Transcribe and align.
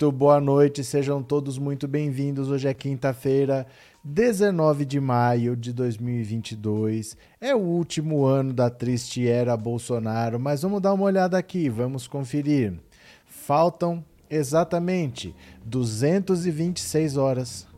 Muito 0.00 0.16
boa 0.16 0.40
noite, 0.40 0.82
sejam 0.82 1.22
todos 1.22 1.58
muito 1.58 1.86
bem-vindos. 1.86 2.48
Hoje 2.48 2.66
é 2.66 2.72
quinta-feira, 2.72 3.66
19 4.02 4.86
de 4.86 4.98
maio 4.98 5.54
de 5.54 5.74
2022. 5.74 7.18
É 7.38 7.54
o 7.54 7.58
último 7.58 8.24
ano 8.24 8.54
da 8.54 8.70
triste 8.70 9.28
era 9.28 9.54
Bolsonaro, 9.58 10.40
mas 10.40 10.62
vamos 10.62 10.80
dar 10.80 10.94
uma 10.94 11.04
olhada 11.04 11.36
aqui, 11.36 11.68
vamos 11.68 12.08
conferir. 12.08 12.80
Faltam 13.26 14.02
exatamente 14.30 15.34
226 15.66 17.18
horas, 17.18 17.68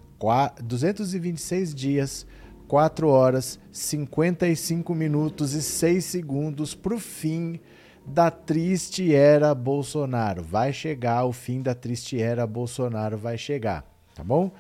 226 0.63 1.75
dias, 1.75 2.25
4 2.69 3.09
horas, 3.09 3.59
55 3.73 4.95
minutos 4.95 5.55
e 5.55 5.61
6 5.61 6.05
segundos 6.05 6.73
para 6.73 6.95
o 6.95 7.01
fim 7.01 7.59
da 8.07 8.31
triste 8.31 9.15
era 9.15 9.55
Bolsonaro. 9.55 10.43
Vai 10.43 10.73
chegar 10.73 11.25
o 11.25 11.33
fim 11.33 11.63
da 11.63 11.75
triste 11.75 12.21
era 12.21 12.47
Bolsonaro, 12.47 13.17
vai 13.17 13.39
chegar, 13.39 13.85
tá 14.15 14.23
bom? 14.23 14.51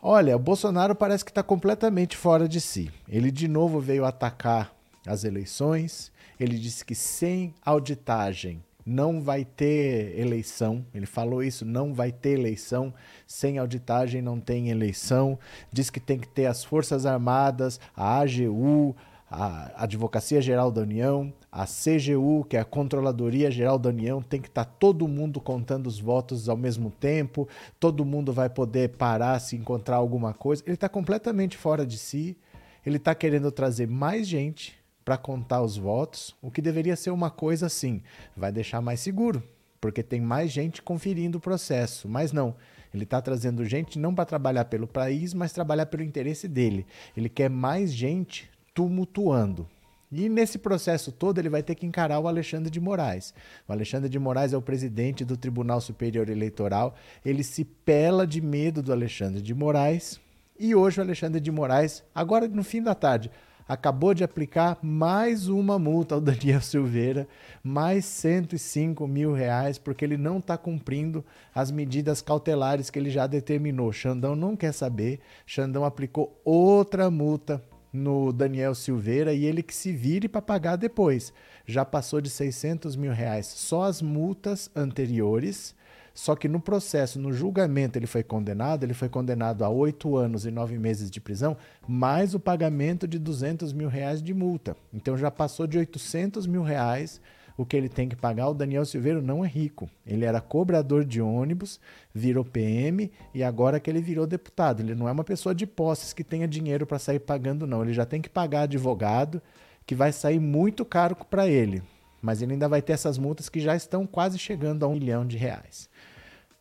Olha, 0.00 0.36
o 0.36 0.38
Bolsonaro 0.38 0.94
parece 0.94 1.24
que 1.24 1.30
está 1.30 1.42
completamente 1.42 2.16
fora 2.16 2.48
de 2.48 2.60
si. 2.60 2.90
Ele 3.08 3.30
de 3.30 3.48
novo 3.48 3.80
veio 3.80 4.04
atacar 4.04 4.72
as 5.06 5.24
eleições. 5.24 6.12
Ele 6.38 6.56
disse 6.56 6.84
que 6.84 6.94
sem 6.94 7.52
auditagem 7.64 8.62
não 8.86 9.20
vai 9.20 9.44
ter 9.44 10.18
eleição. 10.18 10.84
Ele 10.94 11.04
falou 11.04 11.42
isso, 11.42 11.64
não 11.64 11.92
vai 11.92 12.10
ter 12.10 12.38
eleição. 12.38 12.94
Sem 13.26 13.58
auditagem 13.58 14.22
não 14.22 14.40
tem 14.40 14.70
eleição. 14.70 15.38
Diz 15.70 15.90
que 15.90 16.00
tem 16.00 16.18
que 16.18 16.28
ter 16.28 16.46
as 16.46 16.64
Forças 16.64 17.04
Armadas, 17.04 17.78
a 17.94 18.20
AGU, 18.20 18.96
a 19.30 19.84
Advocacia 19.84 20.40
Geral 20.40 20.70
da 20.70 20.80
União, 20.80 21.32
a 21.52 21.66
CGU, 21.66 22.44
que 22.48 22.56
é 22.56 22.60
a 22.60 22.64
Controladoria 22.64 23.50
Geral 23.50 23.78
da 23.78 23.90
União, 23.90 24.22
tem 24.22 24.40
que 24.40 24.48
estar 24.48 24.64
tá 24.64 24.72
todo 24.78 25.06
mundo 25.06 25.40
contando 25.40 25.86
os 25.86 26.00
votos 26.00 26.48
ao 26.48 26.56
mesmo 26.56 26.90
tempo, 26.90 27.46
todo 27.78 28.04
mundo 28.04 28.32
vai 28.32 28.48
poder 28.48 28.90
parar 28.90 29.38
se 29.38 29.56
encontrar 29.56 29.96
alguma 29.96 30.32
coisa. 30.32 30.62
Ele 30.66 30.74
está 30.74 30.88
completamente 30.88 31.56
fora 31.56 31.84
de 31.84 31.98
si, 31.98 32.36
ele 32.84 32.96
está 32.96 33.14
querendo 33.14 33.52
trazer 33.52 33.86
mais 33.86 34.26
gente 34.26 34.78
para 35.04 35.18
contar 35.18 35.62
os 35.62 35.76
votos, 35.76 36.34
o 36.40 36.50
que 36.50 36.62
deveria 36.62 36.96
ser 36.96 37.10
uma 37.10 37.30
coisa 37.30 37.66
assim, 37.66 38.02
vai 38.36 38.52
deixar 38.52 38.80
mais 38.80 39.00
seguro, 39.00 39.42
porque 39.80 40.02
tem 40.02 40.20
mais 40.20 40.50
gente 40.50 40.82
conferindo 40.82 41.38
o 41.38 41.40
processo, 41.40 42.08
mas 42.08 42.32
não. 42.32 42.54
Ele 42.92 43.04
está 43.04 43.20
trazendo 43.20 43.64
gente 43.66 43.98
não 43.98 44.14
para 44.14 44.24
trabalhar 44.24 44.64
pelo 44.64 44.86
país, 44.86 45.34
mas 45.34 45.52
trabalhar 45.52 45.86
pelo 45.86 46.02
interesse 46.02 46.48
dele. 46.48 46.86
Ele 47.14 47.28
quer 47.28 47.50
mais 47.50 47.92
gente 47.92 48.50
tumultuando. 48.78 49.66
E 50.10 50.28
nesse 50.28 50.56
processo 50.56 51.10
todo 51.10 51.40
ele 51.40 51.48
vai 51.48 51.64
ter 51.64 51.74
que 51.74 51.84
encarar 51.84 52.20
o 52.20 52.28
Alexandre 52.28 52.70
de 52.70 52.78
Moraes. 52.78 53.34
O 53.66 53.72
Alexandre 53.72 54.08
de 54.08 54.20
Moraes 54.20 54.52
é 54.52 54.56
o 54.56 54.62
presidente 54.62 55.24
do 55.24 55.36
Tribunal 55.36 55.80
Superior 55.80 56.30
Eleitoral. 56.30 56.94
Ele 57.26 57.42
se 57.42 57.64
pela 57.64 58.24
de 58.24 58.40
medo 58.40 58.80
do 58.80 58.92
Alexandre 58.92 59.42
de 59.42 59.52
Moraes. 59.52 60.20
E 60.56 60.76
hoje 60.76 61.00
o 61.00 61.02
Alexandre 61.02 61.40
de 61.40 61.50
Moraes, 61.50 62.04
agora 62.14 62.46
no 62.46 62.62
fim 62.62 62.80
da 62.80 62.94
tarde, 62.94 63.32
acabou 63.66 64.14
de 64.14 64.22
aplicar 64.22 64.78
mais 64.80 65.48
uma 65.48 65.76
multa 65.76 66.14
ao 66.14 66.20
Daniel 66.22 66.60
Silveira, 66.62 67.26
mais 67.64 68.04
105 68.04 69.08
mil 69.08 69.32
reais, 69.32 69.76
porque 69.76 70.04
ele 70.04 70.16
não 70.16 70.38
está 70.38 70.56
cumprindo 70.56 71.24
as 71.52 71.72
medidas 71.72 72.22
cautelares 72.22 72.90
que 72.90 72.98
ele 73.00 73.10
já 73.10 73.26
determinou. 73.26 73.92
Xandão 73.92 74.36
não 74.36 74.54
quer 74.54 74.70
saber. 74.70 75.18
Xandão 75.44 75.84
aplicou 75.84 76.40
outra 76.44 77.10
multa 77.10 77.60
no 77.92 78.32
Daniel 78.32 78.74
Silveira 78.74 79.32
e 79.32 79.44
ele 79.44 79.62
que 79.62 79.74
se 79.74 79.92
vire 79.92 80.28
para 80.28 80.42
pagar 80.42 80.76
depois. 80.76 81.32
Já 81.66 81.84
passou 81.84 82.20
de 82.20 82.30
600 82.30 82.96
mil 82.96 83.12
reais 83.12 83.46
só 83.46 83.84
as 83.84 84.02
multas 84.02 84.70
anteriores, 84.74 85.74
só 86.14 86.34
que 86.34 86.48
no 86.48 86.60
processo, 86.60 87.18
no 87.18 87.32
julgamento, 87.32 87.96
ele 87.96 88.06
foi 88.06 88.24
condenado, 88.24 88.82
ele 88.82 88.94
foi 88.94 89.08
condenado 89.08 89.64
a 89.64 89.68
oito 89.68 90.16
anos 90.16 90.44
e 90.44 90.50
nove 90.50 90.76
meses 90.76 91.10
de 91.10 91.20
prisão, 91.20 91.56
mais 91.86 92.34
o 92.34 92.40
pagamento 92.40 93.06
de 93.06 93.18
200 93.18 93.72
mil 93.72 93.88
reais 93.88 94.20
de 94.20 94.34
multa. 94.34 94.76
Então 94.92 95.16
já 95.16 95.30
passou 95.30 95.66
de 95.66 95.78
800 95.78 96.46
mil 96.46 96.62
reais 96.62 97.20
o 97.58 97.66
que 97.66 97.76
ele 97.76 97.88
tem 97.88 98.08
que 98.08 98.14
pagar. 98.14 98.48
O 98.48 98.54
Daniel 98.54 98.84
Silveira 98.84 99.20
não 99.20 99.44
é 99.44 99.48
rico. 99.48 99.90
Ele 100.06 100.24
era 100.24 100.40
cobrador 100.40 101.04
de 101.04 101.20
ônibus, 101.20 101.80
virou 102.14 102.44
PM 102.44 103.10
e 103.34 103.42
agora 103.42 103.80
que 103.80 103.90
ele 103.90 104.00
virou 104.00 104.28
deputado. 104.28 104.80
Ele 104.80 104.94
não 104.94 105.08
é 105.08 105.12
uma 105.12 105.24
pessoa 105.24 105.52
de 105.52 105.66
posses 105.66 106.12
que 106.12 106.22
tenha 106.22 106.46
dinheiro 106.46 106.86
para 106.86 107.00
sair 107.00 107.18
pagando, 107.18 107.66
não. 107.66 107.82
Ele 107.82 107.92
já 107.92 108.06
tem 108.06 108.22
que 108.22 108.28
pagar 108.28 108.62
advogado, 108.62 109.42
que 109.84 109.96
vai 109.96 110.12
sair 110.12 110.38
muito 110.38 110.84
caro 110.84 111.16
para 111.16 111.48
ele. 111.48 111.82
Mas 112.22 112.40
ele 112.40 112.52
ainda 112.52 112.68
vai 112.68 112.80
ter 112.80 112.92
essas 112.92 113.18
multas 113.18 113.48
que 113.48 113.58
já 113.58 113.74
estão 113.74 114.06
quase 114.06 114.38
chegando 114.38 114.84
a 114.84 114.88
um 114.88 114.94
milhão 114.94 115.26
de 115.26 115.36
reais. 115.36 115.90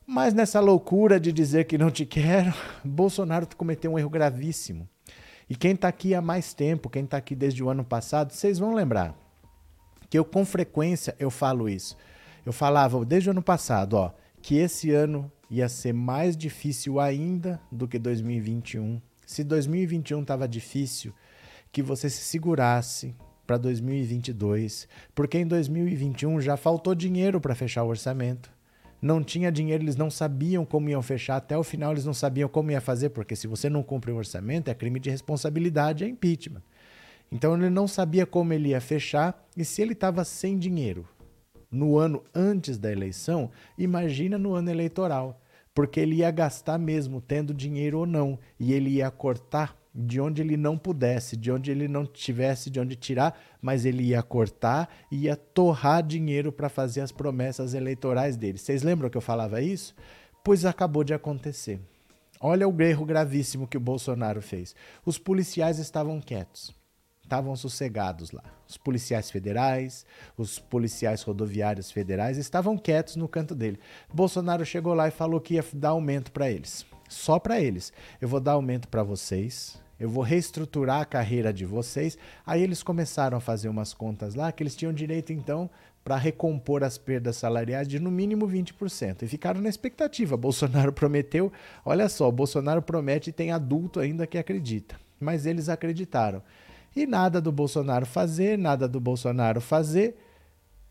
Mas 0.03 0.33
nessa 0.33 0.59
loucura 0.59 1.19
de 1.19 1.31
dizer 1.31 1.65
que 1.65 1.77
não 1.77 1.91
te 1.91 2.07
quero, 2.07 2.51
Bolsonaro 2.83 3.47
cometeu 3.55 3.91
um 3.91 3.99
erro 3.99 4.09
gravíssimo. 4.09 4.89
E 5.47 5.55
quem 5.55 5.73
está 5.73 5.89
aqui 5.89 6.15
há 6.15 6.21
mais 6.23 6.55
tempo, 6.55 6.89
quem 6.89 7.03
está 7.03 7.17
aqui 7.17 7.35
desde 7.35 7.63
o 7.63 7.69
ano 7.69 7.83
passado, 7.83 8.33
vocês 8.33 8.57
vão 8.57 8.73
lembrar 8.73 9.26
que 10.09 10.17
eu 10.17 10.25
com 10.25 10.45
frequência 10.45 11.15
eu 11.19 11.29
falo 11.29 11.69
isso. 11.69 11.97
Eu 12.45 12.53
falava 12.53 13.03
desde 13.03 13.29
o 13.29 13.31
ano 13.31 13.41
passado, 13.41 13.95
ó, 13.95 14.11
que 14.41 14.55
esse 14.55 14.91
ano 14.91 15.31
ia 15.49 15.67
ser 15.67 15.93
mais 15.93 16.35
difícil 16.35 16.99
ainda 16.99 17.59
do 17.71 17.87
que 17.87 17.99
2021. 17.99 19.01
Se 19.25 19.43
2021 19.43 20.21
estava 20.21 20.47
difícil, 20.47 21.13
que 21.71 21.81
você 21.81 22.09
se 22.09 22.23
segurasse 22.23 23.13
para 23.45 23.57
2022, 23.57 24.87
porque 25.15 25.37
em 25.37 25.47
2021 25.47 26.41
já 26.41 26.57
faltou 26.57 26.93
dinheiro 26.93 27.39
para 27.39 27.55
fechar 27.55 27.83
o 27.83 27.89
orçamento. 27.89 28.51
Não 29.01 29.23
tinha 29.23 29.51
dinheiro, 29.51 29.83
eles 29.83 29.95
não 29.95 30.09
sabiam 30.09 30.65
como 30.65 30.89
iam 30.89 31.01
fechar, 31.01 31.37
até 31.37 31.57
o 31.57 31.63
final 31.63 31.91
eles 31.91 32.05
não 32.05 32.13
sabiam 32.13 32.49
como 32.49 32.71
ia 32.71 32.81
fazer, 32.81 33.09
porque 33.09 33.35
se 33.35 33.45
você 33.47 33.69
não 33.69 33.83
cumpre 33.83 34.11
o 34.11 34.15
orçamento 34.15 34.69
é 34.69 34.73
crime 34.73 34.99
de 34.99 35.09
responsabilidade, 35.09 36.03
é 36.03 36.07
impeachment. 36.07 36.63
Então 37.31 37.55
ele 37.55 37.69
não 37.69 37.87
sabia 37.87 38.25
como 38.25 38.53
ele 38.53 38.69
ia 38.69 38.81
fechar 38.81 39.45
e 39.55 39.65
se 39.65 39.81
ele 39.81 39.93
estava 39.93 40.23
sem 40.23 40.57
dinheiro 40.57 41.07
no 41.69 41.97
ano 41.97 42.23
antes 42.33 42.77
da 42.77 42.91
eleição, 42.91 43.51
imagina 43.77 44.37
no 44.37 44.53
ano 44.53 44.69
eleitoral, 44.69 45.41
porque 45.75 45.99
ele 45.99 46.17
ia 46.17 46.31
gastar 46.31 46.77
mesmo 46.77 47.19
tendo 47.21 47.53
dinheiro 47.53 47.99
ou 47.99 48.05
não, 48.05 48.39
e 48.59 48.71
ele 48.71 48.91
ia 48.91 49.11
cortar 49.11 49.77
de 49.93 50.21
onde 50.21 50.41
ele 50.41 50.55
não 50.55 50.77
pudesse, 50.77 51.35
de 51.35 51.51
onde 51.51 51.71
ele 51.71 51.87
não 51.87 52.05
tivesse 52.05 52.69
de 52.69 52.79
onde 52.79 52.95
tirar, 52.95 53.37
mas 53.61 53.83
ele 53.83 54.03
ia 54.03 54.21
cortar 54.21 54.89
e 55.11 55.23
ia 55.23 55.35
torrar 55.35 56.03
dinheiro 56.03 56.51
para 56.51 56.69
fazer 56.69 57.01
as 57.01 57.11
promessas 57.11 57.73
eleitorais 57.73 58.37
dele. 58.37 58.57
Vocês 58.59 58.83
lembram 58.83 59.09
que 59.09 59.17
eu 59.17 59.21
falava 59.21 59.61
isso? 59.61 59.95
Pois 60.43 60.65
acabou 60.65 61.03
de 61.03 61.13
acontecer. 61.13 61.79
Olha 62.39 62.67
o 62.67 62.81
erro 62.81 63.05
gravíssimo 63.05 63.67
que 63.67 63.77
o 63.77 63.81
Bolsonaro 63.81 64.41
fez. 64.41 64.75
Os 65.03 65.17
policiais 65.17 65.79
estavam 65.79 66.21
quietos 66.21 66.77
estavam 67.27 67.55
sossegados 67.55 68.31
lá. 68.31 68.43
Os 68.67 68.77
policiais 68.77 69.29
federais, 69.29 70.05
os 70.37 70.57
policiais 70.57 71.21
rodoviários 71.21 71.91
federais 71.91 72.37
estavam 72.37 72.77
quietos 72.77 73.17
no 73.17 73.27
canto 73.27 73.53
dele. 73.53 73.79
Bolsonaro 74.11 74.65
chegou 74.65 74.93
lá 74.93 75.09
e 75.09 75.11
falou 75.11 75.39
que 75.39 75.55
ia 75.55 75.65
dar 75.73 75.89
aumento 75.89 76.31
para 76.31 76.49
eles. 76.49 76.85
Só 77.09 77.37
para 77.37 77.59
eles. 77.59 77.91
Eu 78.19 78.27
vou 78.27 78.39
dar 78.39 78.53
aumento 78.53 78.87
para 78.87 79.03
vocês. 79.03 79.79
Eu 79.99 80.09
vou 80.09 80.23
reestruturar 80.23 81.01
a 81.01 81.05
carreira 81.05 81.51
de 81.51 81.65
vocês. 81.65 82.17
Aí 82.45 82.63
eles 82.63 82.81
começaram 82.81 83.37
a 83.37 83.41
fazer 83.41 83.67
umas 83.67 83.93
contas 83.93 84.35
lá 84.35 84.51
que 84.51 84.63
eles 84.63 84.75
tinham 84.75 84.93
direito 84.93 85.33
então 85.33 85.69
para 86.03 86.15
recompor 86.15 86.85
as 86.85 86.97
perdas 86.97 87.35
salariais 87.35 87.87
de 87.87 87.99
no 87.99 88.09
mínimo 88.09 88.47
20%. 88.47 89.23
E 89.23 89.27
ficaram 89.27 89.59
na 89.59 89.67
expectativa. 89.67 90.35
Bolsonaro 90.37 90.93
prometeu, 90.93 91.51
olha 91.83 92.07
só, 92.07 92.31
Bolsonaro 92.31 92.81
promete 92.81 93.29
e 93.29 93.33
tem 93.33 93.51
adulto 93.51 93.99
ainda 93.99 94.25
que 94.25 94.37
acredita. 94.37 94.97
Mas 95.19 95.45
eles 95.45 95.67
acreditaram. 95.67 96.41
E 96.97 97.05
nada 97.05 97.39
do 97.39 97.51
Bolsonaro 97.51 98.07
fazer, 98.07 98.57
nada 98.57 98.87
do 98.87 98.99
Bolsonaro 98.99 99.61
fazer. 99.61 100.17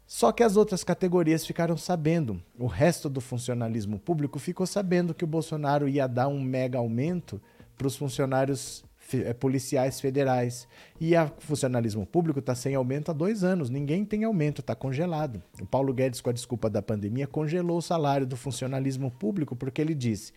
Só 0.07 0.31
que 0.31 0.45
as 0.45 0.57
outras 0.57 0.85
categorias 0.85 1.45
ficaram 1.45 1.77
sabendo. 1.77 2.41
O 2.57 2.69
resto 2.69 3.09
do 3.09 3.21
funcionalismo 3.21 3.99
público 3.99 4.39
ficou 4.39 4.69
sabendo 4.69 5.13
que 5.13 5.25
o 5.25 5.27
Bolsonaro 5.27 5.89
ia 5.89 6.07
dar 6.07 6.29
um 6.29 6.41
mega 6.41 6.79
aumento 6.79 7.43
para 7.77 7.89
os 7.89 7.97
funcionários 7.97 8.85
eh, 9.13 9.35
policiais 9.35 10.01
federais. 10.01 10.69
E 11.01 11.17
o 11.17 11.33
funcionalismo 11.41 12.07
público 12.07 12.39
está 12.39 12.55
sem 12.55 12.77
aumento 12.77 13.11
há 13.11 13.13
dois 13.13 13.43
anos. 13.43 13.69
Ninguém 13.69 14.05
tem 14.05 14.23
aumento, 14.23 14.61
está 14.61 14.77
congelado. 14.77 15.43
O 15.61 15.67
Paulo 15.67 15.93
Guedes, 15.93 16.21
com 16.21 16.31
a 16.31 16.33
desculpa 16.33 16.71
da 16.71 16.81
pandemia, 16.81 17.27
congelou 17.27 17.79
o 17.79 17.83
salário 17.83 18.29
do 18.29 18.37
funcionalismo 18.37 19.11
público 19.11 19.57
porque 19.57 19.81
ele 19.81 19.93
disse: 19.93 20.33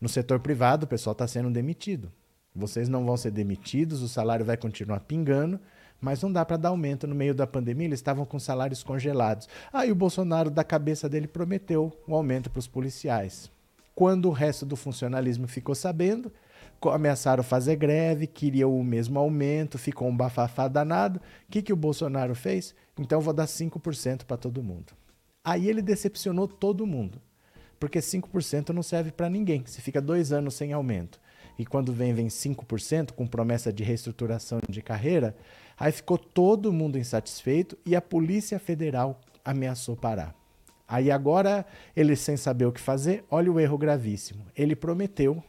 no 0.00 0.08
setor 0.08 0.38
privado 0.38 0.84
o 0.84 0.88
pessoal 0.88 1.10
está 1.10 1.26
sendo 1.26 1.50
demitido. 1.50 2.08
Vocês 2.58 2.88
não 2.88 3.06
vão 3.06 3.16
ser 3.16 3.30
demitidos, 3.30 4.02
o 4.02 4.08
salário 4.08 4.44
vai 4.44 4.56
continuar 4.56 4.98
pingando, 5.00 5.60
mas 6.00 6.20
não 6.22 6.32
dá 6.32 6.44
para 6.44 6.56
dar 6.56 6.70
aumento 6.70 7.06
no 7.06 7.14
meio 7.14 7.32
da 7.32 7.46
pandemia, 7.46 7.86
eles 7.86 8.00
estavam 8.00 8.24
com 8.24 8.38
salários 8.38 8.82
congelados. 8.82 9.48
Aí 9.72 9.92
o 9.92 9.94
Bolsonaro, 9.94 10.50
da 10.50 10.64
cabeça 10.64 11.08
dele, 11.08 11.28
prometeu 11.28 11.96
um 12.06 12.14
aumento 12.14 12.50
para 12.50 12.58
os 12.58 12.66
policiais. 12.66 13.48
Quando 13.94 14.28
o 14.28 14.32
resto 14.32 14.66
do 14.66 14.74
funcionalismo 14.74 15.46
ficou 15.46 15.74
sabendo, 15.74 16.32
ameaçaram 16.92 17.44
fazer 17.44 17.76
greve, 17.76 18.26
queriam 18.26 18.76
o 18.76 18.82
mesmo 18.82 19.18
aumento, 19.18 19.78
ficou 19.78 20.08
um 20.08 20.16
bafafá 20.16 20.66
danado. 20.66 21.18
O 21.18 21.50
que, 21.50 21.62
que 21.62 21.72
o 21.72 21.76
Bolsonaro 21.76 22.34
fez? 22.34 22.74
Então 22.98 23.20
vou 23.20 23.32
dar 23.34 23.46
5% 23.46 24.24
para 24.24 24.36
todo 24.36 24.62
mundo. 24.62 24.92
Aí 25.44 25.68
ele 25.68 25.82
decepcionou 25.82 26.48
todo 26.48 26.86
mundo. 26.86 27.20
porque 27.80 28.00
5% 28.00 28.70
não 28.70 28.82
serve 28.82 29.12
para 29.12 29.30
ninguém. 29.30 29.62
Se 29.64 29.80
fica 29.80 30.00
dois 30.00 30.32
anos 30.32 30.54
sem 30.54 30.72
aumento 30.72 31.20
e 31.58 31.66
quando 31.66 31.92
vem, 31.92 32.14
vem 32.14 32.28
5% 32.28 33.12
com 33.12 33.26
promessa 33.26 33.72
de 33.72 33.82
reestruturação 33.82 34.60
de 34.68 34.80
carreira, 34.80 35.36
aí 35.76 35.90
ficou 35.90 36.16
todo 36.16 36.72
mundo 36.72 36.96
insatisfeito 36.96 37.76
e 37.84 37.96
a 37.96 38.00
Polícia 38.00 38.58
Federal 38.58 39.20
ameaçou 39.44 39.96
parar. 39.96 40.34
Aí 40.86 41.10
agora, 41.10 41.66
ele 41.94 42.16
sem 42.16 42.36
saber 42.36 42.64
o 42.64 42.72
que 42.72 42.80
fazer, 42.80 43.24
olha 43.30 43.52
o 43.52 43.60
erro 43.60 43.76
gravíssimo. 43.76 44.46
Ele 44.56 44.74
prometeu 44.74 45.42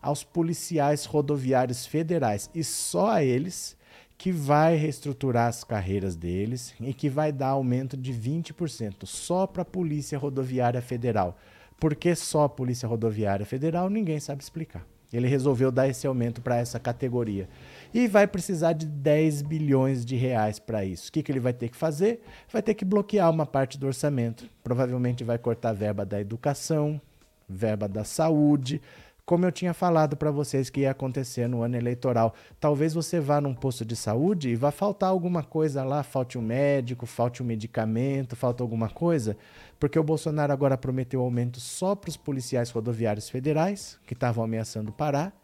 aos 0.00 0.22
policiais 0.22 1.04
rodoviários 1.04 1.86
federais 1.86 2.48
e 2.54 2.62
só 2.62 3.10
a 3.10 3.24
eles 3.24 3.76
que 4.16 4.30
vai 4.30 4.76
reestruturar 4.76 5.48
as 5.48 5.64
carreiras 5.64 6.14
deles 6.14 6.74
e 6.80 6.94
que 6.94 7.08
vai 7.08 7.32
dar 7.32 7.48
aumento 7.48 7.96
de 7.96 8.12
20% 8.12 9.04
só 9.04 9.46
para 9.46 9.62
a 9.62 9.64
Polícia 9.64 10.18
Rodoviária 10.18 10.80
Federal. 10.80 11.36
Por 11.78 11.94
que 11.94 12.14
só 12.14 12.44
a 12.44 12.48
Polícia 12.48 12.88
Rodoviária 12.88 13.44
Federal? 13.44 13.90
Ninguém 13.90 14.18
sabe 14.20 14.42
explicar. 14.42 14.86
Ele 15.16 15.28
resolveu 15.28 15.70
dar 15.70 15.88
esse 15.88 16.06
aumento 16.06 16.40
para 16.40 16.56
essa 16.56 16.78
categoria. 16.78 17.48
E 17.94 18.06
vai 18.06 18.26
precisar 18.26 18.72
de 18.72 18.86
10 18.86 19.42
bilhões 19.42 20.04
de 20.04 20.16
reais 20.16 20.58
para 20.58 20.84
isso. 20.84 21.08
O 21.08 21.12
que, 21.12 21.22
que 21.22 21.32
ele 21.32 21.40
vai 21.40 21.52
ter 21.52 21.68
que 21.68 21.76
fazer? 21.76 22.22
Vai 22.52 22.62
ter 22.62 22.74
que 22.74 22.84
bloquear 22.84 23.30
uma 23.30 23.46
parte 23.46 23.78
do 23.78 23.86
orçamento. 23.86 24.48
Provavelmente 24.62 25.24
vai 25.24 25.38
cortar 25.38 25.72
verba 25.72 26.04
da 26.04 26.20
educação, 26.20 27.00
verba 27.48 27.88
da 27.88 28.04
saúde, 28.04 28.80
como 29.26 29.44
eu 29.44 29.50
tinha 29.50 29.74
falado 29.74 30.16
para 30.16 30.30
vocês 30.30 30.70
que 30.70 30.82
ia 30.82 30.92
acontecer 30.92 31.48
no 31.48 31.60
ano 31.60 31.76
eleitoral. 31.76 32.32
Talvez 32.60 32.94
você 32.94 33.18
vá 33.18 33.40
num 33.40 33.52
posto 33.54 33.84
de 33.84 33.96
saúde 33.96 34.50
e 34.50 34.54
vá 34.54 34.70
faltar 34.70 35.10
alguma 35.10 35.42
coisa 35.42 35.82
lá, 35.82 36.04
falte 36.04 36.38
um 36.38 36.42
médico, 36.42 37.06
falte 37.06 37.42
um 37.42 37.46
medicamento, 37.46 38.36
falta 38.36 38.62
alguma 38.62 38.88
coisa, 38.88 39.36
porque 39.78 39.98
o 39.98 40.04
Bolsonaro 40.04 40.52
agora 40.52 40.76
prometeu 40.76 41.20
aumento 41.20 41.60
só 41.60 41.94
para 41.94 42.08
os 42.08 42.16
policiais 42.16 42.70
rodoviários 42.70 43.28
federais, 43.28 43.98
que 44.06 44.14
estavam 44.14 44.42
ameaçando 44.42 44.92
parar, 44.92 45.36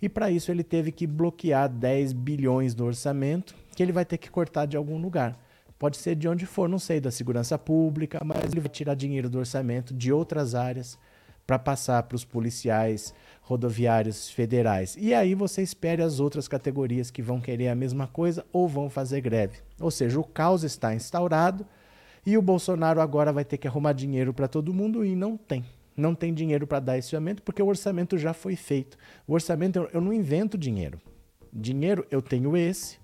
e 0.00 0.08
para 0.08 0.30
isso 0.30 0.50
ele 0.50 0.62
teve 0.62 0.92
que 0.92 1.06
bloquear 1.06 1.68
10 1.68 2.12
bilhões 2.12 2.74
do 2.74 2.84
orçamento, 2.84 3.54
que 3.74 3.82
ele 3.82 3.92
vai 3.92 4.04
ter 4.04 4.18
que 4.18 4.30
cortar 4.30 4.66
de 4.66 4.76
algum 4.76 4.98
lugar. 4.98 5.38
Pode 5.78 5.96
ser 5.96 6.14
de 6.16 6.28
onde 6.28 6.44
for, 6.44 6.68
não 6.68 6.78
sei, 6.78 7.00
da 7.00 7.10
segurança 7.10 7.58
pública, 7.58 8.20
mas 8.24 8.44
ele 8.44 8.60
vai 8.60 8.68
tirar 8.68 8.94
dinheiro 8.94 9.30
do 9.30 9.38
orçamento 9.38 9.94
de 9.94 10.12
outras 10.12 10.54
áreas 10.54 10.98
para 11.46 11.58
passar 11.58 12.02
para 12.02 12.16
os 12.16 12.24
policiais 12.24 13.14
rodoviários 13.40 14.28
federais. 14.28 14.96
E 14.98 15.14
aí 15.14 15.34
você 15.34 15.62
espere 15.62 16.02
as 16.02 16.20
outras 16.20 16.46
categorias 16.46 17.10
que 17.10 17.22
vão 17.22 17.40
querer 17.40 17.68
a 17.68 17.74
mesma 17.74 18.06
coisa 18.06 18.44
ou 18.52 18.68
vão 18.68 18.90
fazer 18.90 19.20
greve. 19.22 19.60
Ou 19.80 19.90
seja, 19.90 20.20
o 20.20 20.24
caos 20.24 20.62
está 20.62 20.94
instaurado 20.94 21.64
e 22.30 22.38
o 22.38 22.42
Bolsonaro 22.42 23.00
agora 23.00 23.32
vai 23.32 23.44
ter 23.44 23.58
que 23.58 23.66
arrumar 23.66 23.92
dinheiro 23.92 24.34
para 24.34 24.48
todo 24.48 24.74
mundo 24.74 25.04
e 25.04 25.16
não 25.16 25.36
tem. 25.36 25.64
Não 25.96 26.14
tem 26.14 26.32
dinheiro 26.32 26.66
para 26.66 26.80
dar 26.80 26.98
esse 26.98 27.14
aumento 27.16 27.42
porque 27.42 27.62
o 27.62 27.66
orçamento 27.66 28.16
já 28.16 28.32
foi 28.32 28.54
feito. 28.54 28.96
O 29.26 29.34
orçamento 29.34 29.88
eu 29.92 30.00
não 30.00 30.12
invento 30.12 30.56
dinheiro. 30.56 31.00
Dinheiro 31.52 32.06
eu 32.10 32.20
tenho 32.22 32.56
esse, 32.56 32.98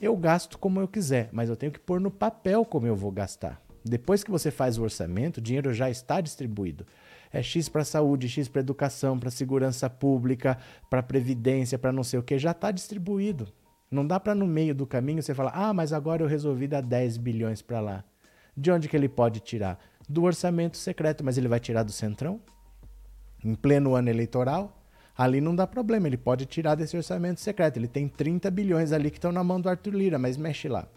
eu 0.00 0.16
gasto 0.16 0.58
como 0.58 0.80
eu 0.80 0.88
quiser, 0.88 1.28
mas 1.32 1.48
eu 1.48 1.56
tenho 1.56 1.72
que 1.72 1.78
pôr 1.78 2.00
no 2.00 2.10
papel 2.10 2.64
como 2.64 2.86
eu 2.86 2.96
vou 2.96 3.12
gastar. 3.12 3.60
Depois 3.84 4.24
que 4.24 4.30
você 4.30 4.50
faz 4.50 4.78
o 4.78 4.82
orçamento, 4.82 5.38
o 5.38 5.40
dinheiro 5.40 5.72
já 5.72 5.88
está 5.88 6.20
distribuído 6.20 6.86
é 7.32 7.42
X 7.42 7.68
para 7.68 7.84
saúde, 7.84 8.28
X 8.28 8.48
para 8.48 8.60
educação, 8.60 9.18
para 9.18 9.30
segurança 9.30 9.88
pública, 9.90 10.58
para 10.88 11.02
previdência, 11.02 11.78
para 11.78 11.92
não 11.92 12.02
sei 12.02 12.18
o 12.18 12.22
que, 12.22 12.38
já 12.38 12.52
está 12.52 12.70
distribuído. 12.70 13.48
Não 13.90 14.06
dá 14.06 14.18
para 14.18 14.34
no 14.34 14.46
meio 14.46 14.74
do 14.74 14.86
caminho 14.86 15.22
você 15.22 15.34
falar: 15.34 15.52
"Ah, 15.54 15.72
mas 15.72 15.92
agora 15.92 16.22
eu 16.22 16.28
resolvi 16.28 16.66
dar 16.66 16.80
10 16.80 17.16
bilhões 17.16 17.62
para 17.62 17.80
lá". 17.80 18.04
De 18.56 18.70
onde 18.70 18.88
que 18.88 18.96
ele 18.96 19.08
pode 19.08 19.40
tirar? 19.40 19.78
Do 20.08 20.22
orçamento 20.22 20.76
secreto, 20.76 21.24
mas 21.24 21.36
ele 21.36 21.48
vai 21.48 21.60
tirar 21.60 21.82
do 21.82 21.92
Centrão? 21.92 22.40
Em 23.44 23.54
pleno 23.54 23.94
ano 23.94 24.08
eleitoral? 24.08 24.82
Ali 25.16 25.40
não 25.40 25.54
dá 25.54 25.66
problema, 25.66 26.06
ele 26.06 26.16
pode 26.16 26.46
tirar 26.46 26.74
desse 26.74 26.96
orçamento 26.96 27.40
secreto. 27.40 27.78
Ele 27.78 27.88
tem 27.88 28.08
30 28.08 28.50
bilhões 28.50 28.92
ali 28.92 29.10
que 29.10 29.18
estão 29.18 29.32
na 29.32 29.42
mão 29.42 29.60
do 29.60 29.68
Arthur 29.68 29.94
Lira, 29.94 30.18
mas 30.18 30.36
mexe 30.36 30.68
lá 30.68 30.88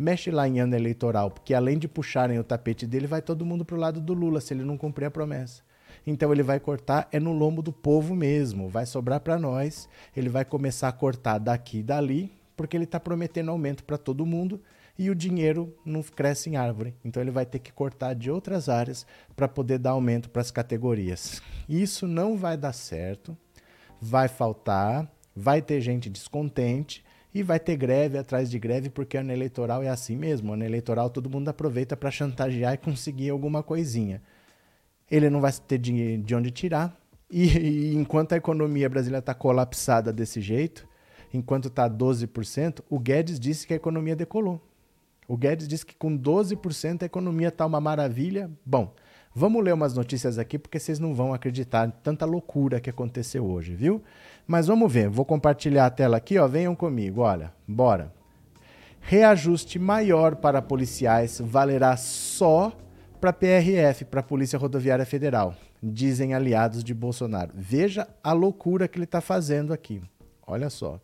mexe 0.00 0.30
lá 0.30 0.48
em 0.48 0.58
ano 0.58 0.74
eleitoral, 0.74 1.30
porque 1.30 1.52
além 1.52 1.78
de 1.78 1.86
puxarem 1.86 2.38
o 2.38 2.44
tapete 2.44 2.86
dele, 2.86 3.06
vai 3.06 3.20
todo 3.20 3.44
mundo 3.44 3.66
pro 3.66 3.76
lado 3.76 4.00
do 4.00 4.14
Lula 4.14 4.40
se 4.40 4.54
ele 4.54 4.64
não 4.64 4.78
cumprir 4.78 5.04
a 5.04 5.10
promessa. 5.10 5.62
Então 6.06 6.32
ele 6.32 6.42
vai 6.42 6.58
cortar 6.58 7.06
é 7.12 7.20
no 7.20 7.34
lombo 7.34 7.60
do 7.60 7.70
povo 7.70 8.16
mesmo, 8.16 8.66
vai 8.66 8.86
sobrar 8.86 9.20
para 9.20 9.38
nós. 9.38 9.86
Ele 10.16 10.30
vai 10.30 10.42
começar 10.42 10.88
a 10.88 10.92
cortar 10.92 11.36
daqui 11.36 11.80
e 11.80 11.82
dali, 11.82 12.32
porque 12.56 12.74
ele 12.74 12.84
está 12.84 12.98
prometendo 12.98 13.50
aumento 13.50 13.84
para 13.84 13.98
todo 13.98 14.24
mundo 14.24 14.58
e 15.00 15.08
o 15.08 15.14
dinheiro 15.14 15.74
não 15.82 16.02
cresce 16.02 16.50
em 16.50 16.56
árvore. 16.56 16.94
Então 17.02 17.22
ele 17.22 17.30
vai 17.30 17.46
ter 17.46 17.58
que 17.58 17.72
cortar 17.72 18.12
de 18.12 18.30
outras 18.30 18.68
áreas 18.68 19.06
para 19.34 19.48
poder 19.48 19.78
dar 19.78 19.92
aumento 19.92 20.28
para 20.28 20.42
as 20.42 20.50
categorias. 20.50 21.40
Isso 21.66 22.06
não 22.06 22.36
vai 22.36 22.54
dar 22.54 22.74
certo, 22.74 23.34
vai 23.98 24.28
faltar, 24.28 25.10
vai 25.34 25.62
ter 25.62 25.80
gente 25.80 26.10
descontente 26.10 27.02
e 27.32 27.42
vai 27.42 27.58
ter 27.58 27.76
greve 27.76 28.18
atrás 28.18 28.50
de 28.50 28.58
greve, 28.58 28.90
porque 28.90 29.16
ano 29.16 29.32
eleitoral 29.32 29.82
é 29.82 29.88
assim 29.88 30.14
mesmo. 30.14 30.52
Ano 30.52 30.64
eleitoral 30.64 31.08
todo 31.08 31.30
mundo 31.30 31.48
aproveita 31.48 31.96
para 31.96 32.10
chantagear 32.10 32.74
e 32.74 32.76
conseguir 32.76 33.30
alguma 33.30 33.62
coisinha. 33.62 34.20
Ele 35.10 35.30
não 35.30 35.40
vai 35.40 35.50
ter 35.66 35.78
dinheiro 35.78 36.22
de 36.22 36.34
onde 36.34 36.50
tirar. 36.50 36.94
E, 37.30 37.46
e 37.46 37.94
enquanto 37.96 38.34
a 38.34 38.36
economia 38.36 38.90
brasileira 38.90 39.20
está 39.20 39.32
colapsada 39.32 40.12
desse 40.12 40.42
jeito, 40.42 40.86
enquanto 41.32 41.68
está 41.68 41.88
12%, 41.88 42.82
o 42.90 42.98
Guedes 42.98 43.40
disse 43.40 43.66
que 43.66 43.72
a 43.72 43.76
economia 43.76 44.14
decolou. 44.14 44.60
O 45.30 45.36
Guedes 45.36 45.68
disse 45.68 45.86
que 45.86 45.94
com 45.94 46.18
12% 46.18 47.04
a 47.04 47.06
economia 47.06 47.50
está 47.50 47.64
uma 47.64 47.80
maravilha. 47.80 48.50
Bom, 48.66 48.92
vamos 49.32 49.62
ler 49.62 49.72
umas 49.72 49.94
notícias 49.94 50.40
aqui 50.40 50.58
porque 50.58 50.76
vocês 50.76 50.98
não 50.98 51.14
vão 51.14 51.32
acreditar 51.32 51.86
em 51.86 51.92
tanta 52.02 52.24
loucura 52.26 52.80
que 52.80 52.90
aconteceu 52.90 53.46
hoje, 53.46 53.72
viu? 53.72 54.02
Mas 54.44 54.66
vamos 54.66 54.92
ver, 54.92 55.08
vou 55.08 55.24
compartilhar 55.24 55.86
a 55.86 55.90
tela 55.90 56.16
aqui, 56.16 56.36
ó, 56.36 56.48
venham 56.48 56.74
comigo, 56.74 57.20
olha, 57.20 57.52
bora. 57.64 58.12
Reajuste 58.98 59.78
maior 59.78 60.34
para 60.34 60.60
policiais 60.60 61.40
valerá 61.40 61.96
só 61.96 62.76
para 63.20 63.32
PRF, 63.32 64.06
para 64.06 64.24
Polícia 64.24 64.58
Rodoviária 64.58 65.06
Federal, 65.06 65.54
dizem 65.80 66.34
aliados 66.34 66.82
de 66.82 66.92
Bolsonaro. 66.92 67.52
Veja 67.54 68.08
a 68.20 68.32
loucura 68.32 68.88
que 68.88 68.98
ele 68.98 69.04
está 69.04 69.20
fazendo 69.20 69.72
aqui. 69.72 70.02
Olha 70.44 70.68
só. 70.68 70.98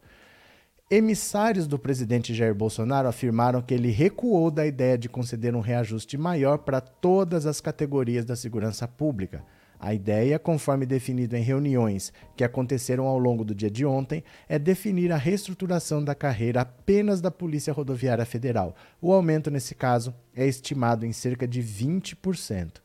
Emissários 0.88 1.66
do 1.66 1.78
presidente 1.78 2.33
Jair 2.33 2.55
Bolsonaro 2.55 3.09
afirmaram 3.09 3.61
que 3.61 3.75
ele 3.75 3.90
recuou 3.90 4.50
da 4.50 4.66
ideia 4.66 4.97
de 4.97 5.09
conceder 5.09 5.55
um 5.55 5.61
reajuste 5.61 6.16
maior 6.16 6.59
para 6.59 6.81
todas 6.81 7.45
as 7.45 7.61
categorias 7.61 8.25
da 8.25 8.37
segurança 8.37 8.87
pública 8.87 9.45
a 9.78 9.93
ideia, 9.93 10.38
conforme 10.38 10.87
definido 10.87 11.37
em 11.37 11.43
reuniões 11.43 12.12
que 12.35 12.45
aconteceram 12.45 13.07
ao 13.07 13.19
longo 13.19 13.45
do 13.45 13.55
dia 13.55 13.71
de 13.71 13.85
ontem, 13.85 14.25
é 14.49 14.59
definir 14.59 15.12
a 15.12 15.16
reestruturação 15.16 16.02
da 16.02 16.14
carreira 16.14 16.62
apenas 16.62 17.21
da 17.21 17.31
Polícia 17.31 17.73
Rodoviária 17.73 18.25
Federal. 18.25 18.75
O 19.00 19.12
aumento, 19.12 19.50
nesse 19.50 19.75
caso, 19.75 20.14
é 20.35 20.47
estimado 20.47 21.05
em 21.05 21.12
cerca 21.12 21.47
de 21.47 21.62
20%. 21.62 22.81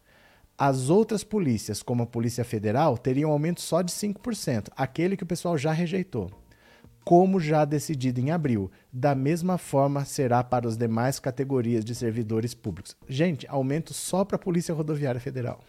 As 0.57 0.89
outras 0.89 1.23
polícias, 1.23 1.81
como 1.81 2.03
a 2.03 2.07
Polícia 2.07 2.43
Federal, 2.43 2.97
teriam 2.97 3.31
aumento 3.31 3.61
só 3.61 3.81
de 3.81 3.91
5%, 3.91 4.67
aquele 4.75 5.17
que 5.17 5.23
o 5.23 5.27
pessoal 5.27 5.57
já 5.57 5.71
rejeitou. 5.71 6.40
Como 7.03 7.39
já 7.39 7.65
decidido 7.65 8.19
em 8.19 8.31
abril, 8.31 8.71
da 8.93 9.15
mesma 9.15 9.57
forma 9.57 10.05
será 10.05 10.43
para 10.43 10.67
as 10.67 10.77
demais 10.77 11.19
categorias 11.19 11.83
de 11.83 11.95
servidores 11.95 12.53
públicos. 12.53 12.95
Gente, 13.09 13.47
aumento 13.49 13.93
só 13.93 14.23
para 14.23 14.35
a 14.35 14.39
Polícia 14.39 14.73
Rodoviária 14.73 15.19
Federal. 15.19 15.61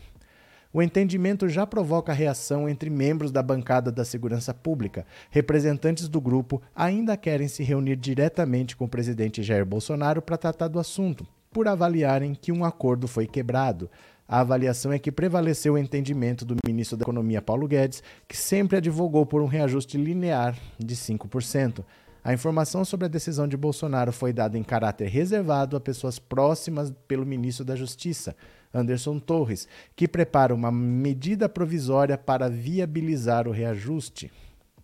O 0.75 0.83
entendimento 0.83 1.49
já 1.49 1.67
provoca 1.67 2.15
reação 2.15 2.67
entre 2.67 2.89
membros 2.89 3.31
da 3.31 3.43
bancada 3.43 3.93
da 3.93 4.07
segurança 4.07 4.55
pública. 4.55 5.05
Representantes 5.31 6.09
do 6.09 6.21
grupo 6.21 6.63
ainda 6.75 7.15
querem 7.15 7.47
se 7.47 7.63
reunir 7.63 7.97
diretamente 7.97 8.75
com 8.75 8.87
o 8.87 8.89
presidente 8.89 9.43
Jair 9.43 9.67
Bolsonaro 9.67 10.23
para 10.23 10.39
tratar 10.39 10.69
do 10.69 10.79
assunto, 10.79 11.27
por 11.53 11.69
avaliarem 11.69 12.35
que 12.35 12.51
um 12.51 12.65
acordo 12.65 13.07
foi 13.07 13.27
quebrado. 13.27 13.91
A 14.29 14.41
avaliação 14.41 14.93
é 14.93 14.99
que 14.99 15.13
prevaleceu 15.13 15.75
o 15.75 15.79
entendimento 15.79 16.45
do 16.45 16.57
ministro 16.67 16.97
da 16.97 17.03
Economia, 17.03 17.43
Paulo 17.43 17.69
Guedes, 17.69 18.03
que 18.27 18.37
sempre 18.37 18.79
advogou 18.79 19.27
por 19.27 19.43
um 19.43 19.47
reajuste 19.47 19.99
linear 19.99 20.57
de 20.79 20.97
5%. 20.97 21.85
A 22.25 22.33
informação 22.33 22.85
sobre 22.85 23.07
a 23.07 23.09
decisão 23.09 23.49
de 23.49 23.57
Bolsonaro 23.57 24.13
foi 24.13 24.33
dada 24.33 24.57
em 24.57 24.63
caráter 24.63 25.09
reservado 25.09 25.77
a 25.77 25.81
pessoas 25.81 26.19
próximas 26.21 26.93
pelo 27.09 27.27
ministro 27.27 27.65
da 27.65 27.75
Justiça. 27.75 28.37
Anderson 28.73 29.19
Torres, 29.19 29.69
que 29.95 30.09
prepara 30.09 30.55
uma 30.55 30.71
medida 30.73 31.49
provisória 31.49 32.17
para 32.17 32.49
viabilizar 32.49 33.47
o 33.47 33.51
reajuste. 33.51 34.31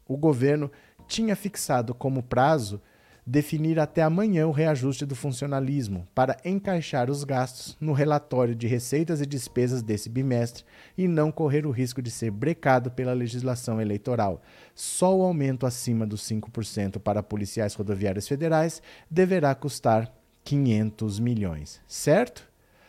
O 0.07 0.17
governo 0.17 0.71
tinha 1.07 1.35
fixado 1.35 1.95
como 1.95 2.23
prazo 2.23 2.81
definir 3.29 3.79
até 3.79 4.01
amanhã 4.01 4.47
o 4.47 4.53
reajuste 4.53 5.05
do 5.05 5.15
funcionalismo 5.15 6.09
para 6.15 6.39
encaixar 6.43 7.11
os 7.11 7.25
gastos 7.25 7.77
no 7.79 7.93
relatório 7.93 8.55
de 8.55 8.67
receitas 8.67 9.21
e 9.21 9.27
despesas 9.27 9.83
desse 9.83 10.09
bimestre 10.09 10.65
e 10.97 11.07
não 11.07 11.31
correr 11.31 11.67
o 11.67 11.71
risco 11.71 12.01
de 12.01 12.11
ser 12.11 12.31
brecado 12.31 12.91
pela 12.91 13.13
legislação 13.13 13.83
eleitoral. 13.83 14.41
Só 14.75 15.15
o 15.15 15.23
aumento 15.23 15.67
acima 15.67 16.07
dos 16.07 16.23
5% 16.23 16.99
para 16.99 17.23
policiais 17.23 17.75
rodoviários 17.75 18.27
federais 18.27 18.81
deverá 19.11 19.55
custar 19.55 20.11
500 20.43 21.21
milhões, 21.21 21.83
certo? 21.87 22.49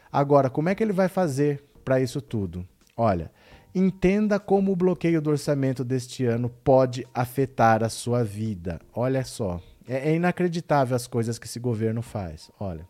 Agora, 0.09 0.49
como 0.49 0.69
é 0.69 0.75
que 0.75 0.81
ele 0.81 0.93
vai 0.93 1.09
fazer 1.09 1.61
para 1.83 1.99
isso 1.99 2.21
tudo? 2.21 2.65
Olha, 2.95 3.29
entenda 3.75 4.39
como 4.39 4.71
o 4.71 4.75
bloqueio 4.75 5.21
do 5.21 5.31
orçamento 5.31 5.83
deste 5.83 6.23
ano 6.23 6.49
pode 6.63 7.05
afetar 7.13 7.83
a 7.83 7.89
sua 7.89 8.23
vida. 8.23 8.79
Olha 8.93 9.25
só, 9.25 9.61
é, 9.89 10.11
é 10.11 10.15
inacreditável 10.15 10.95
as 10.95 11.07
coisas 11.07 11.39
que 11.39 11.47
esse 11.47 11.59
governo 11.59 12.03
faz. 12.03 12.51
Olha. 12.59 12.87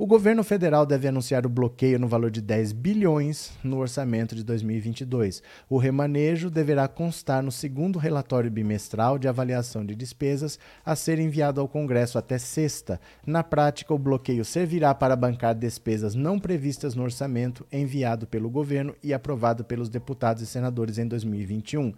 O 0.00 0.06
governo 0.06 0.44
federal 0.44 0.86
deve 0.86 1.08
anunciar 1.08 1.44
o 1.44 1.48
bloqueio 1.48 1.98
no 1.98 2.06
valor 2.06 2.30
de 2.30 2.40
10 2.40 2.70
bilhões 2.70 3.50
no 3.64 3.78
orçamento 3.78 4.32
de 4.32 4.44
2022. 4.44 5.42
O 5.68 5.76
remanejo 5.76 6.48
deverá 6.48 6.86
constar 6.86 7.42
no 7.42 7.50
segundo 7.50 7.98
relatório 7.98 8.48
bimestral 8.48 9.18
de 9.18 9.26
avaliação 9.26 9.84
de 9.84 9.96
despesas 9.96 10.56
a 10.86 10.94
ser 10.94 11.18
enviado 11.18 11.60
ao 11.60 11.66
Congresso 11.66 12.16
até 12.16 12.38
sexta. 12.38 13.00
Na 13.26 13.42
prática, 13.42 13.92
o 13.92 13.98
bloqueio 13.98 14.44
servirá 14.44 14.94
para 14.94 15.16
bancar 15.16 15.52
despesas 15.52 16.14
não 16.14 16.38
previstas 16.38 16.94
no 16.94 17.02
orçamento 17.02 17.66
enviado 17.72 18.24
pelo 18.24 18.48
governo 18.48 18.94
e 19.02 19.12
aprovado 19.12 19.64
pelos 19.64 19.88
deputados 19.88 20.44
e 20.44 20.46
senadores 20.46 20.96
em 20.96 21.08
2021. 21.08 21.92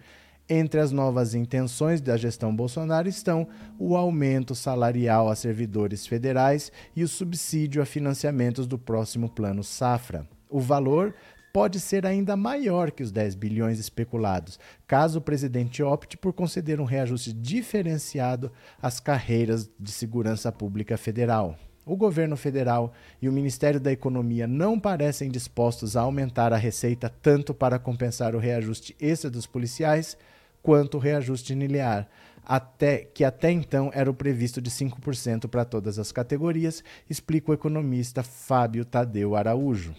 Entre 0.53 0.81
as 0.81 0.91
novas 0.91 1.33
intenções 1.33 2.01
da 2.01 2.17
gestão 2.17 2.53
Bolsonaro 2.53 3.09
estão 3.09 3.47
o 3.79 3.97
aumento 3.97 4.53
salarial 4.53 5.29
a 5.29 5.37
servidores 5.37 6.09
federais 6.09 6.73
e 6.97 7.05
o 7.05 7.09
subsídio 7.09 7.81
a 7.81 7.87
financiamentos 7.87 8.67
do 8.67 8.77
próximo 8.77 9.29
Plano 9.29 9.63
Safra. 9.63 10.27
O 10.49 10.59
valor 10.59 11.15
pode 11.53 11.79
ser 11.79 12.05
ainda 12.05 12.37
maior 12.37 12.91
que 12.91 13.05
os 13.05 13.13
10 13.13 13.37
bilhões 13.37 13.79
especulados, 13.79 14.59
caso 14.89 15.21
o 15.21 15.23
presidente 15.23 15.85
opte 15.85 16.17
por 16.17 16.33
conceder 16.33 16.81
um 16.81 16.85
reajuste 16.85 17.33
diferenciado 17.33 18.51
às 18.83 18.99
carreiras 18.99 19.71
de 19.79 19.93
segurança 19.93 20.51
pública 20.51 20.99
federal. 20.99 21.57
O 21.87 21.97
governo 21.97 22.37
federal 22.37 22.93
e 23.23 23.29
o 23.29 23.33
Ministério 23.33 23.79
da 23.79 23.93
Economia 23.93 24.49
não 24.49 24.81
parecem 24.81 25.31
dispostos 25.31 25.97
a 25.97 26.01
aumentar 26.01 26.53
a 26.53 26.57
receita 26.57 27.09
tanto 27.23 27.55
para 27.55 27.79
compensar 27.79 28.35
o 28.35 28.41
reajuste 28.41 28.97
extra 29.01 29.31
dos 29.31 29.47
policiais 29.47 30.17
quanto 30.63 30.97
o 30.97 31.01
reajuste 31.01 31.55
linear, 31.55 32.09
até, 32.45 32.99
que 32.99 33.25
até 33.25 33.51
então 33.51 33.91
era 33.95 34.11
o 34.11 34.15
previsto 34.15 34.61
de 34.61 34.71
5% 34.71 35.49
para 35.49 35.65
todas 35.65 35.99
as 35.99 36.11
categorias, 36.11 36.83
explica 37.09 37.51
o 37.51 37.55
economista 37.55 38.23
Fábio 38.23 38.85
Tadeu 38.85 39.37
Araújo. 39.37 39.95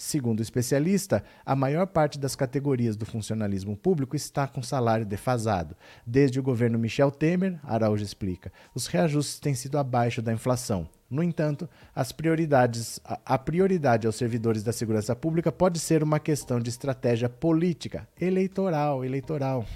Segundo 0.00 0.38
o 0.38 0.42
especialista, 0.42 1.24
a 1.44 1.56
maior 1.56 1.84
parte 1.84 2.20
das 2.20 2.36
categorias 2.36 2.94
do 2.96 3.04
funcionalismo 3.04 3.76
público 3.76 4.14
está 4.14 4.46
com 4.46 4.62
salário 4.62 5.04
defasado. 5.04 5.74
Desde 6.06 6.38
o 6.38 6.42
governo 6.42 6.78
Michel 6.78 7.10
Temer, 7.10 7.58
Araújo 7.64 8.04
explica, 8.04 8.52
os 8.72 8.86
reajustes 8.86 9.40
têm 9.40 9.54
sido 9.54 9.76
abaixo 9.76 10.22
da 10.22 10.32
inflação. 10.32 10.88
No 11.10 11.20
entanto, 11.20 11.68
as 11.92 12.12
prioridades, 12.12 13.00
a 13.04 13.36
prioridade 13.36 14.06
aos 14.06 14.14
servidores 14.14 14.62
da 14.62 14.72
segurança 14.72 15.16
pública 15.16 15.50
pode 15.50 15.80
ser 15.80 16.00
uma 16.04 16.20
questão 16.20 16.60
de 16.60 16.70
estratégia 16.70 17.28
política, 17.28 18.06
eleitoral, 18.20 19.04
eleitoral. 19.04 19.66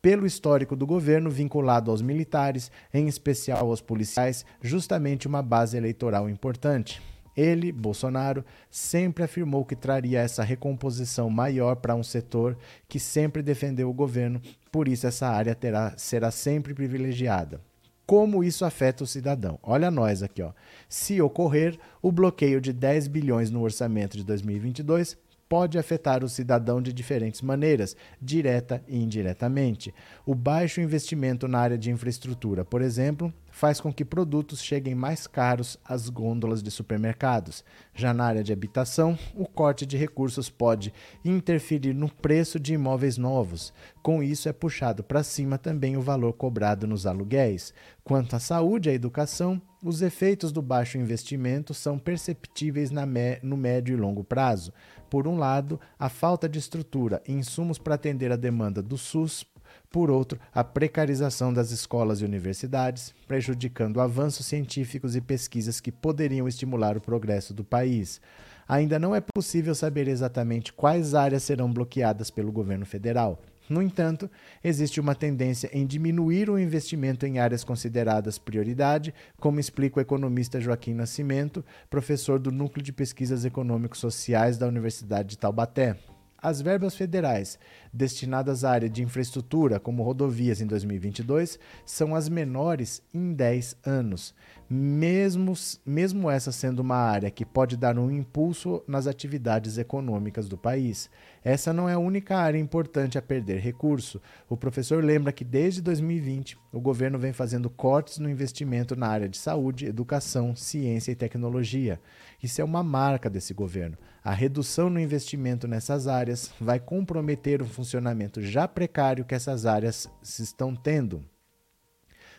Pelo 0.00 0.26
histórico 0.26 0.74
do 0.74 0.84
governo 0.84 1.30
vinculado 1.30 1.92
aos 1.92 2.02
militares, 2.02 2.72
em 2.92 3.06
especial 3.06 3.70
aos 3.70 3.80
policiais, 3.80 4.44
justamente 4.60 5.28
uma 5.28 5.42
base 5.44 5.76
eleitoral 5.76 6.28
importante. 6.28 7.00
Ele, 7.36 7.72
Bolsonaro, 7.72 8.44
sempre 8.70 9.24
afirmou 9.24 9.64
que 9.64 9.76
traria 9.76 10.20
essa 10.20 10.42
recomposição 10.42 11.30
maior 11.30 11.76
para 11.76 11.94
um 11.94 12.02
setor 12.02 12.56
que 12.88 13.00
sempre 13.00 13.42
defendeu 13.42 13.88
o 13.88 13.94
governo, 13.94 14.40
por 14.70 14.88
isso 14.88 15.06
essa 15.06 15.28
área 15.28 15.54
terá, 15.54 15.94
será 15.96 16.30
sempre 16.30 16.74
privilegiada. 16.74 17.60
Como 18.06 18.44
isso 18.44 18.64
afeta 18.64 19.04
o 19.04 19.06
cidadão? 19.06 19.58
Olha 19.62 19.90
nós 19.90 20.22
aqui, 20.22 20.42
ó. 20.42 20.52
Se 20.88 21.22
ocorrer, 21.22 21.78
o 22.02 22.12
bloqueio 22.12 22.60
de 22.60 22.72
10 22.72 23.08
bilhões 23.08 23.50
no 23.50 23.62
orçamento 23.62 24.16
de 24.16 24.24
2022 24.24 25.16
pode 25.48 25.78
afetar 25.78 26.24
o 26.24 26.30
cidadão 26.30 26.80
de 26.80 26.94
diferentes 26.94 27.42
maneiras, 27.42 27.94
direta 28.20 28.82
e 28.88 28.96
indiretamente. 29.02 29.94
O 30.24 30.34
baixo 30.34 30.80
investimento 30.80 31.46
na 31.46 31.58
área 31.58 31.76
de 31.76 31.90
infraestrutura, 31.90 32.64
por 32.64 32.80
exemplo, 32.80 33.32
faz 33.52 33.80
com 33.80 33.92
que 33.92 34.04
produtos 34.04 34.60
cheguem 34.62 34.94
mais 34.94 35.26
caros 35.26 35.78
às 35.84 36.08
gôndolas 36.08 36.62
de 36.62 36.70
supermercados. 36.70 37.62
Já 37.94 38.12
na 38.12 38.24
área 38.24 38.42
de 38.42 38.52
habitação, 38.52 39.16
o 39.36 39.46
corte 39.46 39.84
de 39.86 39.96
recursos 39.96 40.48
pode 40.48 40.92
interferir 41.24 41.92
no 41.92 42.08
preço 42.08 42.58
de 42.58 42.72
imóveis 42.74 43.18
novos. 43.18 43.72
Com 44.02 44.22
isso, 44.22 44.48
é 44.48 44.52
puxado 44.52 45.04
para 45.04 45.22
cima 45.22 45.58
também 45.58 45.96
o 45.96 46.02
valor 46.02 46.32
cobrado 46.32 46.86
nos 46.86 47.06
aluguéis. 47.06 47.74
Quanto 48.02 48.34
à 48.34 48.40
saúde 48.40 48.88
e 48.88 48.92
à 48.92 48.94
educação, 48.94 49.60
os 49.84 50.00
efeitos 50.00 50.50
do 50.50 50.62
baixo 50.62 50.96
investimento 50.96 51.74
são 51.74 51.98
perceptíveis 51.98 52.90
no 52.90 53.56
médio 53.56 53.94
e 53.94 54.00
longo 54.00 54.24
prazo. 54.24 54.72
Por 55.10 55.28
um 55.28 55.36
lado, 55.36 55.78
a 55.98 56.08
falta 56.08 56.48
de 56.48 56.58
estrutura 56.58 57.22
e 57.28 57.32
insumos 57.32 57.78
para 57.78 57.96
atender 57.96 58.32
a 58.32 58.36
demanda 58.36 58.82
do 58.82 58.96
SUS, 58.96 59.44
por 59.92 60.10
outro, 60.10 60.40
a 60.54 60.64
precarização 60.64 61.52
das 61.52 61.70
escolas 61.70 62.20
e 62.20 62.24
universidades, 62.24 63.14
prejudicando 63.28 64.00
avanços 64.00 64.46
científicos 64.46 65.14
e 65.14 65.20
pesquisas 65.20 65.80
que 65.80 65.92
poderiam 65.92 66.48
estimular 66.48 66.96
o 66.96 67.00
progresso 67.00 67.52
do 67.52 67.62
país. 67.62 68.20
Ainda 68.66 68.98
não 68.98 69.14
é 69.14 69.20
possível 69.20 69.74
saber 69.74 70.08
exatamente 70.08 70.72
quais 70.72 71.14
áreas 71.14 71.42
serão 71.42 71.70
bloqueadas 71.70 72.30
pelo 72.30 72.50
governo 72.50 72.86
federal. 72.86 73.38
No 73.68 73.80
entanto, 73.80 74.30
existe 74.62 75.00
uma 75.00 75.14
tendência 75.14 75.70
em 75.72 75.86
diminuir 75.86 76.50
o 76.50 76.58
investimento 76.58 77.24
em 77.26 77.38
áreas 77.38 77.62
consideradas 77.62 78.38
prioridade, 78.38 79.14
como 79.38 79.60
explica 79.60 79.98
o 79.98 80.02
economista 80.02 80.60
Joaquim 80.60 80.94
Nascimento, 80.94 81.64
professor 81.88 82.38
do 82.38 82.50
Núcleo 82.50 82.82
de 82.82 82.92
Pesquisas 82.92 83.44
Econômico-Sociais 83.44 84.58
da 84.58 84.66
Universidade 84.66 85.30
de 85.30 85.38
Taubaté. 85.38 85.96
As 86.42 86.60
verbas 86.60 86.96
federais 86.96 87.56
destinadas 87.92 88.64
à 88.64 88.72
área 88.72 88.90
de 88.90 89.00
infraestrutura, 89.00 89.78
como 89.78 90.02
rodovias 90.02 90.60
em 90.60 90.66
2022, 90.66 91.56
são 91.86 92.16
as 92.16 92.28
menores 92.28 93.00
em 93.14 93.32
10 93.32 93.76
anos, 93.86 94.34
mesmo, 94.68 95.52
mesmo 95.86 96.28
essa 96.28 96.50
sendo 96.50 96.80
uma 96.80 96.96
área 96.96 97.30
que 97.30 97.44
pode 97.44 97.76
dar 97.76 97.96
um 97.96 98.10
impulso 98.10 98.82
nas 98.88 99.06
atividades 99.06 99.78
econômicas 99.78 100.48
do 100.48 100.58
país. 100.58 101.08
Essa 101.44 101.72
não 101.72 101.88
é 101.88 101.92
a 101.92 101.98
única 101.98 102.36
área 102.36 102.58
importante 102.58 103.16
a 103.16 103.22
perder 103.22 103.60
recurso. 103.60 104.20
O 104.48 104.56
professor 104.56 105.04
lembra 105.04 105.30
que 105.30 105.44
desde 105.44 105.80
2020 105.80 106.58
o 106.72 106.80
governo 106.80 107.20
vem 107.20 107.32
fazendo 107.32 107.70
cortes 107.70 108.18
no 108.18 108.28
investimento 108.28 108.96
na 108.96 109.06
área 109.06 109.28
de 109.28 109.38
saúde, 109.38 109.86
educação, 109.86 110.56
ciência 110.56 111.12
e 111.12 111.16
tecnologia. 111.16 112.00
Isso 112.42 112.60
é 112.60 112.64
uma 112.64 112.82
marca 112.82 113.30
desse 113.30 113.54
governo. 113.54 113.96
A 114.24 114.32
redução 114.32 114.88
no 114.88 115.00
investimento 115.00 115.66
nessas 115.66 116.06
áreas 116.06 116.52
vai 116.60 116.78
comprometer 116.78 117.60
o 117.60 117.66
funcionamento 117.66 118.40
já 118.40 118.68
precário 118.68 119.24
que 119.24 119.34
essas 119.34 119.66
áreas 119.66 120.08
estão 120.22 120.76
tendo. 120.76 121.24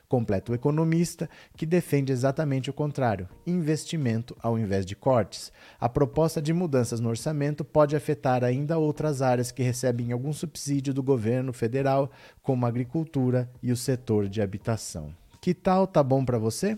Completa 0.08 0.52
o 0.52 0.56
economista, 0.56 1.30
que 1.58 1.66
defende 1.66 2.13
exatamente 2.13 2.70
o 2.70 2.74
contrário: 2.74 3.28
investimento 3.46 4.34
ao 4.42 4.58
invés 4.58 4.86
de 4.86 4.96
cortes. 4.96 5.52
A 5.78 5.90
proposta 5.90 6.42
de 6.42 6.54
mudanças 6.54 7.02
no 7.02 7.10
orçamento 7.10 7.66
pode 7.66 7.98
afetar 7.98 8.46
ainda 8.46 8.78
outras 8.78 9.22
áreas 9.22 9.52
que 9.52 9.63
recebem 9.63 10.13
algum 10.13 10.32
subsídio 10.32 10.94
do 10.94 11.04
governo 11.04 11.52
federal, 11.52 12.10
como 12.42 12.66
a 12.66 12.70
agricultura 12.70 13.50
e 13.62 13.74
o 13.74 13.78
setor 13.78 14.30
de 14.30 14.42
habitação. 14.42 15.13
Que 15.42 15.54
tal? 15.54 15.86
Tá 15.86 16.02
bom 16.02 16.24
para 16.24 16.38
você? 16.38 16.78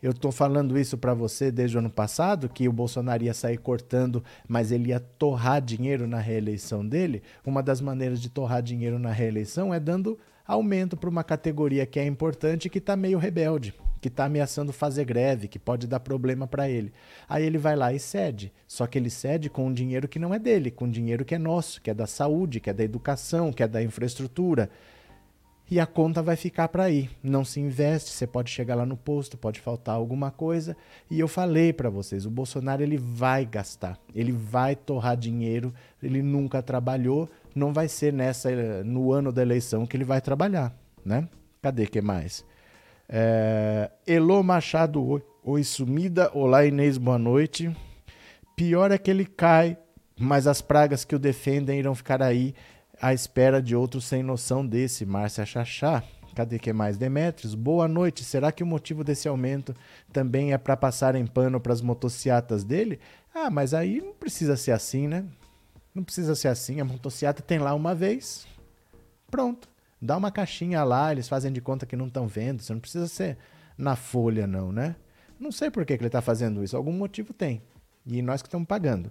Eu 0.00 0.12
estou 0.12 0.30
falando 0.30 0.78
isso 0.78 0.96
para 0.96 1.12
você 1.12 1.50
desde 1.50 1.76
o 1.76 1.80
ano 1.80 1.90
passado, 1.90 2.48
que 2.48 2.68
o 2.68 2.72
Bolsonaro 2.72 3.24
ia 3.24 3.34
sair 3.34 3.58
cortando, 3.58 4.22
mas 4.46 4.70
ele 4.70 4.90
ia 4.90 5.00
torrar 5.00 5.60
dinheiro 5.60 6.06
na 6.06 6.20
reeleição 6.20 6.86
dele. 6.86 7.20
Uma 7.44 7.64
das 7.64 7.80
maneiras 7.80 8.20
de 8.20 8.28
torrar 8.28 8.62
dinheiro 8.62 8.96
na 8.96 9.10
reeleição 9.10 9.74
é 9.74 9.80
dando 9.80 10.16
aumento 10.46 10.96
para 10.96 11.10
uma 11.10 11.24
categoria 11.24 11.84
que 11.84 11.98
é 11.98 12.06
importante 12.06 12.66
e 12.66 12.70
que 12.70 12.78
está 12.78 12.96
meio 12.96 13.18
rebelde, 13.18 13.74
que 14.00 14.06
está 14.06 14.26
ameaçando 14.26 14.72
fazer 14.72 15.04
greve, 15.04 15.48
que 15.48 15.58
pode 15.58 15.88
dar 15.88 15.98
problema 15.98 16.46
para 16.46 16.70
ele. 16.70 16.92
Aí 17.28 17.44
ele 17.44 17.58
vai 17.58 17.74
lá 17.74 17.92
e 17.92 17.98
cede. 17.98 18.52
Só 18.68 18.86
que 18.86 18.96
ele 18.96 19.10
cede 19.10 19.50
com 19.50 19.66
um 19.66 19.72
dinheiro 19.72 20.06
que 20.06 20.20
não 20.20 20.32
é 20.32 20.38
dele, 20.38 20.70
com 20.70 20.84
um 20.84 20.90
dinheiro 20.90 21.24
que 21.24 21.34
é 21.34 21.38
nosso, 21.38 21.82
que 21.82 21.90
é 21.90 21.94
da 21.94 22.06
saúde, 22.06 22.60
que 22.60 22.70
é 22.70 22.72
da 22.72 22.84
educação, 22.84 23.52
que 23.52 23.64
é 23.64 23.68
da 23.68 23.82
infraestrutura 23.82 24.70
e 25.70 25.78
a 25.78 25.86
conta 25.86 26.22
vai 26.22 26.36
ficar 26.36 26.68
para 26.68 26.84
aí. 26.84 27.10
Não 27.22 27.44
se 27.44 27.60
investe, 27.60 28.10
você 28.10 28.26
pode 28.26 28.50
chegar 28.50 28.74
lá 28.74 28.86
no 28.86 28.96
posto, 28.96 29.36
pode 29.36 29.60
faltar 29.60 29.94
alguma 29.94 30.30
coisa. 30.30 30.76
E 31.10 31.20
eu 31.20 31.28
falei 31.28 31.72
para 31.72 31.90
vocês, 31.90 32.24
o 32.24 32.30
Bolsonaro 32.30 32.82
ele 32.82 32.96
vai 32.96 33.44
gastar, 33.44 33.98
ele 34.14 34.32
vai 34.32 34.74
torrar 34.74 35.16
dinheiro, 35.16 35.74
ele 36.02 36.22
nunca 36.22 36.62
trabalhou, 36.62 37.28
não 37.54 37.72
vai 37.72 37.88
ser 37.88 38.12
nessa 38.12 38.50
no 38.82 39.12
ano 39.12 39.30
da 39.30 39.42
eleição 39.42 39.86
que 39.86 39.96
ele 39.96 40.04
vai 40.04 40.20
trabalhar, 40.20 40.74
né? 41.04 41.28
Cadê 41.60 41.86
que 41.86 42.00
mais? 42.00 42.44
É, 43.08 43.90
Elô 44.06 44.42
Machado, 44.42 45.04
oi, 45.06 45.22
oi 45.44 45.64
sumida, 45.64 46.30
olá 46.32 46.64
Inês, 46.64 46.96
boa 46.96 47.18
noite. 47.18 47.74
Pior 48.56 48.90
é 48.90 48.98
que 48.98 49.10
ele 49.10 49.24
cai, 49.24 49.76
mas 50.18 50.46
as 50.46 50.60
pragas 50.60 51.04
que 51.04 51.14
o 51.14 51.18
defendem 51.18 51.78
irão 51.78 51.94
ficar 51.94 52.22
aí 52.22 52.54
à 53.00 53.14
espera 53.14 53.62
de 53.62 53.74
outro 53.74 54.00
sem 54.00 54.22
noção 54.22 54.66
desse, 54.66 55.06
Márcia 55.06 55.46
Chachá. 55.46 56.02
Cadê 56.34 56.58
que 56.58 56.72
mais? 56.72 56.96
Demetrios, 56.96 57.54
boa 57.54 57.88
noite. 57.88 58.22
Será 58.22 58.52
que 58.52 58.62
o 58.62 58.66
motivo 58.66 59.02
desse 59.02 59.26
aumento 59.26 59.74
também 60.12 60.52
é 60.52 60.58
para 60.58 60.76
passar 60.76 61.14
em 61.14 61.26
pano 61.26 61.60
para 61.60 61.72
as 61.72 61.80
motocicletas 61.80 62.62
dele? 62.62 63.00
Ah, 63.34 63.50
mas 63.50 63.74
aí 63.74 64.00
não 64.00 64.12
precisa 64.12 64.56
ser 64.56 64.72
assim, 64.72 65.08
né? 65.08 65.24
Não 65.94 66.04
precisa 66.04 66.34
ser 66.34 66.48
assim. 66.48 66.80
A 66.80 66.84
motocicleta 66.84 67.42
tem 67.42 67.58
lá 67.58 67.74
uma 67.74 67.94
vez. 67.94 68.46
Pronto. 69.30 69.68
Dá 70.00 70.16
uma 70.16 70.30
caixinha 70.30 70.84
lá, 70.84 71.10
eles 71.10 71.28
fazem 71.28 71.52
de 71.52 71.60
conta 71.60 71.84
que 71.84 71.96
não 71.96 72.06
estão 72.06 72.28
vendo. 72.28 72.62
Você 72.62 72.72
não 72.72 72.80
precisa 72.80 73.08
ser 73.08 73.36
na 73.76 73.96
folha, 73.96 74.46
não, 74.46 74.70
né? 74.70 74.94
Não 75.40 75.50
sei 75.50 75.70
por 75.70 75.84
que, 75.84 75.96
que 75.96 76.02
ele 76.02 76.08
está 76.08 76.20
fazendo 76.20 76.62
isso. 76.62 76.76
Algum 76.76 76.92
motivo 76.92 77.32
tem. 77.32 77.62
E 78.06 78.22
nós 78.22 78.42
que 78.42 78.48
estamos 78.48 78.66
pagando. 78.66 79.10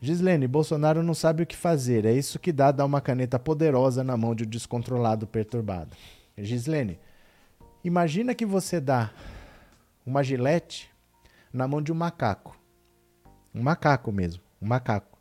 Gislene, 0.00 0.48
Bolsonaro 0.48 1.02
não 1.02 1.12
sabe 1.12 1.42
o 1.42 1.46
que 1.46 1.56
fazer. 1.56 2.06
É 2.06 2.12
isso 2.12 2.38
que 2.38 2.52
dá 2.52 2.72
dar 2.72 2.86
uma 2.86 3.02
caneta 3.02 3.38
poderosa 3.38 4.02
na 4.02 4.16
mão 4.16 4.34
de 4.34 4.44
um 4.44 4.46
descontrolado 4.46 5.26
perturbado. 5.26 5.94
Gislene, 6.38 6.98
imagina 7.84 8.34
que 8.34 8.46
você 8.46 8.80
dá 8.80 9.10
uma 10.06 10.22
gilete 10.22 10.90
na 11.52 11.68
mão 11.68 11.82
de 11.82 11.92
um 11.92 11.94
macaco. 11.94 12.58
Um 13.54 13.62
macaco 13.62 14.10
mesmo, 14.10 14.42
um 14.60 14.66
macaco. 14.66 15.18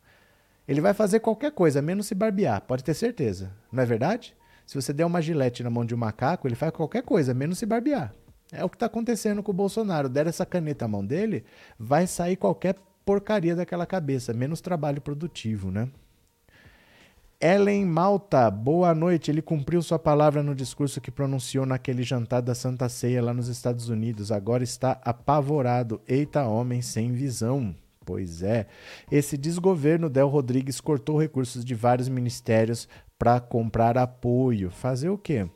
Ele 0.65 0.79
vai 0.79 0.93
fazer 0.93 1.19
qualquer 1.19 1.51
coisa, 1.51 1.81
menos 1.81 2.05
se 2.05 2.15
barbear, 2.15 2.61
pode 2.61 2.83
ter 2.83 2.93
certeza. 2.93 3.51
Não 3.71 3.83
é 3.83 3.85
verdade? 3.85 4.33
Se 4.65 4.75
você 4.75 4.93
der 4.93 5.03
uma 5.03 5.21
gilete 5.21 5.63
na 5.63 5.69
mão 5.69 5.83
de 5.83 5.93
um 5.93 5.97
macaco, 5.97 6.47
ele 6.47 6.55
faz 6.55 6.71
qualquer 6.71 7.03
coisa, 7.03 7.33
menos 7.33 7.57
se 7.57 7.65
barbear. 7.65 8.13
É 8.51 8.63
o 8.63 8.69
que 8.69 8.75
está 8.75 8.85
acontecendo 8.85 9.43
com 9.43 9.51
o 9.51 9.55
Bolsonaro. 9.55 10.07
Der 10.07 10.27
essa 10.27 10.45
caneta 10.45 10.85
à 10.85 10.87
mão 10.87 11.05
dele, 11.05 11.43
vai 11.77 12.07
sair 12.07 12.35
qualquer 12.35 12.75
porcaria 13.09 13.55
daquela 13.55 13.87
cabeça, 13.87 14.33
menos 14.33 14.61
trabalho 14.61 15.01
produtivo, 15.01 15.71
né? 15.71 15.89
Ellen 17.41 17.83
Malta, 17.83 18.51
boa 18.51 18.93
noite. 18.93 19.31
Ele 19.31 19.41
cumpriu 19.41 19.81
sua 19.81 19.97
palavra 19.97 20.43
no 20.43 20.53
discurso 20.53 21.01
que 21.01 21.09
pronunciou 21.09 21.65
naquele 21.65 22.03
jantar 22.03 22.41
da 22.43 22.53
Santa 22.53 22.87
Ceia 22.87 23.23
lá 23.23 23.33
nos 23.33 23.47
Estados 23.47 23.89
Unidos. 23.89 24.31
Agora 24.31 24.63
está 24.63 25.01
apavorado. 25.03 25.99
Eita, 26.07 26.45
homem 26.45 26.83
sem 26.83 27.11
visão. 27.11 27.75
Pois 28.05 28.43
é. 28.43 28.67
Esse 29.11 29.35
desgoverno 29.35 30.07
Del 30.07 30.27
Rodrigues 30.27 30.79
cortou 30.79 31.19
recursos 31.19 31.65
de 31.65 31.73
vários 31.73 32.09
ministérios 32.09 32.87
para 33.17 33.39
comprar 33.39 33.97
apoio. 33.97 34.69
Fazer 34.69 35.09
o 35.09 35.17
quê? 35.17 35.49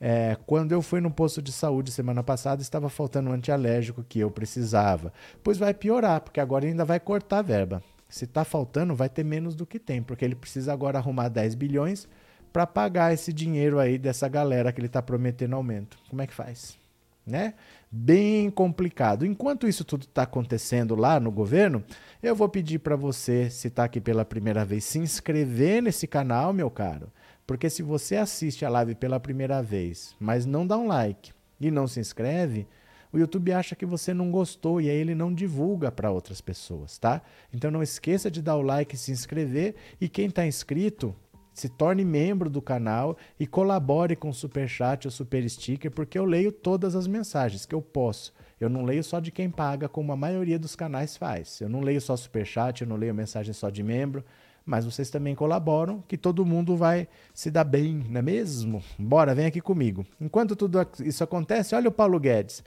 É, 0.00 0.34
quando 0.46 0.72
eu 0.72 0.80
fui 0.80 0.98
no 0.98 1.10
posto 1.10 1.42
de 1.42 1.52
saúde 1.52 1.92
semana 1.92 2.22
passada, 2.22 2.62
estava 2.62 2.88
faltando 2.88 3.28
um 3.28 3.34
antialérgico 3.34 4.02
que 4.02 4.18
eu 4.18 4.30
precisava. 4.30 5.12
Pois 5.44 5.58
vai 5.58 5.74
piorar, 5.74 6.22
porque 6.22 6.40
agora 6.40 6.66
ainda 6.66 6.86
vai 6.86 6.98
cortar 6.98 7.40
a 7.40 7.42
verba. 7.42 7.82
Se 8.08 8.24
está 8.24 8.42
faltando, 8.42 8.94
vai 8.96 9.10
ter 9.10 9.24
menos 9.24 9.54
do 9.54 9.66
que 9.66 9.78
tem, 9.78 10.02
porque 10.02 10.24
ele 10.24 10.34
precisa 10.34 10.72
agora 10.72 10.98
arrumar 10.98 11.28
10 11.28 11.54
bilhões 11.54 12.08
para 12.50 12.66
pagar 12.66 13.12
esse 13.12 13.32
dinheiro 13.32 13.78
aí 13.78 13.98
dessa 13.98 14.26
galera 14.26 14.72
que 14.72 14.80
ele 14.80 14.86
está 14.86 15.02
prometendo 15.02 15.54
aumento. 15.54 15.98
Como 16.08 16.22
é 16.22 16.26
que 16.26 16.34
faz? 16.34 16.78
Né? 17.24 17.52
Bem 17.92 18.50
complicado. 18.50 19.26
Enquanto 19.26 19.68
isso 19.68 19.84
tudo 19.84 20.04
está 20.04 20.22
acontecendo 20.22 20.96
lá 20.96 21.20
no 21.20 21.30
governo, 21.30 21.84
eu 22.22 22.34
vou 22.34 22.48
pedir 22.48 22.78
para 22.78 22.96
você, 22.96 23.50
se 23.50 23.68
está 23.68 23.84
aqui 23.84 24.00
pela 24.00 24.24
primeira 24.24 24.64
vez, 24.64 24.82
se 24.84 24.98
inscrever 24.98 25.82
nesse 25.82 26.06
canal, 26.06 26.54
meu 26.54 26.70
caro 26.70 27.12
porque 27.50 27.68
se 27.68 27.82
você 27.82 28.14
assiste 28.14 28.64
a 28.64 28.68
live 28.68 28.94
pela 28.94 29.18
primeira 29.18 29.60
vez, 29.60 30.14
mas 30.20 30.46
não 30.46 30.64
dá 30.64 30.78
um 30.78 30.86
like 30.86 31.32
e 31.60 31.68
não 31.68 31.88
se 31.88 31.98
inscreve, 31.98 32.64
o 33.12 33.18
YouTube 33.18 33.52
acha 33.52 33.74
que 33.74 33.84
você 33.84 34.14
não 34.14 34.30
gostou 34.30 34.80
e 34.80 34.88
aí 34.88 34.96
ele 34.96 35.16
não 35.16 35.34
divulga 35.34 35.90
para 35.90 36.12
outras 36.12 36.40
pessoas, 36.40 36.96
tá? 36.96 37.20
Então 37.52 37.68
não 37.68 37.82
esqueça 37.82 38.30
de 38.30 38.40
dar 38.40 38.54
o 38.54 38.62
like 38.62 38.94
e 38.94 38.98
se 38.98 39.10
inscrever 39.10 39.74
e 40.00 40.08
quem 40.08 40.26
está 40.26 40.46
inscrito, 40.46 41.12
se 41.52 41.68
torne 41.68 42.04
membro 42.04 42.48
do 42.48 42.62
canal 42.62 43.18
e 43.36 43.48
colabore 43.48 44.14
com 44.14 44.28
o 44.28 44.32
super 44.32 44.68
chat 44.68 45.08
ou 45.08 45.10
super 45.10 45.42
sticker, 45.50 45.90
porque 45.90 46.16
eu 46.16 46.24
leio 46.24 46.52
todas 46.52 46.94
as 46.94 47.08
mensagens 47.08 47.66
que 47.66 47.74
eu 47.74 47.82
posso. 47.82 48.32
Eu 48.60 48.68
não 48.68 48.84
leio 48.84 49.02
só 49.02 49.18
de 49.18 49.32
quem 49.32 49.50
paga, 49.50 49.88
como 49.88 50.12
a 50.12 50.16
maioria 50.16 50.56
dos 50.56 50.76
canais 50.76 51.16
faz. 51.16 51.60
Eu 51.60 51.68
não 51.68 51.80
leio 51.80 52.00
só 52.00 52.16
super 52.16 52.46
chat, 52.46 52.82
eu 52.82 52.86
não 52.86 52.94
leio 52.94 53.12
mensagem 53.12 53.52
só 53.52 53.70
de 53.70 53.82
membro 53.82 54.24
mas 54.70 54.84
vocês 54.84 55.10
também 55.10 55.34
colaboram, 55.34 56.00
que 56.06 56.16
todo 56.16 56.46
mundo 56.46 56.76
vai 56.76 57.08
se 57.34 57.50
dar 57.50 57.64
bem, 57.64 58.06
não 58.08 58.20
é 58.20 58.22
mesmo? 58.22 58.80
Bora, 58.96 59.34
vem 59.34 59.46
aqui 59.46 59.60
comigo. 59.60 60.06
Enquanto 60.20 60.54
tudo 60.54 60.78
isso 61.00 61.24
acontece, 61.24 61.74
olha 61.74 61.88
o 61.88 61.92
Paulo 61.92 62.20
Guedes. 62.20 62.62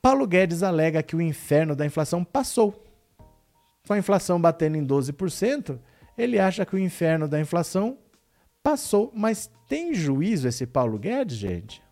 Paulo 0.00 0.24
Guedes 0.24 0.62
alega 0.62 1.02
que 1.02 1.16
o 1.16 1.20
inferno 1.20 1.74
da 1.74 1.84
inflação 1.84 2.22
passou. 2.22 2.86
Com 3.84 3.92
a 3.92 3.98
inflação 3.98 4.40
batendo 4.40 4.76
em 4.76 4.86
12%, 4.86 5.80
ele 6.16 6.38
acha 6.38 6.64
que 6.64 6.76
o 6.76 6.78
inferno 6.78 7.26
da 7.26 7.40
inflação 7.40 7.98
passou. 8.62 9.10
Mas 9.12 9.50
tem 9.68 9.92
juízo 9.92 10.46
esse 10.46 10.64
Paulo 10.64 10.96
Guedes, 10.96 11.36
gente? 11.36 11.82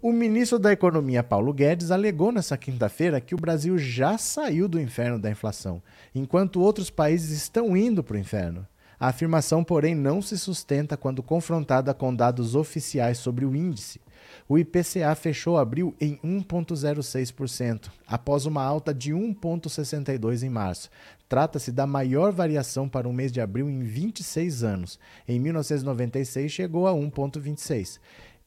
O 0.00 0.12
ministro 0.12 0.60
da 0.60 0.72
Economia, 0.72 1.24
Paulo 1.24 1.52
Guedes, 1.52 1.90
alegou 1.90 2.30
nessa 2.30 2.56
quinta-feira 2.56 3.20
que 3.20 3.34
o 3.34 3.38
Brasil 3.38 3.76
já 3.76 4.16
saiu 4.16 4.68
do 4.68 4.80
inferno 4.80 5.18
da 5.18 5.28
inflação, 5.28 5.82
enquanto 6.14 6.60
outros 6.60 6.88
países 6.88 7.30
estão 7.30 7.76
indo 7.76 8.04
para 8.04 8.14
o 8.14 8.20
inferno. 8.20 8.64
A 9.00 9.08
afirmação, 9.08 9.64
porém, 9.64 9.96
não 9.96 10.22
se 10.22 10.38
sustenta 10.38 10.96
quando 10.96 11.20
confrontada 11.20 11.92
com 11.92 12.14
dados 12.14 12.54
oficiais 12.54 13.18
sobre 13.18 13.44
o 13.44 13.56
índice. 13.56 14.00
O 14.48 14.56
IPCA 14.56 15.12
fechou 15.16 15.58
abril 15.58 15.92
em 16.00 16.16
1,06%, 16.18 17.90
após 18.06 18.46
uma 18.46 18.62
alta 18.62 18.94
de 18.94 19.12
1,62% 19.12 20.42
em 20.44 20.48
março. 20.48 20.90
Trata-se 21.28 21.72
da 21.72 21.86
maior 21.86 22.32
variação 22.32 22.88
para 22.88 23.08
o 23.08 23.12
mês 23.12 23.32
de 23.32 23.40
abril 23.40 23.68
em 23.68 23.80
26 23.80 24.62
anos. 24.62 24.98
Em 25.26 25.40
1996, 25.40 26.50
chegou 26.52 26.86
a 26.86 26.92
1,26%. 26.92 27.98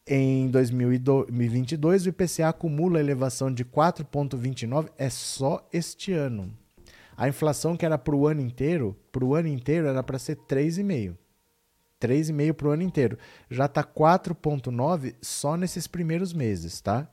Em 0.07 0.49
2022, 0.49 2.07
o 2.07 2.09
IPCA 2.09 2.49
acumula 2.49 2.99
elevação 2.99 3.53
de 3.53 3.63
4,29, 3.63 4.89
é 4.97 5.11
só 5.11 5.67
este 5.71 6.11
ano. 6.11 6.51
A 7.15 7.27
inflação 7.27 7.77
que 7.77 7.85
era 7.85 7.99
para 7.99 8.15
o 8.15 8.27
ano 8.27 8.41
inteiro, 8.41 8.97
para 9.11 9.23
o 9.23 9.35
ano 9.35 9.47
inteiro 9.47 9.87
era 9.87 10.01
para 10.01 10.17
ser 10.17 10.37
3,5. 10.37 11.15
3,5 12.01 12.53
para 12.53 12.67
o 12.67 12.71
ano 12.71 12.81
inteiro. 12.81 13.15
Já 13.47 13.65
está 13.65 13.83
4,9 13.83 15.13
só 15.21 15.55
nesses 15.55 15.85
primeiros 15.85 16.33
meses, 16.33 16.81
tá? 16.81 17.07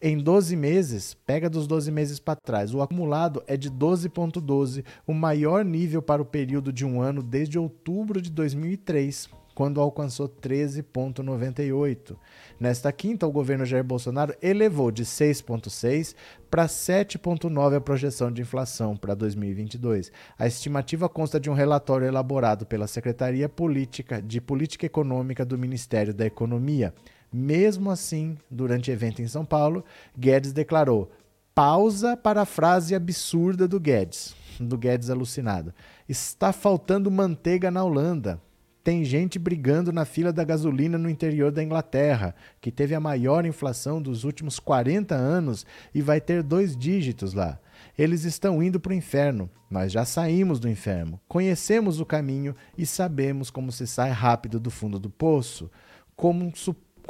Em 0.00 0.18
12 0.18 0.56
meses, 0.56 1.14
pega 1.14 1.48
dos 1.48 1.68
12 1.68 1.92
meses 1.92 2.18
para 2.18 2.34
trás, 2.34 2.74
o 2.74 2.82
acumulado 2.82 3.40
é 3.46 3.56
de 3.56 3.70
12,12, 3.70 4.40
,12, 4.40 4.84
o 5.06 5.14
maior 5.14 5.64
nível 5.64 6.02
para 6.02 6.20
o 6.20 6.26
período 6.26 6.72
de 6.72 6.84
um 6.84 7.00
ano 7.00 7.22
desde 7.22 7.56
outubro 7.56 8.20
de 8.20 8.30
2003 8.30 9.30
quando 9.54 9.80
alcançou 9.80 10.28
13,98. 10.28 12.16
Nesta 12.58 12.92
quinta, 12.92 13.26
o 13.26 13.32
governo 13.32 13.64
Jair 13.64 13.84
Bolsonaro 13.84 14.34
elevou 14.40 14.90
de 14.90 15.04
6,6 15.04 16.14
para 16.50 16.66
7,9 16.66 17.76
a 17.76 17.80
projeção 17.80 18.30
de 18.30 18.42
inflação 18.42 18.96
para 18.96 19.14
2022. 19.14 20.12
A 20.38 20.46
estimativa 20.46 21.08
consta 21.08 21.40
de 21.40 21.50
um 21.50 21.54
relatório 21.54 22.06
elaborado 22.06 22.66
pela 22.66 22.86
Secretaria 22.86 23.48
Política 23.48 24.20
de 24.20 24.40
Política 24.40 24.86
Econômica 24.86 25.44
do 25.44 25.58
Ministério 25.58 26.14
da 26.14 26.26
Economia. 26.26 26.94
Mesmo 27.32 27.90
assim, 27.90 28.36
durante 28.50 28.90
evento 28.90 29.22
em 29.22 29.26
São 29.26 29.44
Paulo, 29.44 29.84
Guedes 30.16 30.52
declarou: 30.52 31.10
pausa 31.54 32.16
para 32.16 32.42
a 32.42 32.46
frase 32.46 32.94
absurda 32.94 33.66
do 33.66 33.80
Guedes, 33.80 34.34
do 34.60 34.76
Guedes 34.76 35.10
alucinado. 35.10 35.72
Está 36.08 36.52
faltando 36.52 37.10
manteiga 37.10 37.70
na 37.70 37.82
Holanda. 37.82 38.40
Tem 38.84 39.04
gente 39.04 39.38
brigando 39.38 39.92
na 39.92 40.04
fila 40.04 40.32
da 40.32 40.42
gasolina 40.42 40.98
no 40.98 41.08
interior 41.08 41.52
da 41.52 41.62
Inglaterra, 41.62 42.34
que 42.60 42.72
teve 42.72 42.96
a 42.96 43.00
maior 43.00 43.46
inflação 43.46 44.02
dos 44.02 44.24
últimos 44.24 44.58
40 44.58 45.14
anos 45.14 45.64
e 45.94 46.02
vai 46.02 46.20
ter 46.20 46.42
dois 46.42 46.76
dígitos 46.76 47.32
lá. 47.32 47.60
Eles 47.96 48.24
estão 48.24 48.60
indo 48.60 48.80
para 48.80 48.90
o 48.90 48.94
inferno. 48.94 49.48
Nós 49.70 49.92
já 49.92 50.04
saímos 50.04 50.58
do 50.58 50.68
inferno, 50.68 51.20
conhecemos 51.28 52.00
o 52.00 52.06
caminho 52.06 52.56
e 52.76 52.84
sabemos 52.84 53.50
como 53.50 53.70
se 53.70 53.86
sai 53.86 54.10
rápido 54.10 54.58
do 54.58 54.70
fundo 54.70 54.98
do 54.98 55.08
poço. 55.08 55.70
Como 56.16 56.44
um 56.44 56.54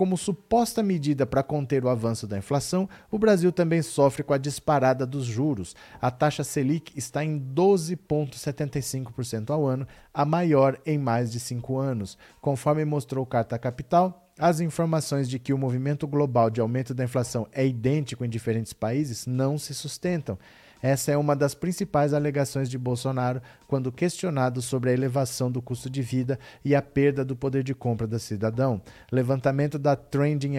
como 0.02 0.18
suposta 0.18 0.82
medida 0.82 1.24
para 1.24 1.44
conter 1.44 1.84
o 1.84 1.88
avanço 1.88 2.26
da 2.26 2.36
inflação, 2.36 2.88
o 3.08 3.20
Brasil 3.20 3.52
também 3.52 3.82
sofre 3.82 4.24
com 4.24 4.34
a 4.34 4.36
disparada 4.36 5.06
dos 5.06 5.24
juros. 5.24 5.76
A 6.00 6.10
taxa 6.10 6.42
Selic 6.42 6.92
está 6.98 7.24
em 7.24 7.38
12,75% 7.38 9.50
ao 9.50 9.64
ano, 9.64 9.86
a 10.12 10.24
maior 10.24 10.76
em 10.84 10.98
mais 10.98 11.30
de 11.30 11.38
cinco 11.38 11.78
anos. 11.78 12.18
Conforme 12.40 12.84
mostrou 12.84 13.24
Carta 13.24 13.56
Capital, 13.60 14.28
as 14.36 14.58
informações 14.58 15.30
de 15.30 15.38
que 15.38 15.52
o 15.52 15.58
movimento 15.58 16.04
global 16.08 16.50
de 16.50 16.60
aumento 16.60 16.92
da 16.92 17.04
inflação 17.04 17.46
é 17.52 17.64
idêntico 17.64 18.24
em 18.24 18.28
diferentes 18.28 18.72
países 18.72 19.24
não 19.24 19.56
se 19.56 19.72
sustentam. 19.72 20.36
Essa 20.82 21.12
é 21.12 21.16
uma 21.16 21.36
das 21.36 21.54
principais 21.54 22.12
alegações 22.12 22.68
de 22.68 22.76
Bolsonaro 22.76 23.40
quando 23.68 23.92
questionado 23.92 24.60
sobre 24.60 24.90
a 24.90 24.92
elevação 24.92 25.48
do 25.48 25.62
custo 25.62 25.88
de 25.88 26.02
vida 26.02 26.38
e 26.64 26.74
a 26.74 26.82
perda 26.82 27.24
do 27.24 27.36
poder 27.36 27.62
de 27.62 27.72
compra 27.72 28.06
do 28.06 28.18
cidadão. 28.18 28.82
Levantamento 29.10 29.78
da 29.78 29.94
Trending 29.94 30.56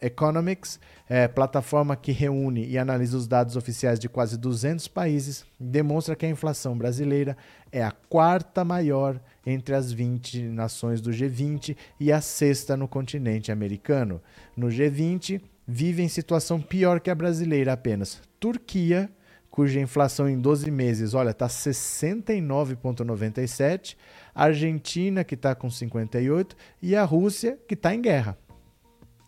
Economics, 0.00 0.78
é, 1.08 1.26
plataforma 1.26 1.96
que 1.96 2.12
reúne 2.12 2.66
e 2.66 2.76
analisa 2.76 3.16
os 3.16 3.26
dados 3.26 3.56
oficiais 3.56 3.98
de 3.98 4.10
quase 4.10 4.36
200 4.36 4.86
países, 4.88 5.44
demonstra 5.58 6.14
que 6.14 6.26
a 6.26 6.30
inflação 6.30 6.76
brasileira 6.76 7.34
é 7.72 7.82
a 7.82 7.90
quarta 7.90 8.62
maior 8.64 9.18
entre 9.46 9.74
as 9.74 9.90
20 9.90 10.42
nações 10.42 11.00
do 11.00 11.10
G20 11.10 11.74
e 11.98 12.12
a 12.12 12.20
sexta 12.20 12.76
no 12.76 12.86
continente 12.86 13.50
americano. 13.50 14.20
No 14.54 14.66
G20, 14.66 15.40
vive 15.66 16.02
em 16.02 16.08
situação 16.08 16.60
pior 16.60 17.00
que 17.00 17.10
a 17.10 17.14
brasileira 17.14 17.72
apenas 17.72 18.20
Turquia, 18.38 19.10
cuja 19.52 19.78
inflação 19.78 20.28
em 20.28 20.40
12 20.40 20.68
meses, 20.70 21.12
olha, 21.12 21.30
está 21.30 21.46
69,97, 21.46 23.98
Argentina, 24.34 25.22
que 25.22 25.34
está 25.34 25.54
com 25.54 25.68
58, 25.68 26.56
e 26.80 26.96
a 26.96 27.04
Rússia, 27.04 27.58
que 27.68 27.74
está 27.74 27.94
em 27.94 28.00
guerra. 28.00 28.38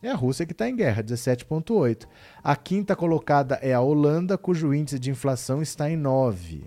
É 0.03 0.11
a 0.11 0.15
Rússia 0.15 0.47
que 0.47 0.53
está 0.53 0.67
em 0.67 0.75
guerra, 0.75 1.03
17,8. 1.03 2.09
A 2.43 2.57
quinta 2.57 2.97
colocada 2.97 3.57
é 3.57 3.75
a 3.75 3.83
Holanda, 3.83 4.39
cujo 4.39 4.73
índice 4.73 4.99
de 4.99 5.11
inflação 5.11 5.61
está 5.61 5.91
em 5.91 5.97
9. 5.97 6.65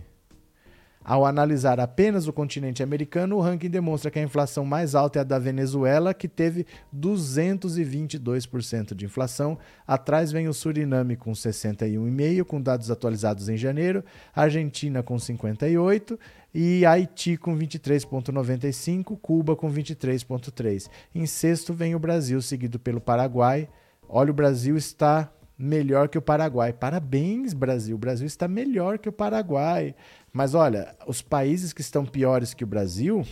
Ao 1.08 1.26
analisar 1.26 1.80
apenas 1.80 2.28
o 2.28 2.34
continente 2.34 2.84
americano, 2.84 3.38
o 3.38 3.40
ranking 3.40 3.70
demonstra 3.70 4.12
que 4.12 4.20
a 4.20 4.22
inflação 4.22 4.66
mais 4.66 4.94
alta 4.94 5.20
é 5.20 5.22
a 5.22 5.24
da 5.24 5.40
Venezuela, 5.40 6.14
que 6.14 6.28
teve 6.28 6.66
222% 6.94 8.94
de 8.94 9.06
inflação. 9.06 9.58
Atrás 9.88 10.34
vem 10.34 10.50
o 10.50 10.54
Suriname 10.54 11.16
com 11.16 11.32
61,5%, 11.32 12.44
com 12.44 12.62
dados 12.62 12.92
atualizados 12.92 13.48
em 13.48 13.56
janeiro, 13.56 14.04
Argentina 14.36 15.02
com 15.02 15.16
58% 15.16 16.20
e 16.54 16.86
Haiti 16.86 17.38
com 17.38 17.58
23,95%, 17.58 19.18
Cuba 19.22 19.56
com 19.56 19.72
23,3%. 19.72 20.90
Em 21.16 21.26
sexto 21.26 21.74
vem 21.74 21.96
o 21.96 22.00
Brasil, 22.00 22.42
seguido 22.42 22.78
pelo 22.78 23.00
Paraguai. 23.00 23.70
Olha, 24.10 24.32
o 24.32 24.34
Brasil 24.34 24.76
está 24.76 25.32
melhor 25.58 26.08
que 26.08 26.18
o 26.18 26.22
Paraguai. 26.22 26.72
Parabéns, 26.72 27.54
Brasil. 27.54 27.96
O 27.96 28.00
Brasil 28.00 28.28
está 28.28 28.48
melhor 28.48 29.00
que 29.00 29.10
o 29.10 29.14
Paraguai. 29.14 29.96
Mas 30.38 30.54
olha, 30.54 30.96
os 31.08 31.20
países 31.20 31.74
que 31.74 31.82
estão 31.82 32.06
piores 32.06 32.54
que 32.54 32.64
o 32.64 32.68
Brasil 32.68 33.26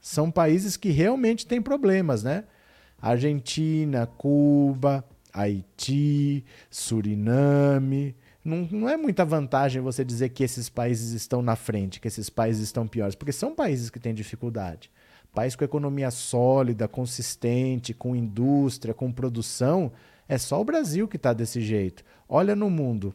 são 0.00 0.30
países 0.30 0.76
que 0.76 0.90
realmente 0.90 1.44
têm 1.44 1.60
problemas, 1.60 2.22
né? 2.22 2.44
Argentina, 3.00 4.06
Cuba, 4.06 5.04
Haiti, 5.32 6.44
Suriname. 6.70 8.14
Não, 8.44 8.68
não 8.70 8.88
é 8.88 8.96
muita 8.96 9.24
vantagem 9.24 9.82
você 9.82 10.04
dizer 10.04 10.28
que 10.28 10.44
esses 10.44 10.68
países 10.68 11.10
estão 11.10 11.42
na 11.42 11.56
frente, 11.56 12.00
que 12.00 12.06
esses 12.06 12.30
países 12.30 12.62
estão 12.62 12.86
piores, 12.86 13.16
porque 13.16 13.32
são 13.32 13.52
países 13.56 13.90
que 13.90 13.98
têm 13.98 14.14
dificuldade. 14.14 14.88
País 15.34 15.56
com 15.56 15.64
economia 15.64 16.12
sólida, 16.12 16.86
consistente, 16.86 17.92
com 17.92 18.14
indústria, 18.14 18.94
com 18.94 19.10
produção, 19.10 19.90
é 20.28 20.38
só 20.38 20.60
o 20.60 20.64
Brasil 20.64 21.08
que 21.08 21.16
está 21.16 21.32
desse 21.32 21.60
jeito. 21.60 22.04
Olha 22.28 22.54
no 22.54 22.70
mundo. 22.70 23.12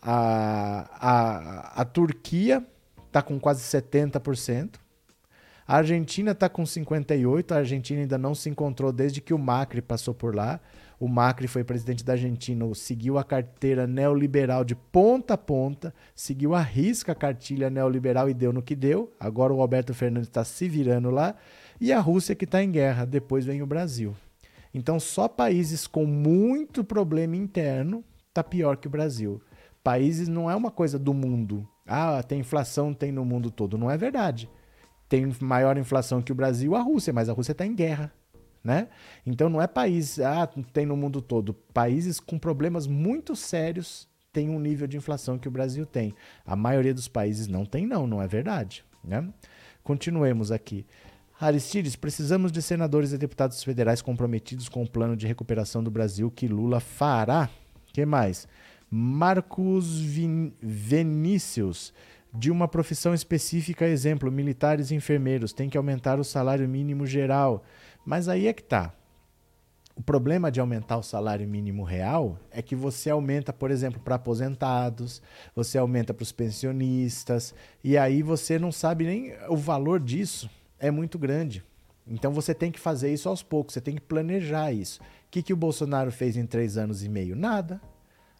A, 0.00 0.88
a, 0.98 1.82
a 1.82 1.84
Turquia 1.84 2.66
está 3.16 3.22
com 3.22 3.40
quase 3.40 3.62
70%. 3.62 4.74
A 5.66 5.78
Argentina 5.78 6.32
está 6.32 6.50
com 6.50 6.64
58%. 6.64 7.52
A 7.52 7.56
Argentina 7.56 8.02
ainda 8.02 8.18
não 8.18 8.34
se 8.34 8.50
encontrou 8.50 8.92
desde 8.92 9.22
que 9.22 9.32
o 9.32 9.38
Macri 9.38 9.80
passou 9.80 10.12
por 10.12 10.34
lá. 10.34 10.60
O 11.00 11.08
Macri 11.08 11.48
foi 11.48 11.64
presidente 11.64 12.04
da 12.04 12.12
Argentina, 12.12 12.64
seguiu 12.74 13.18
a 13.18 13.24
carteira 13.24 13.86
neoliberal 13.86 14.64
de 14.64 14.74
ponta 14.74 15.34
a 15.34 15.38
ponta, 15.38 15.92
seguiu 16.14 16.54
a 16.54 16.60
risca 16.60 17.12
a 17.12 17.14
cartilha 17.14 17.68
neoliberal 17.68 18.30
e 18.30 18.34
deu 18.34 18.52
no 18.52 18.62
que 18.62 18.74
deu. 18.74 19.12
Agora 19.18 19.52
o 19.52 19.60
Alberto 19.60 19.92
Fernandes 19.92 20.28
está 20.28 20.44
se 20.44 20.68
virando 20.68 21.10
lá. 21.10 21.34
E 21.80 21.92
a 21.92 22.00
Rússia 22.00 22.34
que 22.34 22.44
está 22.44 22.62
em 22.62 22.70
guerra. 22.70 23.06
Depois 23.06 23.46
vem 23.46 23.62
o 23.62 23.66
Brasil. 23.66 24.14
Então, 24.72 25.00
só 25.00 25.26
países 25.26 25.86
com 25.86 26.04
muito 26.04 26.84
problema 26.84 27.34
interno 27.34 28.04
está 28.28 28.44
pior 28.44 28.76
que 28.76 28.86
o 28.86 28.90
Brasil. 28.90 29.40
Países 29.82 30.28
não 30.28 30.50
é 30.50 30.54
uma 30.54 30.70
coisa 30.70 30.98
do 30.98 31.14
mundo. 31.14 31.66
Ah, 31.86 32.22
tem 32.22 32.40
inflação, 32.40 32.92
tem 32.92 33.12
no 33.12 33.24
mundo 33.24 33.50
todo. 33.50 33.78
Não 33.78 33.90
é 33.90 33.96
verdade. 33.96 34.50
Tem 35.08 35.30
maior 35.40 35.78
inflação 35.78 36.20
que 36.20 36.32
o 36.32 36.34
Brasil, 36.34 36.74
a 36.74 36.80
Rússia, 36.80 37.12
mas 37.12 37.28
a 37.28 37.32
Rússia 37.32 37.52
está 37.52 37.64
em 37.64 37.74
guerra. 37.74 38.12
Né? 38.62 38.88
Então 39.24 39.48
não 39.48 39.62
é 39.62 39.68
país, 39.68 40.18
ah, 40.18 40.48
tem 40.72 40.84
no 40.84 40.96
mundo 40.96 41.22
todo. 41.22 41.54
Países 41.54 42.18
com 42.18 42.36
problemas 42.36 42.88
muito 42.88 43.36
sérios 43.36 44.08
têm 44.32 44.50
um 44.50 44.58
nível 44.58 44.88
de 44.88 44.96
inflação 44.96 45.38
que 45.38 45.46
o 45.46 45.50
Brasil 45.52 45.86
tem. 45.86 46.12
A 46.44 46.56
maioria 46.56 46.92
dos 46.92 47.06
países 47.06 47.46
não 47.46 47.64
tem, 47.64 47.86
não, 47.86 48.06
não 48.08 48.20
é 48.20 48.26
verdade. 48.26 48.84
Né? 49.04 49.26
Continuemos 49.84 50.50
aqui. 50.50 50.84
Aristides, 51.40 51.94
precisamos 51.94 52.50
de 52.50 52.60
senadores 52.60 53.12
e 53.12 53.18
deputados 53.18 53.62
federais 53.62 54.02
comprometidos 54.02 54.68
com 54.68 54.82
o 54.82 54.88
plano 54.88 55.16
de 55.16 55.26
recuperação 55.26 55.84
do 55.84 55.90
Brasil 55.90 56.30
que 56.30 56.48
Lula 56.48 56.80
fará. 56.80 57.48
que 57.92 58.04
mais? 58.04 58.48
Marcos 58.90 59.98
Vin 59.98 60.52
Vinícius, 60.60 61.92
de 62.32 62.50
uma 62.50 62.68
profissão 62.68 63.14
específica, 63.14 63.86
exemplo, 63.86 64.30
militares 64.30 64.90
e 64.90 64.94
enfermeiros, 64.94 65.52
tem 65.52 65.68
que 65.68 65.76
aumentar 65.78 66.20
o 66.20 66.24
salário 66.24 66.68
mínimo 66.68 67.06
geral. 67.06 67.64
Mas 68.04 68.28
aí 68.28 68.46
é 68.46 68.52
que 68.52 68.62
tá. 68.62 68.92
O 69.96 70.02
problema 70.02 70.50
de 70.52 70.60
aumentar 70.60 70.98
o 70.98 71.02
salário 71.02 71.48
mínimo 71.48 71.82
real 71.82 72.38
é 72.50 72.60
que 72.60 72.76
você 72.76 73.08
aumenta, 73.08 73.50
por 73.50 73.70
exemplo, 73.70 73.98
para 73.98 74.16
aposentados, 74.16 75.22
você 75.54 75.78
aumenta 75.78 76.12
para 76.12 76.22
os 76.22 76.32
pensionistas, 76.32 77.54
e 77.82 77.96
aí 77.96 78.22
você 78.22 78.58
não 78.58 78.70
sabe 78.70 79.06
nem 79.06 79.32
o 79.48 79.56
valor 79.56 79.98
disso 79.98 80.50
é 80.78 80.90
muito 80.90 81.18
grande. 81.18 81.64
Então 82.06 82.30
você 82.30 82.54
tem 82.54 82.70
que 82.70 82.78
fazer 82.78 83.12
isso 83.12 83.28
aos 83.28 83.42
poucos, 83.42 83.72
você 83.72 83.80
tem 83.80 83.94
que 83.94 84.02
planejar 84.02 84.70
isso. 84.70 85.00
O 85.00 85.30
que, 85.30 85.42
que 85.42 85.52
o 85.52 85.56
Bolsonaro 85.56 86.12
fez 86.12 86.36
em 86.36 86.46
três 86.46 86.76
anos 86.76 87.02
e 87.02 87.08
meio? 87.08 87.34
Nada. 87.34 87.80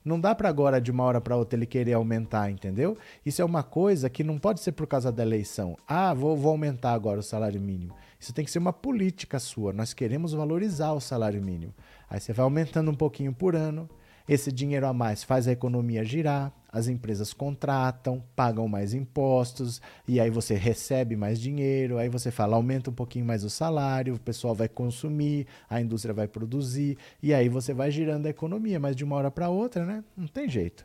Não 0.07 0.21
dá 0.21 0.37
para 0.37 0.49
agora, 0.49 0.81
de 0.81 0.93
uma 0.93 1.03
hora 1.03 1.21
para 1.21 1.37
outra, 1.37 1.59
ele 1.59 1.67
querer 1.67 1.95
aumentar, 1.95 2.49
entendeu? 2.49 2.97
Isso 3.25 3.43
é 3.43 3.45
uma 3.45 3.65
coisa 3.65 4.09
que 4.09 4.23
não 4.23 4.39
pode 4.39 4.61
ser 4.61 4.71
por 4.71 4.87
causa 4.87 5.11
da 5.11 5.25
eleição. 5.25 5.77
Ah, 5.85 6.15
vou, 6.15 6.37
vou 6.37 6.53
aumentar 6.53 6.93
agora 6.93 7.19
o 7.19 7.25
salário 7.25 7.61
mínimo. 7.61 7.93
Isso 8.21 8.33
tem 8.33 8.45
que 8.45 8.51
ser 8.53 8.61
uma 8.61 8.73
política 8.73 9.41
sua. 9.41 9.73
Nós 9.73 9.93
queremos 9.93 10.33
valorizar 10.33 10.93
o 10.93 11.01
salário 11.01 11.43
mínimo. 11.43 11.75
Aí 12.09 12.21
você 12.21 12.33
vai 12.33 12.45
aumentando 12.45 12.89
um 12.89 12.95
pouquinho 12.95 13.33
por 13.33 13.57
ano. 13.57 13.91
Esse 14.29 14.51
dinheiro 14.51 14.87
a 14.87 14.93
mais 14.93 15.23
faz 15.23 15.47
a 15.47 15.53
economia 15.53 16.05
girar, 16.05 16.53
as 16.73 16.89
empresas 16.89 17.33
contratam, 17.33 18.23
pagam 18.35 18.69
mais 18.69 18.93
impostos, 18.93 19.81
e 20.07 20.21
aí 20.21 20.29
você 20.29 20.55
recebe 20.55 21.17
mais 21.17 21.41
dinheiro, 21.41 21.97
aí 21.97 22.09
você 22.09 22.31
fala, 22.31 22.57
aumenta 22.57 22.91
um 22.91 22.93
pouquinho 22.93 23.25
mais 23.25 23.45
o 23.45 23.51
salário, 23.51 24.15
o 24.15 24.21
pessoal 24.21 24.55
vai 24.55 24.69
consumir, 24.69 25.47
a 25.71 25.81
indústria 25.81 26.13
vai 26.13 26.29
produzir, 26.29 26.99
e 27.23 27.33
aí 27.33 27.49
você 27.49 27.73
vai 27.73 27.91
girando 27.91 28.27
a 28.27 28.31
economia, 28.31 28.79
mas 28.79 28.97
de 28.97 29.05
uma 29.05 29.17
hora 29.17 29.31
para 29.31 29.49
outra, 29.49 29.87
né? 29.87 30.05
Não 30.17 30.27
tem 30.27 30.49
jeito. 30.49 30.85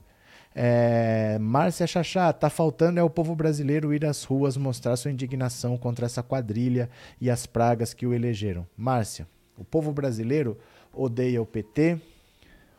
É, 0.54 1.38
Márcia 1.40 1.88
Chachá, 1.88 2.32
tá 2.34 2.50
faltando 2.50 3.00
é 3.00 3.04
o 3.04 3.10
povo 3.10 3.34
brasileiro 3.36 3.94
ir 3.94 4.06
às 4.06 4.24
ruas 4.24 4.58
mostrar 4.58 4.98
sua 4.98 5.12
indignação 5.12 5.78
contra 5.78 6.06
essa 6.06 6.22
quadrilha 6.22 6.90
e 7.20 7.30
as 7.30 7.46
pragas 7.46 7.94
que 7.94 8.06
o 8.06 8.14
elegeram. 8.14 8.68
Márcia, 8.78 9.28
o 9.58 9.64
povo 9.64 9.94
brasileiro 9.94 10.58
odeia 10.94 11.42
o 11.42 11.46
PT, 11.46 12.00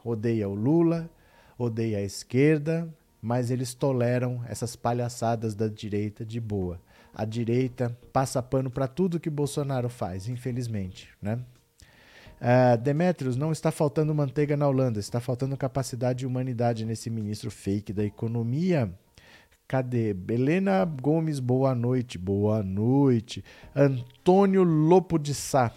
odeia 0.05 0.49
o 0.49 0.55
Lula, 0.55 1.11
odeia 1.59 1.99
a 1.99 2.03
esquerda, 2.03 2.89
mas 3.21 3.51
eles 3.51 3.75
toleram 3.75 4.43
essas 4.49 4.75
palhaçadas 4.75 5.55
da 5.55 5.69
direita 5.69 6.25
de 6.25 6.41
boa. 6.41 6.81
A 7.15 7.25
direita 7.25 7.97
passa 8.13 8.43
pano 8.43 8.71
para 8.71 8.89
tudo 8.89 9.21
que 9.21 9.31
Bolsonaro 9.31 9.89
faz, 9.89 10.29
infelizmente, 10.29 11.09
né? 11.21 11.39
Uh, 12.41 12.77
Demetrios, 12.83 13.37
não 13.37 13.53
está 13.53 13.71
faltando 13.71 14.13
manteiga 14.13 14.57
na 14.57 14.67
Holanda, 14.67 14.99
está 14.99 15.21
faltando 15.21 15.57
capacidade 15.57 16.25
e 16.25 16.27
humanidade 16.27 16.85
nesse 16.85 17.09
ministro 17.09 17.53
fake 17.53 17.93
da 17.93 18.05
economia. 18.05 18.93
Cadê? 19.69 20.15
Helena 20.29 20.85
Gomes, 20.85 21.39
boa 21.39 21.75
noite. 21.75 22.19
Boa 22.19 22.63
noite. 22.63 23.45
Antônio 23.75 24.65
Lopo 24.65 25.19
de 25.19 25.35
Sá. 25.35 25.73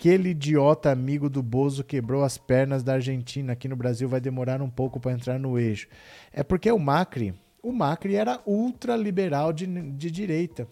Aquele 0.00 0.28
idiota 0.28 0.92
amigo 0.92 1.28
do 1.28 1.42
Bozo 1.42 1.82
quebrou 1.82 2.22
as 2.22 2.38
pernas 2.38 2.84
da 2.84 2.92
Argentina. 2.92 3.52
Aqui 3.52 3.66
no 3.66 3.74
Brasil 3.74 4.08
vai 4.08 4.20
demorar 4.20 4.62
um 4.62 4.70
pouco 4.70 5.00
para 5.00 5.10
entrar 5.10 5.40
no 5.40 5.58
eixo. 5.58 5.88
É 6.32 6.44
porque 6.44 6.70
o 6.70 6.78
Macri, 6.78 7.34
o 7.60 7.72
Macri 7.72 8.14
era 8.14 8.40
ultraliberal 8.46 9.52
de, 9.52 9.66
de 9.66 10.08
direita, 10.08 10.68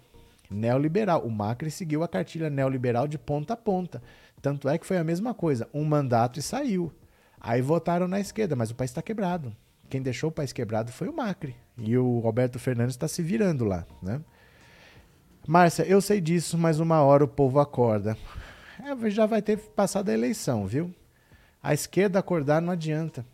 neoliberal. 0.49 1.27
O 1.27 1.31
Macri 1.31 1.73
seguiu 1.73 2.05
a 2.05 2.09
cartilha 2.09 2.49
neoliberal 2.49 3.09
de 3.09 3.19
ponta 3.19 3.55
a 3.55 3.57
ponta. 3.57 4.01
Tanto 4.41 4.69
é 4.69 4.79
que 4.79 4.87
foi 4.87 4.97
a 4.97 5.03
mesma 5.03 5.35
coisa, 5.35 5.69
um 5.75 5.85
mandato 5.85 6.39
e 6.39 6.43
saiu. 6.43 6.93
Aí 7.41 7.61
votaram 7.61 8.07
na 8.07 8.21
esquerda, 8.21 8.55
mas 8.55 8.71
o 8.71 8.77
país 8.77 8.93
está 8.93 9.03
quebrado. 9.03 9.53
Quem 9.91 10.01
deixou 10.01 10.31
o 10.31 10.33
país 10.33 10.53
quebrado 10.53 10.93
foi 10.93 11.09
o 11.09 11.13
Macri. 11.13 11.57
E 11.77 11.99
o 11.99 12.21
Roberto 12.21 12.61
Fernandes 12.61 12.95
está 12.95 13.09
se 13.09 13.23
virando 13.23 13.65
lá, 13.65 13.85
né? 14.01 14.21
Márcia, 15.49 15.83
eu 15.83 16.01
sei 16.01 16.21
disso, 16.21 16.57
mas 16.57 16.79
uma 16.79 17.03
hora 17.03 17.25
o 17.25 17.29
povo 17.29 17.59
acorda. 17.59 18.17
É, 18.83 19.11
já 19.11 19.27
vai 19.27 19.41
ter 19.41 19.59
passado 19.59 20.09
a 20.09 20.15
eleição, 20.15 20.67
viu? 20.67 20.95
A 21.63 21.73
esquerda 21.73 22.19
acordar 22.19 22.61
não 22.61 22.73
adianta. 22.73 23.25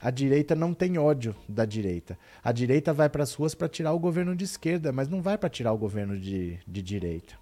A 0.00 0.10
direita 0.10 0.54
não 0.54 0.74
tem 0.74 0.98
ódio 0.98 1.34
da 1.48 1.64
direita. 1.64 2.18
A 2.42 2.50
direita 2.50 2.92
vai 2.92 3.08
para 3.08 3.22
as 3.22 3.32
ruas 3.34 3.54
para 3.54 3.68
tirar 3.68 3.92
o 3.92 3.98
governo 3.98 4.34
de 4.34 4.44
esquerda, 4.44 4.92
mas 4.92 5.08
não 5.08 5.22
vai 5.22 5.38
para 5.38 5.48
tirar 5.48 5.72
o 5.72 5.78
governo 5.78 6.18
de, 6.18 6.58
de 6.66 6.82
direita. 6.82 7.34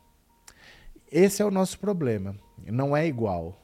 Esse 1.11 1.43
é 1.43 1.45
o 1.45 1.51
nosso 1.51 1.79
problema. 1.79 2.37
Não 2.67 2.97
é 2.97 3.07
igual. 3.07 3.59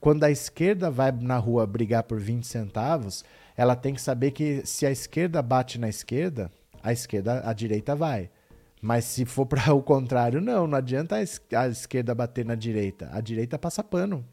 Quando 0.00 0.24
a 0.24 0.30
esquerda 0.30 0.90
vai 0.90 1.10
na 1.10 1.36
rua 1.36 1.66
brigar 1.66 2.04
por 2.04 2.20
20 2.20 2.46
centavos, 2.46 3.24
ela 3.56 3.74
tem 3.74 3.94
que 3.94 4.00
saber 4.00 4.30
que 4.30 4.64
se 4.64 4.86
a 4.86 4.90
esquerda 4.90 5.42
bate 5.42 5.78
na 5.78 5.88
esquerda, 5.88 6.50
a 6.82 6.92
esquerda, 6.92 7.42
a 7.44 7.52
direita 7.52 7.96
vai. 7.96 8.30
Mas 8.80 9.04
se 9.04 9.24
for 9.24 9.46
para 9.46 9.72
o 9.74 9.82
contrário, 9.82 10.40
não, 10.40 10.66
não 10.66 10.78
adianta 10.78 11.16
a 11.16 11.68
esquerda 11.68 12.14
bater 12.14 12.44
na 12.44 12.54
direita. 12.54 13.08
A 13.12 13.20
direita 13.20 13.58
passa 13.58 13.82
pano. 13.82 14.24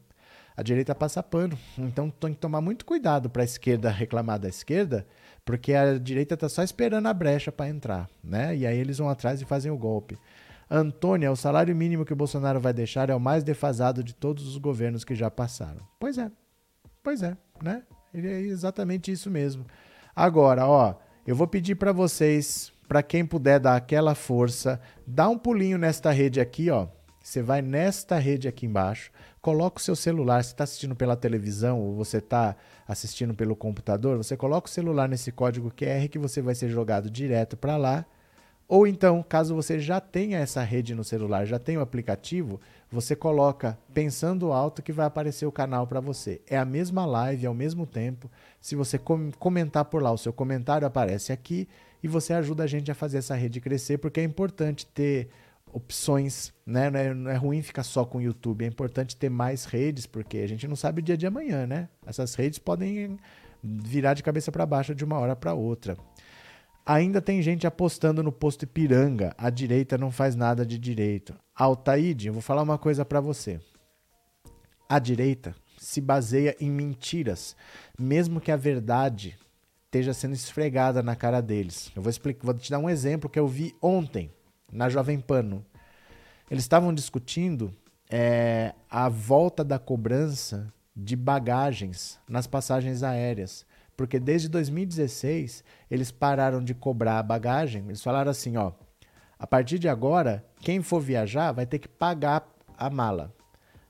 a 0.56 0.62
direita 0.62 0.94
passa 0.94 1.22
pano. 1.22 1.58
Então 1.78 2.10
tem 2.10 2.32
que 2.32 2.38
tomar 2.38 2.60
muito 2.60 2.84
cuidado 2.84 3.28
para 3.28 3.42
a 3.42 3.44
esquerda 3.44 3.90
reclamar 3.90 4.38
da 4.38 4.48
esquerda, 4.48 5.06
porque 5.44 5.74
a 5.74 5.98
direita 5.98 6.34
está 6.34 6.48
só 6.48 6.62
esperando 6.62 7.06
a 7.06 7.14
brecha 7.14 7.50
para 7.50 7.68
entrar, 7.68 8.08
né? 8.22 8.56
E 8.56 8.66
aí 8.66 8.78
eles 8.78 8.98
vão 8.98 9.08
atrás 9.08 9.40
e 9.40 9.44
fazem 9.44 9.70
o 9.70 9.78
golpe. 9.78 10.18
Antônia, 10.70 11.30
o 11.30 11.36
salário 11.36 11.74
mínimo 11.76 12.04
que 12.04 12.12
o 12.12 12.16
Bolsonaro 12.16 12.58
vai 12.60 12.72
deixar 12.72 13.10
é 13.10 13.14
o 13.14 13.20
mais 13.20 13.44
defasado 13.44 14.02
de 14.02 14.14
todos 14.14 14.46
os 14.46 14.56
governos 14.56 15.04
que 15.04 15.14
já 15.14 15.30
passaram. 15.30 15.80
Pois 15.98 16.16
é. 16.18 16.30
Pois 17.02 17.22
é, 17.22 17.36
né? 17.62 17.82
É 18.14 18.40
exatamente 18.40 19.12
isso 19.12 19.30
mesmo. 19.30 19.66
Agora, 20.16 20.66
ó, 20.66 20.94
eu 21.26 21.36
vou 21.36 21.46
pedir 21.46 21.74
para 21.74 21.92
vocês, 21.92 22.72
para 22.88 23.02
quem 23.02 23.24
puder 23.24 23.58
dar 23.58 23.76
aquela 23.76 24.14
força, 24.14 24.80
dá 25.06 25.28
um 25.28 25.38
pulinho 25.38 25.78
nesta 25.78 26.10
rede 26.10 26.40
aqui, 26.40 26.70
ó. 26.70 26.86
Você 27.22 27.40
vai 27.40 27.62
nesta 27.62 28.18
rede 28.18 28.46
aqui 28.46 28.66
embaixo, 28.66 29.10
coloca 29.40 29.78
o 29.78 29.82
seu 29.82 29.96
celular. 29.96 30.44
Você 30.44 30.50
está 30.50 30.64
assistindo 30.64 30.94
pela 30.94 31.16
televisão 31.16 31.80
ou 31.80 31.94
você 31.94 32.18
está 32.18 32.54
assistindo 32.86 33.32
pelo 33.32 33.56
computador, 33.56 34.18
você 34.18 34.36
coloca 34.36 34.68
o 34.68 34.70
celular 34.70 35.08
nesse 35.08 35.32
código 35.32 35.70
QR 35.70 36.06
que 36.10 36.18
você 36.18 36.42
vai 36.42 36.54
ser 36.54 36.68
jogado 36.68 37.08
direto 37.08 37.56
para 37.56 37.78
lá. 37.78 38.04
Ou 38.68 38.86
então, 38.86 39.22
caso 39.22 39.54
você 39.54 39.78
já 39.78 40.00
tenha 40.00 40.38
essa 40.38 40.62
rede 40.62 40.94
no 40.94 41.04
celular, 41.04 41.46
já 41.46 41.58
tenha 41.58 41.78
o 41.78 41.82
aplicativo, 41.82 42.60
você 42.90 43.14
coloca 43.14 43.78
pensando 43.92 44.52
alto 44.52 44.82
que 44.82 44.92
vai 44.92 45.06
aparecer 45.06 45.44
o 45.46 45.52
canal 45.52 45.86
para 45.86 46.00
você. 46.00 46.40
É 46.46 46.56
a 46.56 46.64
mesma 46.64 47.04
live 47.04 47.46
ao 47.46 47.54
mesmo 47.54 47.86
tempo. 47.86 48.30
Se 48.60 48.74
você 48.74 48.98
com 48.98 49.30
comentar 49.38 49.84
por 49.86 50.02
lá, 50.02 50.12
o 50.12 50.18
seu 50.18 50.32
comentário 50.32 50.86
aparece 50.86 51.32
aqui 51.32 51.68
e 52.04 52.06
você 52.06 52.34
ajuda 52.34 52.64
a 52.64 52.66
gente 52.66 52.90
a 52.92 52.94
fazer 52.94 53.16
essa 53.16 53.34
rede 53.34 53.62
crescer, 53.62 53.96
porque 53.96 54.20
é 54.20 54.22
importante 54.22 54.84
ter 54.84 55.30
opções, 55.72 56.52
né? 56.66 56.90
Não 56.90 57.00
é, 57.00 57.14
não 57.14 57.30
é, 57.30 57.34
ruim 57.34 57.62
ficar 57.62 57.82
só 57.82 58.04
com 58.04 58.18
o 58.18 58.20
YouTube, 58.20 58.62
é 58.62 58.68
importante 58.68 59.16
ter 59.16 59.30
mais 59.30 59.64
redes, 59.64 60.04
porque 60.04 60.36
a 60.36 60.46
gente 60.46 60.68
não 60.68 60.76
sabe 60.76 61.00
o 61.00 61.02
dia 61.02 61.16
de 61.16 61.26
amanhã, 61.26 61.66
né? 61.66 61.88
Essas 62.06 62.34
redes 62.34 62.58
podem 62.58 63.18
virar 63.62 64.12
de 64.12 64.22
cabeça 64.22 64.52
para 64.52 64.66
baixo 64.66 64.94
de 64.94 65.02
uma 65.02 65.18
hora 65.18 65.34
para 65.34 65.54
outra. 65.54 65.96
Ainda 66.84 67.22
tem 67.22 67.40
gente 67.40 67.66
apostando 67.66 68.22
no 68.22 68.30
posto 68.30 68.64
Ipiranga. 68.64 69.34
A 69.38 69.48
direita 69.48 69.96
não 69.96 70.10
faz 70.10 70.36
nada 70.36 70.66
de 70.66 70.78
direito. 70.78 71.34
Altaíde, 71.54 72.26
eu 72.26 72.34
vou 72.34 72.42
falar 72.42 72.60
uma 72.60 72.76
coisa 72.76 73.02
para 73.02 73.22
você. 73.22 73.58
A 74.86 74.98
direita 74.98 75.54
se 75.78 76.02
baseia 76.02 76.54
em 76.60 76.70
mentiras, 76.70 77.56
mesmo 77.98 78.42
que 78.42 78.52
a 78.52 78.56
verdade 78.56 79.38
esteja 79.94 80.12
sendo 80.12 80.34
esfregada 80.34 81.04
na 81.04 81.14
cara 81.14 81.40
deles. 81.40 81.92
Eu 81.94 82.02
vou 82.02 82.10
explicar, 82.10 82.44
vou 82.44 82.54
te 82.54 82.68
dar 82.68 82.80
um 82.80 82.90
exemplo 82.90 83.30
que 83.30 83.38
eu 83.38 83.46
vi 83.46 83.72
ontem 83.80 84.28
na 84.72 84.88
Jovem 84.88 85.20
Pano. 85.20 85.64
Eles 86.50 86.64
estavam 86.64 86.92
discutindo 86.92 87.72
é, 88.10 88.74
a 88.90 89.08
volta 89.08 89.62
da 89.62 89.78
cobrança 89.78 90.72
de 90.96 91.14
bagagens 91.14 92.18
nas 92.28 92.48
passagens 92.48 93.04
aéreas. 93.04 93.64
Porque 93.96 94.18
desde 94.18 94.48
2016 94.48 95.62
eles 95.88 96.10
pararam 96.10 96.62
de 96.62 96.74
cobrar 96.74 97.20
a 97.20 97.22
bagagem. 97.22 97.84
Eles 97.86 98.02
falaram 98.02 98.32
assim: 98.32 98.56
ó, 98.56 98.72
a 99.38 99.46
partir 99.46 99.78
de 99.78 99.88
agora, 99.88 100.44
quem 100.60 100.82
for 100.82 101.00
viajar 101.00 101.52
vai 101.52 101.66
ter 101.66 101.78
que 101.78 101.86
pagar 101.86 102.44
a 102.76 102.90
mala. 102.90 103.32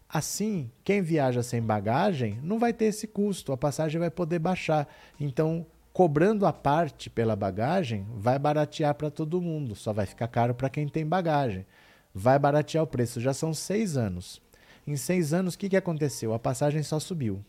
Assim, 0.06 0.70
quem 0.84 1.00
viaja 1.00 1.42
sem 1.42 1.62
bagagem 1.62 2.38
não 2.42 2.58
vai 2.58 2.74
ter 2.74 2.84
esse 2.84 3.06
custo, 3.06 3.52
a 3.52 3.56
passagem 3.56 3.98
vai 3.98 4.10
poder 4.10 4.38
baixar. 4.38 4.86
Então, 5.18 5.66
cobrando 5.94 6.44
a 6.44 6.52
parte 6.52 7.09
pela 7.09 7.37
bagagem, 7.37 8.04
vai 8.16 8.37
baratear 8.37 8.92
para 8.96 9.12
todo 9.12 9.40
mundo, 9.40 9.76
só 9.76 9.92
vai 9.92 10.04
ficar 10.04 10.26
caro 10.26 10.52
para 10.52 10.68
quem 10.68 10.88
tem 10.88 11.07
bagagem. 11.07 11.64
Vai 12.12 12.37
baratear 12.37 12.83
o 12.83 12.87
preço. 12.87 13.20
Já 13.20 13.33
são 13.33 13.54
seis 13.54 13.96
anos. 13.96 14.42
Em 14.85 14.96
seis 14.96 15.33
anos, 15.33 15.54
o 15.54 15.59
que, 15.59 15.68
que 15.68 15.76
aconteceu? 15.76 16.35
A 16.35 16.38
passagem 16.38 16.83
só 16.83 16.98
subiu. 16.98 17.44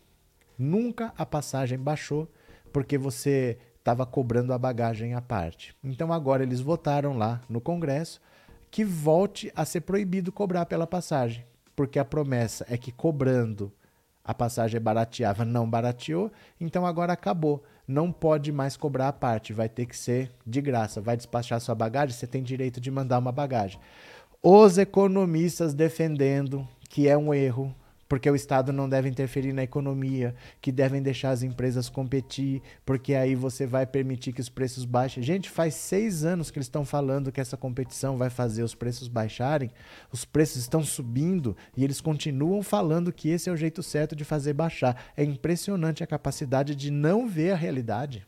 Nunca 0.56 1.12
a 1.18 1.26
passagem 1.26 1.76
baixou 1.76 2.30
porque 2.72 2.96
você 2.96 3.58
estava 3.80 4.06
cobrando 4.06 4.52
a 4.52 4.58
bagagem 4.58 5.14
à 5.14 5.20
parte. 5.20 5.74
Então 5.82 6.12
agora 6.12 6.44
eles 6.44 6.60
votaram 6.60 7.18
lá 7.18 7.40
no 7.48 7.60
Congresso 7.60 8.20
que 8.70 8.84
volte 8.84 9.52
a 9.56 9.64
ser 9.64 9.80
proibido 9.80 10.30
cobrar 10.30 10.66
pela 10.66 10.86
passagem, 10.86 11.44
porque 11.74 11.98
a 11.98 12.04
promessa 12.04 12.64
é 12.68 12.76
que 12.76 12.92
cobrando 12.92 13.72
a 14.24 14.34
passagem 14.34 14.80
barateava, 14.80 15.44
não 15.44 15.70
barateou, 15.70 16.32
então 16.60 16.84
agora 16.84 17.12
acabou 17.12 17.62
não 17.86 18.10
pode 18.10 18.50
mais 18.50 18.76
cobrar 18.76 19.08
a 19.08 19.12
parte, 19.12 19.52
vai 19.52 19.68
ter 19.68 19.86
que 19.86 19.96
ser 19.96 20.32
de 20.46 20.60
graça. 20.60 21.00
Vai 21.00 21.16
despachar 21.16 21.60
sua 21.60 21.74
bagagem, 21.74 22.14
você 22.14 22.26
tem 22.26 22.42
direito 22.42 22.80
de 22.80 22.90
mandar 22.90 23.18
uma 23.18 23.32
bagagem. 23.32 23.78
Os 24.42 24.78
economistas 24.78 25.74
defendendo 25.74 26.66
que 26.88 27.08
é 27.08 27.16
um 27.16 27.32
erro, 27.32 27.74
porque 28.08 28.30
o 28.30 28.36
Estado 28.36 28.72
não 28.72 28.88
deve 28.88 29.08
interferir 29.08 29.52
na 29.52 29.62
economia, 29.62 30.34
que 30.60 30.70
devem 30.70 31.02
deixar 31.02 31.30
as 31.30 31.42
empresas 31.42 31.88
competir, 31.88 32.62
porque 32.84 33.14
aí 33.14 33.34
você 33.34 33.66
vai 33.66 33.86
permitir 33.86 34.32
que 34.32 34.40
os 34.40 34.48
preços 34.48 34.84
baixem. 34.84 35.22
Gente, 35.22 35.50
faz 35.50 35.74
seis 35.74 36.24
anos 36.24 36.50
que 36.50 36.58
eles 36.58 36.66
estão 36.66 36.84
falando 36.84 37.32
que 37.32 37.40
essa 37.40 37.56
competição 37.56 38.16
vai 38.16 38.30
fazer 38.30 38.62
os 38.62 38.74
preços 38.74 39.08
baixarem, 39.08 39.70
os 40.12 40.24
preços 40.24 40.62
estão 40.62 40.82
subindo 40.82 41.56
e 41.76 41.84
eles 41.84 42.00
continuam 42.00 42.62
falando 42.62 43.12
que 43.12 43.28
esse 43.28 43.48
é 43.48 43.52
o 43.52 43.56
jeito 43.56 43.82
certo 43.82 44.14
de 44.14 44.24
fazer 44.24 44.52
baixar. 44.52 45.12
É 45.16 45.24
impressionante 45.24 46.02
a 46.02 46.06
capacidade 46.06 46.74
de 46.74 46.90
não 46.90 47.28
ver 47.28 47.52
a 47.52 47.56
realidade. 47.56 48.26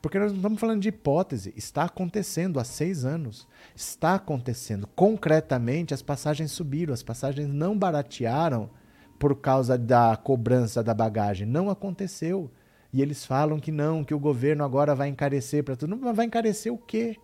Porque 0.00 0.18
nós 0.18 0.30
não 0.30 0.38
estamos 0.38 0.60
falando 0.60 0.80
de 0.80 0.88
hipótese, 0.88 1.52
está 1.56 1.84
acontecendo 1.84 2.60
há 2.60 2.64
seis 2.64 3.04
anos. 3.04 3.48
Está 3.74 4.14
acontecendo. 4.14 4.86
Concretamente, 4.94 5.92
as 5.92 6.02
passagens 6.02 6.52
subiram, 6.52 6.94
as 6.94 7.02
passagens 7.02 7.48
não 7.48 7.76
baratearam 7.76 8.70
por 9.18 9.34
causa 9.36 9.76
da 9.76 10.16
cobrança 10.16 10.82
da 10.82 10.94
bagagem. 10.94 11.46
Não 11.46 11.68
aconteceu. 11.68 12.50
E 12.92 13.02
eles 13.02 13.24
falam 13.26 13.58
que 13.58 13.72
não, 13.72 14.04
que 14.04 14.14
o 14.14 14.18
governo 14.18 14.64
agora 14.64 14.94
vai 14.94 15.08
encarecer 15.08 15.64
para 15.64 15.76
tudo. 15.76 15.96
Mas 15.96 16.16
vai 16.16 16.26
encarecer 16.26 16.72
o 16.72 16.78
quê? 16.78 17.16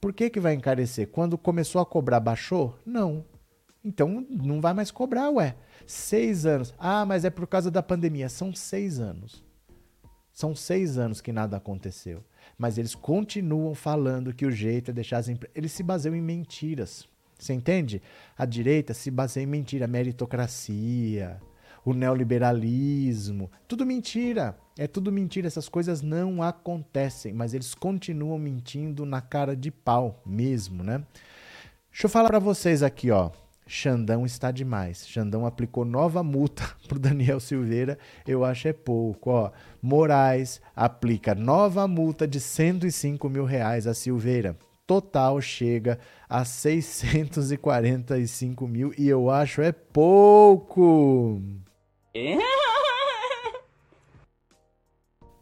Por 0.00 0.12
que, 0.12 0.30
que 0.30 0.40
vai 0.40 0.54
encarecer? 0.54 1.08
Quando 1.08 1.38
começou 1.38 1.80
a 1.80 1.86
cobrar, 1.86 2.18
baixou? 2.18 2.76
Não. 2.84 3.24
Então 3.84 4.26
não 4.30 4.60
vai 4.60 4.72
mais 4.72 4.90
cobrar, 4.90 5.30
ué. 5.30 5.54
Seis 5.86 6.46
anos. 6.46 6.74
Ah, 6.78 7.04
mas 7.04 7.24
é 7.24 7.30
por 7.30 7.46
causa 7.46 7.70
da 7.70 7.82
pandemia. 7.82 8.28
São 8.28 8.54
seis 8.54 8.98
anos. 8.98 9.44
São 10.32 10.54
seis 10.54 10.98
anos 10.98 11.20
que 11.20 11.32
nada 11.32 11.56
aconteceu. 11.56 12.24
Mas 12.56 12.78
eles 12.78 12.94
continuam 12.94 13.74
falando 13.74 14.32
que 14.32 14.46
o 14.46 14.50
jeito 14.50 14.90
é 14.90 14.94
deixar 14.94 15.18
as 15.18 15.28
empresas. 15.28 15.56
Eles 15.56 15.72
se 15.72 15.82
baseiam 15.82 16.16
em 16.16 16.22
mentiras. 16.22 17.06
Você 17.38 17.52
entende? 17.52 18.00
A 18.38 18.46
direita 18.46 18.94
se 18.94 19.10
baseia 19.10 19.44
em 19.44 19.48
mentira, 19.48 19.86
meritocracia, 19.86 21.40
o 21.84 21.92
neoliberalismo. 21.92 23.50
Tudo 23.66 23.84
mentira. 23.84 24.56
É 24.78 24.86
tudo 24.86 25.12
mentira. 25.12 25.48
Essas 25.48 25.68
coisas 25.68 26.02
não 26.02 26.42
acontecem. 26.42 27.32
Mas 27.34 27.52
eles 27.52 27.74
continuam 27.74 28.38
mentindo 28.38 29.04
na 29.04 29.20
cara 29.20 29.56
de 29.56 29.70
pau 29.70 30.22
mesmo, 30.24 30.82
né? 30.82 31.04
Deixa 31.90 32.06
eu 32.06 32.10
falar 32.10 32.28
para 32.28 32.38
vocês 32.38 32.82
aqui, 32.82 33.10
ó. 33.10 33.30
Xandão 33.66 34.24
está 34.26 34.50
demais. 34.50 35.06
Xandão 35.06 35.46
aplicou 35.46 35.84
nova 35.84 36.20
multa 36.22 36.68
para 36.88 36.96
o 36.96 37.00
Daniel 37.00 37.40
Silveira, 37.40 37.98
eu 38.26 38.44
acho 38.44 38.68
é 38.68 38.72
pouco. 38.72 39.30
Ó. 39.30 39.50
Moraes 39.80 40.60
aplica 40.74 41.32
nova 41.34 41.86
multa 41.88 42.26
de 42.26 42.40
105 42.40 43.28
mil 43.28 43.44
reais 43.44 43.86
a 43.86 43.92
Silveira. 43.94 44.56
Total 44.86 45.38
chega 45.40 45.98
a 46.28 46.44
645 46.44 48.66
mil 48.66 48.92
e 48.98 49.08
eu 49.08 49.30
acho 49.30 49.62
é 49.62 49.70
pouco. 49.72 51.40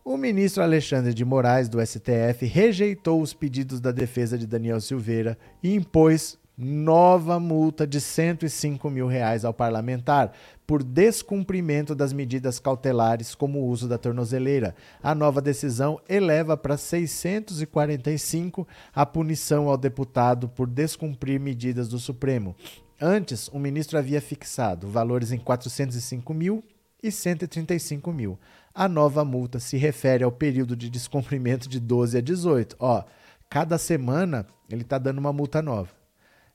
O 0.05 0.17
ministro 0.17 0.63
Alexandre 0.63 1.13
de 1.15 1.25
Moraes, 1.25 1.69
do 1.69 1.85
STF, 1.85 2.45
rejeitou 2.45 3.23
os 3.23 3.33
pedidos 3.33 3.81
da 3.81 3.93
defesa 3.93 4.37
de 4.37 4.47
Daniel 4.47 4.81
Silveira 4.81 5.39
e 5.63 5.75
impôs 5.75 6.39
nova 6.61 7.41
multa 7.41 7.87
de 7.87 7.99
105 8.01 8.91
mil 8.91 9.07
reais 9.07 9.47
ao 9.47 9.55
parlamentar 9.55 10.33
por 10.67 10.83
descumprimento 10.83 11.95
das 11.95 12.13
medidas 12.13 12.59
cautelares, 12.59 13.35
como 13.35 13.61
o 13.61 13.67
uso 13.67 13.89
da 13.89 13.97
tornozeleira. 13.97 14.75
A 15.03 15.15
nova 15.15 15.41
decisão 15.41 15.99
eleva 16.07 16.59
para 16.59 16.77
645 16.77 18.69
a 18.95 19.07
punição 19.07 19.69
ao 19.69 19.79
deputado 19.79 20.49
por 20.49 20.69
descumprir 20.69 21.41
medidas 21.41 21.89
do 21.89 21.99
Supremo. 21.99 22.55
Antes, 23.01 23.49
o 23.49 23.59
ministro 23.59 23.97
havia 23.97 24.21
fixado 24.21 24.87
valores 24.87 25.33
em 25.33 25.39
405 25.39 26.35
mil 26.35 26.63
e 27.03 27.11
135 27.11 28.13
mil. 28.13 28.39
A 28.75 28.87
nova 28.87 29.25
multa 29.25 29.59
se 29.59 29.79
refere 29.79 30.23
ao 30.23 30.31
período 30.31 30.77
de 30.77 30.91
descumprimento 30.91 31.69
de 31.69 31.81
12 31.81 32.19
a 32.19 32.21
18. 32.21 32.77
Ó, 32.79 33.03
cada 33.49 33.79
semana 33.79 34.47
ele 34.71 34.83
está 34.83 34.99
dando 34.99 35.19
uma 35.19 35.33
multa 35.33 35.63
nova. 35.63 36.00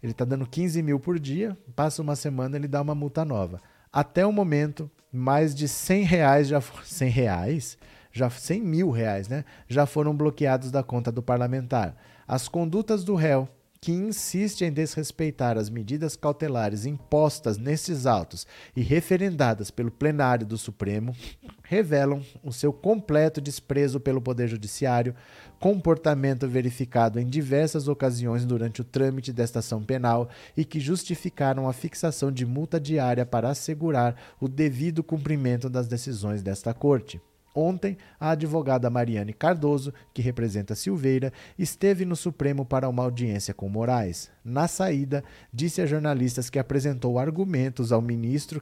Ele 0.01 0.12
está 0.12 0.25
dando 0.25 0.47
15 0.47 0.81
mil 0.81 0.99
por 0.99 1.19
dia, 1.19 1.58
passa 1.75 2.01
uma 2.01 2.15
semana 2.15 2.55
ele 2.55 2.67
dá 2.67 2.81
uma 2.81 2.95
multa 2.95 3.25
nova. 3.25 3.62
Até 3.91 4.25
o 4.25 4.31
momento, 4.31 4.89
mais 5.12 5.55
de 5.55 5.67
100 5.67 6.03
reais 6.03 6.47
já 6.47 6.62
100 6.62 7.10
reais, 7.10 7.77
já 8.12 8.29
100 8.29 8.62
mil 8.62 8.91
reais, 8.91 9.27
né? 9.27 9.45
Já 9.67 9.86
foram 9.86 10.15
bloqueados 10.15 10.71
da 10.71 10.84
conta 10.84 11.12
do 11.12 11.23
parlamentar. 11.23 11.95
As 12.27 12.47
condutas 12.47 13.03
do 13.03 13.15
réu 13.15 13.47
que 13.86 13.91
insiste 13.91 14.65
em 14.65 14.74
desrespeitar 14.74 15.60
as 15.60 15.69
medidas 15.69 16.15
cautelares 16.15 16.88
impostas 16.88 17.56
nesses 17.56 18.08
autos 18.08 18.48
e 18.76 18.82
referendadas 18.82 19.69
pelo 19.69 19.91
plenário 19.91 20.43
do 20.43 20.58
Supremo, 20.58 21.15
revelam 21.62 22.24
o 22.43 22.52
seu 22.52 22.74
completo 22.74 23.39
desprezo 23.39 24.00
pelo 24.00 24.19
Poder 24.19 24.48
Judiciário, 24.48 25.13
comportamento 25.60 26.48
verificado 26.48 27.19
em 27.19 27.28
diversas 27.28 27.88
ocasiões 27.88 28.43
durante 28.43 28.82
o 28.82 28.84
trâmite 28.84 29.32
desta 29.32 29.60
ação 29.60 29.84
penal 29.84 30.30
e 30.58 30.65
que 30.65 30.80
justificaram 30.80 31.69
a 31.69 31.74
fixação 31.74 32.32
de 32.32 32.43
multa 32.43 32.80
diária 32.80 33.24
para 33.24 33.50
assegurar 33.50 34.15
o 34.41 34.48
devido 34.48 35.04
cumprimento 35.04 35.69
das 35.69 35.88
decisões 35.88 36.41
desta 36.41 36.74
Corte. 36.74 37.21
Ontem, 37.56 37.98
a 38.20 38.32
advogada 38.32 38.89
Mariane 38.89 39.32
Cardoso, 39.32 39.94
que 40.13 40.22
representa 40.22 40.76
Silveira, 40.76 41.32
esteve 41.58 42.04
no 42.04 42.15
Supremo 42.15 42.65
para 42.65 42.89
uma 42.89 43.04
audiência 43.04 43.54
com 43.54 43.70
Moraes. 43.70 44.30
Na 44.44 44.68
saída, 44.68 45.24
disse 45.54 45.82
a 45.82 45.86
jornalistas 45.86 46.50
que 46.50 46.60
apresentou 46.60 47.18
argumentos 47.18 47.94
ao 47.94 48.02
ministro 48.02 48.62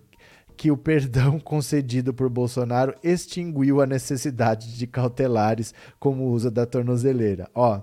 que 0.55 0.69
o 0.69 0.77
perdão 0.77 1.39
concedido 1.41 2.13
por 2.13 2.29
Bolsonaro 2.29 2.93
extinguiu 3.03 3.81
a 3.81 3.87
necessidade 3.87 4.77
de 4.77 4.85
cautelares 4.85 5.73
como 5.99 6.25
o 6.25 6.31
uso 6.31 6.51
da 6.51 6.67
tornozeleira. 6.67 7.49
Ó, 7.55 7.81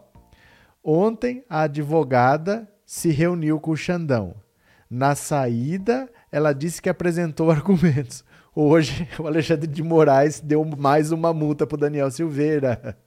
ontem 0.85 1.44
a 1.49 1.62
advogada 1.62 2.70
se 2.87 3.11
reuniu 3.11 3.59
com 3.59 3.73
o 3.73 3.77
Xandão. 3.77 4.37
Na 4.88 5.14
saída, 5.14 6.09
ela 6.31 6.53
disse 6.53 6.81
que 6.81 6.88
apresentou 6.88 7.51
argumentos. 7.53 8.25
Hoje, 8.54 9.08
o 9.18 9.26
Alexandre 9.26 9.66
de 9.66 9.82
Moraes 9.82 10.40
deu 10.40 10.64
mais 10.64 11.12
uma 11.12 11.32
multa 11.32 11.66
para 11.66 11.78
Daniel 11.78 12.10
Silveira. 12.10 12.98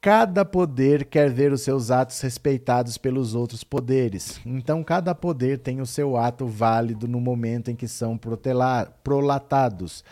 Cada 0.00 0.44
poder 0.44 1.06
quer 1.06 1.30
ver 1.30 1.52
os 1.52 1.62
seus 1.62 1.90
atos 1.90 2.20
respeitados 2.20 2.96
pelos 2.96 3.34
outros 3.34 3.64
poderes. 3.64 4.40
Então, 4.46 4.84
cada 4.84 5.14
poder 5.14 5.58
tem 5.58 5.80
o 5.80 5.86
seu 5.86 6.16
ato 6.16 6.46
válido 6.46 7.08
no 7.08 7.20
momento 7.20 7.70
em 7.70 7.76
que 7.76 7.88
são 7.88 8.18
prolatados. 9.02 10.04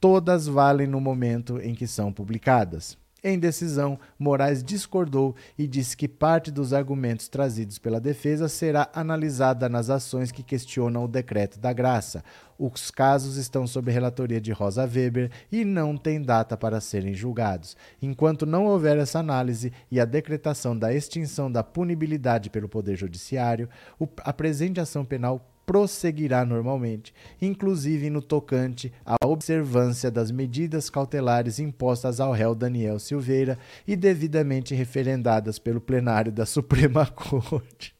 Todas 0.00 0.46
valem 0.48 0.88
no 0.88 1.00
momento 1.00 1.60
em 1.60 1.74
que 1.74 1.86
são 1.86 2.12
publicadas. 2.12 2.98
Em 3.24 3.38
decisão, 3.38 4.00
Moraes 4.18 4.64
discordou 4.64 5.36
e 5.56 5.68
disse 5.68 5.96
que 5.96 6.08
parte 6.08 6.50
dos 6.50 6.72
argumentos 6.72 7.28
trazidos 7.28 7.78
pela 7.78 8.00
defesa 8.00 8.48
será 8.48 8.90
analisada 8.92 9.68
nas 9.68 9.90
ações 9.90 10.32
que 10.32 10.42
questionam 10.42 11.04
o 11.04 11.08
decreto 11.08 11.56
da 11.60 11.72
graça. 11.72 12.24
Os 12.58 12.90
casos 12.90 13.36
estão 13.36 13.64
sob 13.64 13.92
relatoria 13.92 14.40
de 14.40 14.50
Rosa 14.50 14.82
Weber 14.82 15.30
e 15.52 15.64
não 15.64 15.96
têm 15.96 16.20
data 16.20 16.56
para 16.56 16.80
serem 16.80 17.14
julgados. 17.14 17.76
Enquanto 18.00 18.44
não 18.44 18.66
houver 18.66 18.98
essa 18.98 19.20
análise 19.20 19.72
e 19.88 20.00
a 20.00 20.04
decretação 20.04 20.76
da 20.76 20.92
extinção 20.92 21.50
da 21.50 21.62
punibilidade 21.62 22.50
pelo 22.50 22.68
Poder 22.68 22.96
Judiciário, 22.96 23.68
a 24.24 24.32
presente 24.32 24.80
ação 24.80 25.04
penal 25.04 25.51
prosseguirá 25.66 26.44
normalmente, 26.44 27.14
inclusive 27.40 28.10
no 28.10 28.20
tocante 28.20 28.92
à 29.04 29.16
observância 29.26 30.10
das 30.10 30.30
medidas 30.30 30.90
cautelares 30.90 31.58
impostas 31.58 32.20
ao 32.20 32.32
réu 32.32 32.54
Daniel 32.54 32.98
Silveira 32.98 33.58
e 33.86 33.96
devidamente 33.96 34.74
referendadas 34.74 35.58
pelo 35.58 35.80
plenário 35.80 36.32
da 36.32 36.44
Suprema 36.44 37.06
Corte. 37.14 37.94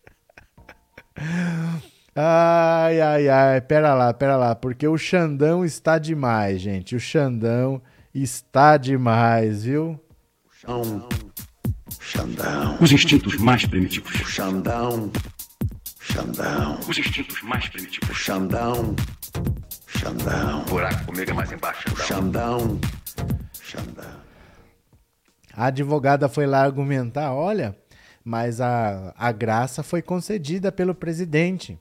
Ai, 2.15 3.01
ai, 3.01 3.29
ai, 3.29 3.61
pera 3.61 3.95
lá, 3.95 4.13
pera 4.13 4.37
lá, 4.37 4.55
porque 4.55 4.87
o 4.87 4.99
Xandão 4.99 5.65
está 5.65 5.99
demais, 5.99 6.61
gente. 6.61 6.95
O 6.95 7.01
Xandão 7.01 7.81
está 8.15 8.77
demais, 8.77 9.65
viu? 9.65 9.99
Xandão. 10.51 11.09
Xandão. 12.01 12.77
Os 12.81 12.93
instintos 12.93 13.37
mais 13.37 13.65
primitivos. 13.65 14.13
Xandão. 14.13 15.11
Xandão. 16.13 16.79
Os 16.87 16.99
instintos 16.99 17.41
mais 17.41 17.67
primitivos. 17.71 18.15
Xandão. 18.15 18.95
Xandão. 19.87 20.63
Buraco 20.65 21.07
comigo 21.07 21.31
é 21.31 21.33
mais 21.33 21.51
embaixo. 21.51 21.89
Xandão. 21.97 22.79
Xandão. 23.59 24.21
A 25.55 25.67
advogada 25.67 26.29
foi 26.29 26.47
lá 26.47 26.63
argumentar: 26.63 27.33
olha, 27.33 27.75
mas 28.23 28.61
a, 28.61 29.15
a 29.17 29.33
graça 29.33 29.83
foi 29.83 30.03
concedida 30.03 30.71
pelo 30.71 30.95
presidente. 30.95 31.79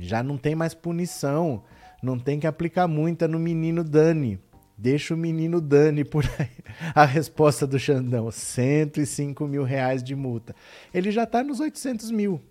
Já 0.00 0.20
não 0.20 0.36
tem 0.36 0.56
mais 0.56 0.74
punição. 0.74 1.62
Não 2.02 2.18
tem 2.18 2.40
que 2.40 2.46
aplicar 2.46 2.88
muita 2.88 3.28
no 3.28 3.38
menino 3.38 3.84
Dani. 3.84 4.40
Deixa 4.76 5.14
o 5.14 5.16
menino 5.16 5.60
Dani 5.60 6.04
por 6.04 6.24
aí. 6.40 6.50
A 6.92 7.04
resposta 7.04 7.68
do 7.68 7.78
Xandão: 7.78 8.32
105 8.32 9.46
mil 9.46 9.62
reais 9.62 10.02
de 10.02 10.16
multa. 10.16 10.56
Ele 10.92 11.12
já 11.12 11.22
está 11.22 11.44
nos 11.44 11.60
800 11.60 12.10
mil. 12.10 12.42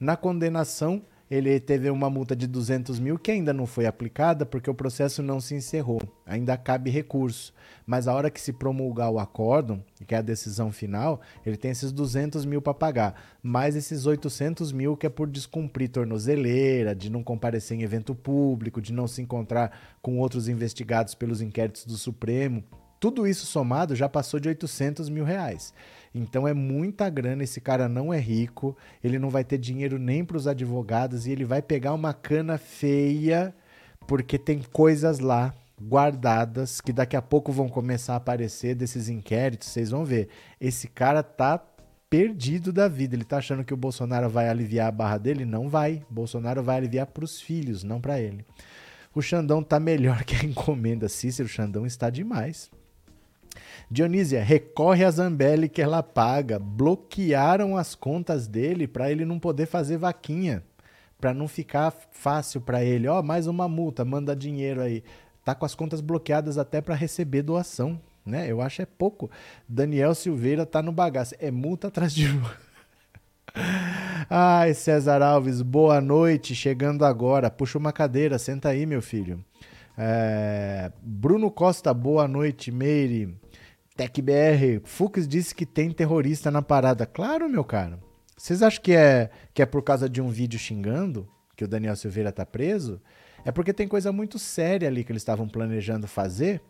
Na 0.00 0.16
condenação, 0.16 1.02
ele 1.30 1.60
teve 1.60 1.90
uma 1.90 2.08
multa 2.08 2.34
de 2.34 2.46
200 2.46 2.98
mil 2.98 3.18
que 3.18 3.30
ainda 3.30 3.52
não 3.52 3.66
foi 3.66 3.84
aplicada 3.84 4.46
porque 4.46 4.70
o 4.70 4.74
processo 4.74 5.22
não 5.22 5.38
se 5.40 5.54
encerrou. 5.54 6.00
Ainda 6.24 6.56
cabe 6.56 6.90
recurso. 6.90 7.52
Mas 7.86 8.08
a 8.08 8.14
hora 8.14 8.30
que 8.30 8.40
se 8.40 8.50
promulgar 8.50 9.10
o 9.10 9.18
acórdão, 9.18 9.84
que 10.06 10.14
é 10.14 10.18
a 10.18 10.22
decisão 10.22 10.72
final, 10.72 11.20
ele 11.44 11.58
tem 11.58 11.70
esses 11.70 11.92
200 11.92 12.46
mil 12.46 12.62
para 12.62 12.72
pagar. 12.72 13.14
Mais 13.42 13.76
esses 13.76 14.06
800 14.06 14.72
mil 14.72 14.96
que 14.96 15.06
é 15.06 15.10
por 15.10 15.28
descumprir 15.28 15.90
tornozeleira, 15.90 16.94
de 16.94 17.10
não 17.10 17.22
comparecer 17.22 17.78
em 17.78 17.82
evento 17.82 18.14
público, 18.14 18.80
de 18.80 18.94
não 18.94 19.06
se 19.06 19.20
encontrar 19.20 19.70
com 20.00 20.18
outros 20.18 20.48
investigados 20.48 21.14
pelos 21.14 21.42
inquéritos 21.42 21.84
do 21.84 21.98
Supremo. 21.98 22.64
Tudo 22.98 23.26
isso 23.26 23.46
somado 23.46 23.94
já 23.94 24.08
passou 24.08 24.40
de 24.40 24.48
800 24.48 25.08
mil 25.08 25.24
reais. 25.24 25.72
Então 26.14 26.46
é 26.46 26.52
muita 26.52 27.08
grana, 27.08 27.44
esse 27.44 27.60
cara 27.60 27.88
não 27.88 28.12
é 28.12 28.18
rico, 28.18 28.76
ele 29.02 29.18
não 29.18 29.30
vai 29.30 29.44
ter 29.44 29.58
dinheiro 29.58 29.98
nem 29.98 30.24
para 30.24 30.36
os 30.36 30.46
advogados 30.46 31.26
e 31.26 31.30
ele 31.30 31.44
vai 31.44 31.62
pegar 31.62 31.94
uma 31.94 32.12
cana 32.12 32.58
feia, 32.58 33.54
porque 34.06 34.36
tem 34.36 34.60
coisas 34.72 35.20
lá 35.20 35.54
guardadas 35.80 36.80
que 36.80 36.92
daqui 36.92 37.16
a 37.16 37.22
pouco 37.22 37.52
vão 37.52 37.68
começar 37.68 38.14
a 38.14 38.16
aparecer 38.16 38.74
desses 38.74 39.08
inquéritos, 39.08 39.68
vocês 39.68 39.90
vão 39.90 40.04
ver. 40.04 40.28
Esse 40.60 40.88
cara 40.88 41.22
tá 41.22 41.58
perdido 42.10 42.72
da 42.72 42.88
vida. 42.88 43.14
Ele 43.14 43.24
tá 43.24 43.38
achando 43.38 43.64
que 43.64 43.72
o 43.72 43.76
Bolsonaro 43.76 44.28
vai 44.28 44.48
aliviar 44.48 44.88
a 44.88 44.92
barra 44.92 45.16
dele? 45.16 45.44
Não 45.44 45.68
vai. 45.68 46.04
Bolsonaro 46.10 46.62
vai 46.62 46.76
aliviar 46.76 47.06
para 47.06 47.24
os 47.24 47.40
filhos, 47.40 47.84
não 47.84 48.00
para 48.00 48.20
ele. 48.20 48.44
O 49.14 49.22
Xandão 49.22 49.62
tá 49.62 49.78
melhor 49.78 50.22
que 50.26 50.34
a 50.34 50.44
encomenda. 50.44 51.08
Cícero, 51.08 51.48
Xandão 51.48 51.86
está 51.86 52.10
demais. 52.10 52.68
Dionísia, 53.90 54.42
recorre 54.42 55.04
a 55.04 55.10
Zambelli 55.10 55.68
que 55.68 55.82
ela 55.82 56.02
paga. 56.02 56.58
Bloquearam 56.58 57.76
as 57.76 57.94
contas 57.94 58.46
dele 58.46 58.86
para 58.86 59.10
ele 59.10 59.24
não 59.24 59.38
poder 59.38 59.66
fazer 59.66 59.96
vaquinha. 59.96 60.62
Para 61.20 61.34
não 61.34 61.48
ficar 61.48 61.92
fácil 62.12 62.60
para 62.60 62.84
ele. 62.84 63.08
Ó, 63.08 63.20
oh, 63.20 63.22
mais 63.22 63.46
uma 63.46 63.68
multa, 63.68 64.04
manda 64.04 64.34
dinheiro 64.34 64.80
aí. 64.80 65.02
Tá 65.44 65.54
com 65.54 65.66
as 65.66 65.74
contas 65.74 66.00
bloqueadas 66.00 66.58
até 66.58 66.80
para 66.80 66.94
receber 66.94 67.42
doação, 67.42 68.00
né? 68.24 68.50
Eu 68.50 68.60
acho 68.60 68.82
é 68.82 68.86
pouco. 68.86 69.30
Daniel 69.68 70.14
Silveira 70.14 70.64
tá 70.64 70.82
no 70.82 70.92
bagaço. 70.92 71.34
É 71.38 71.50
multa 71.50 71.88
atrás 71.88 72.14
de 72.14 72.26
Ai, 74.28 74.74
César 74.74 75.22
Alves, 75.22 75.62
boa 75.62 76.00
noite. 76.00 76.54
Chegando 76.54 77.04
agora. 77.04 77.50
Puxa 77.50 77.78
uma 77.78 77.92
cadeira, 77.92 78.38
senta 78.38 78.68
aí, 78.68 78.86
meu 78.86 79.02
filho. 79.02 79.44
É... 79.96 80.92
Bruno 81.02 81.50
Costa, 81.50 81.92
boa 81.92 82.28
noite, 82.28 82.70
Meire. 82.70 83.34
TecBR, 84.00 84.80
Fux 84.82 85.28
disse 85.28 85.54
que 85.54 85.66
tem 85.66 85.90
terrorista 85.90 86.50
na 86.50 86.62
parada. 86.62 87.04
Claro, 87.04 87.50
meu 87.50 87.62
cara. 87.62 88.00
Vocês 88.34 88.62
acham 88.62 88.82
que 88.82 88.92
é, 88.92 89.28
que 89.52 89.60
é 89.60 89.66
por 89.66 89.82
causa 89.82 90.08
de 90.08 90.22
um 90.22 90.30
vídeo 90.30 90.58
xingando 90.58 91.28
que 91.54 91.64
o 91.64 91.68
Daniel 91.68 91.94
Silveira 91.94 92.32
tá 92.32 92.46
preso? 92.46 92.98
É 93.44 93.52
porque 93.52 93.74
tem 93.74 93.86
coisa 93.86 94.10
muito 94.10 94.38
séria 94.38 94.88
ali 94.88 95.04
que 95.04 95.12
eles 95.12 95.20
estavam 95.20 95.46
planejando 95.46 96.06
fazer 96.06 96.62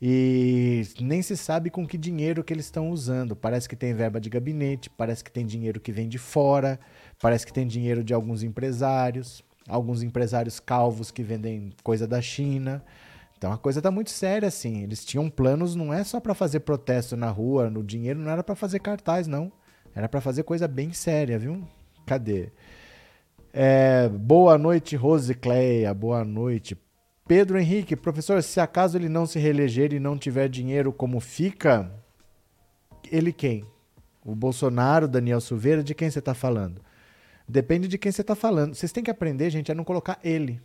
e 0.00 0.82
nem 1.00 1.22
se 1.22 1.36
sabe 1.36 1.70
com 1.70 1.86
que 1.86 1.96
dinheiro 1.96 2.42
que 2.42 2.52
eles 2.52 2.64
estão 2.64 2.90
usando. 2.90 3.36
Parece 3.36 3.68
que 3.68 3.76
tem 3.76 3.94
verba 3.94 4.20
de 4.20 4.28
gabinete, 4.28 4.90
parece 4.90 5.22
que 5.22 5.30
tem 5.30 5.46
dinheiro 5.46 5.78
que 5.78 5.92
vem 5.92 6.08
de 6.08 6.18
fora, 6.18 6.80
parece 7.20 7.46
que 7.46 7.52
tem 7.52 7.64
dinheiro 7.64 8.02
de 8.02 8.12
alguns 8.12 8.42
empresários, 8.42 9.44
alguns 9.68 10.02
empresários 10.02 10.58
calvos 10.58 11.12
que 11.12 11.22
vendem 11.22 11.70
coisa 11.84 12.08
da 12.08 12.20
China. 12.20 12.84
Então 13.42 13.52
a 13.52 13.58
coisa 13.58 13.82
tá 13.82 13.90
muito 13.90 14.10
séria 14.10 14.46
assim. 14.46 14.84
Eles 14.84 15.04
tinham 15.04 15.28
planos, 15.28 15.74
não 15.74 15.92
é 15.92 16.04
só 16.04 16.20
para 16.20 16.32
fazer 16.32 16.60
protesto 16.60 17.16
na 17.16 17.28
rua, 17.28 17.68
no 17.68 17.82
dinheiro 17.82 18.20
não 18.20 18.30
era 18.30 18.44
para 18.44 18.54
fazer 18.54 18.78
cartaz, 18.78 19.26
não. 19.26 19.50
Era 19.92 20.08
para 20.08 20.20
fazer 20.20 20.44
coisa 20.44 20.68
bem 20.68 20.92
séria, 20.92 21.40
viu? 21.40 21.66
Cadê? 22.06 22.52
É, 23.52 24.08
boa 24.08 24.56
noite, 24.56 24.94
Rose 24.94 25.34
Cleia. 25.34 25.92
Boa 25.92 26.24
noite. 26.24 26.78
Pedro 27.26 27.58
Henrique, 27.58 27.96
professor, 27.96 28.40
se 28.44 28.60
acaso 28.60 28.96
ele 28.96 29.08
não 29.08 29.26
se 29.26 29.40
reeleger 29.40 29.92
e 29.92 29.98
não 29.98 30.16
tiver 30.16 30.48
dinheiro, 30.48 30.92
como 30.92 31.18
fica? 31.18 31.90
Ele 33.10 33.32
quem? 33.32 33.66
O 34.24 34.36
Bolsonaro, 34.36 35.08
Daniel 35.08 35.40
Silveira, 35.40 35.82
de 35.82 35.96
quem 35.96 36.08
você 36.08 36.20
está 36.20 36.32
falando? 36.32 36.80
Depende 37.48 37.88
de 37.88 37.98
quem 37.98 38.12
você 38.12 38.20
está 38.20 38.36
falando. 38.36 38.76
Vocês 38.76 38.92
têm 38.92 39.02
que 39.02 39.10
aprender, 39.10 39.50
gente, 39.50 39.72
a 39.72 39.74
não 39.74 39.82
colocar 39.82 40.20
ele. 40.22 40.62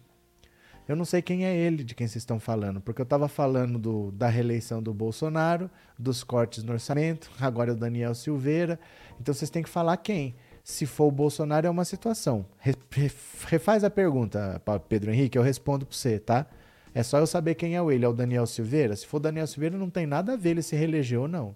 Eu 0.87 0.95
não 0.95 1.03
sei 1.03 1.21
quem 1.21 1.45
é 1.45 1.55
ele 1.55 1.83
de 1.83 1.93
quem 1.93 2.07
vocês 2.07 2.21
estão 2.21 2.39
falando, 2.39 2.79
porque 2.79 3.01
eu 3.01 3.03
estava 3.03 3.27
falando 3.27 3.77
do, 3.77 4.11
da 4.11 4.29
reeleição 4.29 4.81
do 4.81 4.93
Bolsonaro, 4.93 5.69
dos 5.99 6.23
cortes 6.23 6.63
no 6.63 6.71
orçamento, 6.71 7.29
agora 7.39 7.71
é 7.71 7.73
o 7.73 7.77
Daniel 7.77 8.15
Silveira. 8.15 8.79
Então 9.19 9.33
vocês 9.33 9.49
têm 9.49 9.63
que 9.63 9.69
falar 9.69 9.97
quem. 9.97 10.35
Se 10.63 10.85
for 10.85 11.05
o 11.05 11.11
Bolsonaro, 11.11 11.67
é 11.67 11.69
uma 11.69 11.85
situação. 11.85 12.45
Re, 12.57 12.73
re, 12.91 13.11
refaz 13.47 13.83
a 13.83 13.89
pergunta, 13.89 14.61
Pedro 14.87 15.11
Henrique, 15.11 15.37
eu 15.37 15.41
respondo 15.41 15.85
para 15.85 15.95
você, 15.95 16.19
tá? 16.19 16.45
É 16.93 17.03
só 17.03 17.19
eu 17.19 17.27
saber 17.27 17.55
quem 17.55 17.77
é 17.77 17.79
ele. 17.93 18.05
É 18.05 18.07
o 18.07 18.13
Daniel 18.13 18.45
Silveira? 18.45 18.95
Se 18.95 19.05
for 19.05 19.19
Daniel 19.19 19.45
Silveira, 19.45 19.77
não 19.77 19.89
tem 19.89 20.07
nada 20.07 20.33
a 20.33 20.35
ver 20.35 20.49
ele 20.51 20.61
se 20.61 20.75
reeleger 20.75 21.19
ou 21.19 21.27
não. 21.27 21.55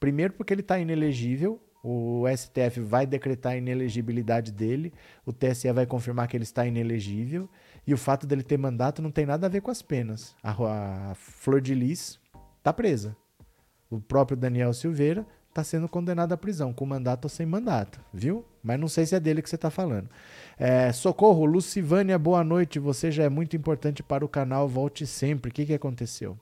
Primeiro, 0.00 0.32
porque 0.32 0.52
ele 0.54 0.62
está 0.62 0.78
inelegível. 0.78 1.60
O 1.84 2.24
STF 2.34 2.80
vai 2.80 3.06
decretar 3.06 3.52
a 3.52 3.56
inelegibilidade 3.56 4.50
dele. 4.50 4.92
O 5.26 5.32
TSE 5.32 5.70
vai 5.72 5.84
confirmar 5.84 6.26
que 6.26 6.36
ele 6.36 6.44
está 6.44 6.66
inelegível. 6.66 7.50
E 7.86 7.92
o 7.92 7.98
fato 7.98 8.26
dele 8.26 8.42
ter 8.42 8.56
mandato 8.56 9.02
não 9.02 9.10
tem 9.10 9.26
nada 9.26 9.46
a 9.46 9.50
ver 9.50 9.60
com 9.60 9.70
as 9.70 9.82
penas. 9.82 10.36
A, 10.42 11.10
a 11.10 11.14
Flor 11.14 11.60
de 11.60 11.74
Lis 11.74 12.18
está 12.58 12.72
presa. 12.72 13.16
O 13.90 14.00
próprio 14.00 14.36
Daniel 14.36 14.72
Silveira 14.72 15.26
está 15.48 15.62
sendo 15.62 15.88
condenado 15.88 16.32
à 16.32 16.36
prisão, 16.36 16.72
com 16.72 16.86
mandato 16.86 17.26
ou 17.26 17.28
sem 17.28 17.44
mandato, 17.44 18.00
viu? 18.12 18.44
Mas 18.62 18.80
não 18.80 18.88
sei 18.88 19.04
se 19.04 19.14
é 19.14 19.20
dele 19.20 19.42
que 19.42 19.50
você 19.50 19.56
está 19.56 19.68
falando. 19.68 20.08
É, 20.56 20.90
socorro, 20.92 21.44
Lucivânia, 21.44 22.18
boa 22.18 22.42
noite. 22.42 22.78
Você 22.78 23.10
já 23.10 23.24
é 23.24 23.28
muito 23.28 23.56
importante 23.56 24.02
para 24.02 24.24
o 24.24 24.28
canal. 24.28 24.68
Volte 24.68 25.06
sempre. 25.06 25.50
O 25.50 25.52
que, 25.52 25.66
que 25.66 25.74
aconteceu? 25.74 26.38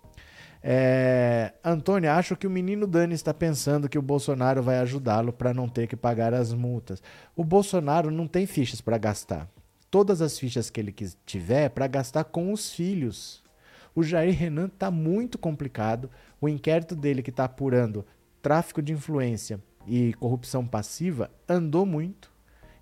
É, 0.62 1.54
Antônia, 1.64 2.14
acho 2.14 2.36
que 2.36 2.46
o 2.46 2.50
menino 2.50 2.86
Dani 2.86 3.14
está 3.14 3.32
pensando 3.32 3.88
que 3.88 3.98
o 3.98 4.02
Bolsonaro 4.02 4.62
vai 4.62 4.78
ajudá-lo 4.78 5.32
para 5.32 5.54
não 5.54 5.68
ter 5.68 5.86
que 5.86 5.96
pagar 5.96 6.34
as 6.34 6.52
multas. 6.52 7.02
O 7.34 7.42
Bolsonaro 7.42 8.10
não 8.10 8.28
tem 8.28 8.46
fichas 8.46 8.82
para 8.82 8.98
gastar 8.98 9.48
todas 9.90 10.22
as 10.22 10.38
fichas 10.38 10.70
que 10.70 10.80
ele 10.80 10.94
tiver 11.26 11.68
para 11.70 11.86
gastar 11.86 12.24
com 12.24 12.52
os 12.52 12.72
filhos. 12.72 13.42
O 13.94 14.02
Jair 14.02 14.38
Renan 14.38 14.66
está 14.66 14.90
muito 14.90 15.36
complicado. 15.36 16.08
O 16.40 16.48
inquérito 16.48 16.94
dele 16.94 17.22
que 17.22 17.30
está 17.30 17.44
apurando 17.44 18.06
tráfico 18.40 18.80
de 18.80 18.92
influência 18.92 19.60
e 19.86 20.14
corrupção 20.14 20.66
passiva 20.66 21.30
andou 21.48 21.84
muito. 21.84 22.30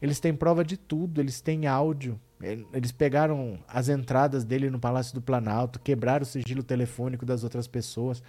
Eles 0.01 0.21
têm 0.21 0.35
prova 0.35 0.65
de 0.65 0.77
tudo, 0.77 1.21
eles 1.21 1.41
têm 1.41 1.67
áudio. 1.67 2.21
Eles 2.41 2.93
pegaram 2.93 3.59
as 3.67 3.89
entradas 3.89 4.45
dele 4.45 4.71
no 4.71 4.79
Palácio 4.79 5.13
do 5.13 5.21
Planalto, 5.21 5.81
quebraram 5.81 6.23
o 6.23 6.27
sigilo 6.27 6.63
telefônico 6.63 7.27
das 7.27 7.43
outras 7.43 7.67
pessoas. 7.67 8.23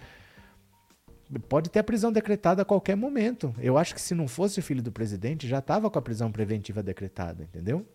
Pode 1.48 1.70
ter 1.70 1.78
a 1.78 1.84
prisão 1.84 2.10
decretada 2.10 2.62
a 2.62 2.64
qualquer 2.64 2.96
momento. 2.96 3.54
Eu 3.58 3.78
acho 3.78 3.94
que 3.94 4.00
se 4.00 4.16
não 4.16 4.26
fosse 4.26 4.58
o 4.58 4.62
filho 4.62 4.82
do 4.82 4.90
presidente, 4.90 5.46
já 5.46 5.60
estava 5.60 5.88
com 5.88 5.96
a 5.96 6.02
prisão 6.02 6.32
preventiva 6.32 6.82
decretada, 6.82 7.44
entendeu? 7.44 7.86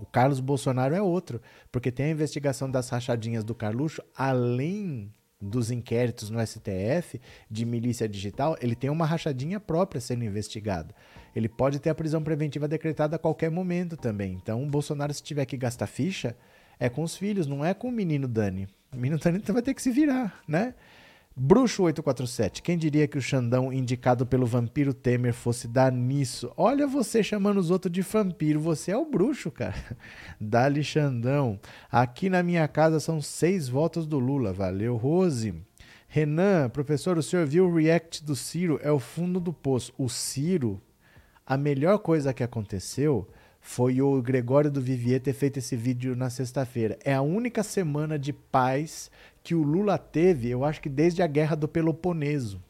O 0.00 0.06
Carlos 0.06 0.40
Bolsonaro 0.40 0.94
é 0.94 1.02
outro, 1.02 1.40
porque 1.70 1.92
tem 1.92 2.06
a 2.06 2.10
investigação 2.10 2.70
das 2.70 2.88
rachadinhas 2.88 3.44
do 3.44 3.54
Carluxo, 3.54 4.02
além 4.16 5.12
dos 5.40 5.70
inquéritos 5.70 6.28
no 6.28 6.44
STF 6.44 7.20
de 7.50 7.64
milícia 7.64 8.08
digital, 8.08 8.56
ele 8.60 8.74
tem 8.74 8.90
uma 8.90 9.06
rachadinha 9.06 9.58
própria 9.58 10.00
sendo 10.00 10.24
investigada. 10.24 10.94
Ele 11.34 11.48
pode 11.48 11.78
ter 11.78 11.90
a 11.90 11.94
prisão 11.94 12.22
preventiva 12.22 12.68
decretada 12.68 13.16
a 13.16 13.18
qualquer 13.18 13.50
momento 13.50 13.96
também. 13.96 14.32
Então, 14.32 14.62
o 14.62 14.66
Bolsonaro, 14.66 15.14
se 15.14 15.22
tiver 15.22 15.46
que 15.46 15.56
gastar 15.56 15.86
ficha, 15.86 16.36
é 16.78 16.88
com 16.88 17.02
os 17.02 17.16
filhos, 17.16 17.46
não 17.46 17.64
é 17.64 17.72
com 17.72 17.88
o 17.88 17.92
menino 17.92 18.26
Dani. 18.26 18.68
O 18.92 18.96
menino 18.96 19.18
Dani 19.18 19.38
vai 19.46 19.62
ter 19.62 19.74
que 19.74 19.82
se 19.82 19.90
virar, 19.90 20.40
né? 20.46 20.74
Bruxo 21.42 21.84
847. 21.84 22.60
Quem 22.60 22.76
diria 22.76 23.08
que 23.08 23.16
o 23.16 23.22
Xandão 23.22 23.72
indicado 23.72 24.26
pelo 24.26 24.44
vampiro 24.44 24.92
Temer 24.92 25.32
fosse 25.32 25.66
dar 25.66 25.90
nisso? 25.90 26.52
Olha 26.54 26.86
você 26.86 27.22
chamando 27.22 27.56
os 27.56 27.70
outros 27.70 27.90
de 27.90 28.02
vampiro. 28.02 28.60
Você 28.60 28.90
é 28.90 28.96
o 28.98 29.06
bruxo, 29.06 29.50
cara. 29.50 29.96
Dali 30.38 30.84
Xandão. 30.84 31.58
Aqui 31.90 32.28
na 32.28 32.42
minha 32.42 32.68
casa 32.68 33.00
são 33.00 33.22
seis 33.22 33.70
votos 33.70 34.06
do 34.06 34.18
Lula. 34.18 34.52
Valeu, 34.52 34.96
Rose. 34.96 35.54
Renan, 36.06 36.68
professor, 36.68 37.16
o 37.16 37.22
senhor 37.22 37.46
viu 37.46 37.66
o 37.66 37.74
react 37.74 38.22
do 38.22 38.36
Ciro? 38.36 38.78
É 38.82 38.92
o 38.92 38.98
fundo 38.98 39.40
do 39.40 39.50
poço. 39.50 39.94
O 39.96 40.10
Ciro, 40.10 40.78
a 41.46 41.56
melhor 41.56 42.00
coisa 42.00 42.34
que 42.34 42.42
aconteceu 42.42 43.26
foi 43.60 44.00
o 44.00 44.20
Gregório 44.22 44.70
do 44.70 44.80
Vivier 44.80 45.20
ter 45.20 45.34
feito 45.34 45.58
esse 45.58 45.76
vídeo 45.76 46.16
na 46.16 46.30
sexta-feira. 46.30 46.98
É 47.04 47.14
a 47.14 47.22
única 47.22 47.62
semana 47.62 48.18
de 48.18 48.32
paz 48.32 49.10
que 49.42 49.54
o 49.54 49.62
Lula 49.62 49.98
teve, 49.98 50.48
eu 50.48 50.64
acho 50.64 50.80
que 50.80 50.88
desde 50.88 51.22
a 51.22 51.26
guerra 51.26 51.56
do 51.56 51.68
Peloponeso. 51.68 52.60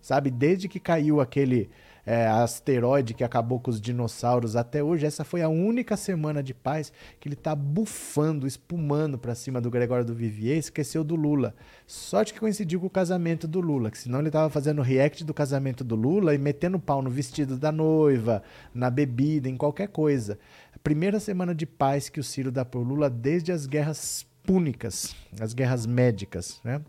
Sabe, 0.00 0.30
desde 0.30 0.66
que 0.66 0.80
caiu 0.80 1.20
aquele 1.20 1.68
é, 2.06 2.26
asteroide 2.26 3.12
que 3.12 3.22
acabou 3.22 3.60
com 3.60 3.70
os 3.70 3.80
dinossauros 3.80 4.56
até 4.56 4.82
hoje, 4.82 5.04
essa 5.04 5.24
foi 5.24 5.42
a 5.42 5.48
única 5.48 5.96
semana 5.96 6.42
de 6.42 6.54
paz 6.54 6.92
que 7.18 7.28
ele 7.28 7.36
tá 7.36 7.54
bufando, 7.54 8.46
espumando 8.46 9.18
para 9.18 9.34
cima 9.34 9.60
do 9.60 9.70
Gregório 9.70 10.04
do 10.04 10.14
Vivier, 10.14 10.56
esqueceu 10.56 11.04
do 11.04 11.14
Lula. 11.14 11.54
Sorte 11.86 12.32
que 12.32 12.40
coincidiu 12.40 12.80
com 12.80 12.86
o 12.86 12.90
casamento 12.90 13.46
do 13.46 13.60
Lula, 13.60 13.90
que 13.90 13.98
senão 13.98 14.20
ele 14.20 14.30
tava 14.30 14.48
fazendo 14.48 14.82
react 14.82 15.22
do 15.22 15.34
casamento 15.34 15.84
do 15.84 15.94
Lula 15.94 16.34
e 16.34 16.38
metendo 16.38 16.78
pau 16.78 17.02
no 17.02 17.10
vestido 17.10 17.58
da 17.58 17.70
noiva, 17.70 18.42
na 18.74 18.90
bebida, 18.90 19.48
em 19.48 19.56
qualquer 19.56 19.88
coisa. 19.88 20.38
primeira 20.82 21.20
semana 21.20 21.54
de 21.54 21.66
paz 21.66 22.08
que 22.08 22.20
o 22.20 22.24
Ciro 22.24 22.50
dá 22.50 22.64
pro 22.64 22.82
Lula 22.82 23.10
desde 23.10 23.52
as 23.52 23.66
guerras 23.66 24.26
púnicas, 24.50 25.14
as 25.38 25.54
guerras 25.54 25.86
médicas, 25.86 26.60
né? 26.64 26.82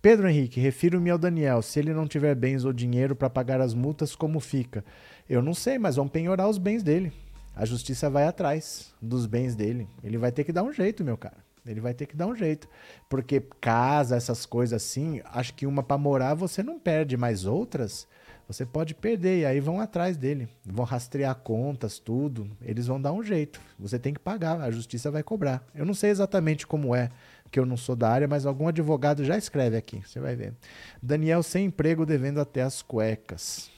Pedro 0.00 0.28
Henrique, 0.28 0.60
refiro-me 0.60 1.10
ao 1.10 1.18
Daniel. 1.18 1.60
Se 1.60 1.80
ele 1.80 1.92
não 1.92 2.06
tiver 2.06 2.32
bens 2.36 2.64
ou 2.64 2.72
dinheiro 2.72 3.16
para 3.16 3.28
pagar 3.28 3.60
as 3.60 3.74
multas, 3.74 4.14
como 4.14 4.38
fica? 4.38 4.84
Eu 5.28 5.42
não 5.42 5.52
sei, 5.52 5.80
mas 5.80 5.96
vão 5.96 6.06
penhorar 6.06 6.48
os 6.48 6.58
bens 6.58 6.84
dele. 6.84 7.12
A 7.56 7.64
justiça 7.64 8.08
vai 8.08 8.28
atrás 8.28 8.94
dos 9.02 9.26
bens 9.26 9.56
dele. 9.56 9.88
Ele 10.00 10.16
vai 10.16 10.30
ter 10.30 10.44
que 10.44 10.52
dar 10.52 10.62
um 10.62 10.72
jeito, 10.72 11.02
meu 11.02 11.18
cara. 11.18 11.38
Ele 11.66 11.80
vai 11.80 11.92
ter 11.92 12.06
que 12.06 12.14
dar 12.14 12.28
um 12.28 12.36
jeito. 12.36 12.68
Porque 13.08 13.42
casa, 13.60 14.14
essas 14.14 14.46
coisas 14.46 14.80
assim, 14.80 15.20
acho 15.24 15.54
que 15.54 15.66
uma 15.66 15.82
para 15.82 15.98
morar 15.98 16.34
você 16.34 16.62
não 16.62 16.78
perde, 16.78 17.16
mas 17.16 17.46
outras 17.46 18.06
você 18.48 18.64
pode 18.64 18.94
perder. 18.94 19.40
E 19.40 19.44
aí 19.44 19.60
vão 19.60 19.80
atrás 19.80 20.16
dele. 20.16 20.48
Vão 20.64 20.84
rastrear 20.84 21.34
contas, 21.34 21.98
tudo. 21.98 22.48
Eles 22.62 22.86
vão 22.86 23.00
dar 23.00 23.12
um 23.12 23.22
jeito. 23.22 23.60
Você 23.78 23.98
tem 23.98 24.14
que 24.14 24.20
pagar, 24.20 24.60
a 24.60 24.70
justiça 24.70 25.10
vai 25.10 25.22
cobrar. 25.22 25.66
Eu 25.74 25.84
não 25.84 25.94
sei 25.94 26.10
exatamente 26.10 26.66
como 26.66 26.94
é, 26.94 27.10
que 27.50 27.58
eu 27.58 27.66
não 27.66 27.76
sou 27.76 27.96
da 27.96 28.08
área, 28.08 28.28
mas 28.28 28.46
algum 28.46 28.68
advogado 28.68 29.24
já 29.24 29.36
escreve 29.36 29.76
aqui. 29.76 30.00
Você 30.06 30.20
vai 30.20 30.36
ver. 30.36 30.54
Daniel 31.02 31.42
sem 31.42 31.66
emprego 31.66 32.06
devendo 32.06 32.40
até 32.40 32.62
as 32.62 32.82
cuecas. 32.82 33.70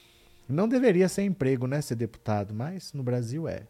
Não 0.47 0.67
deveria 0.67 1.09
ser 1.09 1.23
emprego, 1.23 1.67
né? 1.67 1.81
Ser 1.81 1.95
deputado, 1.95 2.53
mas 2.53 2.93
no 2.93 3.03
Brasil 3.03 3.47
é. 3.47 3.63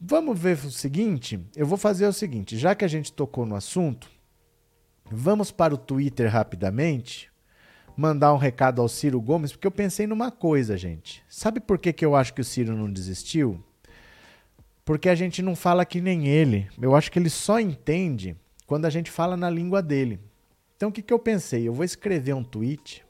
Vamos 0.00 0.38
ver 0.38 0.56
o 0.64 0.70
seguinte. 0.70 1.40
Eu 1.56 1.66
vou 1.66 1.76
fazer 1.76 2.06
o 2.06 2.12
seguinte: 2.12 2.56
já 2.56 2.74
que 2.74 2.84
a 2.84 2.88
gente 2.88 3.12
tocou 3.12 3.44
no 3.44 3.56
assunto, 3.56 4.08
vamos 5.10 5.50
para 5.50 5.74
o 5.74 5.78
Twitter 5.78 6.30
rapidamente 6.30 7.28
mandar 7.98 8.32
um 8.32 8.36
recado 8.36 8.80
ao 8.80 8.88
Ciro 8.88 9.20
Gomes, 9.20 9.50
porque 9.50 9.66
eu 9.66 9.72
pensei 9.72 10.06
numa 10.06 10.30
coisa, 10.30 10.76
gente. 10.76 11.20
Sabe 11.28 11.58
por 11.58 11.80
que, 11.80 11.92
que 11.92 12.06
eu 12.06 12.14
acho 12.14 12.32
que 12.32 12.40
o 12.40 12.44
Ciro 12.44 12.76
não 12.76 12.88
desistiu? 12.88 13.60
Porque 14.84 15.08
a 15.08 15.16
gente 15.16 15.42
não 15.42 15.56
fala 15.56 15.84
que 15.84 16.00
nem 16.00 16.28
ele. 16.28 16.68
Eu 16.80 16.94
acho 16.94 17.10
que 17.10 17.18
ele 17.18 17.28
só 17.28 17.58
entende 17.58 18.36
quando 18.68 18.84
a 18.84 18.90
gente 18.90 19.10
fala 19.10 19.36
na 19.36 19.50
língua 19.50 19.82
dele. 19.82 20.20
Então 20.76 20.90
o 20.90 20.92
que, 20.92 21.02
que 21.02 21.12
eu 21.12 21.18
pensei? 21.18 21.66
Eu 21.66 21.74
vou 21.74 21.84
escrever 21.84 22.34
um 22.34 22.44
tweet 22.44 23.04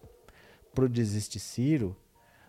pro 0.74 0.88
Desiste 0.88 1.38
Ciro, 1.38 1.94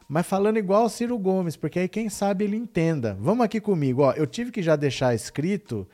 mas 0.08 0.26
falando 0.26 0.58
igual 0.58 0.84
ao 0.84 0.90
Ciro 0.90 1.20
Gomes, 1.20 1.58
porque 1.58 1.80
aí 1.80 1.90
quem 1.90 2.08
sabe 2.08 2.46
ele 2.46 2.56
entenda. 2.56 3.18
Vamos 3.20 3.44
aqui 3.44 3.60
comigo, 3.60 4.04
ó. 4.04 4.14
Eu 4.14 4.26
tive 4.26 4.50
que 4.50 4.64
já 4.64 4.78
deixar 4.78 5.14
escrito 5.14 5.86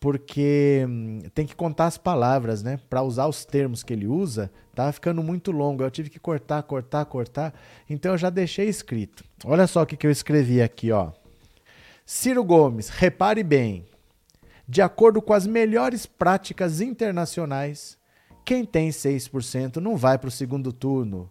porque 0.00 0.84
hum, 0.88 1.20
tem 1.34 1.46
que 1.46 1.56
contar 1.56 1.86
as 1.86 1.98
palavras, 1.98 2.62
né? 2.62 2.78
Para 2.88 3.02
usar 3.02 3.26
os 3.26 3.44
termos 3.44 3.82
que 3.82 3.92
ele 3.92 4.06
usa, 4.06 4.50
tá 4.74 4.90
ficando 4.92 5.22
muito 5.22 5.50
longo. 5.50 5.82
Eu 5.82 5.90
tive 5.90 6.08
que 6.08 6.20
cortar, 6.20 6.62
cortar, 6.62 7.04
cortar. 7.04 7.54
Então 7.88 8.12
eu 8.12 8.18
já 8.18 8.30
deixei 8.30 8.68
escrito. 8.68 9.24
Olha 9.44 9.66
só 9.66 9.82
o 9.82 9.86
que, 9.86 9.96
que 9.96 10.06
eu 10.06 10.10
escrevi 10.10 10.62
aqui, 10.62 10.92
ó. 10.92 11.10
Ciro 12.06 12.44
Gomes, 12.44 12.88
repare 12.88 13.42
bem. 13.42 13.84
De 14.66 14.82
acordo 14.82 15.20
com 15.20 15.32
as 15.32 15.46
melhores 15.46 16.06
práticas 16.06 16.80
internacionais, 16.80 17.98
quem 18.44 18.64
tem 18.64 18.90
6% 18.90 19.76
não 19.76 19.96
vai 19.96 20.16
para 20.18 20.28
o 20.28 20.30
segundo 20.30 20.72
turno. 20.72 21.28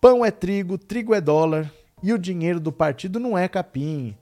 Pão 0.00 0.24
é 0.24 0.30
trigo, 0.30 0.78
trigo 0.78 1.14
é 1.14 1.20
dólar 1.20 1.70
e 2.02 2.12
o 2.12 2.18
dinheiro 2.18 2.58
do 2.58 2.72
partido 2.72 3.20
não 3.20 3.36
é 3.36 3.46
capim. 3.48 4.16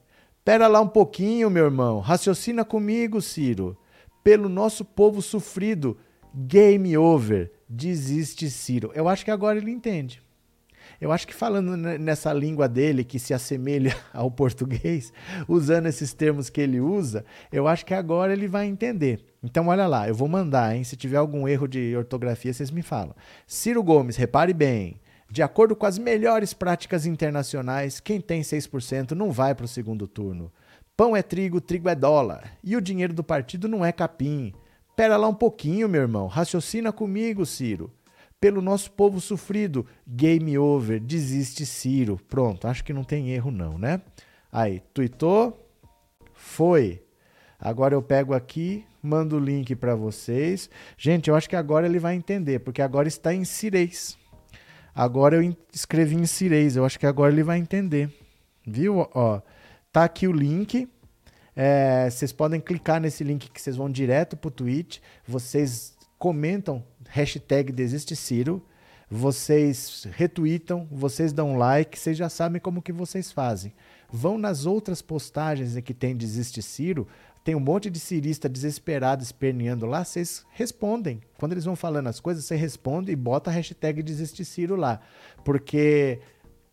Pera 0.45 0.67
lá 0.67 0.81
um 0.81 0.89
pouquinho, 0.89 1.51
meu 1.51 1.65
irmão. 1.65 2.01
Raciocina 2.01 2.65
comigo, 2.65 3.21
Ciro. 3.21 3.77
Pelo 4.25 4.49
nosso 4.49 4.85
povo 4.85 5.21
sofrido, 5.23 5.97
game 6.35 6.97
over. 6.97 7.53
Desiste, 7.69 8.49
Ciro. 8.51 8.91
Eu 8.95 9.09
acho 9.09 9.25
que 9.25 9.31
agora 9.31 9.59
ele 9.59 9.71
entende. 9.71 10.23
Eu 11.01 11.13
acho 11.13 11.27
que 11.27 11.35
falando 11.35 11.77
nessa 11.77 12.33
língua 12.33 12.69
dele 12.69 13.05
que 13.05 13.19
se 13.19 13.33
assemelha 13.33 13.97
ao 14.13 14.31
português, 14.31 15.13
usando 15.47 15.87
esses 15.87 16.13
termos 16.13 16.51
que 16.51 16.61
ele 16.61 16.81
usa, 16.81 17.25
eu 17.53 17.69
acho 17.69 17.87
que 17.87 17.95
agora 17.95 18.33
ele 18.33 18.49
vai 18.49 18.67
entender. 18.67 19.25
Então, 19.43 19.69
olha 19.69 19.87
lá, 19.87 20.09
eu 20.09 20.15
vou 20.15 20.27
mandar, 20.27 20.75
hein? 20.75 20.83
Se 20.83 20.97
tiver 20.97 21.19
algum 21.19 21.47
erro 21.47 21.69
de 21.69 21.95
ortografia, 21.97 22.53
vocês 22.53 22.71
me 22.71 22.83
falam. 22.83 23.15
Ciro 23.47 23.83
Gomes, 23.83 24.17
repare 24.17 24.53
bem. 24.53 25.01
De 25.31 25.43
acordo 25.43 25.77
com 25.77 25.85
as 25.85 25.99
melhores 25.99 26.55
práticas 26.55 27.05
internacionais, 27.05 28.01
quem 28.01 28.21
tem 28.21 28.41
6% 28.41 29.13
não 29.13 29.31
vai 29.31 29.55
para 29.55 29.67
o 29.67 29.69
segundo 29.69 30.09
turno. 30.09 30.51
Pão 30.97 31.15
é 31.15 31.23
trigo, 31.23 31.61
trigo 31.61 31.89
é 31.89 31.95
dólar. 31.95 32.59
E 32.65 32.75
o 32.75 32.81
dinheiro 32.81 33.13
do 33.13 33.23
partido 33.23 33.69
não 33.69 33.85
é 33.85 33.93
capim. 33.93 34.53
Pera 34.97 35.17
lá 35.17 35.29
um 35.29 35.35
pouquinho, 35.35 35.89
meu 35.89 36.01
irmão. 36.01 36.27
Raciocina 36.27 36.91
comigo, 36.91 37.47
Ciro. 37.47 37.93
Pelo 38.41 38.61
nosso 38.61 38.91
povo 38.91 39.21
sofrido, 39.21 39.87
game 40.05 40.59
over, 40.59 40.99
desiste 40.99 41.65
Ciro. 41.65 42.19
Pronto, 42.29 42.67
acho 42.67 42.83
que 42.83 42.93
não 42.93 43.05
tem 43.05 43.31
erro 43.31 43.53
não, 43.53 43.79
né? 43.79 44.01
Aí, 44.51 44.83
tuitou, 44.93 45.71
foi. 46.33 47.01
Agora 47.61 47.95
eu 47.95 48.03
pego 48.03 48.35
aqui, 48.35 48.85
mando 49.01 49.37
o 49.37 49.41
link 49.41 49.77
para 49.77 49.95
vocês. 49.95 50.69
Gente, 50.97 51.31
eu 51.31 51.37
acho 51.37 51.49
que 51.49 51.55
agora 51.55 51.87
ele 51.87 52.01
vai 52.01 52.17
entender, 52.17 52.59
porque 52.59 52.83
agora 52.83 53.07
está 53.07 53.33
em 53.33 53.45
cirês. 53.45 54.18
Agora 54.99 55.37
eu 55.37 55.57
escrevi 55.73 56.17
em 56.17 56.27
cirês, 56.27 56.75
eu 56.75 56.85
acho 56.85 56.99
que 56.99 57.07
agora 57.07 57.33
ele 57.33 57.45
vai 57.45 57.57
entender. 57.57 58.13
Viu? 58.67 59.09
Ó, 59.15 59.41
tá 59.93 60.03
aqui 60.03 60.27
o 60.27 60.33
link. 60.33 60.89
É, 61.55 62.11
vocês 62.11 62.33
podem 62.33 62.61
clicar 62.61 63.01
nesse 63.01 63.23
link 63.23 63.49
que 63.49 63.63
vocês 63.63 63.77
vão 63.77 63.89
direto 63.89 64.37
pro 64.37 64.51
tweet. 64.51 65.01
Vocês 65.25 65.97
comentam 66.19 66.85
hashtag 67.09 67.71
Desiste 67.71 68.17
Ciro, 68.17 68.61
vocês 69.09 70.05
retweetam, 70.11 70.89
vocês 70.91 71.33
dão 71.33 71.57
like, 71.57 71.97
vocês 71.97 72.17
já 72.17 72.29
sabem 72.29 72.61
como 72.61 72.83
que 72.83 72.93
vocês 72.93 73.31
fazem. 73.31 73.73
Vão 74.11 74.37
nas 74.37 74.67
outras 74.67 75.01
postagens 75.01 75.81
que 75.81 75.95
tem 75.95 76.17
Desiste 76.17 76.61
Ciro, 76.61 77.07
tem 77.49 77.55
um 77.55 77.61
monte 77.61 77.89
de 77.89 77.99
cirista 77.99 78.47
desesperado 78.47 79.23
esperneando 79.23 79.87
lá, 79.87 80.05
vocês 80.05 80.45
respondem. 80.51 81.23
Quando 81.39 81.53
eles 81.53 81.65
vão 81.65 81.75
falando 81.75 82.07
as 82.07 82.21
coisas, 82.21 82.45
você 82.45 82.55
responde 82.55 83.11
e 83.11 83.17
bota 83.17 83.49
a 83.49 83.53
hashtag 83.55 84.03
Desiste 84.03 84.45
Ciro 84.45 84.77
lá. 84.77 85.01
Porque 85.47 86.21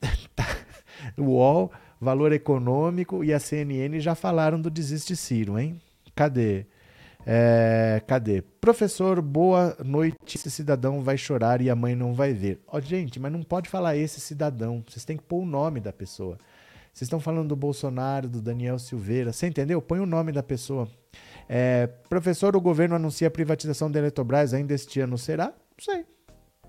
o 1.18 1.28
UOL, 1.28 1.72
Valor 1.98 2.34
Econômico 2.34 3.24
e 3.24 3.32
a 3.32 3.40
CNN 3.40 4.02
já 4.02 4.16
falaram 4.16 4.60
do 4.60 4.70
Desiste 4.70 5.16
Ciro, 5.16 5.58
hein? 5.58 5.80
Cadê? 6.14 6.66
É, 7.26 8.02
cadê? 8.06 8.42
Professor, 8.60 9.22
boa 9.22 9.78
noite. 9.82 10.18
Esse 10.28 10.52
cidadão 10.52 11.02
vai 11.02 11.18
chorar 11.18 11.62
e 11.62 11.70
a 11.70 11.76
mãe 11.76 11.96
não 11.96 12.14
vai 12.14 12.34
ver. 12.34 12.60
Ó, 12.68 12.76
oh, 12.76 12.82
gente, 12.82 13.18
mas 13.18 13.32
não 13.32 13.44
pode 13.44 13.70
falar 13.70 13.96
esse 13.96 14.20
cidadão. 14.20 14.84
Vocês 14.86 15.06
têm 15.06 15.16
que 15.16 15.24
pôr 15.24 15.42
o 15.42 15.46
nome 15.46 15.80
da 15.80 15.94
pessoa. 15.94 16.38
Vocês 16.96 17.08
estão 17.08 17.20
falando 17.20 17.50
do 17.50 17.58
Bolsonaro, 17.58 18.30
do 18.30 18.42
Daniel 18.42 18.80
Silveira. 18.80 19.34
Você 19.34 19.48
entendeu? 19.48 19.82
Põe 19.82 20.00
o 20.00 20.06
nome 20.06 20.32
da 20.32 20.42
pessoa. 20.42 20.88
É, 21.50 21.88
professor, 22.08 22.56
o 22.56 22.62
governo 22.62 22.96
anuncia 22.96 23.28
a 23.28 23.32
privatização 23.32 23.92
da 23.92 24.00
Eletrobras 24.00 24.54
ainda 24.54 24.74
este 24.74 25.02
ano. 25.02 25.18
Será? 25.18 25.48
Não 25.48 25.54
sei. 25.94 26.06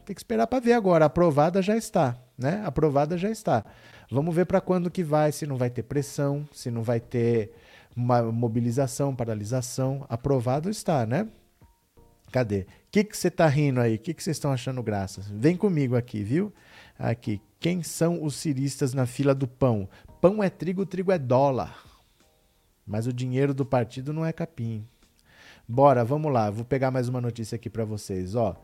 Tem 0.04 0.12
que 0.12 0.20
esperar 0.20 0.48
para 0.48 0.58
ver 0.58 0.72
agora. 0.72 1.04
Aprovada 1.04 1.62
já 1.62 1.76
está, 1.76 2.18
né? 2.36 2.60
Aprovada 2.66 3.16
já 3.16 3.30
está. 3.30 3.64
Vamos 4.10 4.34
ver 4.34 4.46
para 4.46 4.60
quando 4.60 4.90
que 4.90 5.04
vai, 5.04 5.30
se 5.30 5.46
não 5.46 5.56
vai 5.56 5.70
ter 5.70 5.84
pressão, 5.84 6.44
se 6.52 6.72
não 6.72 6.82
vai 6.82 6.98
ter 6.98 7.52
uma 7.96 8.20
mobilização, 8.24 9.14
paralisação, 9.14 10.04
aprovado 10.08 10.68
está, 10.68 11.06
né? 11.06 11.28
Cadê? 12.32 12.62
O 12.62 12.66
que 12.90 13.16
você 13.16 13.28
está 13.28 13.46
rindo 13.46 13.80
aí? 13.80 13.94
O 13.94 13.98
que 14.00 14.12
vocês 14.12 14.36
estão 14.36 14.52
achando 14.52 14.82
graça? 14.82 15.22
Vem 15.32 15.56
comigo 15.56 15.94
aqui, 15.94 16.24
viu? 16.24 16.52
Aqui. 16.98 17.40
Quem 17.58 17.82
são 17.82 18.22
os 18.22 18.36
ciristas 18.36 18.92
na 18.92 19.06
fila 19.06 19.34
do 19.34 19.48
pão? 19.48 19.88
Pão 20.26 20.42
é 20.42 20.50
trigo, 20.50 20.84
trigo 20.84 21.12
é 21.12 21.18
dólar. 21.20 21.84
Mas 22.84 23.06
o 23.06 23.12
dinheiro 23.12 23.54
do 23.54 23.64
partido 23.64 24.12
não 24.12 24.26
é 24.26 24.32
capim. 24.32 24.84
Bora, 25.68 26.04
vamos 26.04 26.32
lá. 26.32 26.50
Vou 26.50 26.64
pegar 26.64 26.90
mais 26.90 27.08
uma 27.08 27.20
notícia 27.20 27.54
aqui 27.54 27.70
para 27.70 27.84
vocês, 27.84 28.34
ó. 28.34 28.56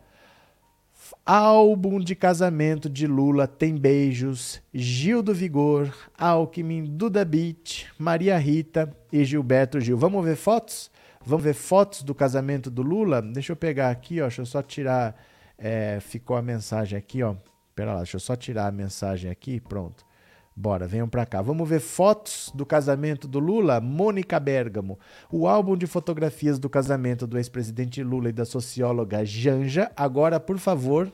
Álbum 1.25 2.01
de 2.01 2.17
casamento 2.17 2.91
de 2.91 3.07
Lula 3.07 3.47
tem 3.47 3.77
beijos, 3.77 4.61
Gil 4.75 5.23
do 5.23 5.33
Vigor, 5.33 5.95
Alckmin, 6.19 6.83
Duda 6.83 7.25
Beat, 7.25 7.87
Maria 7.97 8.37
Rita 8.39 8.93
e 9.13 9.25
Gilberto 9.25 9.81
Gil. 9.81 9.97
Vamos 9.97 10.25
ver 10.25 10.35
fotos? 10.35 10.91
Vamos 11.25 11.45
ver 11.45 11.55
fotos 11.55 12.03
do 12.03 12.13
casamento 12.13 12.73
do 12.73 12.83
Lula? 12.83 13.23
Deixa 13.23 13.53
eu 13.53 13.57
pegar 13.57 13.91
aqui, 13.91 14.21
ó. 14.21 14.25
Deixa 14.25 14.43
eu 14.43 14.47
só 14.47 14.63
tirar. 14.63 15.15
É, 15.57 16.01
ficou 16.01 16.37
a 16.37 16.43
mensagem 16.43 16.99
aqui, 16.99 17.23
ó. 17.23 17.37
Pera 17.73 17.93
lá, 17.93 17.99
deixa 17.99 18.17
eu 18.17 18.21
só 18.21 18.35
tirar 18.35 18.67
a 18.67 18.73
mensagem 18.73 19.31
aqui. 19.31 19.61
Pronto. 19.61 20.05
Bora, 20.55 20.87
venham 20.87 21.09
para 21.09 21.25
cá. 21.25 21.41
Vamos 21.41 21.67
ver 21.67 21.81
fotos 21.81 22.53
do 22.55 22.67
casamento 22.67 23.27
do 23.27 23.39
Lula? 23.39 23.81
Mônica 23.81 24.39
Bergamo. 24.39 24.99
O 25.31 25.49
álbum 25.49 25.77
de 25.77 25.87
fotografias 25.87 26.59
do 26.59 26.69
casamento 26.69 27.27
do 27.27 27.39
ex-presidente 27.39 28.03
Lula 28.03 28.29
e 28.29 28.33
da 28.33 28.45
socióloga 28.45 29.25
Janja. 29.25 29.91
Agora, 29.97 30.39
por 30.39 30.59
favor, 30.59 31.11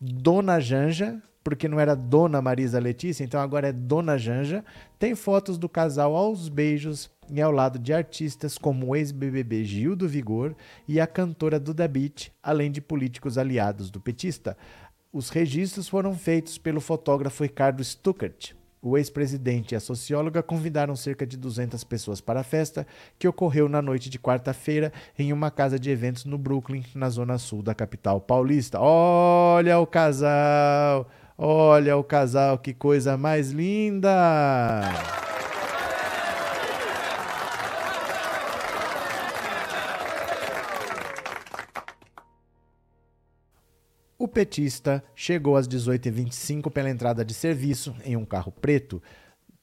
Dona 0.00 0.58
Janja, 0.58 1.22
porque 1.44 1.68
não 1.68 1.78
era 1.78 1.94
Dona 1.94 2.42
Marisa 2.42 2.80
Letícia, 2.80 3.22
então 3.22 3.40
agora 3.40 3.68
é 3.68 3.72
Dona 3.72 4.18
Janja. 4.18 4.64
Tem 4.98 5.14
fotos 5.14 5.58
do 5.58 5.68
casal 5.68 6.16
aos 6.16 6.48
beijos 6.48 7.08
e 7.30 7.40
ao 7.40 7.52
lado 7.52 7.78
de 7.78 7.92
artistas 7.92 8.58
como 8.58 8.88
o 8.88 8.96
ex-BBB 8.96 9.64
Gil 9.64 9.94
do 9.94 10.08
Vigor 10.08 10.56
e 10.88 11.00
a 11.00 11.06
cantora 11.06 11.60
Duda 11.60 11.86
Beat, 11.86 12.32
além 12.42 12.72
de 12.72 12.80
políticos 12.80 13.38
aliados 13.38 13.92
do 13.92 14.00
petista. 14.00 14.56
Os 15.12 15.30
registros 15.30 15.88
foram 15.88 16.14
feitos 16.14 16.58
pelo 16.58 16.80
fotógrafo 16.80 17.44
Ricardo 17.44 17.82
Stuckert. 17.82 18.55
O 18.88 18.96
ex-presidente 18.96 19.72
e 19.72 19.76
a 19.76 19.80
socióloga 19.80 20.44
convidaram 20.44 20.94
cerca 20.94 21.26
de 21.26 21.36
200 21.36 21.82
pessoas 21.82 22.20
para 22.20 22.38
a 22.38 22.44
festa, 22.44 22.86
que 23.18 23.26
ocorreu 23.26 23.68
na 23.68 23.82
noite 23.82 24.08
de 24.08 24.16
quarta-feira 24.16 24.92
em 25.18 25.32
uma 25.32 25.50
casa 25.50 25.76
de 25.76 25.90
eventos 25.90 26.24
no 26.24 26.38
Brooklyn, 26.38 26.84
na 26.94 27.10
zona 27.10 27.36
sul 27.36 27.64
da 27.64 27.74
capital 27.74 28.20
paulista. 28.20 28.78
Olha 28.80 29.80
o 29.80 29.88
casal! 29.88 31.10
Olha 31.36 31.96
o 31.96 32.04
casal, 32.04 32.58
que 32.58 32.72
coisa 32.72 33.16
mais 33.16 33.50
linda! 33.50 34.82
Petista 44.36 45.02
chegou 45.14 45.56
às 45.56 45.66
18h25 45.66 46.70
pela 46.70 46.90
entrada 46.90 47.24
de 47.24 47.32
serviço 47.32 47.96
em 48.04 48.18
um 48.18 48.24
carro 48.26 48.52
preto. 48.52 49.02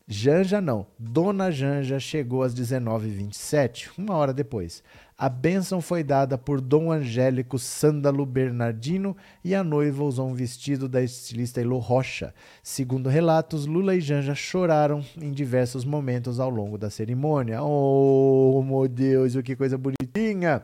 Janja 0.07 0.59
não, 0.59 0.87
Dona 0.97 1.51
Janja 1.51 1.99
chegou 1.99 2.41
às 2.41 2.55
19h27, 2.55 3.91
uma 3.95 4.15
hora 4.15 4.33
depois. 4.33 4.81
A 5.15 5.29
bênção 5.29 5.79
foi 5.79 6.03
dada 6.03 6.39
por 6.39 6.59
Dom 6.59 6.91
Angélico 6.91 7.59
Sândalo 7.59 8.25
Bernardino 8.25 9.15
e 9.43 9.53
a 9.53 9.63
noiva 9.63 10.03
usou 10.03 10.27
um 10.27 10.33
vestido 10.33 10.89
da 10.89 11.03
estilista 11.03 11.61
Elo 11.61 11.77
Rocha. 11.77 12.33
Segundo 12.63 13.09
relatos, 13.09 13.67
Lula 13.67 13.95
e 13.95 14.01
Janja 14.01 14.33
choraram 14.33 15.05
em 15.21 15.31
diversos 15.31 15.85
momentos 15.85 16.39
ao 16.39 16.49
longo 16.49 16.79
da 16.79 16.89
cerimônia. 16.89 17.61
Oh, 17.61 18.63
meu 18.65 18.87
Deus, 18.87 19.35
que 19.43 19.55
coisa 19.55 19.77
bonitinha! 19.77 20.63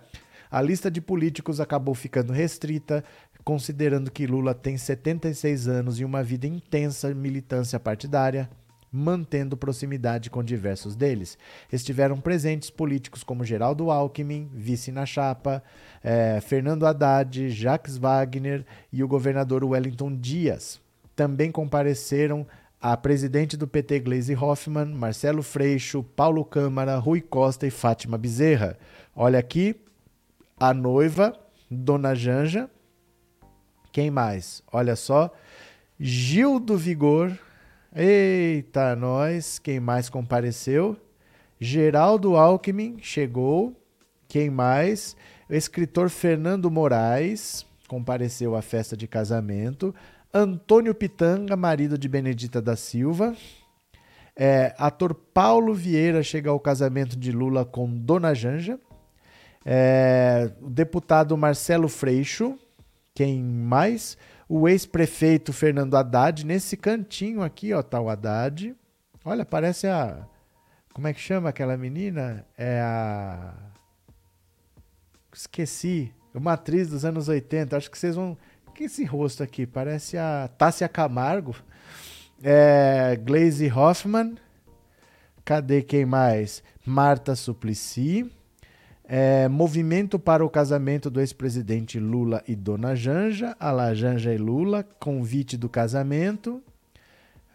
A 0.51 0.64
lista 0.64 0.89
de 0.89 0.99
políticos 0.99 1.60
acabou 1.60 1.93
ficando 1.93 2.34
restrita, 2.34 3.03
considerando 3.49 4.11
que 4.11 4.27
Lula 4.27 4.53
tem 4.53 4.77
76 4.77 5.67
anos 5.67 5.99
e 5.99 6.05
uma 6.05 6.21
vida 6.21 6.45
intensa 6.45 7.11
militância 7.15 7.79
partidária, 7.79 8.47
mantendo 8.91 9.57
proximidade 9.57 10.29
com 10.29 10.43
diversos 10.43 10.95
deles. 10.95 11.35
Estiveram 11.73 12.21
presentes 12.21 12.69
políticos 12.69 13.23
como 13.23 13.43
Geraldo 13.43 13.89
Alckmin, 13.89 14.51
vice 14.53 14.91
na 14.91 15.03
chapa, 15.03 15.63
eh, 16.03 16.39
Fernando 16.41 16.85
Haddad, 16.85 17.49
Jacques 17.49 17.97
Wagner 17.97 18.63
e 18.93 19.03
o 19.03 19.07
governador 19.07 19.63
Wellington 19.63 20.15
Dias. 20.15 20.79
Também 21.15 21.51
compareceram 21.51 22.45
a 22.79 22.95
presidente 22.95 23.57
do 23.57 23.67
PT 23.67 24.01
Gleisi 24.01 24.35
Hoffmann, 24.35 24.93
Marcelo 24.93 25.41
Freixo, 25.41 26.03
Paulo 26.03 26.45
Câmara, 26.45 26.99
Rui 26.99 27.19
Costa 27.19 27.65
e 27.65 27.71
Fátima 27.71 28.15
Bezerra. 28.15 28.77
Olha 29.15 29.39
aqui, 29.39 29.75
a 30.59 30.71
noiva, 30.71 31.35
Dona 31.67 32.13
Janja, 32.13 32.69
quem 33.91 34.11
mais? 34.11 34.63
Olha 34.71 34.95
só. 34.95 35.31
Gil 35.99 36.59
do 36.59 36.77
Vigor. 36.77 37.37
Eita, 37.95 38.95
nós. 38.95 39.59
Quem 39.59 39.79
mais 39.79 40.09
compareceu? 40.09 40.97
Geraldo 41.59 42.35
Alckmin 42.35 42.97
chegou. 43.01 43.75
Quem 44.27 44.49
mais? 44.49 45.15
O 45.49 45.53
escritor 45.53 46.09
Fernando 46.09 46.69
Moraes 46.69 47.65
compareceu 47.87 48.55
à 48.55 48.61
festa 48.61 48.95
de 48.95 49.07
casamento. 49.07 49.93
Antônio 50.31 50.93
Pitanga, 50.93 51.55
marido 51.55 51.97
de 51.97 52.07
Benedita 52.07 52.61
da 52.61 52.75
Silva. 52.75 53.35
É, 54.35 54.73
ator 54.77 55.13
Paulo 55.13 55.73
Vieira 55.73 56.21
chega 56.21 56.51
ao 56.51 56.59
casamento 56.59 57.17
de 57.17 57.31
Lula 57.31 57.65
com 57.65 57.89
Dona 57.89 58.33
Janja. 58.33 58.79
É, 59.65 60.51
o 60.61 60.69
deputado 60.69 61.35
Marcelo 61.35 61.89
Freixo 61.89 62.57
quem 63.20 63.43
mais? 63.43 64.17
O 64.47 64.65
ex-prefeito 64.70 65.51
Fernando 65.51 65.97
Haddad, 65.97 66.45
nesse 66.45 66.78
cantinho 66.78 67.41
aqui, 67.41 67.74
ó, 67.74 67.84
tá 67.84 67.99
o 67.99 68.07
Haddad. 68.07 68.74
Olha, 69.26 69.43
parece 69.43 69.88
a. 69.88 70.26
Como 70.93 71.05
é 71.05 71.13
que 71.13 71.20
chama 71.20 71.49
aquela 71.49 71.76
menina? 71.76 72.45
É 72.57 72.80
a. 72.80 73.53
Esqueci. 75.34 76.13
Uma 76.34 76.53
atriz 76.53 76.88
dos 76.88 77.03
anos 77.03 77.28
80. 77.28 77.76
Acho 77.76 77.91
que 77.91 77.97
vocês 77.97 78.15
vão. 78.15 78.38
Que 78.74 78.86
esse 78.86 79.03
rosto 79.03 79.43
aqui? 79.43 79.67
Parece 79.67 80.17
a 80.17 80.49
Tássia 80.57 80.88
Camargo. 80.88 81.53
É, 82.41 83.20
Glaze 83.22 83.70
Hoffman. 83.70 84.38
Cadê 85.43 85.82
quem 85.82 86.05
mais? 86.05 86.63
Marta 86.86 87.36
Suplicy. 87.36 88.32
É, 89.12 89.47
movimento 89.47 90.20
para 90.20 90.45
o 90.45 90.49
casamento 90.49 91.10
do 91.10 91.20
ex-presidente 91.20 91.99
Lula 91.99 92.43
e 92.47 92.55
Dona 92.55 92.95
Janja. 92.95 93.55
A 93.60 93.72
lá, 93.72 93.91
Janja 93.91 94.32
e 94.32 94.38
Lula. 94.38 94.88
Convite 94.99 95.57
do 95.57 95.68
casamento. 95.68 96.62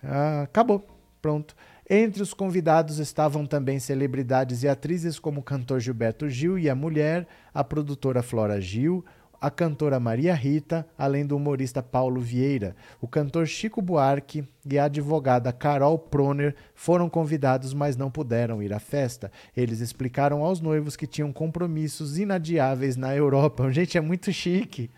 Ah, 0.02 0.42
acabou. 0.42 0.84
Pronto. 1.22 1.54
Entre 1.88 2.20
os 2.20 2.34
convidados 2.34 2.98
estavam 2.98 3.46
também 3.46 3.78
celebridades 3.78 4.64
e 4.64 4.68
atrizes 4.68 5.20
como 5.20 5.40
o 5.40 5.44
cantor 5.44 5.78
Gilberto 5.78 6.28
Gil 6.28 6.58
e 6.58 6.68
a 6.68 6.74
mulher, 6.74 7.24
a 7.52 7.62
produtora 7.62 8.20
Flora 8.20 8.60
Gil, 8.60 9.04
a 9.44 9.50
cantora 9.50 10.00
Maria 10.00 10.34
Rita, 10.34 10.86
além 10.96 11.26
do 11.26 11.36
humorista 11.36 11.82
Paulo 11.82 12.18
Vieira. 12.18 12.74
O 12.98 13.06
cantor 13.06 13.46
Chico 13.46 13.82
Buarque 13.82 14.42
e 14.64 14.78
a 14.78 14.84
advogada 14.84 15.52
Carol 15.52 15.98
Proner 15.98 16.54
foram 16.74 17.10
convidados, 17.10 17.74
mas 17.74 17.94
não 17.94 18.10
puderam 18.10 18.62
ir 18.62 18.72
à 18.72 18.78
festa. 18.78 19.30
Eles 19.54 19.80
explicaram 19.80 20.42
aos 20.42 20.62
noivos 20.62 20.96
que 20.96 21.06
tinham 21.06 21.30
compromissos 21.30 22.16
inadiáveis 22.16 22.96
na 22.96 23.14
Europa. 23.14 23.68
Gente, 23.70 23.98
é 23.98 24.00
muito 24.00 24.32
chique. 24.32 24.90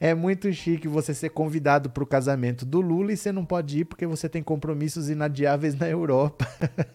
É 0.00 0.14
muito 0.14 0.52
chique 0.52 0.88
você 0.88 1.12
ser 1.14 1.30
convidado 1.30 1.90
para 1.90 2.02
o 2.02 2.06
casamento 2.06 2.64
do 2.64 2.80
Lula 2.80 3.12
e 3.12 3.16
você 3.16 3.32
não 3.32 3.44
pode 3.44 3.80
ir 3.80 3.84
porque 3.84 4.06
você 4.06 4.28
tem 4.28 4.42
compromissos 4.42 5.08
inadiáveis 5.08 5.74
na 5.74 5.88
Europa. 5.88 6.46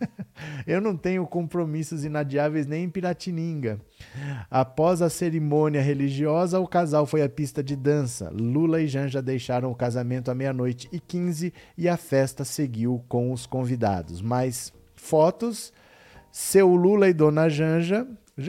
Eu 0.66 0.82
não 0.82 0.96
tenho 0.96 1.26
compromissos 1.28 2.04
inadiáveis 2.04 2.66
nem 2.66 2.86
em 2.86 2.90
Piratininga. 2.90 3.80
Após 4.50 5.02
a 5.02 5.10
cerimônia 5.10 5.82
religiosa, 5.82 6.60
o 6.60 6.68
casal 6.68 7.06
foi 7.06 7.22
à 7.22 7.30
pista 7.30 7.64
de 7.64 7.76
dança. 7.76 8.30
Lula 8.30 8.82
e 8.82 8.88
Janja 8.88 9.22
deixaram 9.22 9.72
o 9.72 9.76
casamento 9.76 10.32
à 10.32 10.36
meia-noite 10.36 10.90
e 10.92 11.00
15 11.00 11.54
e 11.78 11.88
a 11.88 11.98
festa 11.98 12.44
seguiu 12.44 13.04
com 13.08 13.32
os 13.32 13.46
convidados. 13.46 14.22
Mais 14.22 14.74
fotos. 14.96 15.72
Seu 16.32 16.74
Lula 16.76 17.10
e 17.10 17.14
Dona 17.14 17.50
Janja. 17.50 18.08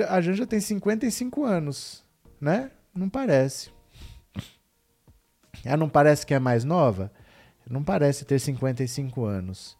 A 0.08 0.20
Janja 0.20 0.46
tem 0.46 0.60
55 0.60 1.44
anos, 1.44 2.04
né? 2.40 2.70
Não 2.94 3.08
parece. 3.08 3.70
Ela 5.64 5.76
não 5.76 5.88
parece 5.88 6.26
que 6.26 6.34
é 6.34 6.38
mais 6.38 6.64
nova? 6.64 7.10
Não 7.68 7.82
parece 7.82 8.24
ter 8.24 8.38
55 8.38 9.24
anos. 9.24 9.76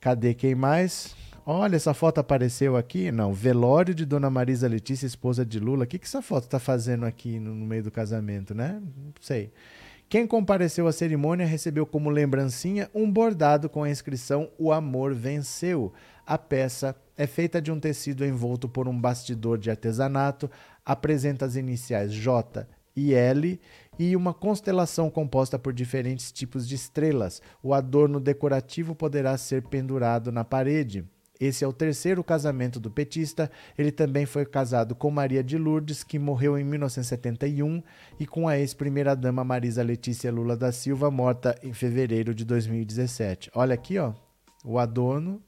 Cadê 0.00 0.32
quem 0.34 0.54
mais? 0.54 1.16
Olha, 1.44 1.76
essa 1.76 1.94
foto 1.94 2.18
apareceu 2.18 2.76
aqui? 2.76 3.10
Não, 3.10 3.32
velório 3.32 3.94
de 3.94 4.04
Dona 4.04 4.30
Marisa 4.30 4.68
Letícia, 4.68 5.06
esposa 5.06 5.44
de 5.44 5.58
Lula. 5.58 5.84
O 5.84 5.86
que, 5.86 5.98
que 5.98 6.06
essa 6.06 6.22
foto 6.22 6.44
está 6.44 6.58
fazendo 6.58 7.06
aqui 7.06 7.40
no, 7.40 7.54
no 7.54 7.66
meio 7.66 7.82
do 7.82 7.90
casamento, 7.90 8.54
né? 8.54 8.80
Não 8.80 9.12
sei. 9.20 9.50
Quem 10.08 10.26
compareceu 10.26 10.86
à 10.86 10.92
cerimônia 10.92 11.46
recebeu 11.46 11.84
como 11.84 12.08
lembrancinha 12.08 12.88
um 12.94 13.10
bordado 13.10 13.68
com 13.68 13.82
a 13.82 13.90
inscrição 13.90 14.50
O 14.58 14.72
Amor 14.72 15.14
Venceu. 15.14 15.92
A 16.26 16.38
peça 16.38 16.94
é 17.16 17.26
feita 17.26 17.60
de 17.60 17.72
um 17.72 17.80
tecido 17.80 18.24
envolto 18.24 18.68
por 18.68 18.86
um 18.86 18.98
bastidor 18.98 19.58
de 19.58 19.70
artesanato, 19.70 20.50
apresenta 20.84 21.44
as 21.44 21.56
iniciais 21.56 22.12
J 22.12 22.66
e 22.94 23.14
L 23.14 23.60
e 23.98 24.14
uma 24.14 24.32
constelação 24.32 25.10
composta 25.10 25.58
por 25.58 25.72
diferentes 25.72 26.30
tipos 26.30 26.68
de 26.68 26.74
estrelas. 26.74 27.42
O 27.62 27.74
adorno 27.74 28.20
decorativo 28.20 28.94
poderá 28.94 29.36
ser 29.36 29.62
pendurado 29.62 30.30
na 30.30 30.44
parede. 30.44 31.04
Esse 31.40 31.64
é 31.64 31.68
o 31.68 31.72
terceiro 31.72 32.24
casamento 32.24 32.80
do 32.80 32.90
petista. 32.90 33.50
Ele 33.76 33.92
também 33.92 34.26
foi 34.26 34.44
casado 34.44 34.94
com 34.94 35.10
Maria 35.10 35.42
de 35.42 35.56
Lourdes, 35.56 36.02
que 36.02 36.18
morreu 36.18 36.58
em 36.58 36.64
1971, 36.64 37.82
e 38.18 38.26
com 38.26 38.48
a 38.48 38.58
ex-primeira-dama 38.58 39.44
Marisa 39.44 39.82
Letícia 39.82 40.32
Lula 40.32 40.56
da 40.56 40.72
Silva, 40.72 41.10
morta 41.10 41.56
em 41.62 41.72
fevereiro 41.72 42.34
de 42.34 42.44
2017. 42.44 43.50
Olha 43.54 43.74
aqui, 43.74 43.98
ó, 43.98 44.14
o 44.64 44.78
adorno 44.78 45.40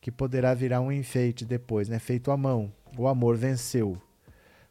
que 0.00 0.12
poderá 0.12 0.54
virar 0.54 0.80
um 0.80 0.92
enfeite 0.92 1.44
depois, 1.44 1.88
né? 1.88 1.98
Feito 1.98 2.30
à 2.30 2.36
mão. 2.36 2.72
O 2.96 3.08
amor 3.08 3.36
venceu. 3.36 4.00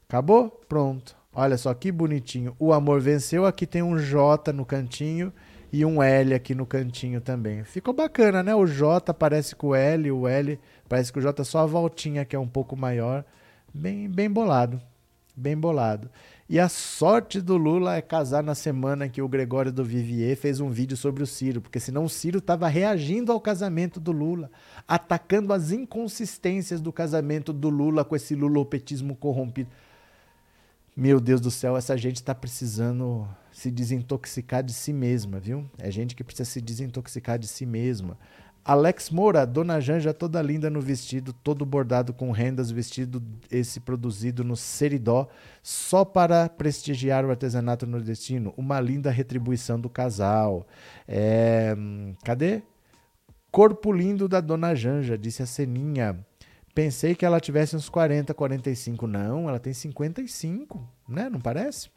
Acabou? 0.07 0.49
Pronto. 0.69 1.17
Olha 1.39 1.55
só 1.55 1.71
que 1.71 1.91
bonitinho. 1.91 2.55
O 2.57 2.73
amor 2.73 2.99
venceu. 2.99 3.45
Aqui 3.45 3.67
tem 3.67 3.83
um 3.83 3.95
J 3.99 4.51
no 4.51 4.65
cantinho 4.65 5.31
e 5.71 5.85
um 5.85 6.01
L 6.01 6.33
aqui 6.33 6.55
no 6.55 6.65
cantinho 6.65 7.21
também. 7.21 7.63
Ficou 7.63 7.93
bacana, 7.93 8.41
né? 8.41 8.55
O 8.55 8.65
J 8.65 9.13
parece 9.13 9.55
com 9.55 9.67
o 9.67 9.75
L, 9.75 10.11
o 10.11 10.27
L 10.27 10.59
parece 10.89 11.13
que 11.13 11.19
o 11.19 11.21
J 11.21 11.39
é 11.39 11.45
só 11.45 11.59
a 11.59 11.65
voltinha 11.67 12.25
que 12.25 12.35
é 12.35 12.39
um 12.39 12.47
pouco 12.47 12.75
maior. 12.75 13.23
Bem, 13.71 14.09
bem 14.09 14.27
bolado. 14.31 14.81
Bem 15.35 15.55
bolado. 15.55 16.09
E 16.49 16.59
a 16.59 16.67
sorte 16.67 17.39
do 17.39 17.55
Lula 17.55 17.95
é 17.95 18.01
casar 18.01 18.41
na 18.41 18.55
semana 18.55 19.07
que 19.07 19.21
o 19.21 19.27
Gregório 19.27 19.71
do 19.71 19.85
Vivier 19.85 20.35
fez 20.35 20.59
um 20.59 20.71
vídeo 20.71 20.97
sobre 20.97 21.21
o 21.21 21.27
Ciro, 21.27 21.61
porque 21.61 21.79
senão 21.79 22.05
o 22.05 22.09
Ciro 22.09 22.39
estava 22.39 22.67
reagindo 22.67 23.31
ao 23.31 23.39
casamento 23.39 23.99
do 23.99 24.11
Lula, 24.11 24.49
atacando 24.87 25.53
as 25.53 25.69
inconsistências 25.69 26.81
do 26.81 26.91
casamento 26.91 27.53
do 27.53 27.69
Lula 27.69 28.03
com 28.03 28.15
esse 28.15 28.33
lulopetismo 28.33 29.15
corrompido. 29.15 29.69
Meu 30.99 31.19
Deus 31.19 31.39
do 31.39 31.51
céu, 31.51 31.77
essa 31.77 31.95
gente 31.95 32.15
está 32.15 32.33
precisando 32.33 33.27
se 33.51 33.69
desintoxicar 33.69 34.63
de 34.63 34.73
si 34.73 34.91
mesma, 34.91 35.39
viu? 35.39 35.69
É 35.77 35.91
gente 35.91 36.15
que 36.15 36.23
precisa 36.23 36.49
se 36.49 36.59
desintoxicar 36.59 37.37
de 37.37 37.47
si 37.47 37.67
mesma. 37.67 38.17
Alex 38.65 39.11
Moura, 39.11 39.45
Dona 39.45 39.79
Janja 39.79 40.11
toda 40.11 40.41
linda 40.41 40.71
no 40.71 40.81
vestido, 40.81 41.33
todo 41.33 41.63
bordado 41.67 42.13
com 42.13 42.31
rendas, 42.31 42.71
vestido 42.71 43.21
esse 43.51 43.79
produzido 43.79 44.43
no 44.43 44.55
Seridó, 44.57 45.29
só 45.61 46.03
para 46.03 46.49
prestigiar 46.49 47.23
o 47.23 47.29
artesanato 47.29 47.85
nordestino. 47.85 48.51
Uma 48.57 48.79
linda 48.79 49.11
retribuição 49.11 49.79
do 49.79 49.91
casal. 49.91 50.65
É... 51.07 51.75
Cadê? 52.23 52.63
Corpo 53.51 53.93
lindo 53.93 54.27
da 54.27 54.41
Dona 54.41 54.73
Janja, 54.73 55.15
disse 55.15 55.43
a 55.43 55.45
Seninha. 55.45 56.25
Pensei 56.77 57.15
que 57.15 57.25
ela 57.25 57.39
tivesse 57.39 57.75
uns 57.75 57.89
40, 57.89 58.35
45. 58.35 59.07
Não, 59.07 59.49
ela 59.49 59.57
tem 59.57 59.73
55, 59.73 60.87
né? 61.09 61.27
Não 61.27 61.41
parece? 61.41 61.89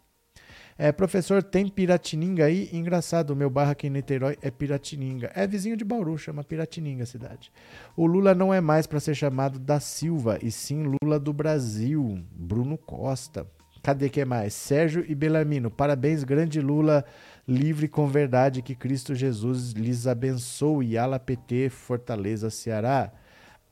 É, 0.78 0.90
professor, 0.90 1.42
tem 1.42 1.68
Piratininga 1.68 2.46
aí? 2.46 2.70
Engraçado, 2.72 3.32
o 3.32 3.36
meu 3.36 3.50
bairro 3.50 3.72
aqui 3.72 3.88
em 3.88 3.90
Niterói 3.90 4.38
é 4.40 4.50
Piratininga. 4.50 5.30
É 5.34 5.46
vizinho 5.46 5.76
de 5.76 5.84
Bauru, 5.84 6.16
chama 6.16 6.42
Piratininga 6.42 7.02
a 7.02 7.06
cidade. 7.06 7.52
O 7.94 8.06
Lula 8.06 8.34
não 8.34 8.54
é 8.54 8.62
mais 8.62 8.86
para 8.86 9.00
ser 9.00 9.14
chamado 9.14 9.58
da 9.58 9.78
Silva, 9.80 10.38
e 10.40 10.50
sim 10.50 10.94
Lula 11.02 11.20
do 11.20 11.34
Brasil. 11.34 12.18
Bruno 12.32 12.78
Costa. 12.78 13.46
Cadê 13.82 14.08
que 14.08 14.24
mais? 14.24 14.54
Sérgio 14.54 15.04
e 15.06 15.14
Belarmino. 15.14 15.70
Parabéns, 15.70 16.24
grande 16.24 16.58
Lula, 16.58 17.04
livre 17.46 17.86
com 17.86 18.06
verdade, 18.06 18.62
que 18.62 18.74
Cristo 18.74 19.14
Jesus 19.14 19.72
lhes 19.72 20.06
abençoe. 20.06 20.96
Ala 20.96 21.18
PT, 21.18 21.68
Fortaleza, 21.68 22.48
Ceará. 22.48 23.12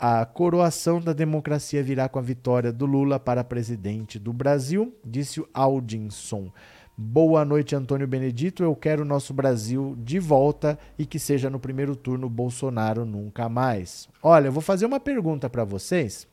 A 0.01 0.24
coroação 0.24 1.01
da 1.01 1.12
democracia 1.12 1.82
virá 1.82 2.09
com 2.09 2.20
a 2.20 2.22
vitória 2.22 2.72
do 2.72 2.86
Lula 2.86 3.18
para 3.18 3.42
presidente 3.42 4.16
do 4.16 4.32
Brasil, 4.32 4.94
disse 5.05 5.40
o 5.40 5.49
Aldinson. 5.53 6.53
Boa 6.96 7.44
noite, 7.44 7.74
Antônio 7.74 8.07
Benedito. 8.07 8.62
Eu 8.62 8.76
quero 8.76 9.03
o 9.03 9.05
nosso 9.05 9.34
Brasil 9.34 9.96
de 9.99 10.20
volta 10.20 10.78
e 10.96 11.05
que 11.05 11.18
seja 11.18 11.51
no 11.51 11.59
primeiro 11.59 11.96
turno 11.96 12.28
Bolsonaro 12.28 13.05
nunca 13.05 13.49
mais. 13.49 14.09
Olha, 14.22 14.46
eu 14.46 14.53
vou 14.53 14.62
fazer 14.62 14.86
uma 14.86 15.01
pergunta 15.01 15.51
para 15.51 15.64
vocês, 15.64 16.28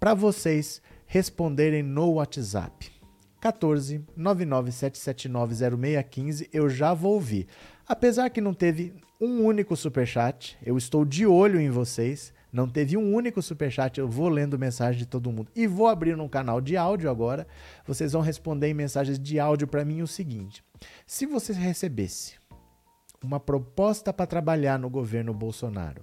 para 0.00 0.12
vocês 0.12 0.82
responderem 1.06 1.84
no 1.84 2.14
WhatsApp. 2.14 2.90
14 3.40 4.04
997790615, 4.18 6.48
eu 6.52 6.68
já 6.68 6.92
vou 6.92 7.14
ouvir. 7.14 7.46
Apesar 7.86 8.30
que 8.30 8.40
não 8.40 8.54
teve 8.54 8.94
um 9.20 9.44
único 9.44 9.76
superchat, 9.76 10.56
eu 10.64 10.76
estou 10.76 11.04
de 11.04 11.26
olho 11.26 11.60
em 11.60 11.70
vocês. 11.70 12.32
Não 12.52 12.68
teve 12.68 12.96
um 12.96 13.14
único 13.14 13.40
superchat, 13.40 13.98
eu 13.98 14.08
vou 14.08 14.28
lendo 14.28 14.58
mensagem 14.58 14.98
de 14.98 15.06
todo 15.06 15.32
mundo. 15.32 15.50
E 15.54 15.66
vou 15.66 15.88
abrir 15.88 16.18
um 16.18 16.28
canal 16.28 16.60
de 16.60 16.76
áudio 16.76 17.10
agora. 17.10 17.46
Vocês 17.86 18.12
vão 18.12 18.20
responder 18.20 18.68
em 18.68 18.74
mensagens 18.74 19.18
de 19.18 19.40
áudio 19.40 19.66
para 19.66 19.84
mim 19.84 20.02
o 20.02 20.06
seguinte: 20.06 20.62
se 21.06 21.26
você 21.26 21.52
recebesse 21.52 22.34
uma 23.22 23.40
proposta 23.40 24.12
para 24.12 24.26
trabalhar 24.26 24.78
no 24.78 24.90
governo 24.90 25.32
Bolsonaro 25.32 26.02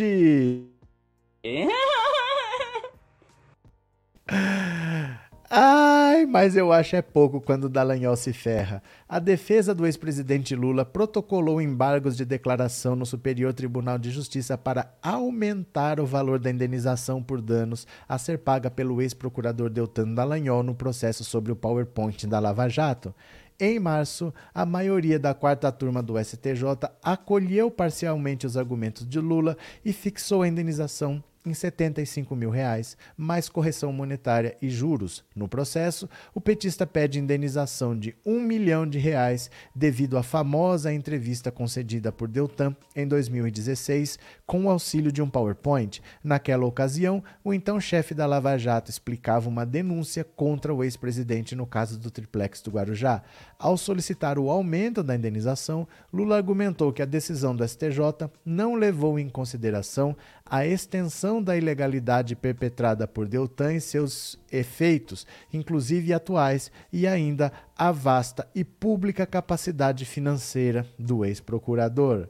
Ai, 6.15 6.27
mas 6.27 6.55
eu 6.55 6.73
acho 6.73 6.95
é 6.95 7.03
pouco 7.03 7.41
quando 7.41 7.69
Dallagnol 7.69 8.15
se 8.15 8.33
ferra. 8.33 8.81
A 9.09 9.19
defesa 9.19 9.75
do 9.75 9.85
ex-presidente 9.85 10.55
Lula 10.55 10.85
protocolou 10.85 11.61
embargos 11.61 12.17
de 12.17 12.25
declaração 12.25 12.95
no 12.95 13.05
Superior 13.05 13.53
Tribunal 13.53 13.99
de 13.99 14.13
Justiça 14.13 14.57
para 14.57 14.95
aumentar 15.03 15.99
o 15.99 16.07
valor 16.07 16.39
da 16.39 16.53
indenização 16.53 17.21
por 17.21 17.43
danos 17.43 17.85
a 18.09 18.17
ser 18.17 18.39
paga 18.39 18.71
pelo 18.71 19.03
ex-procurador 19.03 19.69
Deltan 19.69 20.15
Dallagnol 20.15 20.63
no 20.63 20.73
processo 20.77 21.25
sobre 21.25 21.51
o 21.51 21.57
PowerPoint 21.57 22.29
da 22.29 22.39
Lava 22.39 22.69
Jato. 22.69 23.13
Em 23.59 23.81
março, 23.81 24.33
a 24.55 24.65
maioria 24.65 25.19
da 25.19 25.35
quarta 25.35 25.73
turma 25.73 26.01
do 26.01 26.17
STJ 26.17 26.63
acolheu 27.03 27.73
parcialmente 27.73 28.47
os 28.47 28.57
argumentos 28.57 29.05
de 29.05 29.19
Lula 29.19 29.57
e 29.85 29.93
fixou 29.93 30.43
a 30.43 30.49
indenização 30.49 31.21
em 31.45 31.53
75 31.53 32.35
mil 32.35 32.51
reais, 32.51 32.97
mais 33.17 33.49
correção 33.49 33.93
monetária 33.93 34.57
e 34.63 34.71
juros. 34.71 35.25
No 35.35 35.47
processo, 35.47 36.09
o 36.35 36.41
petista 36.41 36.87
pede 36.87 37.19
indenização 37.19 37.99
de 37.99 38.17
um 38.25 38.41
milhão 38.41 38.87
de 38.87 38.99
reais 38.99 39.51
devido 39.75 40.17
à 40.17 40.23
famosa 40.23 40.93
entrevista 40.93 41.51
concedida 41.51 42.11
por 42.11 42.29
Deltan 42.29 42.75
em 42.97 43.07
2016 43.07 44.19
com 44.47 44.65
o 44.65 44.71
auxílio 44.71 45.13
de 45.13 45.21
um 45.21 45.29
PowerPoint. 45.29 46.03
Naquela 46.23 46.65
ocasião, 46.65 47.23
o 47.43 47.53
então 47.53 47.81
chefe 47.81 48.15
da 48.15 48.27
Lava 48.27 48.57
Jato 48.57 48.91
explicava 48.91 49.49
uma 49.49 49.67
denúncia 49.67 50.25
contra 50.25 50.75
o 50.75 50.83
ex-presidente 50.83 51.55
no 51.55 51.67
caso 51.67 51.99
do 51.99 52.11
triplex 52.11 52.63
do 52.63 52.71
Guarujá. 52.71 53.23
Ao 53.65 53.79
solicitar 53.79 54.39
o 54.39 54.51
aumento 54.51 55.03
da 55.03 55.17
indenização, 55.17 55.89
Lula 56.13 56.37
argumentou 56.37 56.93
que 56.93 57.01
a 57.01 57.07
decisão 57.07 57.57
do 57.57 57.67
STJ 57.67 58.29
não 58.45 58.75
levou 58.75 59.19
em 59.19 59.27
consideração 59.27 60.15
a 60.45 60.67
extensão 60.67 61.43
da 61.43 61.57
ilegalidade 61.57 62.37
perpetrada 62.37 63.09
por 63.09 63.27
Deltan 63.27 63.73
e 63.73 63.81
seus 63.81 64.39
efeitos, 64.53 65.27
inclusive 65.51 66.13
atuais, 66.13 66.71
e 66.93 67.07
ainda 67.07 67.51
a 67.75 67.91
vasta 67.91 68.47
e 68.55 68.65
pública 68.65 69.25
capacidade 69.25 70.05
financeira 70.05 70.87
do 70.99 71.25
ex-procurador. 71.25 72.29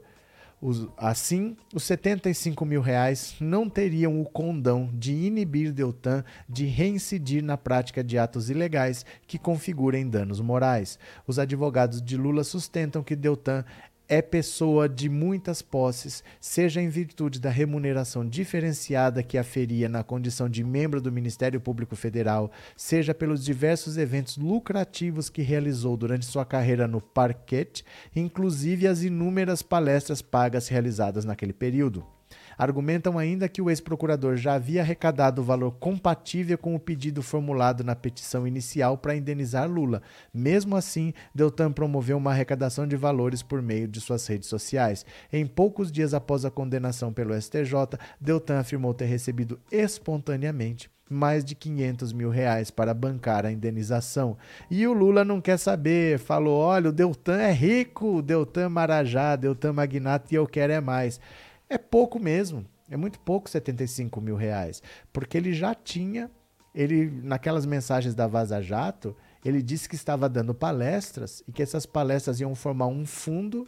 Assim, 0.97 1.55
os 1.73 1.83
75 1.83 2.65
mil 2.65 2.81
reais 2.81 3.35
não 3.39 3.69
teriam 3.69 4.21
o 4.21 4.25
condão 4.25 4.89
de 4.93 5.13
inibir 5.13 5.71
Deltan 5.71 6.23
de 6.47 6.65
reincidir 6.65 7.43
na 7.43 7.57
prática 7.57 8.03
de 8.03 8.17
atos 8.17 8.49
ilegais 8.49 9.05
que 9.27 9.37
configurem 9.37 10.09
danos 10.09 10.39
morais. 10.39 10.97
Os 11.27 11.39
advogados 11.39 12.01
de 12.01 12.17
Lula 12.17 12.43
sustentam 12.43 13.03
que 13.03 13.15
Deltan 13.15 13.63
é 14.07 14.21
pessoa 14.21 14.87
de 14.87 15.09
muitas 15.09 15.61
posses, 15.61 16.23
seja 16.39 16.81
em 16.81 16.89
virtude 16.89 17.39
da 17.39 17.49
remuneração 17.49 18.27
diferenciada 18.27 19.23
que 19.23 19.37
aferia 19.37 19.89
na 19.89 20.03
condição 20.03 20.47
de 20.47 20.63
membro 20.63 21.01
do 21.01 21.11
Ministério 21.11 21.59
Público 21.59 21.95
Federal, 21.95 22.51
seja 22.75 23.13
pelos 23.13 23.43
diversos 23.43 23.97
eventos 23.97 24.37
lucrativos 24.37 25.29
que 25.29 25.41
realizou 25.41 25.97
durante 25.97 26.25
sua 26.25 26.45
carreira 26.45 26.87
no 26.87 27.01
parquet, 27.01 27.83
inclusive 28.15 28.87
as 28.87 29.01
inúmeras 29.01 29.61
palestras 29.61 30.21
pagas 30.21 30.67
realizadas 30.67 31.25
naquele 31.25 31.53
período. 31.53 32.14
Argumentam 32.57 33.17
ainda 33.17 33.49
que 33.49 33.61
o 33.61 33.69
ex-procurador 33.69 34.37
já 34.37 34.53
havia 34.53 34.81
arrecadado 34.81 35.41
o 35.41 35.45
valor 35.45 35.71
compatível 35.79 36.57
com 36.57 36.75
o 36.75 36.79
pedido 36.79 37.21
formulado 37.21 37.83
na 37.83 37.95
petição 37.95 38.47
inicial 38.47 38.97
para 38.97 39.15
indenizar 39.15 39.69
Lula. 39.69 40.01
Mesmo 40.33 40.75
assim, 40.75 41.13
Deltan 41.33 41.71
promoveu 41.71 42.17
uma 42.17 42.31
arrecadação 42.31 42.87
de 42.87 42.95
valores 42.95 43.41
por 43.41 43.61
meio 43.61 43.87
de 43.87 43.99
suas 43.99 44.25
redes 44.27 44.49
sociais. 44.49 45.05
Em 45.31 45.45
poucos 45.45 45.91
dias 45.91 46.13
após 46.13 46.45
a 46.45 46.51
condenação 46.51 47.11
pelo 47.11 47.39
STJ, 47.39 47.97
Deltan 48.19 48.59
afirmou 48.59 48.93
ter 48.93 49.05
recebido 49.05 49.59
espontaneamente 49.71 50.89
mais 51.09 51.45
de 51.45 51.53
500 51.53 52.13
mil 52.13 52.29
reais 52.29 52.71
para 52.71 52.93
bancar 52.93 53.45
a 53.45 53.51
indenização. 53.51 54.37
E 54.69 54.87
o 54.87 54.93
Lula 54.93 55.23
não 55.23 55.39
quer 55.39 55.57
saber, 55.57 56.17
falou: 56.17 56.57
olha, 56.59 56.89
o 56.89 56.93
Deltan 56.93 57.37
é 57.37 57.51
rico, 57.51 58.21
Deltan 58.21 58.69
Marajá, 58.69 59.35
Deltan 59.35 59.73
Magnata 59.73 60.27
e 60.31 60.35
eu 60.35 60.47
quero 60.47 60.73
é 60.73 60.81
mais. 60.81 61.19
É 61.69 61.77
pouco 61.77 62.19
mesmo. 62.19 62.65
É 62.89 62.95
muito 62.95 63.19
pouco 63.19 63.49
75 63.49 64.21
mil 64.21 64.35
reais. 64.35 64.81
Porque 65.11 65.37
ele 65.37 65.53
já 65.53 65.73
tinha, 65.73 66.29
ele 66.73 67.09
naquelas 67.23 67.65
mensagens 67.65 68.13
da 68.13 68.27
Vaza 68.27 68.61
Jato, 68.61 69.15
ele 69.43 69.61
disse 69.61 69.89
que 69.89 69.95
estava 69.95 70.29
dando 70.29 70.53
palestras 70.53 71.43
e 71.47 71.51
que 71.51 71.63
essas 71.63 71.85
palestras 71.85 72.39
iam 72.39 72.53
formar 72.55 72.87
um 72.87 73.05
fundo 73.05 73.67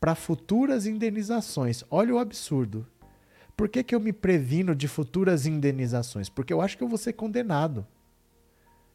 para 0.00 0.14
futuras 0.14 0.86
indenizações. 0.86 1.82
Olha 1.90 2.14
o 2.14 2.18
absurdo. 2.18 2.86
Por 3.56 3.68
que, 3.68 3.82
que 3.82 3.94
eu 3.94 4.00
me 4.00 4.12
previno 4.12 4.74
de 4.74 4.86
futuras 4.86 5.44
indenizações? 5.44 6.28
Porque 6.28 6.52
eu 6.52 6.60
acho 6.60 6.78
que 6.78 6.84
eu 6.84 6.88
vou 6.88 6.98
ser 6.98 7.14
condenado. 7.14 7.86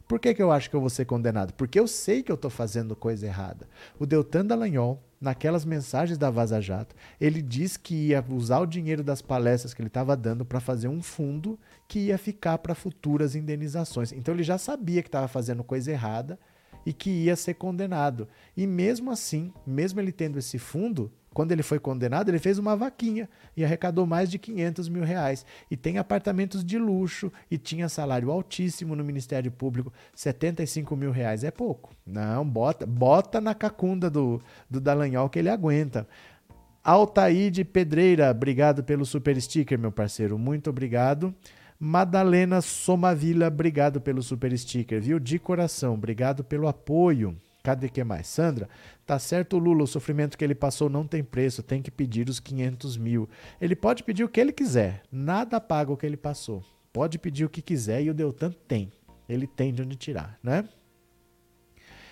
Por 0.07 0.19
que, 0.19 0.33
que 0.33 0.43
eu 0.43 0.51
acho 0.51 0.69
que 0.69 0.75
eu 0.75 0.81
vou 0.81 0.89
ser 0.89 1.05
condenado? 1.05 1.53
Porque 1.53 1.79
eu 1.79 1.87
sei 1.87 2.21
que 2.21 2.31
eu 2.31 2.35
estou 2.35 2.51
fazendo 2.51 2.95
coisa 2.95 3.25
errada. 3.25 3.67
O 3.97 4.05
Deltan 4.05 4.45
Dallagnol, 4.45 5.01
naquelas 5.19 5.63
mensagens 5.63 6.17
da 6.17 6.29
Vaza 6.29 6.59
Jato, 6.59 6.95
ele 7.19 7.41
disse 7.41 7.79
que 7.79 8.09
ia 8.09 8.23
usar 8.29 8.59
o 8.59 8.65
dinheiro 8.65 9.03
das 9.03 9.21
palestras 9.21 9.73
que 9.73 9.81
ele 9.81 9.87
estava 9.87 10.15
dando 10.17 10.43
para 10.43 10.59
fazer 10.59 10.89
um 10.89 11.01
fundo 11.01 11.57
que 11.87 11.99
ia 11.99 12.17
ficar 12.17 12.57
para 12.57 12.75
futuras 12.75 13.33
indenizações. 13.33 14.11
Então 14.11 14.33
ele 14.33 14.43
já 14.43 14.57
sabia 14.57 15.01
que 15.01 15.07
estava 15.07 15.27
fazendo 15.27 15.63
coisa 15.63 15.91
errada 15.91 16.37
e 16.85 16.91
que 16.91 17.09
ia 17.09 17.35
ser 17.35 17.53
condenado. 17.53 18.27
E 18.55 18.67
mesmo 18.67 19.09
assim, 19.09 19.53
mesmo 19.65 19.99
ele 19.99 20.11
tendo 20.11 20.37
esse 20.37 20.59
fundo, 20.59 21.11
quando 21.33 21.51
ele 21.51 21.63
foi 21.63 21.79
condenado, 21.79 22.29
ele 22.29 22.39
fez 22.39 22.57
uma 22.57 22.75
vaquinha 22.75 23.27
e 23.57 23.65
arrecadou 23.65 24.05
mais 24.05 24.29
de 24.29 24.37
500 24.37 24.87
mil 24.87 25.03
reais. 25.03 25.45
E 25.69 25.75
tem 25.75 25.97
apartamentos 25.97 26.63
de 26.63 26.77
luxo 26.77 27.31
e 27.49 27.57
tinha 27.57 27.89
salário 27.89 28.31
altíssimo 28.31 28.95
no 28.95 29.03
Ministério 29.03 29.51
Público. 29.51 29.91
75 30.15 30.95
mil 30.95 31.11
reais 31.11 31.43
é 31.43 31.51
pouco. 31.51 31.91
Não, 32.05 32.47
bota, 32.47 32.85
bota 32.85 33.41
na 33.41 33.53
cacunda 33.53 34.09
do, 34.09 34.41
do 34.69 34.79
Dallagnol 34.79 35.29
que 35.29 35.39
ele 35.39 35.49
aguenta. 35.49 36.07
Altaíde 36.83 37.63
Pedreira, 37.63 38.29
obrigado 38.29 38.83
pelo 38.83 39.05
super 39.05 39.39
sticker, 39.41 39.79
meu 39.79 39.91
parceiro. 39.91 40.37
Muito 40.37 40.69
obrigado. 40.69 41.33
Madalena 41.79 42.61
Somavila, 42.61 43.47
obrigado 43.47 43.99
pelo 43.99 44.21
super 44.21 44.57
sticker, 44.57 45.01
viu? 45.01 45.19
De 45.19 45.39
coração, 45.39 45.93
obrigado 45.93 46.43
pelo 46.43 46.67
apoio. 46.67 47.35
Cadê 47.63 47.87
que 47.87 48.03
mais? 48.03 48.27
Sandra, 48.27 48.67
tá 49.05 49.19
certo, 49.19 49.57
Lula, 49.57 49.83
o 49.83 49.87
sofrimento 49.87 50.37
que 50.37 50.43
ele 50.43 50.55
passou 50.55 50.89
não 50.89 51.05
tem 51.05 51.23
preço, 51.23 51.61
tem 51.63 51.81
que 51.81 51.91
pedir 51.91 52.29
os 52.29 52.39
500 52.39 52.97
mil. 52.97 53.29
Ele 53.59 53.75
pode 53.75 54.03
pedir 54.03 54.23
o 54.23 54.29
que 54.29 54.39
ele 54.39 54.51
quiser, 54.51 55.03
nada 55.11 55.59
paga 55.59 55.91
o 55.91 55.97
que 55.97 56.05
ele 56.05 56.17
passou. 56.17 56.63
Pode 56.91 57.17
pedir 57.17 57.45
o 57.45 57.49
que 57.49 57.61
quiser 57.61 58.03
e 58.03 58.09
o 58.09 58.13
Deltan 58.13 58.51
tem. 58.67 58.91
Ele 59.27 59.47
tem 59.47 59.73
de 59.73 59.81
onde 59.81 59.95
tirar, 59.95 60.37
né? 60.43 60.67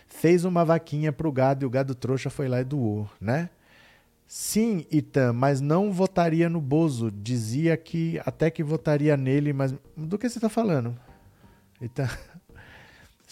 Fez 0.07 0.43
uma 0.43 0.65
vaquinha 0.65 1.11
pro 1.11 1.31
gado 1.31 1.63
e 1.63 1.67
o 1.67 1.69
gado 1.69 1.95
trouxa 1.95 2.29
foi 2.29 2.47
lá 2.47 2.61
e 2.61 2.63
doou, 2.63 3.09
né? 3.19 3.49
Sim, 4.33 4.85
Itan, 4.89 5.33
mas 5.33 5.59
não 5.59 5.91
votaria 5.91 6.49
no 6.49 6.61
Bozo. 6.61 7.11
Dizia 7.11 7.75
que 7.75 8.17
até 8.25 8.49
que 8.49 8.63
votaria 8.63 9.17
nele, 9.17 9.51
mas 9.51 9.75
do 9.95 10.17
que 10.17 10.29
você 10.29 10.37
está 10.37 10.47
falando? 10.47 10.97
Itan, 11.81 12.07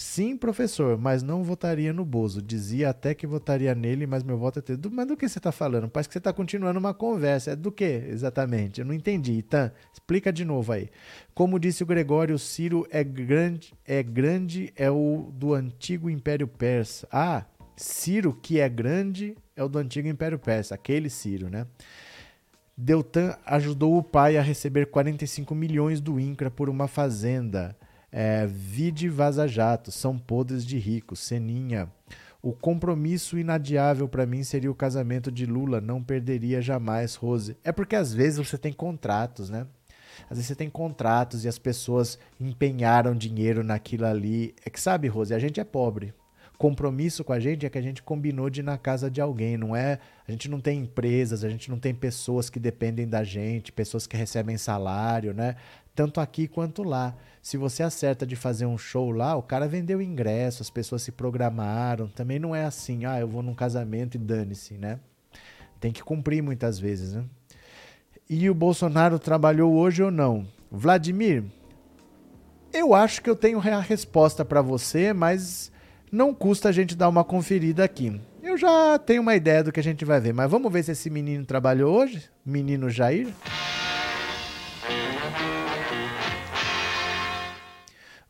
Sim, 0.01 0.37
professor, 0.37 0.97
mas 0.97 1.21
não 1.21 1.43
votaria 1.43 1.91
no 1.91 2.05
Bozo. 2.05 2.41
Dizia 2.41 2.89
até 2.89 3.13
que 3.13 3.27
votaria 3.27 3.75
nele, 3.75 4.07
mas 4.07 4.23
meu 4.23 4.37
voto 4.37 4.59
é 4.59 4.61
ter. 4.61 4.79
Mas 4.89 5.05
do 5.05 5.17
que 5.17 5.27
você 5.27 5.39
está 5.39 5.51
falando? 5.51 5.89
Parece 5.89 6.07
que 6.07 6.13
você 6.13 6.19
está 6.19 6.31
continuando 6.31 6.79
uma 6.79 6.93
conversa. 6.93 7.51
É 7.51 7.55
do 7.55 7.69
que 7.69 7.83
exatamente? 7.83 8.79
Eu 8.79 8.87
não 8.87 8.93
entendi. 8.93 9.33
Itan, 9.33 9.73
explica 9.91 10.31
de 10.31 10.45
novo 10.45 10.71
aí. 10.71 10.89
Como 11.35 11.59
disse 11.59 11.83
o 11.83 11.85
Gregório, 11.85 12.39
Ciro 12.39 12.87
é 12.89 13.03
grande, 13.03 13.73
é 13.85 14.01
grande, 14.01 14.71
é 14.77 14.89
o 14.89 15.33
do 15.33 15.53
antigo 15.53 16.09
Império 16.09 16.47
Persa. 16.47 17.05
Ah, 17.11 17.43
Ciro, 17.75 18.31
que 18.41 18.57
é 18.57 18.69
grande, 18.69 19.35
é 19.53 19.61
o 19.65 19.67
do 19.67 19.79
antigo 19.79 20.07
Império 20.07 20.39
Persa, 20.39 20.75
aquele 20.75 21.09
Ciro, 21.09 21.49
né? 21.49 21.67
Deltan 22.77 23.37
ajudou 23.45 23.97
o 23.97 24.03
pai 24.03 24.37
a 24.37 24.41
receber 24.41 24.85
45 24.85 25.53
milhões 25.53 25.99
do 25.99 26.17
INCRA 26.17 26.49
por 26.49 26.69
uma 26.69 26.87
fazenda. 26.87 27.75
É, 28.11 28.47
vide 28.47 29.07
Vaza 29.09 29.47
Jato, 29.47 29.91
são 29.91 30.17
podres 30.17 30.65
de 30.65 30.77
ricos, 30.77 31.19
Seninha. 31.19 31.89
O 32.41 32.53
compromisso 32.53 33.37
inadiável 33.37 34.07
para 34.07 34.25
mim 34.25 34.43
seria 34.43 34.71
o 34.71 34.75
casamento 34.75 35.29
de 35.29 35.45
Lula, 35.45 35.81
não 35.81 36.01
perderia 36.01 36.61
jamais, 36.61 37.15
Rose. 37.15 37.57
É 37.63 37.71
porque 37.71 37.95
às 37.97 38.13
vezes 38.13 38.37
você 38.39 38.57
tem 38.57 38.71
contratos, 38.71 39.49
né? 39.49 39.67
Às 40.29 40.37
vezes 40.37 40.47
você 40.47 40.55
tem 40.55 40.69
contratos 40.69 41.43
e 41.43 41.47
as 41.47 41.59
pessoas 41.59 42.17
empenharam 42.39 43.13
dinheiro 43.13 43.61
naquilo 43.63 44.05
ali. 44.05 44.55
É 44.65 44.69
que 44.69 44.79
sabe, 44.79 45.07
Rose, 45.07 45.33
a 45.33 45.39
gente 45.39 45.59
é 45.59 45.63
pobre. 45.65 46.13
Compromisso 46.57 47.23
com 47.23 47.33
a 47.33 47.39
gente 47.39 47.65
é 47.65 47.69
que 47.69 47.77
a 47.77 47.81
gente 47.81 48.03
combinou 48.03 48.49
de 48.49 48.59
ir 48.59 48.63
na 48.63 48.77
casa 48.77 49.09
de 49.09 49.21
alguém, 49.21 49.57
não 49.57 49.75
é? 49.75 49.99
A 50.27 50.31
gente 50.31 50.49
não 50.49 50.59
tem 50.59 50.79
empresas, 50.79 51.43
a 51.43 51.49
gente 51.49 51.69
não 51.69 51.79
tem 51.79 51.93
pessoas 51.93 52.49
que 52.49 52.59
dependem 52.59 53.07
da 53.07 53.23
gente, 53.23 53.71
pessoas 53.71 54.05
que 54.05 54.17
recebem 54.17 54.57
salário, 54.57 55.33
né? 55.33 55.55
Tanto 55.95 56.19
aqui 56.19 56.47
quanto 56.47 56.83
lá. 56.83 57.15
Se 57.41 57.57
você 57.57 57.83
acerta 57.83 58.25
de 58.25 58.35
fazer 58.35 58.65
um 58.65 58.77
show 58.77 59.11
lá, 59.11 59.35
o 59.35 59.41
cara 59.41 59.67
vendeu 59.67 60.01
ingresso, 60.01 60.61
as 60.61 60.69
pessoas 60.69 61.01
se 61.01 61.11
programaram. 61.11 62.07
Também 62.07 62.37
não 62.37 62.55
é 62.55 62.65
assim, 62.65 63.05
ah, 63.05 63.19
eu 63.19 63.27
vou 63.27 63.41
num 63.41 63.55
casamento 63.55 64.15
e 64.15 64.17
dane-se, 64.17 64.75
né? 64.75 64.99
Tem 65.79 65.91
que 65.91 66.03
cumprir 66.03 66.43
muitas 66.43 66.77
vezes, 66.77 67.13
né? 67.13 67.23
E 68.29 68.49
o 68.49 68.53
Bolsonaro 68.53 69.17
trabalhou 69.17 69.73
hoje 69.73 70.03
ou 70.03 70.11
não? 70.11 70.45
Vladimir, 70.69 71.43
eu 72.71 72.93
acho 72.93 73.21
que 73.21 73.29
eu 73.29 73.35
tenho 73.35 73.57
a 73.59 73.79
resposta 73.79 74.45
para 74.45 74.61
você, 74.61 75.13
mas 75.13 75.71
não 76.11 76.33
custa 76.33 76.69
a 76.69 76.71
gente 76.71 76.95
dar 76.95 77.09
uma 77.09 77.23
conferida 77.23 77.83
aqui. 77.83 78.19
Eu 78.43 78.57
já 78.57 78.99
tenho 78.99 79.21
uma 79.21 79.35
ideia 79.35 79.63
do 79.63 79.71
que 79.71 79.79
a 79.79 79.83
gente 79.83 80.05
vai 80.05 80.19
ver, 80.19 80.33
mas 80.33 80.49
vamos 80.49 80.71
ver 80.71 80.83
se 80.83 80.91
esse 80.91 81.09
menino 81.09 81.45
trabalhou 81.45 81.95
hoje? 81.95 82.29
Menino 82.45 82.89
Jair? 82.89 83.33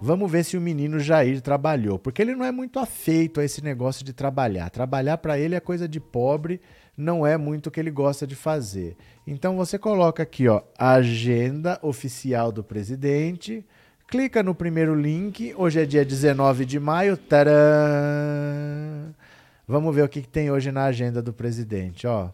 Vamos 0.02 0.32
ver 0.32 0.46
se 0.46 0.56
o 0.56 0.62
menino 0.62 0.98
Jair 0.98 1.42
trabalhou, 1.42 2.00
porque 2.00 2.22
ele 2.22 2.34
não 2.34 2.46
é 2.46 2.54
muito 2.54 2.80
afeito 2.80 3.42
a 3.42 3.44
esse 3.44 3.62
negócio 3.62 4.06
de 4.06 4.14
trabalhar. 4.14 4.70
Trabalhar 4.70 5.18
para 5.18 5.38
ele 5.38 5.56
é 5.56 5.60
coisa 5.60 5.90
de 5.90 6.00
pobre, 6.00 6.62
não 6.96 7.28
é 7.28 7.36
muito 7.36 7.68
o 7.68 7.72
que 7.72 7.82
ele 7.82 7.92
gosta 7.92 8.26
de 8.26 8.34
fazer. 8.34 8.96
Então 9.28 9.58
você 9.58 9.78
coloca 9.78 10.24
aqui, 10.24 10.48
ó, 10.48 10.62
agenda 10.78 11.78
oficial 11.82 12.50
do 12.50 12.64
presidente, 12.64 13.66
clica 14.08 14.42
no 14.42 14.56
primeiro 14.56 14.96
link. 14.96 15.54
Hoje 15.58 15.82
é 15.82 15.86
dia 15.86 16.06
19 16.06 16.64
de 16.64 16.80
maio. 16.80 17.18
Tcharam! 17.18 17.54
Vamos 19.68 19.94
ver 19.94 20.04
o 20.04 20.10
que, 20.10 20.22
que 20.22 20.30
tem 20.30 20.50
hoje 20.50 20.72
na 20.72 20.86
agenda 20.86 21.22
do 21.22 21.34
presidente, 21.34 22.08
ó. 22.08 22.30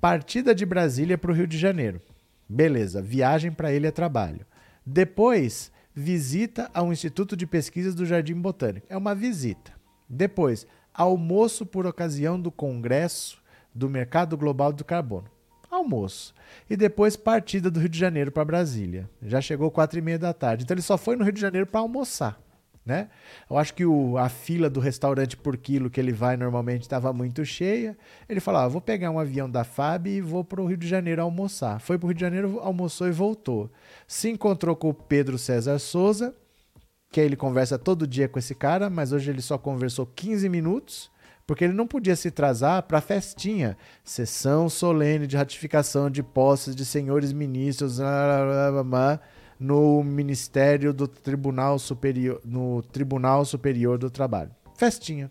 Partida 0.00 0.52
de 0.52 0.66
Brasília 0.66 1.16
para 1.16 1.30
o 1.30 1.34
Rio 1.34 1.46
de 1.46 1.56
Janeiro. 1.56 2.00
Beleza, 2.48 3.00
viagem 3.00 3.52
para 3.52 3.72
ele 3.72 3.86
é 3.86 3.92
trabalho. 3.92 4.44
Depois, 4.84 5.72
visita 5.94 6.70
ao 6.74 6.92
Instituto 6.92 7.36
de 7.36 7.46
Pesquisas 7.46 7.94
do 7.94 8.06
Jardim 8.06 8.34
Botânico. 8.34 8.86
É 8.88 8.96
uma 8.96 9.14
visita. 9.14 9.72
Depois, 10.08 10.66
almoço 10.92 11.64
por 11.64 11.86
ocasião 11.86 12.40
do 12.40 12.50
Congresso 12.50 13.42
do 13.74 13.88
Mercado 13.88 14.36
Global 14.36 14.72
do 14.72 14.84
Carbono. 14.84 15.28
Almoço. 15.70 16.34
E 16.68 16.76
depois, 16.76 17.16
partida 17.16 17.70
do 17.70 17.80
Rio 17.80 17.88
de 17.88 17.98
Janeiro 17.98 18.30
para 18.30 18.44
Brasília. 18.44 19.08
Já 19.22 19.40
chegou 19.40 19.70
quatro 19.70 19.98
e 19.98 20.02
meia 20.02 20.18
da 20.18 20.34
tarde. 20.34 20.64
Então, 20.64 20.74
ele 20.74 20.82
só 20.82 20.98
foi 20.98 21.16
no 21.16 21.24
Rio 21.24 21.32
de 21.32 21.40
Janeiro 21.40 21.66
para 21.66 21.80
almoçar 21.80 22.38
né? 22.84 23.08
Eu 23.48 23.56
acho 23.56 23.74
que 23.74 23.86
o, 23.86 24.18
a 24.18 24.28
fila 24.28 24.68
do 24.68 24.80
restaurante 24.80 25.36
por 25.36 25.56
quilo 25.56 25.88
que 25.88 26.00
ele 26.00 26.12
vai 26.12 26.36
normalmente 26.36 26.82
estava 26.82 27.12
muito 27.12 27.44
cheia. 27.44 27.96
Ele 28.28 28.40
falou: 28.40 28.60
ah, 28.60 28.68
vou 28.68 28.80
pegar 28.80 29.10
um 29.10 29.18
avião 29.18 29.48
da 29.48 29.62
FAB 29.62 30.08
e 30.08 30.20
vou 30.20 30.44
para 30.44 30.60
o 30.60 30.66
Rio 30.66 30.76
de 30.76 30.88
Janeiro 30.88 31.22
almoçar. 31.22 31.80
Foi 31.80 31.96
para 31.96 32.06
o 32.06 32.08
Rio 32.08 32.16
de 32.16 32.20
Janeiro, 32.20 32.58
almoçou 32.60 33.06
e 33.06 33.12
voltou. 33.12 33.70
Se 34.06 34.28
encontrou 34.28 34.74
com 34.74 34.88
o 34.88 34.94
Pedro 34.94 35.38
César 35.38 35.78
Souza, 35.78 36.34
que 37.10 37.20
ele 37.20 37.36
conversa 37.36 37.78
todo 37.78 38.06
dia 38.06 38.28
com 38.28 38.38
esse 38.38 38.54
cara, 38.54 38.90
mas 38.90 39.12
hoje 39.12 39.30
ele 39.30 39.42
só 39.42 39.56
conversou 39.56 40.04
15 40.04 40.48
minutos, 40.48 41.10
porque 41.46 41.64
ele 41.64 41.74
não 41.74 41.86
podia 41.86 42.16
se 42.16 42.28
atrasar 42.28 42.82
para 42.82 42.98
a 42.98 43.02
festinha. 43.02 43.76
Sessão 44.02 44.68
solene 44.68 45.26
de 45.28 45.36
ratificação 45.36 46.10
de 46.10 46.22
posses 46.22 46.74
de 46.74 46.84
senhores 46.84 47.32
ministros. 47.32 47.98
Blá, 47.98 48.44
blá, 48.44 48.70
blá, 48.72 48.84
blá 48.84 49.20
no 49.62 50.02
Ministério 50.02 50.92
do 50.92 51.06
Tribunal 51.06 51.78
Superior, 51.78 52.40
no 52.44 52.82
Tribunal 52.82 53.44
Superior 53.44 53.96
do 53.96 54.10
Trabalho. 54.10 54.50
Festinha. 54.74 55.30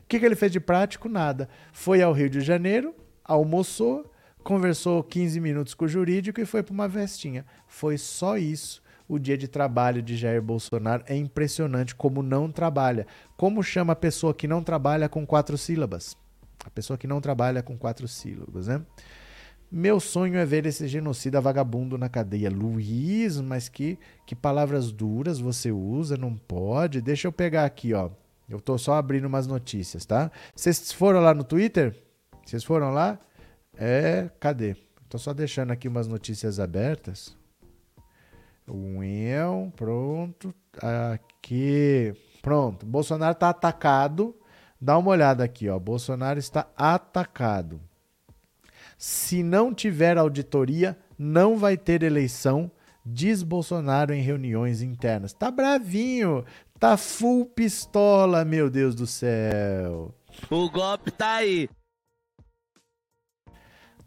O 0.00 0.08
que, 0.08 0.18
que 0.18 0.24
ele 0.24 0.34
fez 0.34 0.50
de 0.50 0.58
prático? 0.58 1.06
Nada. 1.06 1.46
Foi 1.70 2.00
ao 2.00 2.14
Rio 2.14 2.30
de 2.30 2.40
Janeiro, 2.40 2.94
almoçou, 3.22 4.10
conversou 4.42 5.02
15 5.02 5.38
minutos 5.38 5.74
com 5.74 5.84
o 5.84 5.88
jurídico 5.88 6.40
e 6.40 6.46
foi 6.46 6.62
para 6.62 6.72
uma 6.72 6.88
festinha. 6.88 7.44
Foi 7.66 7.98
só 7.98 8.38
isso. 8.38 8.82
O 9.06 9.18
dia 9.18 9.36
de 9.36 9.46
trabalho 9.46 10.02
de 10.02 10.16
Jair 10.16 10.40
Bolsonaro 10.40 11.04
é 11.06 11.14
impressionante 11.14 11.94
como 11.94 12.22
não 12.22 12.50
trabalha. 12.50 13.06
Como 13.36 13.62
chama 13.62 13.92
a 13.92 13.96
pessoa 13.96 14.32
que 14.32 14.48
não 14.48 14.62
trabalha 14.62 15.10
com 15.10 15.26
quatro 15.26 15.58
sílabas? 15.58 16.16
A 16.64 16.70
pessoa 16.70 16.96
que 16.96 17.06
não 17.06 17.20
trabalha 17.20 17.62
com 17.62 17.76
quatro 17.76 18.08
sílabas, 18.08 18.66
né? 18.66 18.80
Meu 19.70 19.98
sonho 19.98 20.38
é 20.38 20.44
ver 20.44 20.64
esse 20.64 20.86
genocida 20.86 21.40
vagabundo 21.40 21.98
na 21.98 22.08
cadeia. 22.08 22.48
Luiz, 22.48 23.40
mas 23.40 23.68
que, 23.68 23.98
que 24.24 24.34
palavras 24.34 24.92
duras 24.92 25.40
você 25.40 25.72
usa, 25.72 26.16
não 26.16 26.36
pode. 26.36 27.00
Deixa 27.00 27.26
eu 27.26 27.32
pegar 27.32 27.64
aqui, 27.64 27.92
ó. 27.92 28.10
Eu 28.48 28.60
tô 28.60 28.78
só 28.78 28.94
abrindo 28.94 29.26
umas 29.26 29.46
notícias, 29.46 30.06
tá? 30.06 30.30
Vocês 30.54 30.92
foram 30.92 31.20
lá 31.20 31.34
no 31.34 31.42
Twitter? 31.42 32.00
Vocês 32.44 32.62
foram 32.62 32.92
lá? 32.92 33.18
É, 33.76 34.30
cadê? 34.38 34.76
Tô 35.08 35.18
só 35.18 35.34
deixando 35.34 35.72
aqui 35.72 35.88
umas 35.88 36.06
notícias 36.06 36.60
abertas. 36.60 37.36
Well, 38.68 39.72
pronto. 39.74 40.54
Aqui. 41.12 42.14
Pronto. 42.40 42.86
Bolsonaro 42.86 43.34
tá 43.34 43.48
atacado. 43.48 44.34
Dá 44.80 44.96
uma 44.96 45.10
olhada 45.10 45.42
aqui, 45.42 45.68
ó. 45.68 45.78
Bolsonaro 45.78 46.38
está 46.38 46.68
atacado. 46.76 47.80
Se 48.98 49.42
não 49.42 49.74
tiver 49.74 50.16
auditoria, 50.16 50.96
não 51.18 51.56
vai 51.56 51.76
ter 51.76 52.02
eleição, 52.02 52.70
diz 53.04 53.42
Bolsonaro 53.42 54.14
em 54.14 54.22
reuniões 54.22 54.82
internas. 54.82 55.32
Tá 55.32 55.50
bravinho, 55.50 56.44
tá 56.78 56.96
full 56.96 57.46
pistola, 57.46 58.44
meu 58.44 58.70
Deus 58.70 58.94
do 58.94 59.06
céu. 59.06 60.14
O 60.50 60.70
golpe 60.70 61.10
tá 61.10 61.36
aí. 61.36 61.68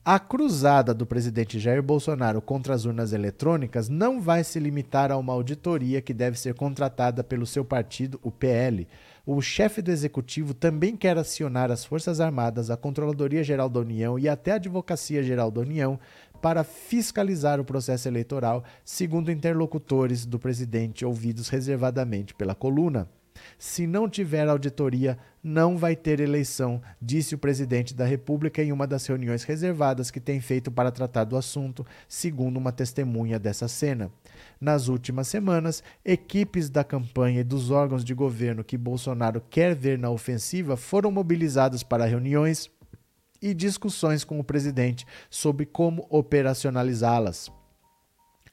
A 0.03 0.17
cruzada 0.17 0.91
do 0.93 1.05
presidente 1.05 1.59
Jair 1.59 1.83
Bolsonaro 1.83 2.41
contra 2.41 2.73
as 2.73 2.85
urnas 2.85 3.13
eletrônicas 3.13 3.89
não 3.89 4.19
vai 4.19 4.43
se 4.43 4.59
limitar 4.59 5.11
a 5.11 5.17
uma 5.17 5.33
auditoria 5.33 6.01
que 6.01 6.13
deve 6.15 6.39
ser 6.39 6.55
contratada 6.55 7.23
pelo 7.23 7.45
seu 7.45 7.63
partido, 7.63 8.19
o 8.23 8.31
PL, 8.31 8.87
o 9.35 9.41
chefe 9.41 9.79
do 9.79 9.91
executivo 9.91 10.55
também 10.55 10.97
quer 10.97 11.15
acionar 11.15 11.69
as 11.69 11.85
Forças 11.85 12.19
Armadas, 12.19 12.71
a 12.71 12.77
Controladoria 12.77 13.43
Geral 13.43 13.69
da 13.69 13.79
União 13.79 14.17
e 14.17 14.27
até 14.27 14.53
a 14.53 14.55
Advocacia 14.55 15.21
Geral 15.21 15.51
da 15.51 15.61
União 15.61 15.99
para 16.41 16.63
fiscalizar 16.63 17.59
o 17.59 17.65
processo 17.65 18.07
eleitoral, 18.07 18.63
segundo 18.83 19.31
interlocutores 19.31 20.25
do 20.25 20.39
presidente 20.39 21.05
ouvidos 21.05 21.47
reservadamente 21.47 22.33
pela 22.33 22.55
coluna. 22.55 23.07
Se 23.57 23.85
não 23.85 24.09
tiver 24.09 24.47
auditoria, 24.47 25.17
não 25.43 25.77
vai 25.77 25.95
ter 25.95 26.19
eleição, 26.19 26.81
disse 27.01 27.33
o 27.33 27.37
presidente 27.37 27.93
da 27.93 28.05
República 28.05 28.61
em 28.61 28.71
uma 28.71 28.85
das 28.85 29.05
reuniões 29.05 29.43
reservadas 29.43 30.11
que 30.11 30.19
tem 30.19 30.41
feito 30.41 30.71
para 30.71 30.91
tratar 30.91 31.23
do 31.23 31.37
assunto, 31.37 31.85
segundo 32.07 32.57
uma 32.57 32.71
testemunha 32.71 33.39
dessa 33.39 33.67
cena. 33.67 34.11
Nas 34.59 34.87
últimas 34.87 35.27
semanas, 35.27 35.83
equipes 36.03 36.69
da 36.69 36.83
campanha 36.83 37.41
e 37.41 37.43
dos 37.43 37.71
órgãos 37.71 38.03
de 38.03 38.13
governo 38.13 38.63
que 38.63 38.77
Bolsonaro 38.77 39.41
quer 39.49 39.75
ver 39.75 39.97
na 39.97 40.09
ofensiva 40.09 40.75
foram 40.75 41.11
mobilizadas 41.11 41.83
para 41.83 42.05
reuniões 42.05 42.69
e 43.41 43.53
discussões 43.53 44.23
com 44.23 44.39
o 44.39 44.43
presidente 44.43 45.05
sobre 45.29 45.65
como 45.65 46.05
operacionalizá-las. 46.09 47.58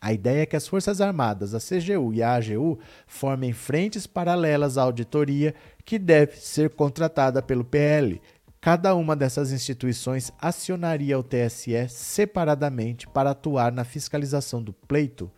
A 0.01 0.13
ideia 0.13 0.43
é 0.43 0.47
que 0.47 0.57
as 0.57 0.69
Forças 0.69 1.01
Armadas, 1.01 1.55
a 1.55 1.59
CGU 1.59 2.13
e 2.13 2.23
a 2.23 2.35
AGU 2.35 2.79
formem 3.07 3.53
frentes 3.53 4.07
paralelas 4.07 4.77
à 4.77 4.83
auditoria 4.83 5.55
que 5.85 5.99
deve 5.99 6.37
ser 6.37 6.71
contratada 6.71 7.43
pelo 7.43 7.65
PL. 7.65 8.21
Cada 8.61 8.95
uma 8.95 9.15
dessas 9.15 9.53
instituições 9.53 10.33
acionaria 10.41 11.19
o 11.19 11.23
TSE 11.23 11.89
separadamente 11.89 13.07
para 13.07 13.31
atuar 13.31 13.71
na 13.71 13.85
fiscalização 13.85 14.63
do 14.63 14.73
pleito. 14.73 15.31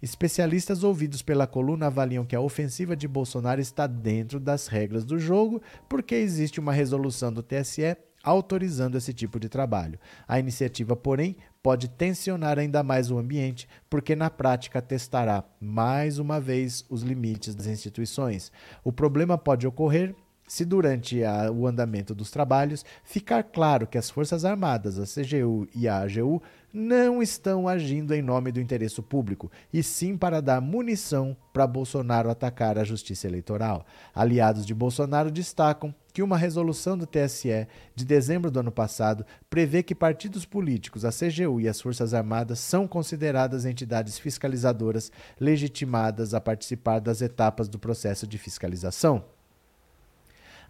Especialistas 0.00 0.84
ouvidos 0.84 1.22
pela 1.22 1.46
coluna 1.46 1.86
avaliam 1.86 2.24
que 2.24 2.36
a 2.36 2.40
ofensiva 2.40 2.94
de 2.94 3.08
Bolsonaro 3.08 3.60
está 3.60 3.86
dentro 3.86 4.38
das 4.38 4.68
regras 4.68 5.04
do 5.04 5.18
jogo, 5.18 5.60
porque 5.88 6.14
existe 6.14 6.60
uma 6.60 6.72
resolução 6.72 7.32
do 7.32 7.42
TSE 7.42 7.96
autorizando 8.22 8.96
esse 8.96 9.12
tipo 9.12 9.40
de 9.40 9.48
trabalho. 9.48 9.98
A 10.26 10.38
iniciativa, 10.38 10.94
porém, 10.94 11.36
pode 11.66 11.88
tensionar 11.88 12.60
ainda 12.60 12.80
mais 12.84 13.10
o 13.10 13.18
ambiente, 13.18 13.68
porque 13.90 14.14
na 14.14 14.30
prática 14.30 14.80
testará 14.80 15.42
mais 15.60 16.20
uma 16.20 16.40
vez 16.40 16.84
os 16.88 17.02
limites 17.02 17.56
das 17.56 17.66
instituições. 17.66 18.52
O 18.84 18.92
problema 18.92 19.36
pode 19.36 19.66
ocorrer 19.66 20.14
se 20.46 20.64
durante 20.64 21.24
a, 21.24 21.50
o 21.50 21.66
andamento 21.66 22.14
dos 22.14 22.30
trabalhos 22.30 22.84
ficar 23.02 23.42
claro 23.42 23.84
que 23.84 23.98
as 23.98 24.08
Forças 24.08 24.44
Armadas, 24.44 24.96
a 24.96 25.02
CGU 25.02 25.66
e 25.74 25.88
a 25.88 26.02
AGU 26.02 26.40
não 26.76 27.22
estão 27.22 27.66
agindo 27.66 28.14
em 28.14 28.20
nome 28.20 28.52
do 28.52 28.60
interesse 28.60 29.00
público, 29.00 29.50
e 29.72 29.82
sim 29.82 30.14
para 30.14 30.42
dar 30.42 30.60
munição 30.60 31.34
para 31.50 31.66
Bolsonaro 31.66 32.28
atacar 32.28 32.78
a 32.78 32.84
justiça 32.84 33.26
eleitoral. 33.26 33.86
Aliados 34.14 34.66
de 34.66 34.74
Bolsonaro 34.74 35.30
destacam 35.30 35.94
que 36.12 36.22
uma 36.22 36.36
resolução 36.36 36.96
do 36.96 37.06
TSE 37.06 37.66
de 37.94 38.04
dezembro 38.04 38.50
do 38.50 38.60
ano 38.60 38.70
passado 38.70 39.24
prevê 39.48 39.82
que 39.82 39.94
partidos 39.94 40.44
políticos, 40.44 41.02
a 41.04 41.10
CGU 41.10 41.62
e 41.62 41.68
as 41.68 41.80
Forças 41.80 42.12
Armadas 42.12 42.58
são 42.58 42.86
consideradas 42.86 43.64
entidades 43.64 44.18
fiscalizadoras 44.18 45.10
legitimadas 45.40 46.34
a 46.34 46.40
participar 46.42 47.00
das 47.00 47.22
etapas 47.22 47.70
do 47.70 47.78
processo 47.78 48.26
de 48.26 48.36
fiscalização. 48.36 49.24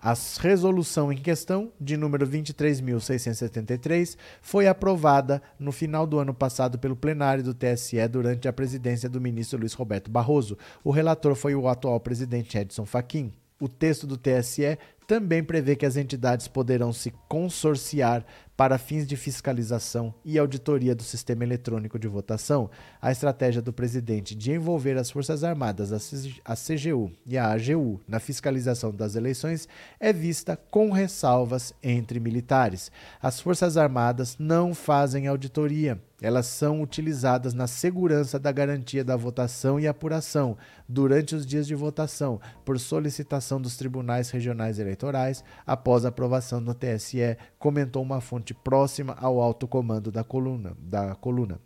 A 0.01 0.15
resolução 0.41 1.13
em 1.13 1.17
questão, 1.17 1.73
de 1.81 1.97
número 1.97 2.27
23.673, 2.27 4.17
foi 4.41 4.69
aprovada 4.69 5.43
no 5.59 5.73
final 5.73 6.07
do 6.07 6.19
ano 6.19 6.35
passado 6.35 6.79
pelo 6.79 6.97
plenário 6.97 7.43
do 7.43 7.55
TSE 7.55 8.07
durante 8.09 8.47
a 8.47 8.53
presidência 8.53 9.09
do 9.09 9.21
ministro 9.21 9.59
Luiz 9.59 9.73
Roberto 9.73 10.11
Barroso. 10.11 10.57
O 10.85 10.91
relator 10.91 11.35
foi 11.35 11.55
o 11.55 11.69
atual 11.69 11.99
presidente 12.01 12.57
Edson 12.57 12.85
Fachin. 12.85 13.33
O 13.59 13.69
texto 13.69 14.07
do 14.07 14.19
TSE 14.19 14.79
também 15.07 15.43
prevê 15.43 15.77
que 15.77 15.87
as 15.87 15.97
entidades 15.97 16.49
poderão 16.49 16.93
se 16.93 17.13
consorciar 17.29 18.25
para 18.57 18.79
fins 18.79 19.07
de 19.07 19.17
fiscalização 19.17 20.15
e 20.25 20.39
auditoria 20.39 20.95
do 20.95 21.03
sistema 21.03 21.45
eletrônico 21.45 21.99
de 21.99 22.09
votação. 22.09 22.71
A 23.01 23.13
estratégia 23.13 23.61
do 23.61 23.73
presidente 23.73 24.35
de 24.35 24.53
envolver 24.53 24.97
as 24.97 25.11
Forças 25.11 25.45
Armadas, 25.45 25.93
a 25.93 26.55
CGU 26.55 27.13
e 27.27 27.37
a 27.37 27.53
AGU 27.53 28.01
na 28.09 28.19
fiscalização 28.19 28.93
das 28.93 29.15
eleições 29.15 29.69
é 30.01 30.13
vista 30.13 30.57
com 30.71 30.91
ressalvas 30.91 31.75
entre 31.83 32.19
militares. 32.19 32.91
As 33.21 33.41
Forças 33.41 33.77
Armadas 33.77 34.37
não 34.39 34.75
fazem 34.75 35.27
auditoria 35.27 36.01
elas 36.21 36.47
são 36.47 36.81
utilizadas 36.81 37.53
na 37.53 37.67
segurança 37.67 38.39
da 38.39 38.51
garantia 38.51 39.05
da 39.05 39.17
votação 39.17 39.79
e 39.79 39.87
apuração 39.87 40.57
durante 40.89 41.35
os 41.35 41.45
dias 41.45 41.67
de 41.67 41.75
votação, 41.75 42.41
por 42.65 42.79
solicitação 42.81 43.61
dos 43.61 43.77
tribunais 43.77 44.31
regionais 44.31 44.79
eleitorais, 44.97 45.45
após 45.67 46.05
a 46.05 46.09
aprovação 46.09 46.61
no 46.61 46.75
TSE, 46.75 47.37
comentou 47.59 48.03
uma 48.03 48.21
fonte 48.21 48.55
próxima 48.55 49.15
ao 49.21 49.41
alto 49.41 49.69
comando 49.69 50.11
da 50.11 50.25
coluna. 50.25 50.77
Da 50.79 51.15
coluna. 51.15 51.61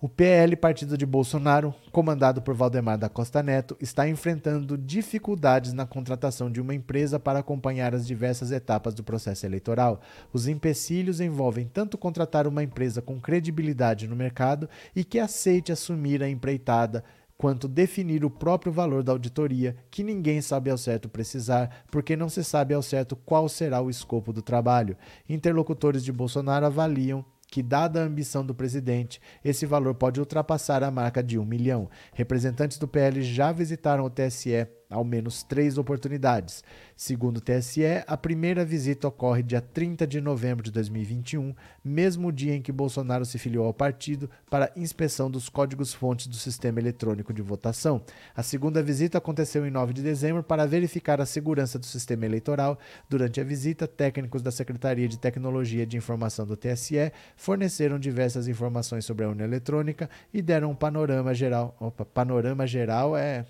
O 0.00 0.10
PL, 0.10 0.54
partido 0.56 0.96
de 0.96 1.06
Bolsonaro, 1.06 1.74
comandado 1.90 2.42
por 2.42 2.54
Valdemar 2.54 2.98
da 2.98 3.08
Costa 3.08 3.42
Neto, 3.42 3.76
está 3.80 4.06
enfrentando 4.06 4.76
dificuldades 4.76 5.72
na 5.72 5.86
contratação 5.86 6.50
de 6.50 6.60
uma 6.60 6.74
empresa 6.74 7.18
para 7.18 7.38
acompanhar 7.38 7.94
as 7.94 8.06
diversas 8.06 8.52
etapas 8.52 8.94
do 8.94 9.02
processo 9.02 9.46
eleitoral. 9.46 10.00
Os 10.34 10.46
empecilhos 10.46 11.18
envolvem 11.18 11.66
tanto 11.66 11.96
contratar 11.96 12.46
uma 12.46 12.62
empresa 12.62 13.00
com 13.00 13.18
credibilidade 13.18 14.06
no 14.06 14.14
mercado 14.14 14.68
e 14.94 15.02
que 15.02 15.18
aceite 15.18 15.72
assumir 15.72 16.22
a 16.22 16.28
empreitada, 16.28 17.02
quanto 17.38 17.68
definir 17.68 18.24
o 18.24 18.30
próprio 18.30 18.72
valor 18.72 19.02
da 19.02 19.12
auditoria, 19.12 19.76
que 19.90 20.02
ninguém 20.02 20.40
sabe 20.40 20.70
ao 20.70 20.78
certo 20.78 21.08
precisar, 21.08 21.84
porque 21.90 22.16
não 22.16 22.28
se 22.28 22.42
sabe 22.42 22.74
ao 22.74 22.82
certo 22.82 23.14
qual 23.16 23.48
será 23.48 23.80
o 23.80 23.90
escopo 23.90 24.32
do 24.32 24.42
trabalho. 24.42 24.96
Interlocutores 25.28 26.02
de 26.02 26.12
Bolsonaro 26.12 26.66
avaliam 26.66 27.24
que, 27.48 27.62
dada 27.62 28.00
a 28.00 28.04
ambição 28.04 28.44
do 28.44 28.54
presidente, 28.54 29.20
esse 29.44 29.66
valor 29.66 29.94
pode 29.94 30.18
ultrapassar 30.18 30.82
a 30.82 30.90
marca 30.90 31.22
de 31.22 31.38
um 31.38 31.44
milhão. 31.44 31.88
Representantes 32.12 32.78
do 32.78 32.88
PL 32.88 33.22
já 33.22 33.52
visitaram 33.52 34.04
o 34.04 34.10
TSE 34.10 34.66
ao 34.88 35.04
menos 35.04 35.42
três 35.42 35.78
oportunidades. 35.78 36.62
Segundo 36.96 37.38
o 37.38 37.40
TSE, 37.40 37.82
a 38.06 38.16
primeira 38.16 38.64
visita 38.64 39.08
ocorre 39.08 39.42
dia 39.42 39.60
30 39.60 40.06
de 40.06 40.20
novembro 40.20 40.64
de 40.64 40.70
2021, 40.70 41.54
mesmo 41.84 42.32
dia 42.32 42.54
em 42.54 42.62
que 42.62 42.72
Bolsonaro 42.72 43.24
se 43.24 43.38
filiou 43.38 43.66
ao 43.66 43.74
partido 43.74 44.30
para 44.48 44.72
inspeção 44.76 45.30
dos 45.30 45.48
códigos-fontes 45.48 46.26
do 46.26 46.36
sistema 46.36 46.80
eletrônico 46.80 47.34
de 47.34 47.42
votação. 47.42 48.02
A 48.34 48.42
segunda 48.42 48.82
visita 48.82 49.18
aconteceu 49.18 49.66
em 49.66 49.70
9 49.70 49.92
de 49.92 50.02
dezembro 50.02 50.42
para 50.42 50.66
verificar 50.66 51.20
a 51.20 51.26
segurança 51.26 51.78
do 51.78 51.86
sistema 51.86 52.24
eleitoral. 52.24 52.78
Durante 53.08 53.40
a 53.40 53.44
visita, 53.44 53.86
técnicos 53.86 54.42
da 54.42 54.50
Secretaria 54.50 55.08
de 55.08 55.18
Tecnologia 55.18 55.86
de 55.86 55.96
Informação 55.96 56.46
do 56.46 56.56
TSE 56.56 57.12
forneceram 57.36 57.98
diversas 57.98 58.48
informações 58.48 59.04
sobre 59.04 59.24
a 59.24 59.28
urna 59.28 59.44
eletrônica 59.44 60.08
e 60.32 60.40
deram 60.40 60.70
um 60.70 60.74
panorama 60.74 61.34
geral. 61.34 61.76
Opa, 61.80 62.04
panorama 62.04 62.66
geral 62.66 63.16
é 63.16 63.44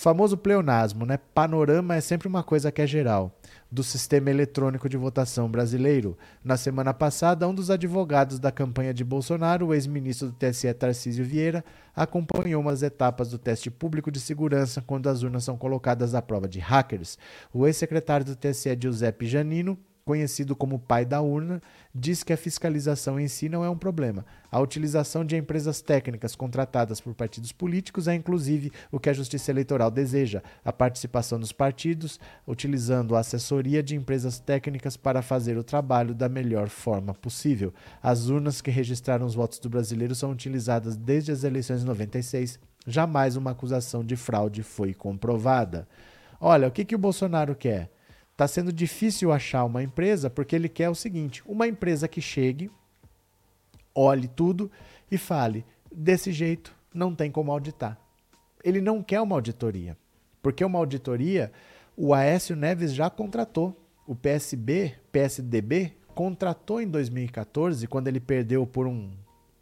Famoso 0.00 0.36
pleonasmo, 0.36 1.04
né? 1.04 1.18
Panorama 1.34 1.96
é 1.96 2.00
sempre 2.00 2.28
uma 2.28 2.44
coisa 2.44 2.70
que 2.70 2.80
é 2.80 2.86
geral. 2.86 3.36
Do 3.68 3.82
sistema 3.82 4.30
eletrônico 4.30 4.88
de 4.88 4.96
votação 4.96 5.50
brasileiro. 5.50 6.16
Na 6.44 6.56
semana 6.56 6.94
passada, 6.94 7.48
um 7.48 7.52
dos 7.52 7.68
advogados 7.68 8.38
da 8.38 8.52
campanha 8.52 8.94
de 8.94 9.02
Bolsonaro, 9.02 9.66
o 9.66 9.74
ex-ministro 9.74 10.28
do 10.28 10.34
TSE 10.34 10.72
Tarcísio 10.72 11.24
Vieira, 11.24 11.64
acompanhou 11.96 12.62
umas 12.62 12.84
etapas 12.84 13.30
do 13.30 13.38
teste 13.38 13.72
público 13.72 14.08
de 14.12 14.20
segurança 14.20 14.80
quando 14.80 15.08
as 15.08 15.24
urnas 15.24 15.42
são 15.42 15.56
colocadas 15.56 16.14
à 16.14 16.22
prova 16.22 16.46
de 16.46 16.60
hackers. 16.60 17.18
O 17.52 17.66
ex-secretário 17.66 18.24
do 18.24 18.36
TSE, 18.36 18.78
Giuseppe 18.80 19.26
Janino, 19.26 19.76
conhecido 20.04 20.54
como 20.54 20.78
pai 20.78 21.04
da 21.04 21.20
urna, 21.20 21.60
diz 21.94 22.22
que 22.22 22.32
a 22.32 22.36
fiscalização 22.36 23.18
em 23.18 23.28
si 23.28 23.48
não 23.48 23.64
é 23.64 23.70
um 23.70 23.76
problema. 23.76 24.24
A 24.50 24.60
utilização 24.60 25.24
de 25.24 25.36
empresas 25.36 25.80
técnicas 25.80 26.34
contratadas 26.34 27.00
por 27.00 27.14
partidos 27.14 27.52
políticos 27.52 28.08
é 28.08 28.14
inclusive 28.14 28.72
o 28.90 29.00
que 29.00 29.10
a 29.10 29.12
Justiça 29.12 29.50
Eleitoral 29.50 29.90
deseja: 29.90 30.42
a 30.64 30.72
participação 30.72 31.38
dos 31.38 31.52
partidos, 31.52 32.18
utilizando 32.46 33.16
a 33.16 33.20
assessoria 33.20 33.82
de 33.82 33.96
empresas 33.96 34.38
técnicas 34.38 34.96
para 34.96 35.22
fazer 35.22 35.58
o 35.58 35.64
trabalho 35.64 36.14
da 36.14 36.28
melhor 36.28 36.68
forma 36.68 37.14
possível. 37.14 37.72
As 38.02 38.28
urnas 38.28 38.60
que 38.60 38.70
registraram 38.70 39.26
os 39.26 39.34
votos 39.34 39.58
do 39.58 39.68
brasileiro 39.68 40.14
são 40.14 40.30
utilizadas 40.30 40.96
desde 40.96 41.32
as 41.32 41.44
eleições 41.44 41.80
de 41.80 41.86
96. 41.86 42.58
Jamais 42.86 43.36
uma 43.36 43.50
acusação 43.50 44.02
de 44.02 44.16
fraude 44.16 44.62
foi 44.62 44.94
comprovada. 44.94 45.86
Olha, 46.40 46.68
o 46.68 46.70
que, 46.70 46.84
que 46.84 46.94
o 46.94 46.98
Bolsonaro 46.98 47.54
quer? 47.54 47.90
Está 48.38 48.46
sendo 48.46 48.72
difícil 48.72 49.32
achar 49.32 49.64
uma 49.64 49.82
empresa 49.82 50.30
porque 50.30 50.54
ele 50.54 50.68
quer 50.68 50.88
o 50.88 50.94
seguinte: 50.94 51.42
uma 51.44 51.66
empresa 51.66 52.06
que 52.06 52.20
chegue, 52.20 52.70
olhe 53.92 54.28
tudo 54.28 54.70
e 55.10 55.18
fale: 55.18 55.66
desse 55.90 56.30
jeito 56.30 56.72
não 56.94 57.16
tem 57.16 57.32
como 57.32 57.50
auditar. 57.50 57.98
Ele 58.62 58.80
não 58.80 59.02
quer 59.02 59.20
uma 59.20 59.34
auditoria, 59.34 59.98
porque 60.40 60.64
uma 60.64 60.78
auditoria 60.78 61.50
o 61.96 62.14
Aécio 62.14 62.54
Neves 62.54 62.94
já 62.94 63.10
contratou. 63.10 63.76
O 64.06 64.14
PSB, 64.14 64.94
PSDB, 65.10 65.94
contratou 66.14 66.80
em 66.80 66.86
2014, 66.86 67.88
quando 67.88 68.06
ele 68.06 68.20
perdeu 68.20 68.64
por, 68.64 68.86
um, 68.86 69.10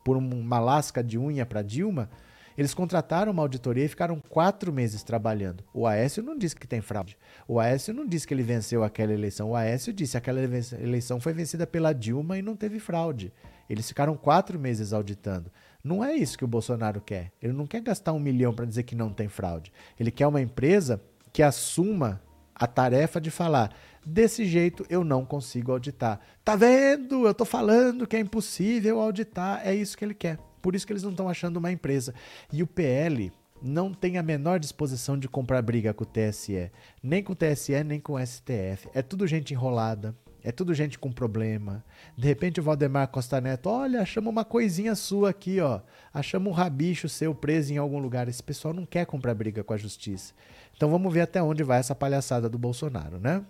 por 0.04 0.18
uma 0.18 0.60
lasca 0.60 1.02
de 1.02 1.18
unha 1.18 1.46
para 1.46 1.62
Dilma 1.62 2.10
eles 2.56 2.72
contrataram 2.72 3.32
uma 3.32 3.42
auditoria 3.42 3.84
e 3.84 3.88
ficaram 3.88 4.20
quatro 4.28 4.72
meses 4.72 5.02
trabalhando. 5.02 5.62
O 5.74 5.86
Aécio 5.86 6.22
não 6.22 6.36
disse 6.36 6.56
que 6.56 6.66
tem 6.66 6.80
fraude. 6.80 7.16
O 7.46 7.60
Aécio 7.60 7.92
não 7.92 8.06
disse 8.06 8.26
que 8.26 8.32
ele 8.32 8.42
venceu 8.42 8.82
aquela 8.82 9.12
eleição. 9.12 9.50
O 9.50 9.56
Aécio 9.56 9.92
disse 9.92 10.12
que 10.12 10.18
aquela 10.18 10.40
eleição 10.40 11.20
foi 11.20 11.32
vencida 11.32 11.66
pela 11.66 11.92
Dilma 11.92 12.38
e 12.38 12.42
não 12.42 12.56
teve 12.56 12.78
fraude. 12.78 13.32
Eles 13.68 13.88
ficaram 13.88 14.16
quatro 14.16 14.58
meses 14.58 14.92
auditando. 14.92 15.50
Não 15.82 16.04
é 16.04 16.14
isso 16.14 16.38
que 16.38 16.44
o 16.44 16.48
Bolsonaro 16.48 17.00
quer. 17.00 17.32
Ele 17.42 17.52
não 17.52 17.66
quer 17.66 17.80
gastar 17.80 18.12
um 18.12 18.18
milhão 18.18 18.54
para 18.54 18.64
dizer 18.64 18.84
que 18.84 18.94
não 18.94 19.12
tem 19.12 19.28
fraude. 19.28 19.72
Ele 19.98 20.10
quer 20.10 20.26
uma 20.26 20.40
empresa 20.40 21.00
que 21.32 21.42
assuma 21.42 22.22
a 22.54 22.66
tarefa 22.66 23.20
de 23.20 23.30
falar: 23.30 23.72
desse 24.04 24.44
jeito 24.46 24.86
eu 24.88 25.04
não 25.04 25.24
consigo 25.24 25.72
auditar. 25.72 26.20
Tá 26.44 26.56
vendo? 26.56 27.26
Eu 27.26 27.34
tô 27.34 27.44
falando 27.44 28.06
que 28.06 28.16
é 28.16 28.20
impossível 28.20 29.00
auditar. 29.00 29.60
É 29.64 29.74
isso 29.74 29.96
que 29.96 30.04
ele 30.04 30.14
quer. 30.14 30.38
Por 30.66 30.74
isso 30.74 30.84
que 30.84 30.92
eles 30.92 31.04
não 31.04 31.12
estão 31.12 31.28
achando 31.28 31.58
uma 31.58 31.70
empresa. 31.70 32.12
E 32.52 32.60
o 32.60 32.66
PL 32.66 33.32
não 33.62 33.94
tem 33.94 34.18
a 34.18 34.22
menor 34.22 34.58
disposição 34.58 35.16
de 35.16 35.28
comprar 35.28 35.62
briga 35.62 35.94
com 35.94 36.02
o 36.02 36.04
TSE, 36.04 36.72
nem 37.00 37.22
com 37.22 37.34
o 37.34 37.36
TSE, 37.36 37.84
nem 37.84 38.00
com 38.00 38.14
o 38.14 38.26
STF. 38.26 38.88
É 38.92 39.00
tudo 39.00 39.28
gente 39.28 39.54
enrolada, 39.54 40.12
é 40.42 40.50
tudo 40.50 40.74
gente 40.74 40.98
com 40.98 41.12
problema. 41.12 41.84
De 42.18 42.26
repente 42.26 42.58
o 42.58 42.64
Valdemar 42.64 43.06
Costa 43.06 43.40
Neto, 43.40 43.68
olha, 43.68 44.02
achamos 44.02 44.28
uma 44.28 44.44
coisinha 44.44 44.96
sua 44.96 45.30
aqui, 45.30 45.60
ó. 45.60 45.82
Achamos 46.12 46.52
um 46.52 46.52
rabicho 46.52 47.08
seu 47.08 47.32
preso 47.32 47.72
em 47.72 47.76
algum 47.76 48.00
lugar. 48.00 48.26
Esse 48.26 48.42
pessoal 48.42 48.74
não 48.74 48.84
quer 48.84 49.06
comprar 49.06 49.34
briga 49.34 49.62
com 49.62 49.72
a 49.72 49.76
justiça. 49.76 50.34
Então 50.76 50.90
vamos 50.90 51.14
ver 51.14 51.20
até 51.20 51.40
onde 51.40 51.62
vai 51.62 51.78
essa 51.78 51.94
palhaçada 51.94 52.48
do 52.48 52.58
Bolsonaro, 52.58 53.20
né? 53.20 53.44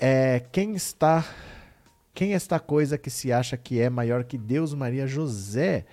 É, 0.00 0.40
quem 0.50 0.74
está 0.74 1.24
quem 2.14 2.32
é 2.32 2.34
esta 2.34 2.60
coisa 2.60 2.98
que 2.98 3.10
se 3.10 3.32
acha 3.32 3.56
que 3.56 3.80
é 3.80 3.88
maior 3.88 4.24
que 4.24 4.36
Deus, 4.36 4.74
Maria 4.74 5.06
José? 5.06 5.86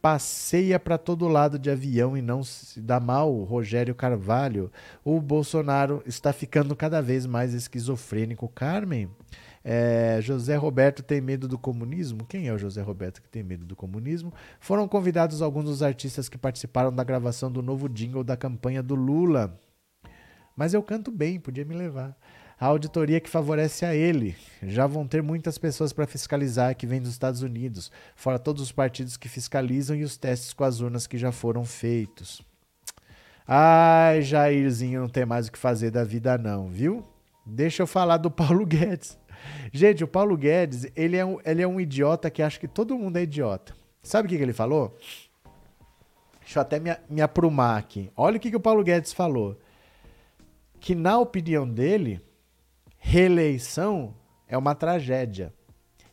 Passeia 0.00 0.80
para 0.80 0.98
todo 0.98 1.28
lado 1.28 1.58
de 1.58 1.70
avião 1.70 2.16
e 2.16 2.22
não 2.22 2.42
se 2.42 2.80
dá 2.80 2.98
mal, 2.98 3.32
Rogério 3.44 3.94
Carvalho. 3.94 4.72
O 5.04 5.20
Bolsonaro 5.20 6.02
está 6.04 6.32
ficando 6.32 6.74
cada 6.74 7.00
vez 7.00 7.24
mais 7.24 7.54
esquizofrênico. 7.54 8.48
Carmen, 8.48 9.08
é, 9.64 10.18
José 10.20 10.56
Roberto 10.56 11.02
tem 11.02 11.20
medo 11.20 11.46
do 11.46 11.56
comunismo? 11.56 12.24
Quem 12.24 12.48
é 12.48 12.52
o 12.52 12.58
José 12.58 12.82
Roberto 12.82 13.22
que 13.22 13.28
tem 13.28 13.44
medo 13.44 13.64
do 13.64 13.76
comunismo? 13.76 14.32
Foram 14.58 14.88
convidados 14.88 15.40
alguns 15.40 15.66
dos 15.66 15.82
artistas 15.82 16.28
que 16.28 16.38
participaram 16.38 16.92
da 16.92 17.04
gravação 17.04 17.52
do 17.52 17.62
novo 17.62 17.88
jingle 17.88 18.24
da 18.24 18.36
campanha 18.36 18.82
do 18.82 18.96
Lula. 18.96 19.56
Mas 20.56 20.74
eu 20.74 20.82
canto 20.82 21.10
bem, 21.10 21.38
podia 21.38 21.64
me 21.64 21.74
levar. 21.74 22.16
A 22.62 22.66
auditoria 22.66 23.18
que 23.18 23.28
favorece 23.28 23.84
a 23.84 23.92
ele. 23.92 24.36
Já 24.62 24.86
vão 24.86 25.04
ter 25.04 25.20
muitas 25.20 25.58
pessoas 25.58 25.92
para 25.92 26.06
fiscalizar 26.06 26.76
que 26.76 26.86
vêm 26.86 27.02
dos 27.02 27.10
Estados 27.10 27.42
Unidos, 27.42 27.90
fora 28.14 28.38
todos 28.38 28.62
os 28.62 28.70
partidos 28.70 29.16
que 29.16 29.28
fiscalizam 29.28 29.96
e 29.96 30.04
os 30.04 30.16
testes 30.16 30.52
com 30.52 30.62
as 30.62 30.78
urnas 30.78 31.08
que 31.08 31.18
já 31.18 31.32
foram 31.32 31.64
feitos. 31.64 32.40
Ai, 33.44 34.22
Jairzinho 34.22 35.00
não 35.00 35.08
tem 35.08 35.26
mais 35.26 35.48
o 35.48 35.52
que 35.52 35.58
fazer 35.58 35.90
da 35.90 36.04
vida 36.04 36.38
não, 36.38 36.68
viu? 36.68 37.04
Deixa 37.44 37.82
eu 37.82 37.86
falar 37.88 38.18
do 38.18 38.30
Paulo 38.30 38.64
Guedes. 38.64 39.18
Gente, 39.72 40.04
o 40.04 40.06
Paulo 40.06 40.36
Guedes, 40.36 40.86
ele 40.94 41.16
é 41.16 41.24
um, 41.24 41.40
ele 41.44 41.62
é 41.62 41.66
um 41.66 41.80
idiota 41.80 42.30
que 42.30 42.44
acha 42.44 42.60
que 42.60 42.68
todo 42.68 42.96
mundo 42.96 43.16
é 43.16 43.24
idiota. 43.24 43.74
Sabe 44.04 44.26
o 44.26 44.28
que, 44.30 44.36
que 44.36 44.42
ele 44.44 44.52
falou? 44.52 44.96
Deixa 46.38 46.60
eu 46.60 46.62
até 46.62 46.78
me, 46.78 46.96
me 47.10 47.22
aprumar 47.22 47.76
aqui. 47.76 48.08
Olha 48.16 48.36
o 48.36 48.40
que, 48.40 48.50
que 48.50 48.56
o 48.56 48.60
Paulo 48.60 48.84
Guedes 48.84 49.12
falou. 49.12 49.58
Que, 50.78 50.94
na 50.94 51.18
opinião 51.18 51.68
dele, 51.68 52.22
reeleição 53.02 54.14
é 54.46 54.56
uma 54.56 54.74
tragédia. 54.76 55.52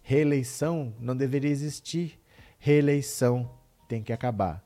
Reeleição 0.02 0.94
não 1.00 1.16
deveria 1.16 1.52
existir. 1.52 2.20
Reeleição 2.58 3.50
tem 3.88 4.02
que 4.02 4.12
acabar. 4.12 4.64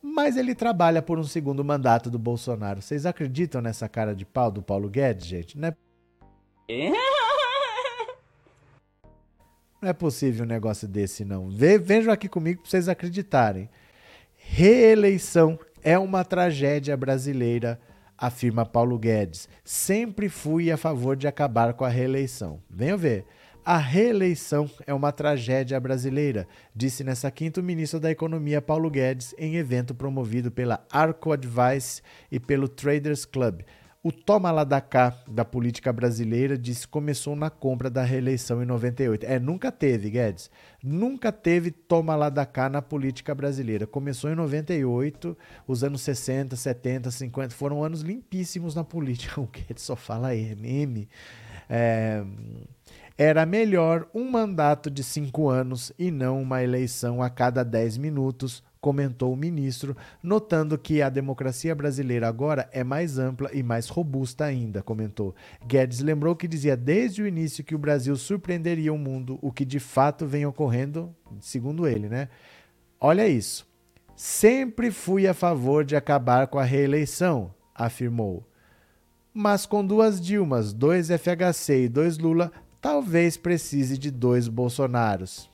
Mas 0.00 0.36
ele 0.36 0.54
trabalha 0.54 1.02
por 1.02 1.18
um 1.18 1.24
segundo 1.24 1.64
mandato 1.64 2.08
do 2.08 2.20
Bolsonaro. 2.20 2.80
Vocês 2.80 3.04
acreditam 3.04 3.60
nessa 3.60 3.88
cara 3.88 4.14
de 4.14 4.24
pau 4.24 4.50
do 4.50 4.62
Paulo 4.62 4.88
Guedes, 4.88 5.26
gente? 5.26 5.58
Não 5.58 5.68
é, 5.68 5.76
não 9.82 9.88
é 9.88 9.92
possível 9.92 10.44
um 10.44 10.48
negócio 10.48 10.86
desse, 10.86 11.24
não. 11.24 11.50
Ve 11.50 11.78
vejam 11.78 12.12
aqui 12.12 12.28
comigo 12.28 12.62
para 12.62 12.70
vocês 12.70 12.88
acreditarem. 12.88 13.68
Reeleição 14.36 15.58
é 15.82 15.98
uma 15.98 16.24
tragédia 16.24 16.96
brasileira, 16.96 17.80
afirma 18.18 18.66
Paulo 18.66 18.98
Guedes. 18.98 19.48
Sempre 19.64 20.28
fui 20.28 20.70
a 20.70 20.76
favor 20.76 21.16
de 21.16 21.28
acabar 21.28 21.72
com 21.72 21.84
a 21.84 21.88
reeleição. 21.88 22.60
Venham 22.68 22.98
ver. 22.98 23.24
A 23.64 23.76
reeleição 23.76 24.68
é 24.86 24.94
uma 24.94 25.12
tragédia 25.12 25.78
brasileira, 25.78 26.48
disse 26.74 27.04
nessa 27.04 27.30
quinta 27.30 27.60
o 27.60 27.62
ministro 27.62 28.00
da 28.00 28.10
Economia 28.10 28.62
Paulo 28.62 28.88
Guedes 28.88 29.34
em 29.36 29.56
evento 29.56 29.94
promovido 29.94 30.50
pela 30.50 30.82
Arco 30.90 31.32
Advice 31.32 32.00
e 32.32 32.40
pelo 32.40 32.66
Traders 32.66 33.26
Club. 33.26 33.60
O 34.00 34.12
toma 34.12 34.52
lá 34.52 34.62
da 34.62 34.80
cá 34.80 35.12
da 35.26 35.44
política 35.44 35.92
brasileira 35.92 36.56
disse 36.56 36.86
começou 36.86 37.34
na 37.34 37.50
compra 37.50 37.90
da 37.90 38.04
reeleição 38.04 38.62
em 38.62 38.66
98. 38.66 39.26
É, 39.26 39.40
nunca 39.40 39.72
teve, 39.72 40.08
Guedes. 40.08 40.48
Nunca 40.80 41.32
teve 41.32 41.72
toma 41.72 42.14
lá 42.14 42.30
da 42.30 42.46
cá 42.46 42.68
na 42.68 42.80
política 42.80 43.34
brasileira. 43.34 43.88
Começou 43.88 44.30
em 44.30 44.36
98, 44.36 45.36
os 45.66 45.82
anos 45.82 46.02
60, 46.02 46.54
70, 46.54 47.10
50 47.10 47.54
foram 47.54 47.82
anos 47.82 48.02
limpíssimos 48.02 48.74
na 48.74 48.84
política. 48.84 49.40
O 49.40 49.46
Guedes 49.48 49.82
só 49.82 49.96
fala 49.96 50.34
M. 50.34 50.68
M. 50.68 51.08
É, 51.68 52.24
era 53.16 53.44
melhor 53.44 54.06
um 54.14 54.30
mandato 54.30 54.88
de 54.88 55.02
cinco 55.02 55.48
anos 55.48 55.92
e 55.98 56.08
não 56.12 56.40
uma 56.40 56.62
eleição 56.62 57.20
a 57.20 57.28
cada 57.28 57.64
dez 57.64 57.98
minutos, 57.98 58.62
comentou 58.80 59.32
o 59.32 59.36
ministro, 59.36 59.96
notando 60.22 60.78
que 60.78 61.02
a 61.02 61.08
democracia 61.08 61.74
brasileira 61.74 62.28
agora 62.28 62.68
é 62.72 62.84
mais 62.84 63.18
ampla 63.18 63.50
e 63.52 63.62
mais 63.62 63.88
robusta 63.88 64.44
ainda, 64.44 64.82
comentou. 64.82 65.34
Guedes 65.66 66.00
lembrou 66.00 66.36
que 66.36 66.48
dizia 66.48 66.76
desde 66.76 67.22
o 67.22 67.26
início 67.26 67.64
que 67.64 67.74
o 67.74 67.78
Brasil 67.78 68.16
surpreenderia 68.16 68.92
o 68.92 68.98
mundo, 68.98 69.38
o 69.42 69.52
que 69.52 69.64
de 69.64 69.78
fato 69.78 70.26
vem 70.26 70.46
ocorrendo, 70.46 71.14
segundo 71.40 71.86
ele, 71.86 72.08
né? 72.08 72.28
Olha 73.00 73.26
isso. 73.28 73.66
Sempre 74.16 74.90
fui 74.90 75.28
a 75.28 75.34
favor 75.34 75.84
de 75.84 75.94
acabar 75.94 76.48
com 76.48 76.58
a 76.58 76.64
reeleição, 76.64 77.54
afirmou. 77.74 78.44
Mas 79.32 79.66
com 79.66 79.86
duas 79.86 80.20
Dilmas, 80.20 80.72
dois 80.72 81.08
FHC 81.08 81.84
e 81.84 81.88
dois 81.88 82.18
Lula, 82.18 82.50
talvez 82.80 83.36
precise 83.36 83.96
de 83.96 84.10
dois 84.10 84.48
Bolsonaros. 84.48 85.48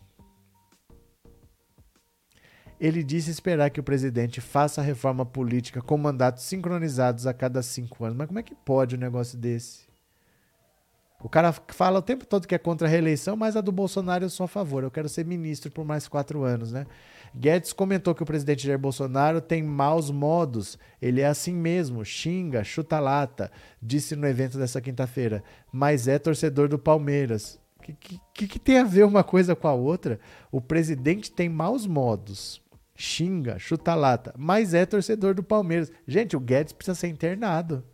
Ele 2.80 3.02
disse 3.02 3.30
esperar 3.30 3.70
que 3.70 3.80
o 3.80 3.84
presidente 3.84 4.40
faça 4.40 4.80
a 4.80 4.84
reforma 4.84 5.24
política 5.24 5.80
com 5.80 5.96
mandatos 5.96 6.44
sincronizados 6.44 7.26
a 7.26 7.32
cada 7.32 7.62
cinco 7.62 8.04
anos. 8.04 8.16
Mas 8.16 8.26
como 8.26 8.38
é 8.38 8.42
que 8.42 8.54
pode 8.54 8.96
um 8.96 8.98
negócio 8.98 9.38
desse? 9.38 9.84
O 11.24 11.28
cara 11.28 11.52
fala 11.52 12.00
o 12.00 12.02
tempo 12.02 12.26
todo 12.26 12.46
que 12.46 12.54
é 12.54 12.58
contra 12.58 12.86
a 12.86 12.90
reeleição, 12.90 13.34
mas 13.34 13.56
a 13.56 13.62
do 13.62 13.72
Bolsonaro 13.72 14.26
eu 14.26 14.28
sou 14.28 14.44
a 14.44 14.48
favor. 14.48 14.82
Eu 14.82 14.90
quero 14.90 15.08
ser 15.08 15.24
ministro 15.24 15.70
por 15.70 15.82
mais 15.82 16.06
quatro 16.06 16.42
anos, 16.42 16.70
né? 16.70 16.86
Guedes 17.34 17.72
comentou 17.72 18.14
que 18.14 18.22
o 18.22 18.26
presidente 18.26 18.66
Jair 18.66 18.78
Bolsonaro 18.78 19.40
tem 19.40 19.62
maus 19.62 20.10
modos. 20.10 20.78
Ele 21.00 21.22
é 21.22 21.26
assim 21.26 21.54
mesmo, 21.54 22.04
xinga, 22.04 22.62
chuta 22.62 23.00
lata, 23.00 23.50
disse 23.80 24.14
no 24.14 24.26
evento 24.26 24.58
dessa 24.58 24.82
quinta-feira. 24.82 25.42
Mas 25.72 26.06
é 26.06 26.18
torcedor 26.18 26.68
do 26.68 26.78
Palmeiras. 26.78 27.58
O 27.78 27.82
que, 27.82 28.20
que, 28.34 28.46
que 28.46 28.58
tem 28.58 28.78
a 28.78 28.84
ver 28.84 29.04
uma 29.04 29.24
coisa 29.24 29.56
com 29.56 29.66
a 29.66 29.72
outra? 29.72 30.20
O 30.52 30.60
presidente 30.60 31.32
tem 31.32 31.48
maus 31.48 31.86
modos 31.86 32.62
xinga, 32.94 33.58
chuta 33.58 33.94
lata, 33.94 34.34
mas 34.38 34.74
é 34.74 34.86
torcedor 34.86 35.34
do 35.34 35.42
Palmeiras. 35.42 35.90
Gente, 36.06 36.36
o 36.36 36.40
Guedes 36.40 36.72
precisa 36.72 36.94
ser 36.94 37.08
internado. 37.08 37.84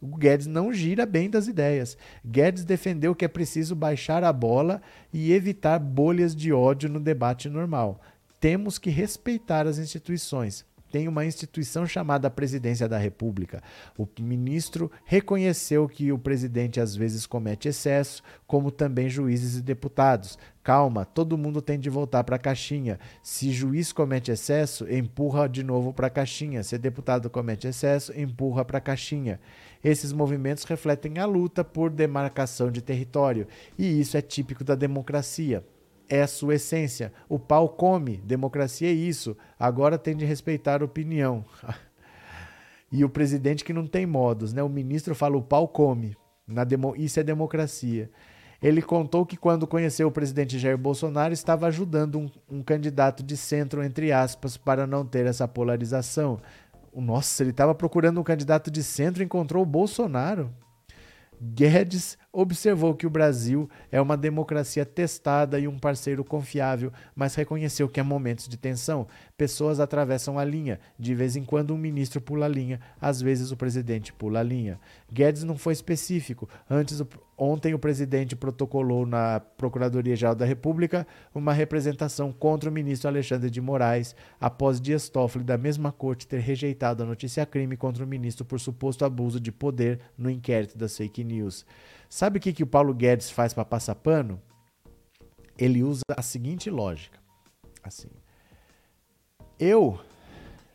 O 0.00 0.16
Guedes 0.16 0.46
não 0.46 0.72
gira 0.72 1.06
bem 1.06 1.30
das 1.30 1.48
ideias. 1.48 1.96
Guedes 2.24 2.64
defendeu 2.64 3.14
que 3.14 3.24
é 3.24 3.28
preciso 3.28 3.74
baixar 3.74 4.22
a 4.22 4.32
bola 4.32 4.82
e 5.10 5.32
evitar 5.32 5.78
bolhas 5.78 6.36
de 6.36 6.52
ódio 6.52 6.90
no 6.90 7.00
debate 7.00 7.48
normal. 7.48 8.02
Temos 8.38 8.78
que 8.78 8.90
respeitar 8.90 9.66
as 9.66 9.78
instituições. 9.78 10.66
Tem 10.94 11.08
uma 11.08 11.26
instituição 11.26 11.88
chamada 11.88 12.30
Presidência 12.30 12.88
da 12.88 12.96
República. 12.96 13.60
O 13.98 14.06
ministro 14.20 14.88
reconheceu 15.04 15.88
que 15.88 16.12
o 16.12 16.18
presidente 16.20 16.78
às 16.78 16.94
vezes 16.94 17.26
comete 17.26 17.66
excesso, 17.66 18.22
como 18.46 18.70
também 18.70 19.08
juízes 19.08 19.56
e 19.56 19.60
deputados. 19.60 20.38
Calma, 20.62 21.04
todo 21.04 21.36
mundo 21.36 21.60
tem 21.60 21.80
de 21.80 21.90
voltar 21.90 22.22
para 22.22 22.36
a 22.36 22.38
caixinha. 22.38 23.00
Se 23.24 23.50
juiz 23.50 23.92
comete 23.92 24.30
excesso, 24.30 24.88
empurra 24.88 25.48
de 25.48 25.64
novo 25.64 25.92
para 25.92 26.06
a 26.06 26.10
caixinha. 26.10 26.62
Se 26.62 26.78
deputado 26.78 27.28
comete 27.28 27.66
excesso, 27.66 28.16
empurra 28.16 28.64
para 28.64 28.78
a 28.78 28.80
caixinha. 28.80 29.40
Esses 29.82 30.12
movimentos 30.12 30.62
refletem 30.62 31.18
a 31.18 31.26
luta 31.26 31.64
por 31.64 31.90
demarcação 31.90 32.70
de 32.70 32.80
território, 32.80 33.48
e 33.76 34.00
isso 34.00 34.16
é 34.16 34.22
típico 34.22 34.62
da 34.62 34.76
democracia. 34.76 35.64
É 36.08 36.22
a 36.22 36.26
sua 36.26 36.56
essência. 36.56 37.12
O 37.28 37.38
pau 37.38 37.68
come, 37.68 38.18
democracia 38.18 38.88
é 38.88 38.92
isso. 38.92 39.36
Agora 39.58 39.98
tem 39.98 40.16
de 40.16 40.24
respeitar 40.24 40.82
a 40.82 40.84
opinião. 40.84 41.44
e 42.92 43.04
o 43.04 43.08
presidente 43.08 43.64
que 43.64 43.72
não 43.72 43.86
tem 43.86 44.06
modos, 44.06 44.52
né? 44.52 44.62
O 44.62 44.68
ministro 44.68 45.14
fala 45.14 45.36
o 45.36 45.42
pau 45.42 45.66
come. 45.66 46.16
Demo... 46.66 46.94
Isso 46.96 47.18
é 47.18 47.22
democracia. 47.22 48.10
Ele 48.62 48.80
contou 48.80 49.26
que 49.26 49.36
quando 49.36 49.66
conheceu 49.66 50.08
o 50.08 50.12
presidente 50.12 50.58
Jair 50.58 50.78
Bolsonaro 50.78 51.34
estava 51.34 51.66
ajudando 51.66 52.18
um, 52.18 52.30
um 52.50 52.62
candidato 52.62 53.22
de 53.22 53.36
centro, 53.36 53.82
entre 53.82 54.12
aspas, 54.12 54.56
para 54.56 54.86
não 54.86 55.04
ter 55.04 55.26
essa 55.26 55.46
polarização. 55.46 56.40
Nossa, 56.94 57.42
ele 57.42 57.50
estava 57.50 57.74
procurando 57.74 58.20
um 58.20 58.24
candidato 58.24 58.70
de 58.70 58.82
centro 58.82 59.22
e 59.22 59.26
encontrou 59.26 59.62
o 59.62 59.66
Bolsonaro. 59.66 60.50
Guedes 61.40 62.16
observou 62.34 62.94
que 62.94 63.06
o 63.06 63.10
Brasil 63.10 63.70
é 63.92 64.00
uma 64.00 64.16
democracia 64.16 64.84
testada 64.84 65.58
e 65.58 65.68
um 65.68 65.78
parceiro 65.78 66.24
confiável, 66.24 66.92
mas 67.14 67.36
reconheceu 67.36 67.88
que 67.88 68.00
há 68.00 68.04
momentos 68.04 68.48
de 68.48 68.56
tensão. 68.56 69.06
Pessoas 69.36 69.78
atravessam 69.78 70.38
a 70.38 70.44
linha. 70.44 70.80
De 70.98 71.14
vez 71.14 71.36
em 71.36 71.44
quando, 71.44 71.72
um 71.72 71.78
ministro 71.78 72.20
pula 72.20 72.46
a 72.46 72.48
linha, 72.48 72.80
às 73.00 73.22
vezes, 73.22 73.52
o 73.52 73.56
presidente 73.56 74.12
pula 74.12 74.40
a 74.40 74.42
linha. 74.42 74.80
Guedes 75.12 75.44
não 75.44 75.56
foi 75.56 75.72
específico. 75.72 76.48
Antes, 76.68 77.00
ontem, 77.38 77.72
o 77.72 77.78
presidente 77.78 78.34
protocolou 78.34 79.06
na 79.06 79.38
Procuradoria-Geral 79.38 80.34
da 80.34 80.44
República 80.44 81.06
uma 81.32 81.52
representação 81.52 82.32
contra 82.32 82.68
o 82.68 82.72
ministro 82.72 83.08
Alexandre 83.08 83.48
de 83.48 83.60
Moraes, 83.60 84.16
após 84.40 84.80
Dias 84.80 85.08
Toffoli, 85.08 85.44
da 85.44 85.56
mesma 85.56 85.92
corte, 85.92 86.26
ter 86.26 86.40
rejeitado 86.40 87.04
a 87.04 87.06
notícia-crime 87.06 87.76
contra 87.76 88.04
o 88.04 88.08
ministro 88.08 88.44
por 88.44 88.58
suposto 88.58 89.04
abuso 89.04 89.38
de 89.38 89.52
poder 89.52 90.00
no 90.18 90.28
inquérito 90.28 90.76
das 90.76 90.96
fake 90.96 91.22
news. 91.22 91.64
Sabe 92.14 92.38
o 92.38 92.40
que, 92.40 92.52
que 92.52 92.62
o 92.62 92.66
Paulo 92.68 92.94
Guedes 92.94 93.28
faz 93.28 93.52
para 93.52 93.64
passar 93.64 93.96
pano? 93.96 94.40
Ele 95.58 95.82
usa 95.82 96.04
a 96.16 96.22
seguinte 96.22 96.70
lógica. 96.70 97.18
Assim. 97.82 98.08
Eu 99.58 99.98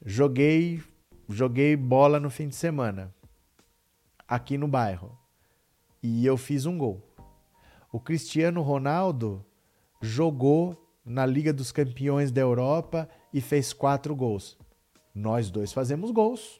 joguei 0.05 0.83
joguei 1.29 1.77
bola 1.77 2.19
no 2.19 2.29
fim 2.29 2.49
de 2.49 2.55
semana 2.55 3.15
aqui 4.27 4.57
no 4.57 4.67
bairro 4.67 5.17
e 6.03 6.25
eu 6.25 6.35
fiz 6.35 6.65
um 6.65 6.77
gol. 6.77 7.01
O 7.89 8.01
Cristiano 8.01 8.61
Ronaldo 8.61 9.45
jogou 10.01 10.91
na 11.05 11.25
Liga 11.25 11.53
dos 11.53 11.71
Campeões 11.71 12.33
da 12.33 12.41
Europa 12.41 13.07
e 13.33 13.39
fez 13.39 13.71
quatro 13.71 14.13
gols. 14.13 14.57
Nós 15.15 15.49
dois 15.49 15.71
fazemos 15.71 16.11
gols. 16.11 16.58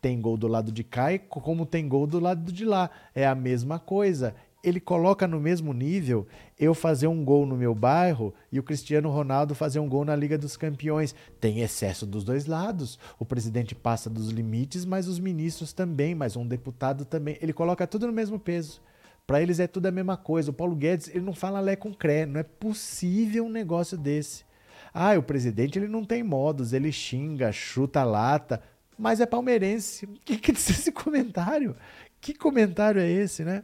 Tem 0.00 0.20
gol 0.20 0.36
do 0.36 0.48
lado 0.48 0.72
de 0.72 0.82
cá, 0.82 1.18
como 1.28 1.66
tem 1.66 1.86
gol 1.86 2.06
do 2.06 2.18
lado 2.18 2.50
de 2.50 2.64
lá. 2.64 2.90
É 3.14 3.26
a 3.26 3.34
mesma 3.34 3.78
coisa. 3.78 4.34
ele 4.62 4.78
coloca 4.78 5.26
no 5.26 5.40
mesmo 5.40 5.72
nível 5.72 6.26
eu 6.58 6.74
fazer 6.74 7.06
um 7.06 7.24
gol 7.24 7.46
no 7.46 7.56
meu 7.56 7.74
bairro 7.74 8.34
e 8.52 8.58
o 8.58 8.62
Cristiano 8.62 9.10
Ronaldo 9.10 9.54
fazer 9.54 9.78
um 9.80 9.88
gol 9.88 10.04
na 10.04 10.14
Liga 10.14 10.36
dos 10.36 10.56
Campeões. 10.56 11.14
Tem 11.40 11.60
excesso 11.60 12.06
dos 12.06 12.24
dois 12.24 12.46
lados. 12.46 12.98
O 13.18 13.24
presidente 13.24 13.74
passa 13.74 14.10
dos 14.10 14.28
limites, 14.28 14.84
mas 14.84 15.08
os 15.08 15.18
ministros 15.18 15.72
também, 15.72 16.14
mas 16.14 16.36
um 16.36 16.46
deputado 16.46 17.04
também. 17.04 17.38
Ele 17.40 17.52
coloca 17.52 17.86
tudo 17.86 18.06
no 18.06 18.12
mesmo 18.12 18.38
peso. 18.38 18.82
Para 19.26 19.40
eles 19.40 19.60
é 19.60 19.66
tudo 19.66 19.86
a 19.86 19.92
mesma 19.92 20.16
coisa. 20.16 20.50
O 20.50 20.54
Paulo 20.54 20.74
Guedes, 20.74 21.08
ele 21.08 21.24
não 21.24 21.32
fala 21.32 21.60
lé 21.60 21.76
com 21.76 21.94
cré. 21.94 22.26
Não 22.26 22.40
é 22.40 22.42
possível 22.42 23.44
um 23.44 23.50
negócio 23.50 23.96
desse. 23.96 24.44
Ah, 24.92 25.16
o 25.16 25.22
presidente 25.22 25.78
ele 25.78 25.88
não 25.88 26.04
tem 26.04 26.22
modos, 26.22 26.72
ele 26.72 26.90
xinga, 26.90 27.52
chuta 27.52 28.02
lata, 28.02 28.60
mas 29.00 29.18
é 29.18 29.26
palmeirense. 29.26 30.04
O 30.04 30.12
que, 30.24 30.36
que 30.36 30.52
diz 30.52 30.68
esse 30.68 30.92
comentário? 30.92 31.74
Que 32.20 32.34
comentário 32.34 33.00
é 33.00 33.10
esse, 33.10 33.42
né? 33.42 33.62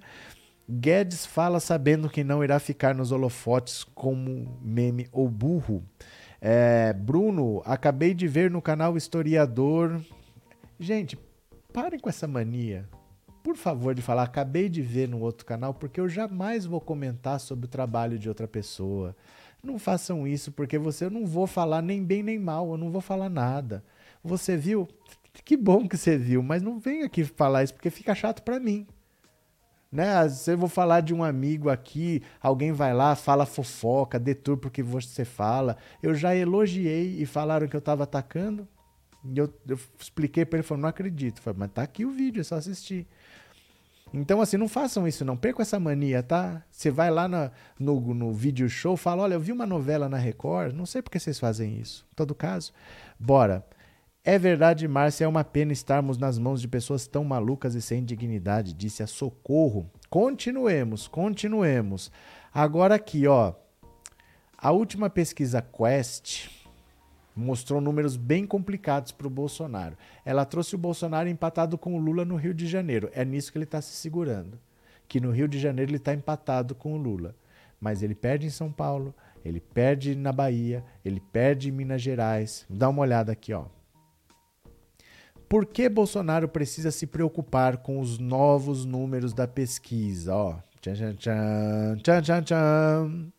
Guedes 0.69 1.27
fala 1.27 1.61
sabendo 1.61 2.09
que 2.09 2.25
não 2.25 2.43
irá 2.43 2.59
ficar 2.59 2.95
nos 2.95 3.13
holofotes 3.13 3.85
como 3.85 4.59
meme 4.63 5.07
ou 5.13 5.29
burro. 5.29 5.85
É, 6.41 6.93
Bruno, 6.93 7.63
acabei 7.65 8.15
de 8.15 8.27
ver 8.27 8.51
no 8.51 8.63
canal 8.63 8.97
Historiador. 8.97 10.01
Gente, 10.81 11.19
parem 11.73 12.01
com 12.01 12.09
essa 12.09 12.27
mania. 12.27 12.89
Por 13.45 13.57
favor, 13.57 13.95
de 13.95 14.03
falar, 14.03 14.25
acabei 14.25 14.69
de 14.69 14.83
ver 14.83 15.09
no 15.09 15.21
outro 15.21 15.47
canal, 15.47 15.73
porque 15.73 16.01
eu 16.01 16.09
jamais 16.09 16.65
vou 16.65 16.81
comentar 16.81 17.39
sobre 17.39 17.67
o 17.67 17.69
trabalho 17.69 18.19
de 18.19 18.29
outra 18.29 18.49
pessoa. 18.49 19.15
Não 19.63 19.79
façam 19.79 20.27
isso, 20.27 20.51
porque 20.51 20.79
você 20.79 21.05
eu 21.05 21.11
não 21.11 21.27
vou 21.27 21.47
falar 21.47 21.81
nem 21.81 22.03
bem 22.03 22.23
nem 22.23 22.39
mal, 22.39 22.73
eu 22.73 22.77
não 22.77 22.91
vou 22.91 23.01
falar 23.01 23.29
nada. 23.29 23.85
Você 24.23 24.57
viu? 24.57 24.89
Que 25.45 25.57
bom 25.57 25.89
que 25.89 25.97
você 25.97 26.17
viu, 26.17 26.43
mas 26.43 26.63
não 26.63 26.79
vem 26.79 27.03
aqui 27.03 27.25
falar 27.25 27.65
isso, 27.65 27.75
porque 27.75 27.91
fica 27.91 28.15
chato 28.15 28.43
para 28.43 28.59
mim. 28.59 28.87
Né? 29.91 30.29
Se 30.29 30.53
eu 30.53 30.59
vou 30.59 30.69
falar 30.69 31.01
de 31.01 31.15
um 31.15 31.23
amigo 31.23 31.71
aqui, 31.71 32.23
alguém 32.41 32.73
vai 32.73 32.93
lá, 32.93 33.15
fala 33.15 33.47
fofoca, 33.47 34.19
deturpa 34.19 34.63
porque 34.63 34.83
você 34.83 35.25
fala. 35.25 35.77
Eu 36.03 36.15
já 36.15 36.35
elogiei 36.35 37.17
e 37.21 37.27
falaram 37.27 37.69
que 37.69 37.77
eu 37.77 37.79
estava 37.79 38.05
atacando. 38.05 38.67
E 39.25 39.39
eu, 39.39 39.53
eu 39.67 39.79
expliquei 39.99 40.45
para 40.45 40.59
ele, 40.59 40.67
falou, 40.67 40.83
não 40.83 40.89
acredito. 40.89 41.41
Falei, 41.41 41.61
mas 41.61 41.71
tá 41.73 41.83
aqui 41.83 42.05
o 42.05 42.11
vídeo, 42.11 42.41
é 42.41 42.45
só 42.45 42.57
assistir. 42.57 43.07
Então, 44.13 44.41
assim, 44.41 44.57
não 44.57 44.69
façam 44.69 45.07
isso, 45.07 45.25
não. 45.25 45.37
Percam 45.37 45.63
essa 45.63 45.81
mania, 45.81 46.23
tá? 46.23 46.63
Você 46.71 46.91
vai 46.91 47.11
lá 47.11 47.27
na, 47.27 47.51
no, 47.79 48.15
no 48.15 48.33
vídeo 48.33 48.69
show, 48.69 48.97
fala, 48.97 49.23
olha, 49.23 49.35
eu 49.35 49.41
vi 49.41 49.53
uma 49.53 49.67
novela 49.67 50.09
na 50.09 50.17
Record, 50.17 50.75
não 50.75 50.87
sei 50.87 51.03
por 51.03 51.11
que 51.11 51.19
vocês 51.19 51.39
fazem 51.39 51.79
isso. 51.79 52.07
Em 52.13 52.15
todo 52.15 52.35
caso, 52.35 52.73
bora. 53.19 53.67
É 54.29 54.41
verdade, 54.41 54.89
Márcia, 54.89 55.25
é 55.25 55.29
uma 55.29 55.45
pena 55.45 55.73
estarmos 55.73 56.19
nas 56.19 56.37
mãos 56.37 56.61
de 56.61 56.67
pessoas 56.67 57.07
tão 57.07 57.23
malucas 57.23 57.77
e 57.77 57.81
sem 57.81 58.05
dignidade, 58.05 58.73
disse 58.73 59.01
a 59.01 59.07
Socorro. 59.07 59.89
Continuemos, 60.11 61.07
continuemos. 61.07 62.11
Agora 62.53 62.97
aqui, 62.97 63.29
ó. 63.29 63.55
A 64.59 64.73
última 64.73 65.09
pesquisa 65.09 65.63
Quest 65.63 66.49
mostrou 67.37 67.81
números 67.81 68.17
bem 68.17 68.45
complicados 68.45 69.13
para 69.13 69.29
o 69.29 69.31
Bolsonaro. 69.31 69.97
Ela 70.25 70.45
trouxe 70.45 70.75
o 70.75 70.79
Bolsonaro 70.79 71.29
empatado 71.29 71.79
com 71.79 71.95
o 71.95 72.01
Lula 72.01 72.25
no 72.25 72.35
Rio 72.35 72.53
de 72.53 72.67
Janeiro. 72.67 73.09
É 73.13 73.25
nisso 73.25 73.53
que 73.53 73.59
ele 73.59 73.65
está 73.65 73.81
se 73.81 73.95
segurando. 73.95 74.59
Que 75.07 75.21
no 75.21 75.31
Rio 75.31 75.47
de 75.47 75.61
Janeiro 75.61 75.93
ele 75.93 75.99
está 75.99 76.13
empatado 76.13 76.75
com 76.75 76.95
o 76.95 76.97
Lula. 76.97 77.37
Mas 77.81 78.03
ele 78.03 78.17
perde 78.17 78.49
em 78.49 78.51
São 78.51 78.73
Paulo, 78.73 79.15
ele 79.45 79.61
perde 79.61 80.17
na 80.17 80.33
Bahia, 80.33 80.85
ele 81.05 81.21
perde 81.21 81.69
em 81.69 81.73
Minas 81.73 82.03
Gerais. 82.03 82.67
Dá 82.69 82.89
uma 82.89 83.03
olhada 83.03 83.31
aqui, 83.31 83.53
ó. 83.53 83.67
Por 85.49 85.65
que 85.65 85.89
Bolsonaro 85.89 86.49
precisa 86.49 86.91
se 86.91 87.07
preocupar 87.07 87.77
com 87.77 88.01
os 88.01 88.19
novos 88.19 88.85
números 88.85 89.33
da 89.33 89.47
pesquisa? 89.47 90.35
Ó, 90.35 90.57
tchan, 90.81 90.95
tchan, 90.95 91.15
tchan, 91.15 91.97
tchan, 92.03 92.23
tchan, 92.23 92.43
tchan. 92.43 93.33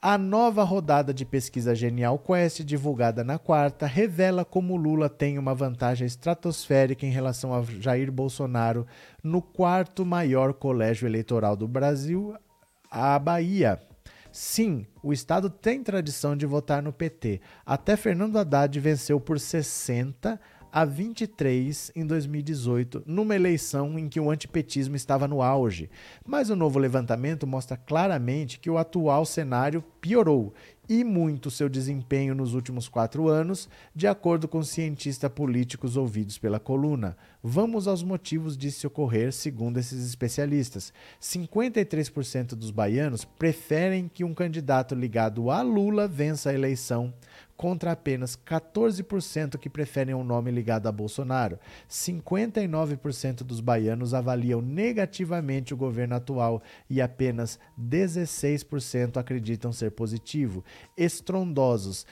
A 0.00 0.18
nova 0.18 0.62
rodada 0.62 1.14
de 1.14 1.24
pesquisa 1.24 1.74
Genial 1.74 2.18
Quest, 2.18 2.60
divulgada 2.60 3.24
na 3.24 3.38
quarta, 3.38 3.86
revela 3.86 4.44
como 4.44 4.76
Lula 4.76 5.08
tem 5.08 5.38
uma 5.38 5.54
vantagem 5.54 6.06
estratosférica 6.06 7.06
em 7.06 7.10
relação 7.10 7.54
a 7.54 7.62
Jair 7.62 8.12
Bolsonaro 8.12 8.86
no 9.22 9.40
quarto 9.40 10.04
maior 10.04 10.52
colégio 10.52 11.08
eleitoral 11.08 11.56
do 11.56 11.66
Brasil, 11.66 12.36
a 12.90 13.18
Bahia. 13.18 13.80
Sim, 14.30 14.84
o 15.02 15.12
Estado 15.12 15.48
tem 15.48 15.82
tradição 15.82 16.36
de 16.36 16.44
votar 16.44 16.82
no 16.82 16.92
PT. 16.92 17.40
Até 17.64 17.96
Fernando 17.96 18.36
Haddad 18.36 18.78
venceu 18.78 19.18
por 19.18 19.40
60 19.40 20.38
a 20.74 20.84
23 20.84 21.92
em 21.94 22.04
2018, 22.04 23.04
numa 23.06 23.36
eleição 23.36 23.96
em 23.96 24.08
que 24.08 24.18
o 24.18 24.28
antipetismo 24.28 24.96
estava 24.96 25.28
no 25.28 25.40
auge. 25.40 25.88
Mas 26.26 26.50
o 26.50 26.56
novo 26.56 26.80
levantamento 26.80 27.46
mostra 27.46 27.76
claramente 27.76 28.58
que 28.58 28.68
o 28.68 28.76
atual 28.76 29.24
cenário 29.24 29.84
piorou 30.00 30.52
e 30.88 31.04
muito 31.04 31.48
seu 31.48 31.68
desempenho 31.68 32.34
nos 32.34 32.54
últimos 32.54 32.88
quatro 32.88 33.28
anos, 33.28 33.68
de 33.94 34.08
acordo 34.08 34.48
com 34.48 34.64
cientistas 34.64 35.30
políticos 35.30 35.96
ouvidos 35.96 36.38
pela 36.38 36.58
coluna. 36.58 37.16
Vamos 37.40 37.86
aos 37.86 38.02
motivos 38.02 38.56
disso 38.56 38.88
ocorrer, 38.88 39.32
segundo 39.32 39.78
esses 39.78 40.04
especialistas. 40.04 40.92
53% 41.22 42.56
dos 42.56 42.72
baianos 42.72 43.24
preferem 43.24 44.10
que 44.12 44.24
um 44.24 44.34
candidato 44.34 44.94
ligado 44.94 45.50
a 45.50 45.62
Lula 45.62 46.08
vença 46.08 46.50
a 46.50 46.54
eleição 46.54 47.14
contra 47.56 47.92
apenas 47.92 48.36
14% 48.36 49.56
que 49.58 49.70
preferem 49.70 50.14
um 50.14 50.24
nome 50.24 50.50
ligado 50.50 50.86
a 50.86 50.92
Bolsonaro. 50.92 51.58
59% 51.88 53.42
dos 53.42 53.60
baianos 53.60 54.14
avaliam 54.14 54.60
negativamente 54.60 55.72
o 55.72 55.76
governo 55.76 56.16
atual 56.16 56.62
e 56.88 57.00
apenas 57.00 57.58
16% 57.80 59.16
acreditam 59.16 59.72
ser 59.72 59.92
positivo. 59.92 60.64
Estrondosos 60.96 62.06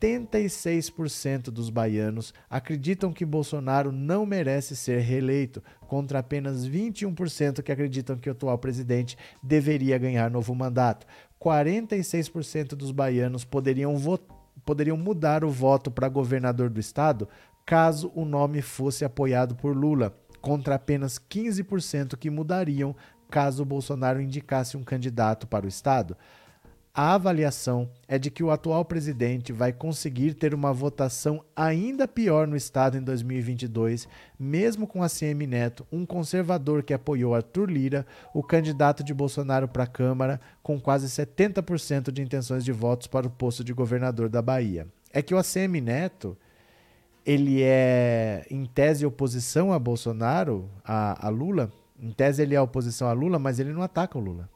76% 0.00 1.50
dos 1.50 1.70
baianos 1.70 2.32
acreditam 2.48 3.12
que 3.12 3.24
Bolsonaro 3.24 3.90
não 3.90 4.24
merece 4.24 4.76
ser 4.76 5.00
reeleito, 5.00 5.60
contra 5.88 6.20
apenas 6.20 6.68
21% 6.68 7.62
que 7.62 7.72
acreditam 7.72 8.16
que 8.16 8.28
o 8.28 8.32
atual 8.32 8.58
presidente 8.58 9.16
deveria 9.42 9.98
ganhar 9.98 10.30
novo 10.30 10.54
mandato. 10.54 11.04
46% 11.40 12.76
dos 12.76 12.92
baianos 12.92 13.44
poderiam 13.44 13.96
votar 13.96 14.37
poderiam 14.68 14.98
mudar 14.98 15.44
o 15.44 15.50
voto 15.50 15.90
para 15.90 16.10
governador 16.10 16.68
do 16.68 16.78
estado 16.78 17.26
caso 17.64 18.12
o 18.14 18.26
nome 18.26 18.60
fosse 18.60 19.02
apoiado 19.02 19.56
por 19.56 19.74
Lula, 19.74 20.14
contra 20.42 20.74
apenas 20.74 21.18
15% 21.18 22.18
que 22.18 22.28
mudariam 22.28 22.94
caso 23.30 23.64
Bolsonaro 23.64 24.20
indicasse 24.20 24.76
um 24.76 24.84
candidato 24.84 25.46
para 25.46 25.64
o 25.64 25.68
estado 25.70 26.18
a 27.00 27.14
avaliação 27.14 27.88
é 28.08 28.18
de 28.18 28.28
que 28.28 28.42
o 28.42 28.50
atual 28.50 28.84
presidente 28.84 29.52
vai 29.52 29.72
conseguir 29.72 30.34
ter 30.34 30.52
uma 30.52 30.72
votação 30.72 31.44
ainda 31.54 32.08
pior 32.08 32.48
no 32.48 32.56
estado 32.56 32.98
em 32.98 33.00
2022, 33.00 34.08
mesmo 34.36 34.84
com 34.84 35.00
a 35.00 35.08
CM 35.08 35.46
Neto, 35.46 35.86
um 35.92 36.04
conservador 36.04 36.82
que 36.82 36.92
apoiou 36.92 37.36
Arthur 37.36 37.70
Lira, 37.70 38.04
o 38.34 38.42
candidato 38.42 39.04
de 39.04 39.14
Bolsonaro 39.14 39.68
para 39.68 39.84
a 39.84 39.86
Câmara, 39.86 40.40
com 40.60 40.80
quase 40.80 41.06
70% 41.06 42.10
de 42.10 42.20
intenções 42.20 42.64
de 42.64 42.72
votos 42.72 43.06
para 43.06 43.28
o 43.28 43.30
posto 43.30 43.62
de 43.62 43.72
governador 43.72 44.28
da 44.28 44.42
Bahia. 44.42 44.84
É 45.12 45.22
que 45.22 45.32
o 45.32 45.38
ACM 45.38 45.80
Neto, 45.80 46.36
ele 47.24 47.62
é, 47.62 48.44
em 48.50 48.66
tese, 48.66 49.06
oposição 49.06 49.72
a 49.72 49.78
Bolsonaro, 49.78 50.68
a, 50.84 51.28
a 51.28 51.28
Lula. 51.28 51.70
Em 51.96 52.10
tese, 52.10 52.42
ele 52.42 52.56
é 52.56 52.60
oposição 52.60 53.06
a 53.06 53.12
Lula, 53.12 53.38
mas 53.38 53.60
ele 53.60 53.72
não 53.72 53.82
ataca 53.82 54.18
o 54.18 54.20
Lula. 54.20 54.50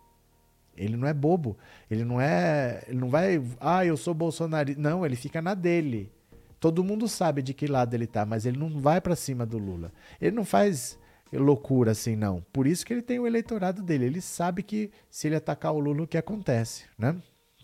Ele 0.83 0.97
não 0.97 1.07
é 1.07 1.15
bobo. 1.15 1.57
Ele 1.91 2.05
não 2.05 2.21
é. 2.21 2.83
Ele 2.89 2.99
não 2.99 3.09
vai. 3.09 3.43
Ah, 3.61 3.85
eu 3.85 3.97
sou 3.97 4.15
bolsonarista. 4.15 4.81
Não, 4.81 5.05
ele 5.05 5.17
fica 5.17 5.41
na 5.41 5.55
dele. 5.55 6.11
Todo 6.59 6.85
mundo 6.85 7.09
sabe 7.09 7.43
de 7.43 7.53
que 7.53 7.67
lado 7.67 7.95
ele 7.95 8.07
tá, 8.07 8.25
mas 8.25 8.47
ele 8.47 8.57
não 8.57 8.81
vai 8.81 9.01
para 9.01 9.17
cima 9.17 9.45
do 9.45 9.59
Lula. 9.59 9.93
Ele 10.21 10.37
não 10.37 10.45
faz 10.45 10.99
loucura 11.33 11.91
assim, 11.91 12.15
não. 12.15 12.45
Por 12.53 12.67
isso 12.67 12.87
que 12.87 12.93
ele 12.93 13.03
tem 13.03 13.19
o 13.19 13.27
eleitorado 13.27 13.83
dele. 13.83 14.05
Ele 14.05 14.21
sabe 14.21 14.63
que 14.63 14.91
se 15.11 15.27
ele 15.27 15.37
atacar 15.37 15.73
o 15.73 15.81
Lula, 15.81 16.03
o 16.03 16.07
que 16.07 16.17
acontece, 16.19 16.85
né? 16.99 17.17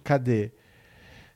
Cadê? 0.02 0.50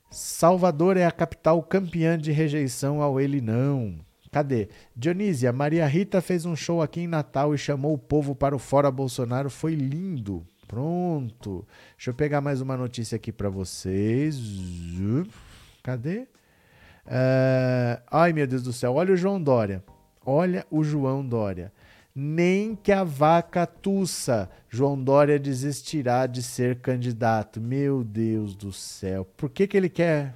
Salvador 0.09 0.97
é 0.97 1.05
a 1.05 1.11
capital 1.11 1.61
campeã 1.63 2.17
de 2.17 2.31
rejeição 2.31 3.01
ao 3.01 3.19
ele 3.19 3.39
não. 3.41 3.99
Cadê? 4.31 4.67
Dionísia, 4.95 5.53
Maria 5.53 5.85
Rita 5.85 6.21
fez 6.21 6.45
um 6.45 6.55
show 6.55 6.81
aqui 6.81 7.01
em 7.01 7.07
Natal 7.07 7.53
e 7.53 7.57
chamou 7.57 7.93
o 7.93 7.97
povo 7.97 8.35
para 8.35 8.55
o 8.55 8.59
Fora 8.59 8.91
Bolsonaro. 8.91 9.49
Foi 9.49 9.75
lindo. 9.75 10.45
Pronto. 10.67 11.65
Deixa 11.97 12.09
eu 12.09 12.13
pegar 12.13 12.41
mais 12.41 12.61
uma 12.61 12.75
notícia 12.77 13.15
aqui 13.15 13.31
para 13.31 13.49
vocês. 13.49 14.37
Cadê? 15.81 16.27
Uh, 17.05 18.01
ai, 18.09 18.33
meu 18.33 18.47
Deus 18.47 18.63
do 18.63 18.73
céu. 18.73 18.95
Olha 18.95 19.13
o 19.13 19.17
João 19.17 19.41
Dória. 19.41 19.83
Olha 20.25 20.65
o 20.71 20.83
João 20.83 21.25
Dória. 21.25 21.71
Nem 22.15 22.75
que 22.75 22.91
a 22.91 23.03
vaca 23.03 23.65
tussa, 23.65 24.49
João 24.69 25.01
Dória 25.01 25.39
desistirá 25.39 26.27
de 26.27 26.43
ser 26.43 26.79
candidato. 26.79 27.59
Meu 27.59 28.03
Deus 28.03 28.55
do 28.55 28.71
céu. 28.71 29.25
Por 29.35 29.49
que, 29.49 29.65
que 29.65 29.75
ele 29.75 29.89
quer? 29.89 30.33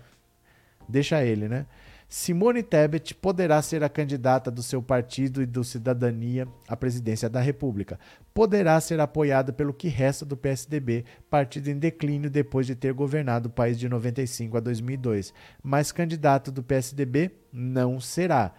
Deixa 0.89 1.23
ele, 1.23 1.47
né? 1.47 1.65
Simone 2.09 2.63
Tebet 2.63 3.13
poderá 3.15 3.61
ser 3.61 3.83
a 3.83 3.89
candidata 3.89 4.49
do 4.49 4.63
seu 4.63 4.81
partido 4.81 5.41
e 5.41 5.45
do 5.45 5.61
Cidadania 5.61 6.47
à 6.65 6.75
presidência 6.75 7.29
da 7.29 7.41
República. 7.41 7.99
Poderá 8.33 8.79
ser 8.79 9.01
apoiada 9.01 9.51
pelo 9.51 9.73
que 9.73 9.89
resta 9.89 10.25
do 10.25 10.37
PSDB, 10.37 11.03
partido 11.29 11.67
em 11.67 11.77
declínio 11.77 12.29
depois 12.29 12.65
de 12.65 12.75
ter 12.75 12.93
governado 12.93 13.49
o 13.49 13.51
país 13.51 13.77
de 13.77 13.89
95 13.89 14.55
a 14.55 14.59
2002. 14.61 15.33
Mas 15.61 15.91
candidato 15.91 16.49
do 16.49 16.63
PSDB 16.63 17.31
não 17.51 17.99
será. 17.99 18.53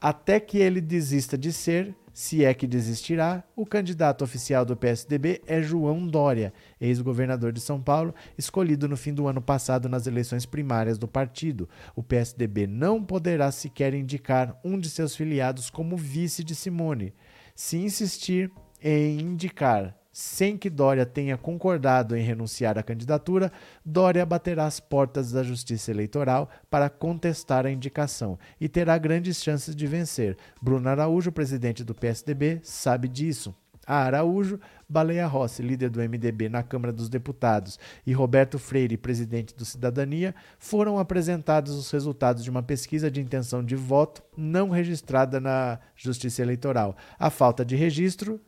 Até 0.00 0.40
que 0.40 0.56
ele 0.56 0.80
desista 0.80 1.36
de 1.36 1.52
ser, 1.52 1.94
se 2.14 2.44
é 2.44 2.54
que 2.54 2.64
desistirá, 2.64 3.42
o 3.56 3.66
candidato 3.66 4.22
oficial 4.22 4.64
do 4.64 4.76
PSDB 4.76 5.42
é 5.48 5.60
João 5.60 6.06
Dória, 6.06 6.54
ex-governador 6.80 7.50
de 7.50 7.60
São 7.60 7.82
Paulo, 7.82 8.14
escolhido 8.38 8.86
no 8.86 8.96
fim 8.96 9.12
do 9.12 9.26
ano 9.26 9.42
passado 9.42 9.88
nas 9.88 10.06
eleições 10.06 10.46
primárias 10.46 10.96
do 10.96 11.08
partido. 11.08 11.68
O 11.96 12.04
PSDB 12.04 12.68
não 12.68 13.02
poderá 13.02 13.50
sequer 13.50 13.94
indicar 13.94 14.56
um 14.64 14.78
de 14.78 14.88
seus 14.88 15.16
filiados 15.16 15.68
como 15.68 15.96
vice 15.96 16.44
de 16.44 16.54
Simone. 16.54 17.12
Se 17.52 17.78
insistir 17.78 18.48
em 18.80 19.20
indicar 19.20 19.96
sem 20.14 20.56
que 20.56 20.70
Dória 20.70 21.04
tenha 21.04 21.36
concordado 21.36 22.16
em 22.16 22.22
renunciar 22.22 22.78
à 22.78 22.84
candidatura, 22.84 23.50
Dória 23.84 24.24
baterá 24.24 24.64
as 24.64 24.78
portas 24.78 25.32
da 25.32 25.42
Justiça 25.42 25.90
Eleitoral 25.90 26.48
para 26.70 26.88
contestar 26.88 27.66
a 27.66 27.70
indicação 27.70 28.38
e 28.60 28.68
terá 28.68 28.96
grandes 28.96 29.42
chances 29.42 29.74
de 29.74 29.88
vencer. 29.88 30.36
Bruno 30.62 30.88
Araújo, 30.88 31.32
presidente 31.32 31.82
do 31.82 31.96
PSDB, 31.96 32.60
sabe 32.62 33.08
disso. 33.08 33.52
A 33.84 33.96
Araújo, 34.04 34.60
Baleia 34.88 35.26
Rossi, 35.26 35.62
líder 35.62 35.90
do 35.90 36.00
MDB 36.00 36.48
na 36.48 36.62
Câmara 36.62 36.92
dos 36.92 37.08
Deputados, 37.08 37.78
e 38.06 38.12
Roberto 38.12 38.56
Freire, 38.56 38.96
presidente 38.96 39.54
do 39.54 39.64
Cidadania, 39.64 40.32
foram 40.60 40.96
apresentados 40.96 41.74
os 41.74 41.90
resultados 41.90 42.44
de 42.44 42.50
uma 42.50 42.62
pesquisa 42.62 43.10
de 43.10 43.20
intenção 43.20 43.64
de 43.64 43.74
voto 43.74 44.22
não 44.36 44.70
registrada 44.70 45.40
na 45.40 45.80
Justiça 45.96 46.40
Eleitoral. 46.40 46.96
A 47.18 47.30
falta 47.30 47.64
de 47.64 47.74
registro 47.74 48.40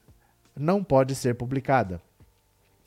não 0.58 0.82
pode 0.82 1.14
ser 1.14 1.34
publicada. 1.34 2.00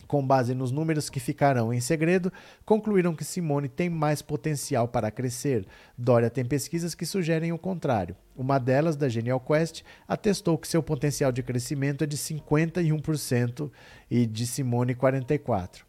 Com 0.10 0.26
base 0.26 0.56
nos 0.56 0.72
números 0.72 1.08
que 1.08 1.20
ficarão 1.20 1.72
em 1.72 1.80
segredo, 1.80 2.34
concluíram 2.66 3.14
que 3.14 3.24
Simone 3.24 3.70
tem 3.70 3.92
mais 3.92 4.24
potencial 4.24 4.88
para 4.88 5.12
crescer. 5.12 5.68
Dória 5.96 6.32
tem 6.32 6.44
pesquisas 6.44 6.96
que 6.96 7.06
sugerem 7.06 7.54
o 7.54 7.60
contrário. 7.60 8.16
Uma 8.36 8.58
delas, 8.58 8.96
da 8.96 9.08
Genial 9.08 9.40
Quest, 9.40 9.84
atestou 10.08 10.58
que 10.58 10.68
seu 10.68 10.82
potencial 10.82 11.32
de 11.32 11.44
crescimento 11.44 12.04
é 12.04 12.08
de 12.08 12.18
51% 12.18 13.72
e 14.10 14.26
de 14.26 14.48
Simone 14.48 14.96
44%. 14.96 15.84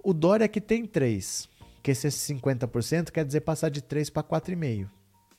O 0.00 0.14
Dória 0.14 0.46
que 0.46 0.60
tem 0.60 0.86
3%, 0.86 1.48
que 1.82 1.90
esse 1.90 2.06
50% 2.06 3.10
quer 3.10 3.24
dizer 3.24 3.40
passar 3.40 3.68
de 3.68 3.82
3 3.82 4.10
para 4.10 4.22
4,5%. 4.22 4.88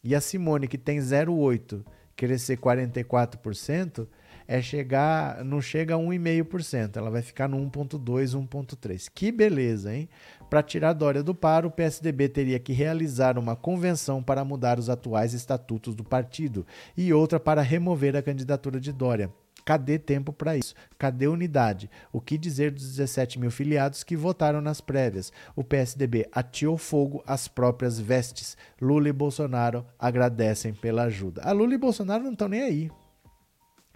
E 0.04 0.14
a 0.14 0.20
Simone 0.20 0.68
que 0.68 0.78
tem 0.78 1.00
0,8%, 1.00 1.82
crescer 2.14 2.58
44%, 2.58 4.06
é 4.48 4.62
chegar, 4.62 5.44
não 5.44 5.62
chega 5.62 5.96
a 5.96 5.98
1,5%, 5.98 6.96
ela 6.96 7.10
vai 7.10 7.22
ficar 7.22 7.50
no 7.50 7.58
1,2, 7.70 8.32
1,3. 8.32 9.10
Que 9.14 9.32
beleza, 9.32 9.94
hein? 9.94 10.08
Para 10.50 10.64
tirar 10.64 10.94
Dória 10.94 11.22
do 11.22 11.36
paro, 11.36 11.68
o 11.68 11.72
PSDB 11.72 12.30
teria 12.30 12.60
que 12.60 12.72
realizar 12.72 13.38
uma 13.38 13.56
convenção 13.56 14.24
para 14.24 14.46
mudar 14.46 14.80
os 14.80 14.90
atuais 14.90 15.34
estatutos 15.34 15.94
do 15.94 16.04
partido 16.04 16.66
e 16.96 17.14
outra 17.14 17.40
para 17.40 17.62
remover 17.62 18.16
a 18.16 18.22
candidatura 18.22 18.80
de 18.80 18.94
Dória. 18.94 19.30
Cadê 19.66 20.00
tempo 20.00 20.32
para 20.32 20.56
isso? 20.56 20.74
Cadê 20.98 21.28
unidade? 21.28 21.90
O 22.14 22.22
que 22.22 22.38
dizer 22.38 22.72
dos 22.72 22.96
17 22.96 23.38
mil 23.38 23.52
filiados 23.52 24.02
que 24.02 24.16
votaram 24.16 24.62
nas 24.62 24.80
prévias? 24.80 25.34
O 25.58 25.62
PSDB 25.62 26.26
atiou 26.32 26.78
fogo 26.78 27.22
às 27.28 27.50
próprias 27.50 28.00
vestes. 28.00 28.56
Lula 28.82 29.10
e 29.10 29.12
Bolsonaro 29.12 29.86
agradecem 30.00 30.74
pela 30.74 31.04
ajuda. 31.04 31.42
A 31.44 31.52
Lula 31.52 31.74
e 31.74 31.78
Bolsonaro 31.78 32.24
não 32.24 32.32
estão 32.32 32.48
nem 32.48 32.62
aí 32.62 32.92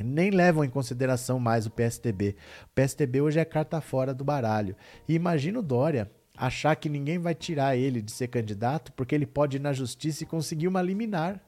nem 0.04 0.32
levam 0.32 0.64
em 0.64 0.70
consideração 0.70 1.40
mais 1.40 1.66
o 1.66 1.72
PSDB. 1.72 2.36
O 2.66 2.70
PSDB 2.76 3.22
hoje 3.22 3.40
é 3.40 3.46
carta 3.46 3.80
fora 3.82 4.14
do 4.14 4.24
baralho. 4.24 4.76
E 5.08 5.14
imagina 5.14 5.60
o 5.60 5.64
Dória 5.64 6.10
achar 6.36 6.76
que 6.76 6.90
ninguém 6.90 7.20
vai 7.20 7.36
tirar 7.36 7.76
ele 7.76 8.02
de 8.02 8.12
ser 8.12 8.28
candidato 8.28 8.92
porque 8.94 9.14
ele 9.14 9.26
pode 9.26 9.58
ir 9.58 9.60
na 9.60 9.74
justiça 9.74 10.24
e 10.24 10.28
conseguir 10.28 10.68
uma 10.68 10.82
liminar. 10.82 11.40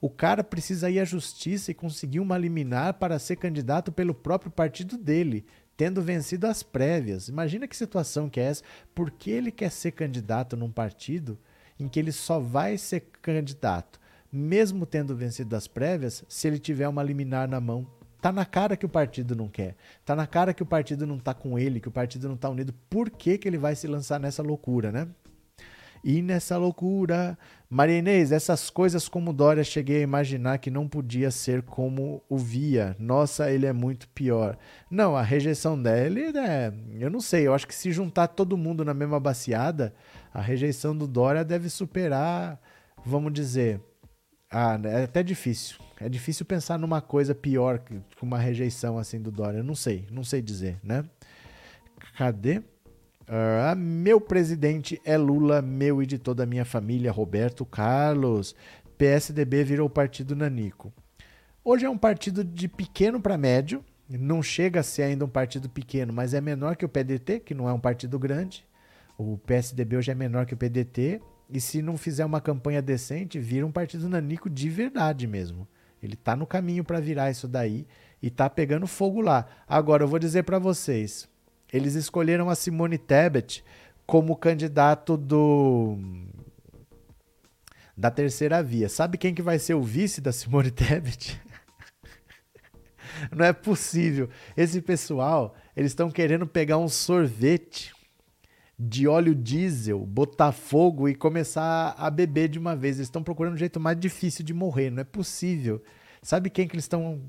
O 0.00 0.08
cara 0.08 0.42
precisa 0.42 0.90
ir 0.90 0.98
à 0.98 1.04
justiça 1.04 1.70
e 1.70 1.74
conseguir 1.74 2.20
uma 2.20 2.38
liminar 2.38 2.94
para 2.94 3.18
ser 3.18 3.36
candidato 3.36 3.92
pelo 3.92 4.14
próprio 4.14 4.50
partido 4.50 4.96
dele, 4.96 5.44
tendo 5.76 6.00
vencido 6.00 6.46
as 6.46 6.62
prévias. 6.62 7.28
Imagina 7.28 7.68
que 7.68 7.76
situação 7.76 8.30
que 8.30 8.40
é 8.40 8.44
essa. 8.44 8.64
Por 8.94 9.10
que 9.10 9.30
ele 9.30 9.50
quer 9.50 9.70
ser 9.70 9.90
candidato 9.92 10.56
num 10.56 10.70
partido 10.70 11.38
em 11.78 11.86
que 11.86 11.98
ele 11.98 12.12
só 12.12 12.40
vai 12.40 12.78
ser 12.78 13.00
candidato 13.20 13.99
mesmo 14.32 14.86
tendo 14.86 15.16
vencido 15.16 15.56
as 15.56 15.66
prévias, 15.66 16.24
se 16.28 16.46
ele 16.46 16.58
tiver 16.58 16.88
uma 16.88 17.02
liminar 17.02 17.48
na 17.48 17.60
mão. 17.60 17.86
Tá 18.20 18.30
na 18.30 18.44
cara 18.44 18.76
que 18.76 18.84
o 18.84 18.88
partido 18.88 19.34
não 19.34 19.48
quer. 19.48 19.76
Tá 20.04 20.14
na 20.14 20.26
cara 20.26 20.52
que 20.52 20.62
o 20.62 20.66
partido 20.66 21.06
não 21.06 21.18
tá 21.18 21.32
com 21.32 21.58
ele, 21.58 21.80
que 21.80 21.88
o 21.88 21.92
partido 21.92 22.28
não 22.28 22.36
tá 22.36 22.50
unido. 22.50 22.74
Por 22.90 23.08
que, 23.08 23.38
que 23.38 23.48
ele 23.48 23.56
vai 23.56 23.74
se 23.74 23.86
lançar 23.86 24.20
nessa 24.20 24.42
loucura, 24.42 24.92
né? 24.92 25.08
E 26.04 26.20
nessa 26.20 26.56
loucura. 26.58 27.38
Maria 27.68 27.98
Inês, 27.98 28.30
essas 28.30 28.68
coisas 28.68 29.08
como 29.08 29.32
Dória, 29.32 29.64
cheguei 29.64 29.98
a 29.98 30.02
imaginar 30.02 30.58
que 30.58 30.70
não 30.70 30.86
podia 30.86 31.30
ser 31.30 31.62
como 31.62 32.22
o 32.28 32.36
via. 32.36 32.94
Nossa, 32.98 33.50
ele 33.50 33.64
é 33.64 33.72
muito 33.72 34.08
pior. 34.08 34.58
Não, 34.90 35.16
a 35.16 35.22
rejeição 35.22 35.80
dele 35.80 36.36
é. 36.36 36.72
Eu 36.98 37.10
não 37.10 37.20
sei, 37.20 37.46
eu 37.46 37.54
acho 37.54 37.66
que 37.66 37.74
se 37.74 37.90
juntar 37.90 38.28
todo 38.28 38.56
mundo 38.56 38.84
na 38.84 38.92
mesma 38.92 39.20
baciada, 39.20 39.94
a 40.32 40.40
rejeição 40.40 40.96
do 40.96 41.06
Dória 41.06 41.44
deve 41.44 41.70
superar, 41.70 42.60
vamos 43.04 43.32
dizer, 43.32 43.80
ah, 44.50 44.78
é 44.84 45.04
até 45.04 45.22
difícil. 45.22 45.76
É 46.00 46.08
difícil 46.08 46.44
pensar 46.44 46.78
numa 46.78 47.00
coisa 47.00 47.34
pior 47.34 47.78
que 47.78 48.00
uma 48.20 48.38
rejeição 48.38 48.98
assim 48.98 49.20
do 49.20 49.30
Dória. 49.30 49.58
Eu 49.58 49.64
não 49.64 49.74
sei, 49.74 50.06
não 50.10 50.24
sei 50.24 50.42
dizer, 50.42 50.78
né? 50.82 51.04
Cadê? 52.16 52.62
Ah, 53.28 53.76
meu 53.76 54.20
presidente 54.20 55.00
é 55.04 55.16
Lula, 55.16 55.62
meu 55.62 56.02
e 56.02 56.06
de 56.06 56.18
toda 56.18 56.42
a 56.42 56.46
minha 56.46 56.64
família, 56.64 57.12
Roberto 57.12 57.64
Carlos. 57.64 58.56
PSDB 58.98 59.62
virou 59.62 59.88
partido 59.88 60.34
Nanico. 60.34 60.92
Hoje 61.62 61.86
é 61.86 61.90
um 61.90 61.96
partido 61.96 62.42
de 62.42 62.66
pequeno 62.66 63.20
para 63.20 63.38
médio, 63.38 63.84
não 64.08 64.42
chega 64.42 64.80
a 64.80 64.82
ser 64.82 65.02
ainda 65.02 65.24
um 65.24 65.28
partido 65.28 65.68
pequeno, 65.68 66.12
mas 66.12 66.34
é 66.34 66.40
menor 66.40 66.74
que 66.74 66.84
o 66.84 66.88
PDT, 66.88 67.40
que 67.40 67.54
não 67.54 67.68
é 67.68 67.72
um 67.72 67.78
partido 67.78 68.18
grande. 68.18 68.66
O 69.16 69.38
PSDB 69.38 69.96
hoje 69.96 70.10
é 70.10 70.14
menor 70.14 70.46
que 70.46 70.54
o 70.54 70.56
PDT 70.56 71.20
e 71.52 71.60
se 71.60 71.82
não 71.82 71.96
fizer 71.96 72.24
uma 72.24 72.40
campanha 72.40 72.80
decente, 72.80 73.38
vira 73.38 73.66
um 73.66 73.72
partido 73.72 74.08
nanico 74.08 74.48
de 74.48 74.68
verdade 74.68 75.26
mesmo. 75.26 75.66
Ele 76.02 76.16
tá 76.16 76.34
no 76.34 76.46
caminho 76.46 76.84
para 76.84 77.00
virar 77.00 77.30
isso 77.30 77.48
daí 77.48 77.86
e 78.22 78.30
tá 78.30 78.48
pegando 78.48 78.86
fogo 78.86 79.20
lá. 79.20 79.46
Agora 79.66 80.04
eu 80.04 80.08
vou 80.08 80.18
dizer 80.18 80.44
para 80.44 80.58
vocês, 80.58 81.28
eles 81.72 81.94
escolheram 81.94 82.48
a 82.48 82.54
Simone 82.54 82.98
Tebet 82.98 83.64
como 84.06 84.36
candidato 84.36 85.16
do 85.16 85.98
da 87.96 88.10
terceira 88.10 88.62
via. 88.62 88.88
Sabe 88.88 89.18
quem 89.18 89.34
que 89.34 89.42
vai 89.42 89.58
ser 89.58 89.74
o 89.74 89.82
vice 89.82 90.20
da 90.20 90.32
Simone 90.32 90.70
Tebet? 90.72 91.40
Não 93.30 93.44
é 93.44 93.52
possível. 93.52 94.30
Esse 94.56 94.80
pessoal, 94.80 95.54
eles 95.76 95.90
estão 95.90 96.10
querendo 96.10 96.46
pegar 96.46 96.78
um 96.78 96.88
sorvete 96.88 97.92
de 98.82 99.06
óleo 99.06 99.34
diesel, 99.34 100.06
botar 100.06 100.52
fogo 100.52 101.06
e 101.06 101.14
começar 101.14 101.94
a 101.98 102.08
beber 102.08 102.48
de 102.48 102.58
uma 102.58 102.74
vez. 102.74 102.96
Eles 102.96 103.08
estão 103.08 103.22
procurando 103.22 103.52
um 103.52 103.58
jeito 103.58 103.78
mais 103.78 104.00
difícil 104.00 104.42
de 104.42 104.54
morrer, 104.54 104.88
não 104.88 105.02
é 105.02 105.04
possível. 105.04 105.82
Sabe 106.22 106.48
quem 106.48 106.66
que 106.66 106.74
eles 106.74 106.84
estão 106.84 107.20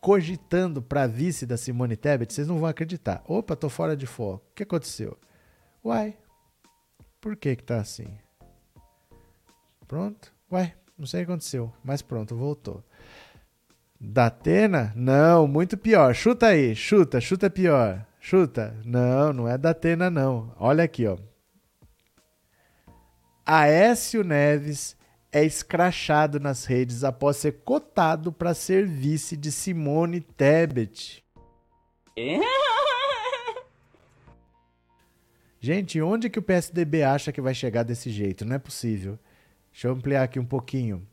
cogitando 0.00 0.80
para 0.80 1.08
vice 1.08 1.46
da 1.46 1.56
Simone 1.56 1.96
Tebet? 1.96 2.32
Vocês 2.32 2.46
não 2.46 2.58
vão 2.58 2.68
acreditar. 2.68 3.24
Opa, 3.26 3.56
tô 3.56 3.68
fora 3.68 3.96
de 3.96 4.06
foco. 4.06 4.44
O 4.52 4.54
que 4.54 4.62
aconteceu? 4.62 5.18
Uai, 5.84 6.16
por 7.20 7.34
que 7.34 7.56
que 7.56 7.64
tá 7.64 7.80
assim? 7.80 8.16
Pronto? 9.88 10.32
Uai, 10.48 10.74
não 10.96 11.06
sei 11.06 11.22
o 11.22 11.26
que 11.26 11.32
aconteceu, 11.32 11.72
mas 11.82 12.02
pronto, 12.02 12.36
voltou. 12.36 12.84
Datena? 14.00 14.92
Não, 14.94 15.48
muito 15.48 15.76
pior. 15.76 16.14
Chuta 16.14 16.46
aí, 16.46 16.76
chuta, 16.76 17.20
chuta 17.20 17.50
pior. 17.50 18.06
Chuta. 18.20 18.76
Não, 18.84 19.32
não 19.32 19.48
é 19.48 19.56
da 19.56 19.70
Atena, 19.70 20.10
não. 20.10 20.54
Olha 20.58 20.84
aqui, 20.84 21.06
ó. 21.06 21.16
Aécio 23.44 24.22
Neves 24.22 24.96
é 25.32 25.44
escrachado 25.44 26.38
nas 26.38 26.66
redes 26.66 27.02
após 27.02 27.38
ser 27.38 27.62
cotado 27.64 28.30
para 28.30 28.54
ser 28.54 28.86
vice 28.86 29.36
de 29.36 29.50
Simone 29.50 30.20
Tebet. 30.20 31.24
Gente, 35.58 36.00
onde 36.00 36.30
que 36.30 36.38
o 36.38 36.42
PSDB 36.42 37.02
acha 37.02 37.32
que 37.32 37.40
vai 37.40 37.54
chegar 37.54 37.82
desse 37.82 38.10
jeito? 38.10 38.44
Não 38.44 38.56
é 38.56 38.58
possível. 38.58 39.18
Deixa 39.72 39.88
eu 39.88 39.92
ampliar 39.92 40.22
aqui 40.22 40.38
um 40.38 40.44
pouquinho. 40.44 41.06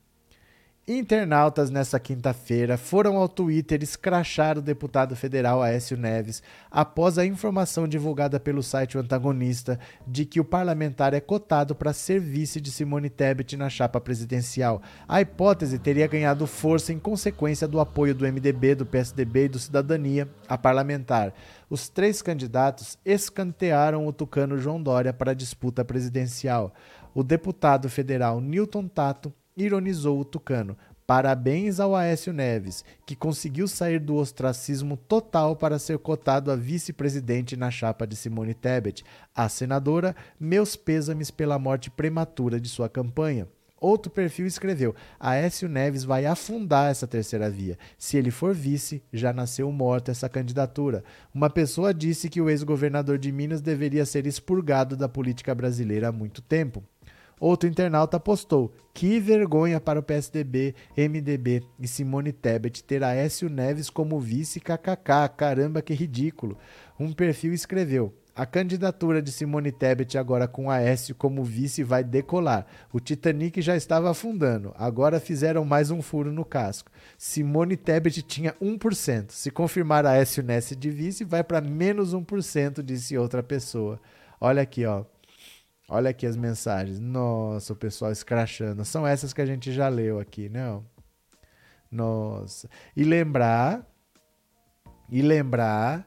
Internautas 0.89 1.69
nessa 1.69 1.99
quinta-feira 1.99 2.77
foram 2.77 3.18
ao 3.18 3.27
Twitter 3.27 3.84
escrachar 3.84 4.57
o 4.57 4.61
deputado 4.61 5.18
federal 5.18 5.61
Aécio 5.61 5.97
Neves 5.97 6.41
após 6.72 7.18
a 7.18 7.26
informação 7.26 7.85
divulgada 7.85 8.39
pelo 8.39 8.64
site 8.64 8.97
O 8.97 9.01
Antagonista 9.01 9.77
de 10.07 10.23
que 10.23 10.39
o 10.39 10.45
parlamentar 10.45 11.14
é 11.14 11.19
cotado 11.19 11.76
para 11.76 11.91
ser 11.91 12.22
vice 12.22 12.61
de 12.61 12.72
Simone 12.72 13.09
Tebet 13.09 13.57
na 13.57 13.69
chapa 13.69 13.99
presidencial. 13.99 14.81
A 15.05 15.19
hipótese 15.19 15.77
teria 15.77 16.07
ganhado 16.07 16.47
força 16.47 16.93
em 16.93 16.99
consequência 16.99 17.68
do 17.68 17.81
apoio 17.81 18.15
do 18.15 18.23
MDB, 18.26 18.76
do 18.76 18.85
PSDB 18.85 19.43
e 19.43 19.49
do 19.49 19.59
Cidadania 19.59 20.30
a 20.47 20.57
parlamentar. 20.57 21.34
Os 21.69 21.89
três 21.89 22.22
candidatos 22.22 22.97
escantearam 23.03 24.07
o 24.07 24.14
tucano 24.14 24.57
João 24.57 24.81
Dória 24.81 25.11
para 25.11 25.31
a 25.31 25.35
disputa 25.35 25.84
presidencial. 25.84 26.73
O 27.14 27.23
deputado 27.23 27.89
federal 27.89 28.39
Newton 28.39 28.88
Tato 28.88 29.34
ironizou 29.57 30.19
o 30.19 30.25
tucano. 30.25 30.77
Parabéns 31.07 31.79
ao 31.79 31.95
Aécio 31.95 32.34
Neves, 32.34 32.84
que 33.05 33.15
conseguiu 33.15 33.67
sair 33.67 33.97
do 33.97 34.15
ostracismo 34.15 34.97
total 34.97 35.55
para 35.55 35.79
ser 35.79 35.97
cotado 35.99 36.51
a 36.51 36.55
vice-presidente 36.55 37.55
na 37.55 37.71
chapa 37.71 38.05
de 38.05 38.15
Simone 38.15 38.53
Tebet. 38.53 39.03
A 39.34 39.47
senadora, 39.49 40.15
meus 40.39 40.75
pêsames 40.75 41.31
pela 41.31 41.57
morte 41.57 41.89
prematura 41.89 42.59
de 42.59 42.67
sua 42.67 42.89
campanha. 42.89 43.47
Outro 43.79 44.11
perfil 44.11 44.47
escreveu: 44.47 44.95
Aécio 45.19 45.69
Neves 45.69 46.03
vai 46.03 46.25
afundar 46.25 46.91
essa 46.91 47.07
terceira 47.07 47.49
via. 47.49 47.77
Se 47.97 48.17
ele 48.17 48.31
for 48.31 48.53
vice, 48.53 49.01
já 49.13 49.31
nasceu 49.31 49.71
morta 49.71 50.11
essa 50.11 50.27
candidatura. 50.27 51.03
Uma 51.34 51.49
pessoa 51.49 51.93
disse 51.93 52.29
que 52.29 52.41
o 52.41 52.49
ex-governador 52.49 53.17
de 53.17 53.31
Minas 53.31 53.61
deveria 53.61 54.05
ser 54.05 54.25
expurgado 54.25 54.97
da 54.97 55.07
política 55.07 55.53
brasileira 55.55 56.09
há 56.09 56.11
muito 56.11 56.41
tempo. 56.41 56.84
Outro 57.39 57.69
internauta 57.69 58.19
postou: 58.19 58.73
Que 58.93 59.19
vergonha 59.19 59.80
para 59.80 59.99
o 59.99 60.03
PSDB, 60.03 60.73
MDB 60.97 61.64
e 61.80 61.88
Simone 61.88 62.31
Tebet 62.31 62.84
ter 62.84 63.03
Aécio 63.03 63.49
Neves 63.49 63.89
como 63.89 64.19
vice 64.19 64.59
kkk. 64.59 65.30
Caramba, 65.35 65.81
que 65.81 65.93
ridículo. 65.93 66.57
Um 66.99 67.14
perfil 67.14 67.53
escreveu: 67.53 68.14
a 68.38 68.45
candidatura 68.45 69.19
de 69.19 69.31
Simone 69.31 69.72
Tebet 69.72 70.15
agora 70.15 70.47
com 70.47 70.69
Aécio 70.69 71.15
como 71.15 71.43
vice 71.43 71.84
vai 71.84 72.03
decolar. 72.03 72.68
O 72.93 72.99
Titanic 72.99 73.59
já 73.64 73.76
estava 73.76 74.11
afundando, 74.11 74.76
agora 74.77 75.19
fizeram 75.19 75.65
mais 75.65 75.89
um 75.89 76.03
furo 76.03 76.31
no 76.31 76.45
casco. 76.45 76.91
Simone 77.18 77.76
Tebet 77.76 78.22
tinha 78.22 78.53
1%. 78.61 79.31
Se 79.31 79.49
confirmar 79.49 80.05
Aécio 80.05 80.43
Ness 80.43 80.76
de 80.77 80.91
vice, 80.91 81.23
vai 81.23 81.43
para 81.43 81.61
menos 81.61 82.14
1%, 82.14 82.84
disse 82.84 83.18
outra 83.18 83.41
pessoa. 83.41 83.99
Olha 84.39 84.61
aqui, 84.61 84.85
ó. 84.85 85.03
Olha 85.89 86.09
aqui 86.09 86.26
as 86.26 86.35
mensagens. 86.35 86.99
Nossa, 86.99 87.73
o 87.73 87.76
pessoal 87.76 88.11
escrachando. 88.11 88.84
São 88.84 89.07
essas 89.07 89.34
que 89.34 89.41
a 89.41 89.45
gente 89.45 89.72
já 89.72 89.88
leu 89.88 90.19
aqui, 90.19 90.49
não? 90.49 90.80
Né? 90.80 90.85
Nossa. 91.89 92.69
E 92.95 93.03
lembrar 93.03 93.88
e 95.09 95.22
lembrar 95.22 96.05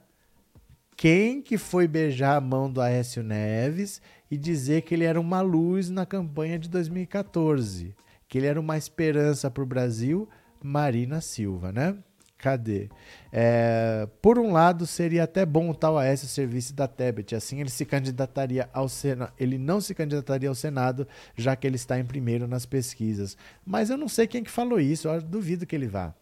quem 0.97 1.41
que 1.41 1.57
foi 1.57 1.89
beijar 1.89 2.37
a 2.37 2.41
mão 2.41 2.71
do 2.71 2.81
Aécio 2.81 3.23
Neves 3.23 4.03
e 4.31 4.37
dizer 4.37 4.83
que 4.83 4.95
ele 4.95 5.05
era 5.05 5.19
uma 5.19 5.41
luz 5.41 5.89
na 5.89 6.05
campanha 6.05 6.59
de 6.59 6.69
2014, 6.69 7.97
que 8.29 8.37
ele 8.37 8.47
era 8.47 8.61
uma 8.61 8.77
esperança 8.77 9.51
para 9.51 9.63
o 9.63 9.67
Brasil, 9.67 10.29
Marina 10.63 11.23
Silva, 11.23 11.73
né? 11.73 11.97
Cadê? 12.41 12.89
É, 13.31 14.09
por 14.23 14.39
um 14.39 14.53
lado, 14.53 14.87
seria 14.87 15.25
até 15.25 15.45
bom 15.45 15.69
o 15.69 15.75
tal 15.75 15.99
Aécio 15.99 16.27
serviço 16.27 16.75
da 16.75 16.89
Tebet. 16.89 17.35
Assim, 17.35 17.61
ele 17.61 17.69
se 17.69 17.85
candidataria 17.85 18.69
ao 18.73 18.89
Senado. 18.89 19.33
Ele 19.39 19.59
não 19.59 19.79
se 19.79 19.95
candidataria 19.95 20.49
ao 20.49 20.55
Senado, 20.55 21.07
já 21.37 21.55
que 21.55 21.67
ele 21.67 21.77
está 21.77 21.99
em 21.99 22.05
primeiro 22.05 22.49
nas 22.49 22.65
pesquisas. 22.65 23.37
Mas 23.65 23.91
eu 23.91 23.99
não 23.99 24.09
sei 24.09 24.27
quem 24.27 24.43
que 24.43 24.51
falou 24.51 24.81
isso. 24.81 25.07
Eu 25.07 25.21
duvido 25.21 25.67
que 25.67 25.77
ele 25.77 25.87
vá. 25.87 26.15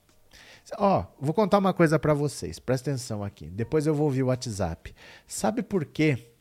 Ó, 0.77 1.07
vou 1.21 1.33
contar 1.33 1.59
uma 1.59 1.73
coisa 1.73 2.01
para 2.01 2.13
vocês. 2.13 2.59
Presta 2.59 2.91
atenção 2.91 3.23
aqui. 3.23 3.47
Depois 3.47 3.87
eu 3.87 3.95
vou 3.95 4.07
ouvir 4.07 4.25
o 4.25 4.27
WhatsApp. 4.27 4.93
Sabe 5.25 5.63
por 5.63 5.85
quê 5.85 6.33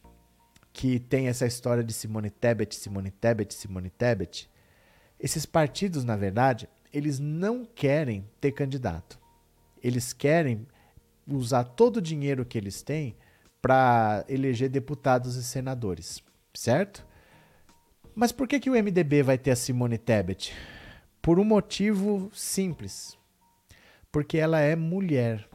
que 0.73 0.99
tem 0.99 1.27
essa 1.27 1.45
história 1.45 1.83
de 1.83 1.93
Simone 1.93 2.31
Tebet, 2.31 2.75
Simone 2.75 3.11
Tebet, 3.11 3.53
Simone 3.53 3.91
Tebet? 3.91 4.49
Esses 5.19 5.45
partidos, 5.45 6.03
na 6.03 6.15
verdade, 6.15 6.67
eles 6.91 7.19
não 7.19 7.63
querem 7.63 8.27
ter 8.41 8.51
candidato. 8.51 9.19
Eles 9.83 10.13
querem 10.13 10.67
usar 11.27 11.63
todo 11.63 11.97
o 11.97 12.01
dinheiro 12.01 12.45
que 12.45 12.57
eles 12.57 12.81
têm 12.81 13.15
para 13.61 14.23
eleger 14.29 14.69
deputados 14.69 15.35
e 15.35 15.43
senadores, 15.43 16.23
certo? 16.53 17.05
Mas 18.15 18.31
por 18.31 18.47
que, 18.47 18.59
que 18.59 18.69
o 18.69 18.73
MDB 18.73 19.23
vai 19.23 19.37
ter 19.37 19.51
a 19.51 19.55
Simone 19.55 19.97
Tebet? 19.97 20.53
Por 21.21 21.39
um 21.39 21.43
motivo 21.43 22.31
simples. 22.33 23.17
Porque 24.11 24.37
ela 24.37 24.59
é 24.59 24.75
mulher. 24.75 25.47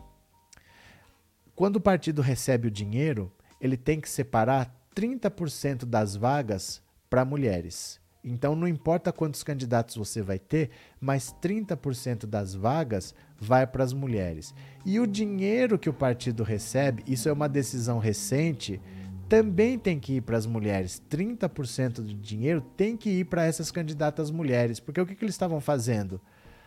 Quando 1.57 1.77
o 1.77 1.81
partido 1.81 2.23
recebe 2.23 2.69
o 2.69 2.71
dinheiro, 2.71 3.33
ele 3.61 3.77
tem 3.77 4.01
que 4.01 4.09
separar 4.09 4.73
30% 4.95 5.85
das 5.85 6.15
vagas 6.15 6.83
para 7.09 7.25
mulheres. 7.25 8.01
Então 8.25 8.55
não 8.55 8.69
importa 8.69 9.13
quantos 9.13 9.43
candidatos 9.43 9.97
você 9.97 10.23
vai 10.23 10.39
ter, 10.39 10.71
mas 11.01 11.35
30% 11.43 12.27
das 12.27 12.55
vagas 12.55 13.15
vai 13.43 13.67
para 13.67 13.83
as 13.83 13.93
mulheres. 13.93 14.55
E 14.87 15.01
o 15.01 15.07
dinheiro 15.07 15.79
que 15.79 15.91
o 15.91 15.93
partido 15.93 16.45
recebe, 16.45 17.03
isso 17.07 17.29
é 17.29 17.33
uma 17.33 17.49
decisão 17.49 17.99
recente, 17.99 18.81
também 19.29 19.79
tem 19.79 19.99
que 19.99 20.15
ir 20.15 20.21
para 20.21 20.37
as 20.37 20.47
mulheres. 20.47 21.03
30% 21.11 21.95
do 21.95 22.15
dinheiro 22.15 22.61
tem 22.77 22.97
que 22.97 23.11
ir 23.11 23.25
para 23.25 23.45
essas 23.45 23.73
candidatas 23.73 24.31
mulheres. 24.31 24.79
Porque 24.79 25.01
o 25.01 25.07
que, 25.07 25.17
que 25.17 25.25
eles 25.25 25.35
estavam 25.35 25.61
fazendo? 25.61 26.21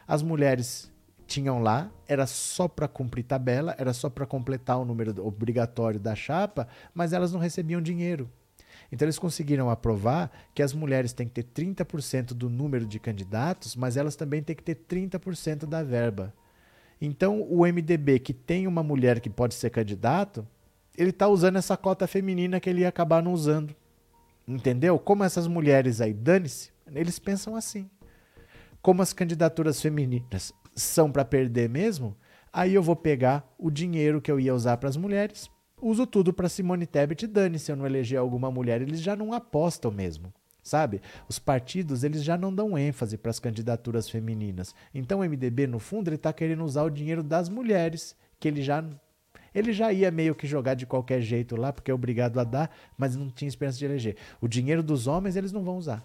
As 0.06 0.22
mulheres 0.22 0.92
tinham 1.26 1.62
lá, 1.62 1.90
era 2.08 2.28
só 2.28 2.68
para 2.68 2.88
cumprir 2.88 3.24
tabela, 3.24 3.74
era 3.78 3.94
só 3.94 4.10
para 4.10 4.26
completar 4.26 4.78
o 4.78 4.86
número 4.86 5.26
obrigatório 5.26 6.00
da 6.00 6.14
chapa, 6.14 6.68
mas 6.94 7.14
elas 7.14 7.32
não 7.32 7.40
recebiam 7.40 7.82
dinheiro. 7.82 8.30
Então 8.92 9.06
eles 9.06 9.18
conseguiram 9.18 9.70
aprovar 9.70 10.30
que 10.54 10.62
as 10.62 10.74
mulheres 10.74 11.14
têm 11.14 11.28
que 11.28 11.42
ter 11.42 11.44
30% 11.44 12.34
do 12.34 12.50
número 12.50 12.86
de 12.86 13.00
candidatos, 13.00 13.76
mas 13.76 13.96
elas 13.96 14.16
também 14.16 14.44
têm 14.44 14.56
que 14.56 14.64
ter 14.64 14.76
30% 14.76 15.66
da 15.66 15.82
verba. 15.82 16.34
Então 17.00 17.42
o 17.42 17.66
MDB, 17.66 18.20
que 18.20 18.34
tem 18.34 18.68
uma 18.68 18.84
mulher 18.84 19.20
que 19.20 19.30
pode 19.30 19.54
ser 19.54 19.70
candidato, 19.70 20.48
ele 20.98 21.10
está 21.10 21.28
usando 21.28 21.58
essa 21.58 21.76
cota 21.76 22.08
feminina 22.08 22.60
que 22.60 22.70
ele 22.70 22.82
ia 22.82 22.90
acabar 22.90 23.22
não 23.22 23.34
usando. 23.34 23.76
Entendeu? 24.48 24.98
Como 25.00 25.24
essas 25.24 25.48
mulheres 25.48 26.02
aí, 26.02 26.14
dane-se, 26.14 26.72
eles 26.94 27.20
pensam 27.20 27.56
assim. 27.56 27.90
Como 28.82 29.02
as 29.02 29.14
candidaturas 29.14 29.82
femininas 29.82 30.54
são 30.76 31.12
para 31.12 31.26
perder 31.26 31.68
mesmo, 31.68 32.16
aí 32.54 32.74
eu 32.74 32.84
vou 32.84 32.96
pegar 32.96 33.48
o 33.58 33.72
dinheiro 33.72 34.22
que 34.22 34.32
eu 34.32 34.40
ia 34.40 34.54
usar 34.54 34.78
para 34.78 34.90
as 34.90 34.98
mulheres 34.98 35.50
uso 35.82 36.08
tudo 36.08 36.34
para 36.34 36.50
Simone 36.50 36.86
Tebet, 36.86 37.28
dane 37.28 37.60
se 37.60 37.72
eu 37.72 37.76
não 37.76 37.86
eleger 37.86 38.18
alguma 38.18 38.50
mulher, 38.50 38.82
eles 38.82 39.02
já 39.02 39.16
não 39.16 39.34
apostam 39.34 39.92
mesmo. 39.92 40.34
Sabe? 40.66 41.00
Os 41.30 41.38
partidos 41.38 42.04
eles 42.04 42.24
já 42.24 42.36
não 42.36 42.52
dão 42.52 42.76
ênfase 42.76 43.20
para 43.20 43.30
as 43.30 43.40
candidaturas 43.40 44.10
femininas. 44.10 44.74
Então 44.96 45.20
o 45.20 45.24
MDB, 45.24 45.68
no 45.68 45.78
fundo, 45.78 46.10
ele 46.10 46.16
está 46.16 46.34
querendo 46.34 46.64
usar 46.66 46.82
o 46.82 46.90
dinheiro 46.90 47.22
das 47.22 47.48
mulheres, 47.50 48.16
que 48.40 48.48
ele 48.48 48.64
já 48.64 48.84
ele 49.54 49.72
já 49.72 49.94
ia 49.94 50.10
meio 50.10 50.34
que 50.34 50.48
jogar 50.48 50.74
de 50.74 50.88
qualquer 50.88 51.22
jeito 51.22 51.56
lá, 51.56 51.72
porque 51.72 51.92
é 51.92 51.94
obrigado 51.94 52.40
a 52.40 52.44
dar, 52.44 52.76
mas 52.98 53.16
não 53.16 53.30
tinha 53.30 53.48
esperança 53.48 53.78
de 53.78 53.86
eleger. 53.86 54.18
O 54.42 54.48
dinheiro 54.48 54.82
dos 54.82 55.06
homens 55.06 55.36
eles 55.36 55.52
não 55.52 55.64
vão 55.64 55.78
usar. 55.78 56.04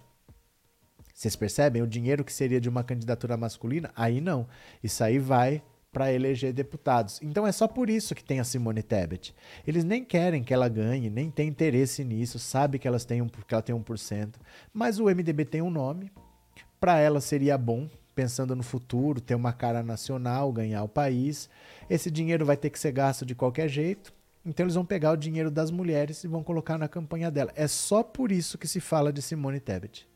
Vocês 1.11 1.35
percebem? 1.35 1.81
O 1.81 1.87
dinheiro 1.87 2.23
que 2.23 2.31
seria 2.31 2.61
de 2.61 2.69
uma 2.69 2.83
candidatura 2.83 3.35
masculina, 3.35 3.91
aí 3.95 4.21
não. 4.21 4.47
Isso 4.81 5.03
aí 5.03 5.17
vai 5.17 5.61
para 5.91 6.13
eleger 6.13 6.53
deputados. 6.53 7.19
Então 7.21 7.45
é 7.45 7.51
só 7.51 7.67
por 7.67 7.89
isso 7.89 8.15
que 8.15 8.23
tem 8.23 8.39
a 8.39 8.43
Simone 8.43 8.81
Tebet. 8.81 9.35
Eles 9.67 9.83
nem 9.83 10.03
querem 10.03 10.41
que 10.41 10.53
ela 10.53 10.69
ganhe, 10.69 11.09
nem 11.09 11.29
tem 11.29 11.49
interesse 11.49 12.03
nisso, 12.03 12.39
sabe 12.39 12.79
que, 12.79 12.87
elas 12.87 13.03
têm 13.03 13.21
um, 13.21 13.27
que 13.27 13.53
ela 13.53 13.61
tem 13.61 13.75
1%, 13.75 14.35
mas 14.73 14.99
o 14.99 15.05
MDB 15.05 15.45
tem 15.45 15.61
um 15.61 15.69
nome. 15.69 16.09
Para 16.79 16.97
ela 16.97 17.19
seria 17.19 17.57
bom, 17.57 17.89
pensando 18.15 18.55
no 18.55 18.63
futuro, 18.63 19.19
ter 19.19 19.35
uma 19.35 19.51
cara 19.51 19.83
nacional, 19.83 20.51
ganhar 20.51 20.83
o 20.83 20.89
país. 20.89 21.49
Esse 21.89 22.09
dinheiro 22.09 22.45
vai 22.45 22.55
ter 22.55 22.69
que 22.69 22.79
ser 22.79 22.91
gasto 22.91 23.25
de 23.25 23.35
qualquer 23.35 23.67
jeito. 23.67 24.13
Então 24.45 24.63
eles 24.63 24.75
vão 24.75 24.85
pegar 24.85 25.11
o 25.11 25.17
dinheiro 25.17 25.51
das 25.51 25.69
mulheres 25.69 26.23
e 26.23 26.27
vão 26.27 26.41
colocar 26.41 26.77
na 26.77 26.87
campanha 26.87 27.29
dela. 27.29 27.51
É 27.53 27.67
só 27.67 28.01
por 28.01 28.31
isso 28.31 28.57
que 28.57 28.67
se 28.67 28.79
fala 28.79 29.13
de 29.13 29.21
Simone 29.21 29.59
Tebet. 29.59 30.09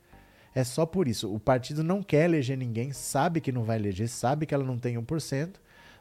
É 0.55 0.63
só 0.63 0.85
por 0.85 1.05
isso. 1.05 1.31
O 1.31 1.37
partido 1.37 1.83
não 1.83 2.01
quer 2.01 2.23
eleger 2.23 2.57
ninguém, 2.57 2.93
sabe 2.93 3.41
que 3.41 3.51
não 3.51 3.65
vai 3.65 3.77
eleger, 3.77 4.07
sabe 4.07 4.45
que 4.45 4.55
ela 4.55 4.63
não 4.63 4.79
tem 4.79 4.95
1%, 4.95 5.55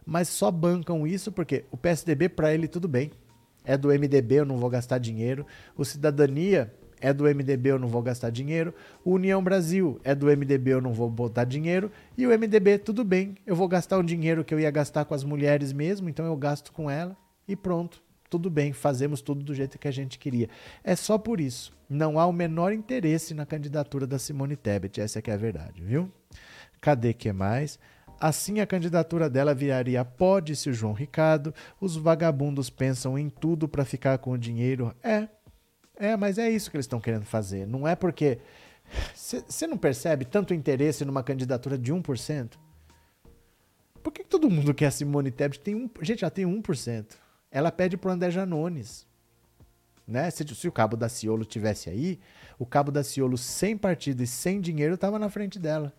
mas 0.04 0.28
só 0.28 0.50
bancam 0.50 1.06
isso 1.06 1.32
porque 1.32 1.64
o 1.70 1.76
PSDB, 1.76 2.28
para 2.28 2.52
ele, 2.52 2.68
tudo 2.68 2.88
bem. 2.88 3.10
É 3.64 3.78
do 3.78 3.88
MDB, 3.88 4.40
eu 4.40 4.44
não 4.44 4.58
vou 4.58 4.68
gastar 4.68 4.98
dinheiro. 4.98 5.46
O 5.76 5.84
Cidadania 5.84 6.72
é 7.00 7.12
do 7.12 7.24
MDB, 7.24 7.70
eu 7.70 7.78
não 7.78 7.88
vou 7.88 8.02
gastar 8.02 8.30
dinheiro. 8.30 8.74
O 9.04 9.12
União 9.12 9.42
Brasil 9.42 10.00
é 10.04 10.14
do 10.14 10.26
MDB, 10.26 10.72
eu 10.72 10.80
não 10.80 10.92
vou 10.92 11.10
botar 11.10 11.44
dinheiro. 11.44 11.90
E 12.16 12.26
o 12.26 12.30
MDB, 12.30 12.78
tudo 12.78 13.04
bem, 13.04 13.36
eu 13.46 13.56
vou 13.56 13.68
gastar 13.68 13.98
um 13.98 14.04
dinheiro 14.04 14.44
que 14.44 14.54
eu 14.54 14.60
ia 14.60 14.70
gastar 14.70 15.04
com 15.04 15.14
as 15.14 15.24
mulheres 15.24 15.72
mesmo, 15.72 16.08
então 16.08 16.24
eu 16.26 16.36
gasto 16.36 16.72
com 16.72 16.90
ela 16.90 17.16
e 17.46 17.56
pronto. 17.56 18.02
Tudo 18.30 18.50
bem, 18.50 18.72
fazemos 18.72 19.20
tudo 19.20 19.44
do 19.44 19.54
jeito 19.54 19.78
que 19.78 19.86
a 19.86 19.92
gente 19.92 20.18
queria. 20.18 20.48
É 20.82 20.96
só 20.96 21.16
por 21.18 21.40
isso. 21.40 21.72
Não 21.88 22.18
há 22.18 22.26
o 22.26 22.32
menor 22.32 22.72
interesse 22.72 23.34
na 23.34 23.46
candidatura 23.46 24.06
da 24.06 24.18
Simone 24.18 24.56
Tebet, 24.56 25.00
essa 25.00 25.18
é 25.18 25.22
que 25.22 25.30
é 25.30 25.34
a 25.34 25.38
verdade, 25.38 25.82
viu? 25.82 26.10
Cadê 26.80 27.12
que 27.12 27.32
mais? 27.32 27.78
Assim 28.24 28.58
a 28.58 28.66
candidatura 28.66 29.28
dela 29.28 29.54
viraria 29.54 30.02
pode-se 30.02 30.70
o 30.70 30.72
João 30.72 30.94
Ricardo. 30.94 31.54
Os 31.78 31.94
vagabundos 31.94 32.70
pensam 32.70 33.18
em 33.18 33.28
tudo 33.28 33.68
para 33.68 33.84
ficar 33.84 34.16
com 34.16 34.30
o 34.30 34.38
dinheiro. 34.38 34.96
É, 35.02 35.28
é, 35.94 36.16
mas 36.16 36.38
é 36.38 36.48
isso 36.48 36.70
que 36.70 36.76
eles 36.78 36.86
estão 36.86 37.02
querendo 37.02 37.26
fazer. 37.26 37.66
Não 37.66 37.86
é 37.86 37.94
porque. 37.94 38.38
Você 39.14 39.66
não 39.66 39.76
percebe 39.76 40.24
tanto 40.24 40.54
interesse 40.54 41.04
numa 41.04 41.22
candidatura 41.22 41.76
de 41.76 41.92
1%? 41.92 42.52
Por 44.02 44.10
que, 44.10 44.22
que 44.22 44.30
todo 44.30 44.48
mundo 44.48 44.72
quer 44.72 44.86
a 44.86 44.90
Simone 44.90 45.30
Tebet? 45.30 45.60
Tem 45.60 45.74
um, 45.74 45.90
gente, 46.00 46.24
ela 46.24 46.30
tem 46.30 46.46
1%. 46.46 47.04
Ela 47.50 47.70
pede 47.70 47.98
pro 47.98 48.10
André 48.10 48.30
Janones. 48.30 49.06
Né? 50.08 50.30
Se, 50.30 50.46
se 50.54 50.66
o 50.66 50.72
Cabo 50.72 50.96
da 50.96 51.10
Ciolo 51.10 51.44
tivesse 51.44 51.90
aí, 51.90 52.18
o 52.58 52.64
Cabo 52.64 52.90
da 52.90 53.04
Ciolo 53.04 53.36
sem 53.36 53.76
partido 53.76 54.22
e 54.22 54.26
sem 54.26 54.62
dinheiro 54.62 54.94
estava 54.94 55.18
na 55.18 55.28
frente 55.28 55.58
dela. 55.58 55.92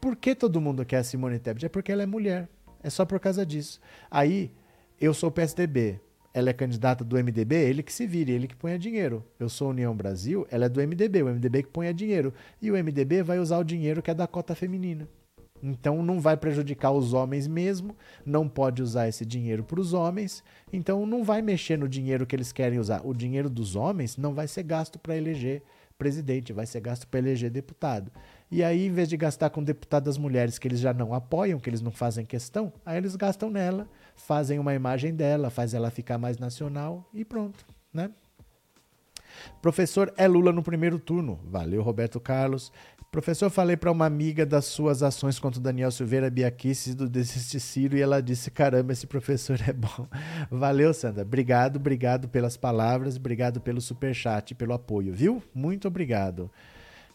Por 0.00 0.16
que 0.16 0.34
todo 0.34 0.60
mundo 0.60 0.84
quer 0.84 0.98
a 0.98 1.04
Simone 1.04 1.38
Tebet? 1.38 1.66
É 1.66 1.68
porque 1.68 1.90
ela 1.90 2.02
é 2.02 2.06
mulher. 2.06 2.48
É 2.82 2.90
só 2.90 3.04
por 3.04 3.18
causa 3.18 3.44
disso. 3.44 3.80
Aí, 4.10 4.52
eu 5.00 5.12
sou 5.12 5.30
PSDB. 5.30 6.00
Ela 6.32 6.50
é 6.50 6.52
candidata 6.52 7.02
do 7.02 7.16
MDB, 7.16 7.56
ele 7.56 7.82
que 7.82 7.92
se 7.92 8.06
vire, 8.06 8.30
ele 8.30 8.46
que 8.46 8.54
ponha 8.54 8.78
dinheiro. 8.78 9.24
Eu 9.40 9.48
sou 9.48 9.70
União 9.70 9.96
Brasil, 9.96 10.46
ela 10.50 10.66
é 10.66 10.68
do 10.68 10.80
MDB, 10.80 11.22
o 11.22 11.26
MDB 11.26 11.64
que 11.64 11.70
ponha 11.70 11.92
dinheiro. 11.92 12.32
E 12.62 12.70
o 12.70 12.74
MDB 12.74 13.22
vai 13.22 13.40
usar 13.40 13.58
o 13.58 13.64
dinheiro 13.64 14.02
que 14.02 14.10
é 14.10 14.14
da 14.14 14.26
cota 14.26 14.54
feminina. 14.54 15.08
Então 15.62 16.02
não 16.02 16.20
vai 16.20 16.36
prejudicar 16.36 16.92
os 16.92 17.12
homens 17.12 17.48
mesmo, 17.48 17.96
não 18.24 18.48
pode 18.48 18.82
usar 18.82 19.08
esse 19.08 19.24
dinheiro 19.24 19.64
para 19.64 19.80
os 19.80 19.92
homens, 19.92 20.44
então 20.72 21.04
não 21.04 21.24
vai 21.24 21.42
mexer 21.42 21.76
no 21.76 21.88
dinheiro 21.88 22.26
que 22.26 22.36
eles 22.36 22.52
querem 22.52 22.78
usar. 22.78 23.04
O 23.04 23.12
dinheiro 23.12 23.50
dos 23.50 23.74
homens 23.74 24.16
não 24.16 24.34
vai 24.34 24.46
ser 24.46 24.62
gasto 24.62 24.98
para 24.98 25.16
eleger 25.16 25.62
presidente, 25.98 26.52
vai 26.52 26.64
ser 26.64 26.80
gasto 26.80 27.08
para 27.08 27.18
eleger 27.18 27.50
deputado. 27.50 28.12
E 28.50 28.64
aí, 28.64 28.86
em 28.86 28.92
vez 28.92 29.08
de 29.08 29.16
gastar 29.16 29.50
com 29.50 29.62
deputadas 29.62 30.16
mulheres 30.16 30.58
que 30.58 30.66
eles 30.66 30.80
já 30.80 30.94
não 30.94 31.12
apoiam, 31.12 31.60
que 31.60 31.68
eles 31.68 31.82
não 31.82 31.90
fazem 31.90 32.24
questão, 32.24 32.72
aí 32.84 32.96
eles 32.96 33.14
gastam 33.14 33.50
nela, 33.50 33.86
fazem 34.16 34.58
uma 34.58 34.74
imagem 34.74 35.14
dela, 35.14 35.50
faz 35.50 35.74
ela 35.74 35.90
ficar 35.90 36.16
mais 36.16 36.38
nacional 36.38 37.08
e 37.12 37.24
pronto, 37.24 37.66
né? 37.92 38.10
Professor 39.60 40.12
é 40.16 40.26
Lula 40.26 40.52
no 40.52 40.62
primeiro 40.62 40.98
turno. 40.98 41.38
Valeu, 41.44 41.82
Roberto 41.82 42.18
Carlos. 42.18 42.72
Professor, 43.10 43.48
falei 43.48 43.74
para 43.76 43.90
uma 43.90 44.04
amiga 44.04 44.44
das 44.44 44.66
suas 44.66 45.02
ações 45.02 45.38
contra 45.38 45.58
o 45.58 45.62
Daniel 45.62 45.90
Silveira 45.90 46.28
Biaquices 46.28 46.94
do 46.94 47.08
Desiste 47.08 47.58
Ciro 47.58 47.96
e 47.96 48.02
ela 48.02 48.20
disse: 48.20 48.50
caramba, 48.50 48.92
esse 48.92 49.06
professor 49.06 49.58
é 49.66 49.72
bom. 49.72 50.06
Valeu, 50.50 50.92
Sandra. 50.92 51.22
Obrigado, 51.22 51.76
obrigado 51.76 52.28
pelas 52.28 52.56
palavras, 52.56 53.16
obrigado 53.16 53.60
pelo 53.60 53.80
superchat, 53.80 54.54
pelo 54.54 54.74
apoio, 54.74 55.12
viu? 55.12 55.42
Muito 55.54 55.88
obrigado. 55.88 56.50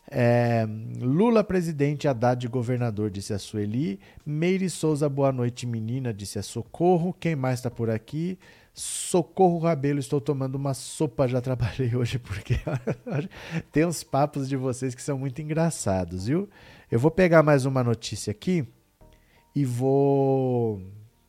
É, 0.09 0.67
Lula 0.99 1.43
presidente, 1.43 2.07
Haddad 2.07 2.47
governador, 2.47 3.09
disse 3.09 3.33
a 3.33 3.39
Sueli. 3.39 3.99
Meire 4.25 4.69
Souza, 4.69 5.07
boa 5.09 5.31
noite, 5.31 5.65
menina, 5.65 6.13
disse 6.13 6.37
a 6.37 6.43
Socorro. 6.43 7.13
Quem 7.19 7.35
mais 7.35 7.59
está 7.59 7.71
por 7.71 7.89
aqui? 7.89 8.37
Socorro 8.73 9.59
Rabelo, 9.59 9.99
estou 9.99 10.19
tomando 10.19 10.55
uma 10.55 10.73
sopa, 10.73 11.27
já 11.27 11.39
trabalhei 11.41 11.95
hoje, 11.95 12.17
porque 12.17 12.55
tem 13.71 13.85
uns 13.85 14.03
papos 14.03 14.49
de 14.49 14.55
vocês 14.55 14.95
que 14.95 15.01
são 15.01 15.17
muito 15.17 15.41
engraçados, 15.41 16.25
viu? 16.25 16.49
Eu 16.91 16.99
vou 16.99 17.11
pegar 17.11 17.43
mais 17.43 17.65
uma 17.65 17.83
notícia 17.83 18.31
aqui 18.31 18.67
e 19.55 19.63
vou, 19.63 20.81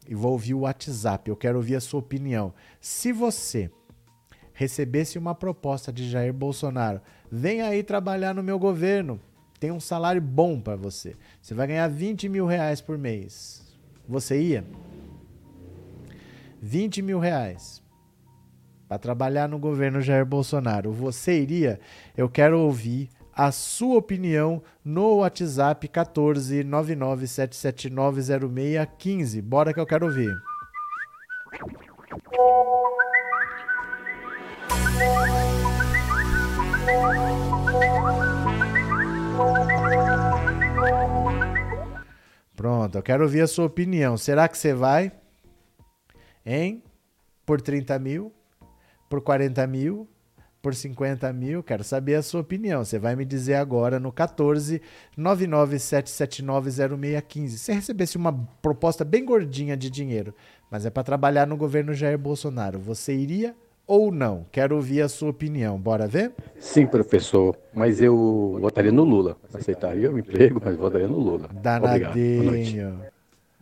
e 0.08 0.14
vou 0.14 0.32
ouvir 0.32 0.54
o 0.54 0.60
WhatsApp. 0.60 1.28
Eu 1.28 1.36
quero 1.36 1.58
ouvir 1.58 1.76
a 1.76 1.80
sua 1.80 2.00
opinião. 2.00 2.54
Se 2.80 3.12
você 3.12 3.70
recebesse 4.54 5.18
uma 5.18 5.34
proposta 5.34 5.92
de 5.92 6.08
Jair 6.08 6.32
Bolsonaro 6.32 7.00
Vem 7.30 7.62
aí 7.62 7.82
trabalhar 7.82 8.34
no 8.34 8.42
meu 8.42 8.58
governo. 8.58 9.20
Tem 9.58 9.70
um 9.70 9.80
salário 9.80 10.20
bom 10.20 10.60
para 10.60 10.76
você. 10.76 11.16
Você 11.40 11.54
vai 11.54 11.66
ganhar 11.66 11.88
20 11.88 12.28
mil 12.28 12.44
reais 12.46 12.80
por 12.80 12.98
mês. 12.98 13.64
Você 14.08 14.40
ia? 14.40 14.64
20 16.60 17.02
mil 17.02 17.18
reais 17.18 17.82
para 18.88 18.98
trabalhar 18.98 19.48
no 19.48 19.58
governo 19.58 20.00
Jair 20.00 20.24
Bolsonaro. 20.24 20.92
Você 20.92 21.40
iria? 21.40 21.80
Eu 22.16 22.28
quero 22.28 22.60
ouvir 22.60 23.08
a 23.34 23.50
sua 23.50 23.98
opinião 23.98 24.62
no 24.84 25.16
WhatsApp 25.16 25.88
14 25.88 26.62
997790615. 26.64 29.42
Bora 29.42 29.74
que 29.74 29.80
eu 29.80 29.86
quero 29.86 30.06
ouvir. 30.06 30.32
Pronto, 42.56 42.96
eu 42.96 43.02
quero 43.02 43.24
ouvir 43.24 43.42
a 43.42 43.46
sua 43.46 43.66
opinião. 43.66 44.16
Será 44.16 44.48
que 44.48 44.56
você 44.56 44.72
vai? 44.72 45.12
Hein? 46.46 46.82
Por 47.44 47.60
30 47.60 47.98
mil? 47.98 48.32
Por 49.10 49.20
40 49.20 49.66
mil? 49.66 50.08
Por 50.62 50.74
50 50.74 51.30
mil? 51.34 51.62
Quero 51.62 51.84
saber 51.84 52.14
a 52.14 52.22
sua 52.22 52.40
opinião. 52.40 52.82
Você 52.82 52.98
vai 52.98 53.14
me 53.14 53.26
dizer 53.26 53.56
agora 53.56 54.00
no 54.00 54.10
14 54.10 54.80
997790615. 55.18 57.48
Se 57.48 57.72
recebesse 57.72 58.16
uma 58.16 58.32
proposta 58.62 59.04
bem 59.04 59.26
gordinha 59.26 59.76
de 59.76 59.90
dinheiro, 59.90 60.34
mas 60.70 60.86
é 60.86 60.90
para 60.90 61.02
trabalhar 61.02 61.46
no 61.46 61.58
governo 61.58 61.92
Jair 61.92 62.16
Bolsonaro, 62.16 62.78
você 62.78 63.14
iria 63.14 63.54
ou 63.86 64.10
não? 64.10 64.46
Quero 64.50 64.76
ouvir 64.76 65.02
a 65.02 65.08
sua 65.08 65.30
opinião. 65.30 65.78
Bora 65.78 66.06
ver? 66.06 66.32
Sim, 66.58 66.86
professor, 66.86 67.56
mas 67.72 68.00
eu 68.00 68.58
votaria 68.60 68.92
no 68.92 69.04
Lula. 69.04 69.36
Aceitaria 69.52 70.10
o 70.10 70.18
emprego, 70.18 70.60
mas 70.64 70.76
votaria 70.76 71.08
no 71.08 71.18
Lula. 71.18 71.48
Danadinho. 71.52 72.42
Boa 72.42 72.52
noite. 72.52 73.14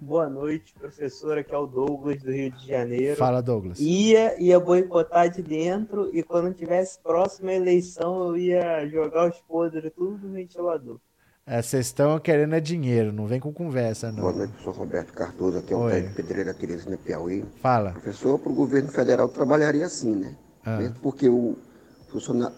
Boa 0.04 0.28
noite, 0.28 0.74
professor. 0.74 1.38
Aqui 1.38 1.54
é 1.54 1.58
o 1.58 1.64
Douglas 1.64 2.20
do 2.20 2.32
Rio 2.32 2.50
de 2.50 2.66
Janeiro. 2.66 3.16
Fala, 3.16 3.40
Douglas. 3.40 3.78
Ia, 3.78 4.34
ia 4.42 4.58
boicotar 4.58 5.30
de 5.30 5.40
dentro 5.42 6.10
e 6.12 6.24
quando 6.24 6.52
tivesse 6.52 6.98
próxima 7.00 7.52
eleição 7.52 8.28
eu 8.28 8.36
ia 8.36 8.84
jogar 8.88 9.30
os 9.30 9.40
podres 9.42 9.92
tudo 9.94 10.26
no 10.26 10.34
ventilador. 10.34 10.98
É, 11.44 11.60
vocês 11.60 11.86
estão 11.86 12.20
querendo 12.20 12.54
é 12.54 12.60
dinheiro, 12.60 13.12
não 13.12 13.26
vem 13.26 13.40
com 13.40 13.52
conversa, 13.52 14.12
não. 14.12 14.20
Boa 14.20 14.32
noite, 14.32 14.52
professor 14.52 14.76
Roberto 14.76 15.12
Cardoso, 15.12 15.58
aqui 15.58 15.72
é 15.72 15.76
o 15.76 15.80
Oi. 15.80 16.02
Pedreira 16.14 16.54
Teresina 16.54 16.96
Piauí. 16.96 17.44
Fala. 17.60 17.90
Professor, 17.90 18.38
para 18.38 18.52
o 18.52 18.54
governo 18.54 18.88
federal 18.92 19.28
trabalharia 19.28 19.86
assim, 19.86 20.14
né? 20.14 20.36
Ah. 20.64 20.76
Mesmo 20.76 20.94
porque 21.02 21.28
o, 21.28 21.58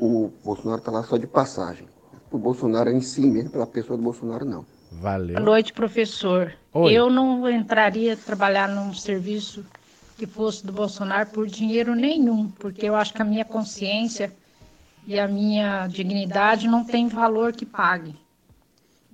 o 0.01 0.32
Bolsonaro 0.44 0.81
está 0.81 0.90
lá 0.90 1.02
só 1.02 1.16
de 1.16 1.27
passagem. 1.27 1.89
O 2.31 2.36
Bolsonaro 2.36 2.90
em 2.90 3.01
si 3.01 3.23
mesmo, 3.23 3.48
pela 3.48 3.66
pessoa 3.66 3.97
do 3.97 4.02
Bolsonaro, 4.02 4.44
não. 4.44 4.66
Valeu. 4.93 5.36
Boa 5.36 5.47
noite, 5.47 5.73
professor. 5.73 6.52
Oi. 6.74 6.93
Eu 6.93 7.09
não 7.09 7.48
entraria 7.48 8.19
trabalhar 8.19 8.69
num 8.69 8.93
serviço 8.93 9.65
que 10.19 10.27
fosse 10.27 10.65
do 10.66 10.74
Bolsonaro 10.74 11.31
por 11.31 11.47
dinheiro 11.47 11.94
nenhum, 11.94 12.51
porque 12.51 12.86
eu 12.86 12.94
acho 12.94 13.15
que 13.15 13.23
a 13.23 13.24
minha 13.24 13.47
consciência 13.47 14.31
e 15.06 15.19
a 15.19 15.27
minha 15.27 15.86
dignidade 15.86 16.69
não 16.69 16.85
tem 16.85 17.09
valor 17.09 17.52
que 17.52 17.65
pague. 17.65 18.15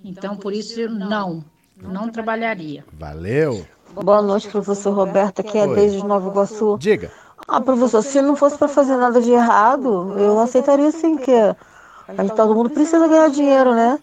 Então, 0.03 0.37
por 0.37 0.53
isso, 0.53 0.89
não, 0.89 1.45
não 1.77 2.11
trabalharia. 2.11 2.85
Valeu. 2.93 3.67
Boa 3.95 4.23
noite, 4.23 4.49
professor 4.49 4.93
Roberto. 4.93 5.41
Aqui 5.41 5.59
é 5.59 5.67
Oi. 5.67 5.75
desde 5.75 6.05
Nova 6.05 6.29
Iguaçu. 6.29 6.79
Diga. 6.79 7.11
Ah, 7.47 7.61
professor, 7.61 8.03
se 8.03 8.23
não 8.23 8.37
fosse 8.37 8.57
para 8.57 8.69
fazer 8.69 8.97
nada 8.97 9.21
de 9.21 9.31
errado, 9.31 10.15
eu 10.19 10.39
aceitaria 10.39 10.91
sim, 10.93 11.17
que 11.17 11.33
a 11.33 12.23
gente, 12.23 12.35
todo 12.35 12.55
mundo 12.55 12.71
precisa 12.71 13.09
ganhar 13.09 13.29
dinheiro, 13.31 13.75
né? 13.75 13.99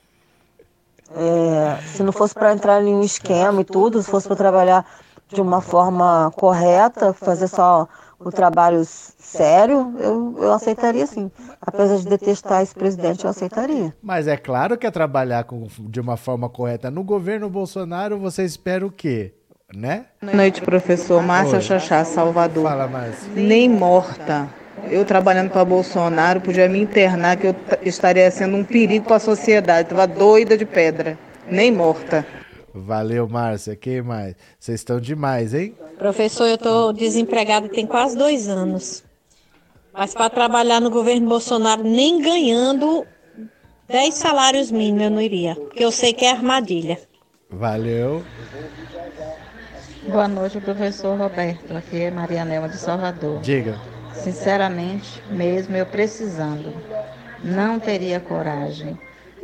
É, 1.16 1.78
se 1.88 2.04
não 2.04 2.12
fosse 2.12 2.34
para 2.34 2.54
entrar 2.54 2.84
em 2.84 2.94
um 2.94 3.02
esquema 3.02 3.62
e 3.62 3.64
tudo, 3.66 4.02
se 4.02 4.10
fosse 4.10 4.28
para 4.28 4.36
trabalhar 4.36 4.86
de 5.30 5.42
uma 5.42 5.62
forma 5.62 6.32
correta, 6.36 7.14
fazer 7.14 7.48
só 7.48 7.88
o 8.20 8.32
trabalho 8.32 8.84
sério, 8.86 9.94
eu, 10.00 10.36
eu 10.40 10.54
aceitaria 10.54 11.06
sim. 11.06 11.32
Apesar 11.62 11.98
de 11.98 12.08
detestar 12.08 12.62
esse 12.62 12.74
presidente, 12.74 13.24
eu 13.24 13.30
aceitaria. 13.30 13.94
Mas 14.02 14.28
é 14.28 14.36
claro 14.36 14.78
que 14.78 14.88
é 14.88 14.92
trabalhar 14.92 15.44
com, 15.44 15.68
de 15.82 16.00
uma 16.00 16.18
forma 16.18 16.50
correta. 16.50 16.90
No 16.90 17.04
governo 17.04 17.50
Bolsonaro, 17.50 18.18
você 18.18 18.44
espera 18.44 18.86
o 18.86 18.92
quê? 18.92 19.34
Né? 19.76 20.06
Boa 20.22 20.34
noite, 20.34 20.62
professor. 20.62 21.22
Márcia 21.22 21.60
Chachá, 21.60 22.04
Salvador. 22.06 22.64
Fala, 22.64 22.88
Márcia. 22.88 23.30
Nem 23.36 23.70
morta. 23.70 24.48
Eu 24.90 25.04
trabalhando 25.04 25.50
para 25.50 25.66
Bolsonaro, 25.66 26.40
podia 26.40 26.70
me 26.70 26.80
internar, 26.80 27.36
que 27.36 27.48
eu 27.48 27.56
estaria 27.82 28.30
sendo 28.32 28.56
um 28.56 28.64
perigo 28.64 29.06
para 29.06 29.18
a 29.18 29.20
sociedade. 29.20 29.90
Estava 29.90 30.08
doida 30.08 30.58
de 30.58 30.66
pedra. 30.66 31.18
Nem 31.50 31.72
morta. 31.72 32.26
Valeu, 32.82 33.28
Márcia. 33.28 33.76
Quem 33.76 34.02
mais? 34.02 34.36
Vocês 34.60 34.82
estão 34.82 35.00
demais, 35.00 35.54
hein? 35.54 35.76
Professor, 35.98 36.46
eu 36.46 36.56
estou 36.56 36.94
desempregado 36.94 37.70
tem 37.70 37.86
quase 37.86 38.18
dois 38.18 38.48
anos. 38.48 39.04
Mas 39.94 40.14
para 40.14 40.30
trabalhar 40.30 40.80
no 40.80 40.90
governo 40.90 41.28
Bolsonaro, 41.28 41.84
nem 41.84 42.22
ganhando 42.22 43.06
10 43.88 44.14
salários 44.14 44.70
mínimos, 44.70 45.04
eu 45.04 45.10
não 45.10 45.22
iria. 45.22 45.56
Porque 45.56 45.84
eu 45.84 45.92
sei 45.92 46.14
que 46.14 46.26
é 46.26 46.32
armadilha. 46.32 47.00
Valeu. 47.50 48.24
Boa 50.08 50.28
noite, 50.28 50.60
professor 50.60 51.18
Roberto. 51.18 51.76
Aqui 51.76 52.02
é 52.04 52.12
Maria 52.12 52.46
Nelma 52.46 52.70
de 52.70 52.78
Salvador. 52.78 53.42
Diga. 53.42 53.80
Sinceramente, 54.14 55.22
mesmo 55.32 55.76
eu 55.76 55.86
precisando, 55.86 56.74
não 57.44 57.80
teria 57.80 58.20
coragem 58.20 58.98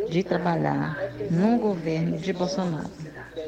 de 0.10 0.24
trabalhar 0.24 0.98
num 1.32 1.58
governo 1.58 2.18
de 2.18 2.34
Bolsonaro. 2.34 2.90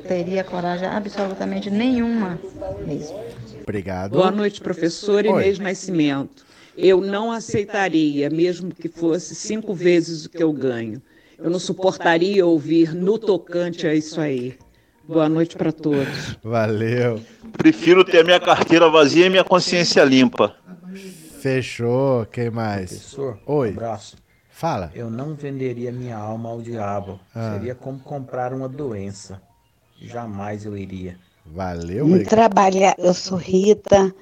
Teria 0.08 0.44
coragem 0.44 0.88
absolutamente 0.88 1.70
nenhuma 1.70 2.40
mesmo. 2.86 3.20
Obrigado. 3.64 4.12
Boa 4.12 4.32
noite, 4.32 4.62
professor 4.62 5.26
Inês 5.26 5.60
Nascimento. 5.60 6.46
Eu 6.78 7.00
não 7.02 7.32
aceitaria, 7.32 8.30
mesmo 8.30 8.74
que 8.74 8.90
fosse 8.90 9.34
cinco 9.34 9.74
vezes 9.74 10.26
o 10.26 10.30
que 10.30 10.44
eu 10.44 10.52
ganho. 10.52 11.02
Eu 11.38 11.50
não 11.50 11.60
suportaria 11.60 12.46
ouvir 12.46 12.94
no 12.94 13.18
tocante 13.18 13.88
a 13.88 13.94
isso 13.94 14.20
aí. 14.20 14.58
Boa 15.08 15.30
noite 15.30 15.56
para 15.56 15.72
todos. 15.72 16.38
Valeu. 16.44 17.22
Prefiro 17.54 18.04
ter 18.04 18.20
a 18.20 18.24
minha 18.24 18.40
carteira 18.40 18.90
vazia 18.90 19.26
e 19.26 19.30
minha 19.30 19.44
consciência 19.44 20.04
limpa. 20.04 20.56
Fechou. 21.40 22.26
Quem 22.26 22.50
mais? 22.50 22.90
Professor, 22.90 23.40
Oi. 23.46 23.70
Um 23.70 23.74
abraço. 23.74 24.18
Fala. 24.50 24.92
Eu 24.96 25.10
não 25.10 25.36
venderia 25.36 25.92
minha 25.92 26.18
alma 26.18 26.50
ao 26.50 26.62
diabo. 26.62 27.20
Ah. 27.36 27.54
Seria 27.54 27.76
como 27.76 28.00
comprar 28.00 28.54
uma 28.54 28.68
doença. 28.70 29.42
Jamais 30.06 30.66
eu 30.66 30.78
iria. 30.78 31.18
Valeu, 31.46 32.08
Não 32.08 32.24
trabalhar, 32.24 32.96
eu 32.98 33.14
sou 33.14 33.38
Rita 33.38 34.14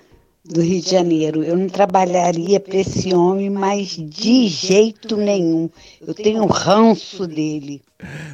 do 0.43 0.61
Rio 0.61 0.81
de 0.81 0.89
Janeiro. 0.89 1.43
Eu 1.43 1.57
não 1.57 1.69
trabalharia 1.69 2.59
para 2.59 2.77
esse 2.77 3.13
homem, 3.13 3.49
mas 3.49 3.95
de 3.97 4.47
jeito 4.47 5.15
nenhum. 5.15 5.69
Eu 6.05 6.13
tenho 6.13 6.45
ranço 6.45 7.25
dele. 7.25 7.81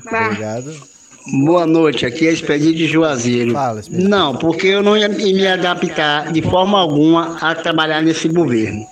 Obrigado. 0.06 1.00
Boa 1.46 1.68
noite, 1.68 2.06
aqui 2.06 2.28
é 2.28 2.32
Expedito 2.32 2.78
de 2.78 2.88
Juazeiro. 2.88 3.54
Não, 3.90 4.36
porque 4.36 4.68
eu 4.68 4.82
não 4.82 4.98
ia 4.98 5.08
me 5.08 5.46
adaptar 5.46 6.32
de 6.32 6.42
forma 6.42 6.80
alguma 6.80 7.38
a 7.38 7.54
trabalhar 7.54 8.02
nesse 8.02 8.28
governo. 8.28 8.84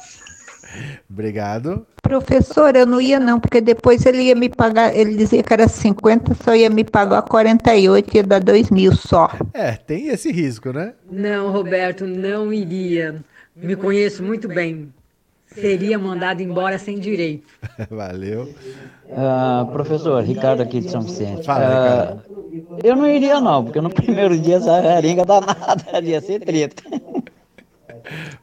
Obrigado. 1.10 1.86
Professor, 2.02 2.76
eu 2.76 2.86
não 2.86 3.00
ia 3.02 3.20
não, 3.20 3.40
porque 3.40 3.62
depois 3.62 4.06
ele 4.06 4.24
ia 4.24 4.36
me 4.36 4.50
pagar, 4.50 4.96
ele 4.96 5.16
dizia 5.16 5.42
que 5.42 5.54
era 5.54 5.68
50, 5.68 6.34
só 6.36 6.56
ia 6.56 6.70
me 6.70 6.84
pagar 6.84 7.22
48, 7.24 8.16
ia 8.16 8.24
dar 8.24 8.40
2 8.40 8.70
mil 8.70 8.96
só. 8.96 9.30
É, 9.54 9.72
tem 9.74 10.08
esse 10.08 10.32
risco, 10.32 10.72
né? 10.72 10.94
Não, 11.10 11.52
Roberto, 11.52 12.06
não 12.06 12.52
iria. 12.54 13.24
Me 13.56 13.76
conheço 13.76 14.22
muito 14.24 14.48
bem. 14.48 14.94
Seria 15.48 15.98
mandado 15.98 16.42
embora 16.42 16.78
sem 16.78 17.00
direito. 17.00 17.48
Valeu. 17.90 18.54
Ah, 19.16 19.68
professor, 19.72 20.22
Ricardo 20.24 20.62
aqui 20.62 20.82
de 20.82 20.92
São 20.92 21.02
Vicente. 21.02 21.46
Fala, 21.46 22.22
Ah, 22.24 22.38
eu 22.84 22.96
não 22.96 23.08
iria 23.08 23.40
não, 23.42 23.64
porque 23.64 23.82
no 23.82 23.90
primeiro 23.94 24.38
dia 24.38 24.58
essa 24.58 24.72
aringa 24.74 25.26
danada 25.26 26.00
ia 26.04 26.22
ser 26.22 26.42
treta. 26.42 26.84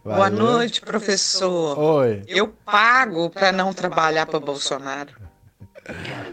Boa 0.04 0.30
noite, 0.30 0.80
professor. 0.80 1.78
Oi. 1.78 2.22
Eu 2.26 2.48
pago 2.48 3.30
para 3.30 3.52
não 3.52 3.72
trabalhar 3.72 4.26
para 4.26 4.40
Bolsonaro. 4.40 5.12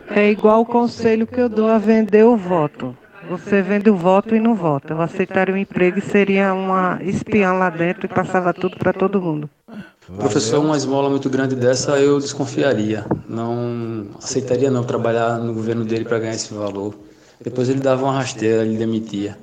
É 0.10 0.30
igual 0.30 0.62
o 0.62 0.66
conselho 0.66 1.28
que 1.28 1.40
eu 1.40 1.50
dou 1.50 1.68
a 1.70 1.78
vender 1.78 2.24
o 2.24 2.38
voto. 2.38 2.96
Você 3.30 3.62
vende 3.62 3.90
o 3.90 3.96
voto 3.96 4.36
e 4.36 4.40
não 4.40 4.56
vota. 4.56 4.94
Eu 4.94 5.02
aceitaria 5.02 5.54
o 5.54 5.58
emprego 5.58 6.00
e 6.00 6.02
seria 6.02 6.54
uma 6.54 7.00
espiã 7.02 7.54
lá 7.54 7.70
dentro 7.70 8.06
e 8.06 8.10
passava 8.10 8.54
tudo 8.54 8.78
para 8.78 8.92
todo 8.92 9.22
mundo. 9.22 9.50
Professor, 10.18 10.60
uma 10.60 10.76
esmola 10.76 11.10
muito 11.10 11.30
grande 11.30 11.56
dessa 11.56 11.98
eu 12.00 12.20
desconfiaria. 12.20 13.06
Não 13.30 14.08
aceitaria 14.22 14.70
não 14.70 14.84
trabalhar 14.84 15.38
no 15.38 15.54
governo 15.54 15.86
dele 15.86 16.04
para 16.04 16.20
ganhar 16.20 16.34
esse 16.34 16.54
valor. 16.54 16.94
Depois 17.40 17.70
ele 17.70 17.80
dava 17.80 18.04
uma 18.04 18.14
rasteira, 18.14 18.64
ele 18.64 18.78
demitia. 18.78 19.38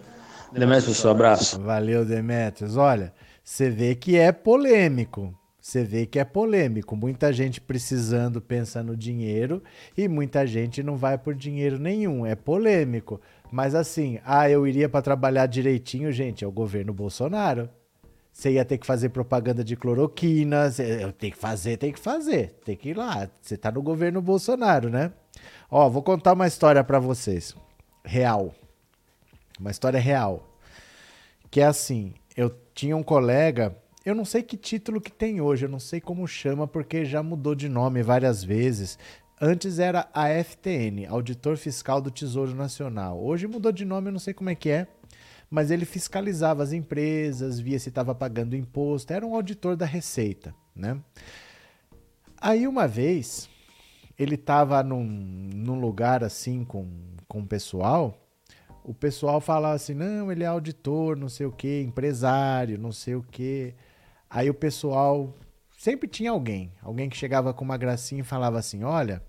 Demetrius, 0.52 0.84
professor, 0.84 1.10
abraço. 1.10 1.60
Valeu, 1.60 2.04
Demetrius. 2.04 2.76
Olha, 2.76 3.12
você 3.48 3.70
vê 3.70 3.94
que 3.94 4.14
é 4.14 4.30
polêmico. 4.30 5.34
Você 5.58 5.82
vê 5.82 6.04
que 6.04 6.18
é 6.18 6.24
polêmico. 6.24 6.94
Muita 6.94 7.32
gente 7.32 7.62
precisando 7.62 8.42
pensa 8.42 8.82
no 8.82 8.94
dinheiro 8.94 9.62
e 9.96 10.06
muita 10.06 10.46
gente 10.46 10.82
não 10.82 10.98
vai 10.98 11.16
por 11.16 11.34
dinheiro 11.34 11.78
nenhum. 11.78 12.26
É 12.26 12.34
polêmico. 12.34 13.18
Mas 13.50 13.74
assim, 13.74 14.20
ah, 14.22 14.50
eu 14.50 14.66
iria 14.66 14.86
para 14.86 15.00
trabalhar 15.00 15.46
direitinho, 15.46 16.12
gente, 16.12 16.44
é 16.44 16.46
o 16.46 16.52
governo 16.52 16.92
Bolsonaro. 16.92 17.70
Você 18.30 18.52
ia 18.52 18.66
ter 18.66 18.76
que 18.76 18.86
fazer 18.86 19.08
propaganda 19.08 19.64
de 19.64 19.76
cloroquina. 19.76 20.70
tenho 21.18 21.32
que 21.32 21.38
fazer, 21.38 21.78
tem 21.78 21.90
que 21.90 21.98
fazer. 21.98 22.52
Tem 22.66 22.76
que 22.76 22.90
ir 22.90 22.98
lá. 22.98 23.30
Você 23.40 23.56
tá 23.56 23.72
no 23.72 23.80
governo 23.80 24.20
Bolsonaro, 24.20 24.90
né? 24.90 25.10
Ó, 25.70 25.88
vou 25.88 26.02
contar 26.02 26.34
uma 26.34 26.46
história 26.46 26.84
para 26.84 26.98
vocês. 26.98 27.56
Real. 28.04 28.54
Uma 29.58 29.70
história 29.70 29.98
real. 29.98 30.46
Que 31.50 31.62
é 31.62 31.64
assim, 31.64 32.12
tinha 32.78 32.96
um 32.96 33.02
colega, 33.02 33.76
eu 34.04 34.14
não 34.14 34.24
sei 34.24 34.40
que 34.40 34.56
título 34.56 35.00
que 35.00 35.10
tem 35.10 35.40
hoje, 35.40 35.66
eu 35.66 35.68
não 35.68 35.80
sei 35.80 36.00
como 36.00 36.28
chama, 36.28 36.64
porque 36.64 37.04
já 37.04 37.20
mudou 37.24 37.52
de 37.52 37.68
nome 37.68 38.04
várias 38.04 38.44
vezes. 38.44 38.96
Antes 39.40 39.80
era 39.80 40.08
a 40.14 40.28
FTN, 40.28 41.04
Auditor 41.08 41.56
Fiscal 41.56 42.00
do 42.00 42.08
Tesouro 42.08 42.54
Nacional. 42.54 43.20
Hoje 43.20 43.48
mudou 43.48 43.72
de 43.72 43.84
nome, 43.84 44.06
eu 44.06 44.12
não 44.12 44.20
sei 44.20 44.32
como 44.32 44.50
é 44.50 44.54
que 44.54 44.70
é. 44.70 44.86
Mas 45.50 45.72
ele 45.72 45.84
fiscalizava 45.84 46.62
as 46.62 46.72
empresas, 46.72 47.58
via 47.58 47.80
se 47.80 47.88
estava 47.88 48.14
pagando 48.14 48.54
imposto, 48.54 49.12
era 49.12 49.26
um 49.26 49.34
auditor 49.34 49.74
da 49.74 49.84
Receita, 49.84 50.54
né? 50.72 51.00
Aí 52.40 52.68
uma 52.68 52.86
vez, 52.86 53.50
ele 54.16 54.36
estava 54.36 54.84
num, 54.84 55.02
num 55.02 55.80
lugar 55.80 56.22
assim 56.22 56.64
com, 56.64 56.86
com 57.26 57.40
o 57.40 57.46
pessoal, 57.46 58.27
o 58.88 58.94
pessoal 58.94 59.38
falava 59.38 59.74
assim, 59.74 59.92
não, 59.92 60.32
ele 60.32 60.42
é 60.42 60.46
auditor, 60.46 61.14
não 61.14 61.28
sei 61.28 61.44
o 61.44 61.52
que, 61.52 61.82
empresário, 61.82 62.78
não 62.78 62.90
sei 62.90 63.14
o 63.14 63.22
que. 63.22 63.74
Aí 64.30 64.48
o 64.48 64.54
pessoal, 64.54 65.34
sempre 65.76 66.08
tinha 66.08 66.30
alguém, 66.30 66.72
alguém 66.82 67.10
que 67.10 67.16
chegava 67.16 67.52
com 67.52 67.62
uma 67.62 67.76
gracinha 67.76 68.22
e 68.22 68.24
falava 68.24 68.58
assim, 68.58 68.84
olha, 68.84 69.22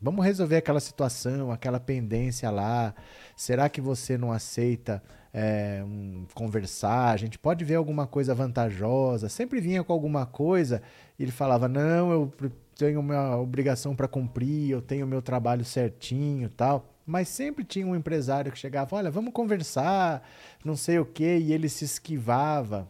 vamos 0.00 0.24
resolver 0.24 0.56
aquela 0.56 0.80
situação, 0.80 1.52
aquela 1.52 1.78
pendência 1.78 2.50
lá, 2.50 2.94
será 3.36 3.68
que 3.68 3.78
você 3.78 4.16
não 4.16 4.32
aceita 4.32 5.02
é, 5.34 5.82
um, 5.84 6.24
conversar, 6.32 7.10
a 7.10 7.16
gente 7.18 7.38
pode 7.38 7.62
ver 7.62 7.74
alguma 7.74 8.06
coisa 8.06 8.34
vantajosa, 8.34 9.28
sempre 9.28 9.60
vinha 9.60 9.84
com 9.84 9.92
alguma 9.92 10.24
coisa 10.24 10.80
e 11.18 11.24
ele 11.24 11.32
falava, 11.32 11.68
não, 11.68 12.10
eu 12.10 12.32
tenho 12.74 13.02
minha 13.02 13.36
obrigação 13.36 13.94
para 13.94 14.08
cumprir, 14.08 14.70
eu 14.70 14.80
tenho 14.80 15.06
meu 15.06 15.20
trabalho 15.20 15.62
certinho 15.62 16.48
tal. 16.48 16.93
Mas 17.06 17.28
sempre 17.28 17.64
tinha 17.64 17.86
um 17.86 17.94
empresário 17.94 18.50
que 18.50 18.58
chegava, 18.58 18.96
olha, 18.96 19.10
vamos 19.10 19.32
conversar, 19.32 20.26
não 20.64 20.74
sei 20.74 20.98
o 20.98 21.04
que, 21.04 21.36
e 21.36 21.52
ele 21.52 21.68
se 21.68 21.84
esquivava. 21.84 22.88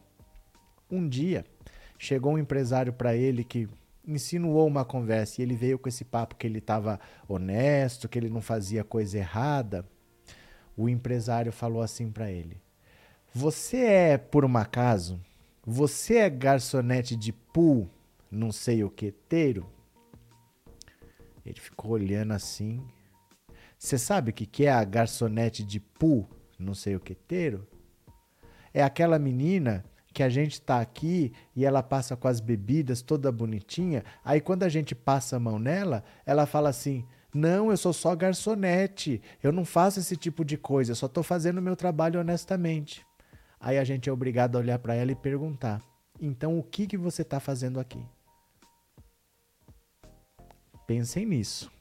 Um 0.90 1.08
dia 1.08 1.44
chegou 1.98 2.34
um 2.34 2.38
empresário 2.38 2.92
para 2.92 3.16
ele 3.16 3.42
que 3.42 3.68
insinuou 4.06 4.66
uma 4.66 4.84
conversa 4.84 5.40
e 5.40 5.44
ele 5.44 5.56
veio 5.56 5.78
com 5.78 5.88
esse 5.88 6.04
papo 6.04 6.36
que 6.36 6.46
ele 6.46 6.58
estava 6.58 7.00
honesto, 7.26 8.08
que 8.08 8.18
ele 8.18 8.28
não 8.28 8.40
fazia 8.40 8.84
coisa 8.84 9.18
errada. 9.18 9.84
O 10.76 10.88
empresário 10.88 11.52
falou 11.52 11.82
assim 11.82 12.10
para 12.10 12.30
ele: 12.30 12.60
Você 13.32 13.78
é, 13.78 14.18
por 14.18 14.44
um 14.44 14.56
acaso, 14.56 15.20
você 15.66 16.18
é 16.18 16.30
garçonete 16.30 17.16
de 17.16 17.32
pool, 17.32 17.88
não 18.30 18.52
sei 18.52 18.84
o 18.84 18.90
que, 18.90 19.10
teiro? 19.10 19.66
Ele 21.44 21.60
ficou 21.60 21.92
olhando 21.92 22.32
assim. 22.32 22.82
Você 23.84 23.98
sabe 23.98 24.30
o 24.30 24.32
que 24.32 24.46
que 24.46 24.64
é 24.64 24.72
a 24.72 24.82
garçonete 24.82 25.62
de 25.62 25.78
pool, 25.78 26.26
não 26.58 26.72
sei 26.72 26.96
o 26.96 27.00
que, 27.00 27.14
teiro? 27.14 27.68
É 28.72 28.82
aquela 28.82 29.18
menina 29.18 29.84
que 30.14 30.22
a 30.22 30.30
gente 30.30 30.58
tá 30.58 30.80
aqui 30.80 31.34
e 31.54 31.66
ela 31.66 31.82
passa 31.82 32.16
com 32.16 32.26
as 32.26 32.40
bebidas 32.40 33.02
toda 33.02 33.30
bonitinha. 33.30 34.02
Aí 34.24 34.40
quando 34.40 34.62
a 34.62 34.70
gente 34.70 34.94
passa 34.94 35.36
a 35.36 35.38
mão 35.38 35.58
nela, 35.58 36.02
ela 36.24 36.46
fala 36.46 36.70
assim: 36.70 37.04
Não, 37.34 37.70
eu 37.70 37.76
sou 37.76 37.92
só 37.92 38.16
garçonete. 38.16 39.20
Eu 39.42 39.52
não 39.52 39.66
faço 39.66 40.00
esse 40.00 40.16
tipo 40.16 40.46
de 40.46 40.56
coisa. 40.56 40.92
Eu 40.92 40.96
só 40.96 41.06
tô 41.06 41.22
fazendo 41.22 41.58
o 41.58 41.62
meu 41.62 41.76
trabalho 41.76 42.18
honestamente. 42.18 43.04
Aí 43.60 43.76
a 43.76 43.84
gente 43.84 44.08
é 44.08 44.12
obrigado 44.12 44.56
a 44.56 44.60
olhar 44.60 44.78
para 44.78 44.94
ela 44.94 45.12
e 45.12 45.14
perguntar: 45.14 45.82
Então 46.18 46.58
o 46.58 46.62
que, 46.62 46.86
que 46.86 46.96
você 46.96 47.22
tá 47.22 47.38
fazendo 47.38 47.78
aqui? 47.78 48.02
Pensem 50.86 51.26
nisso. 51.26 51.73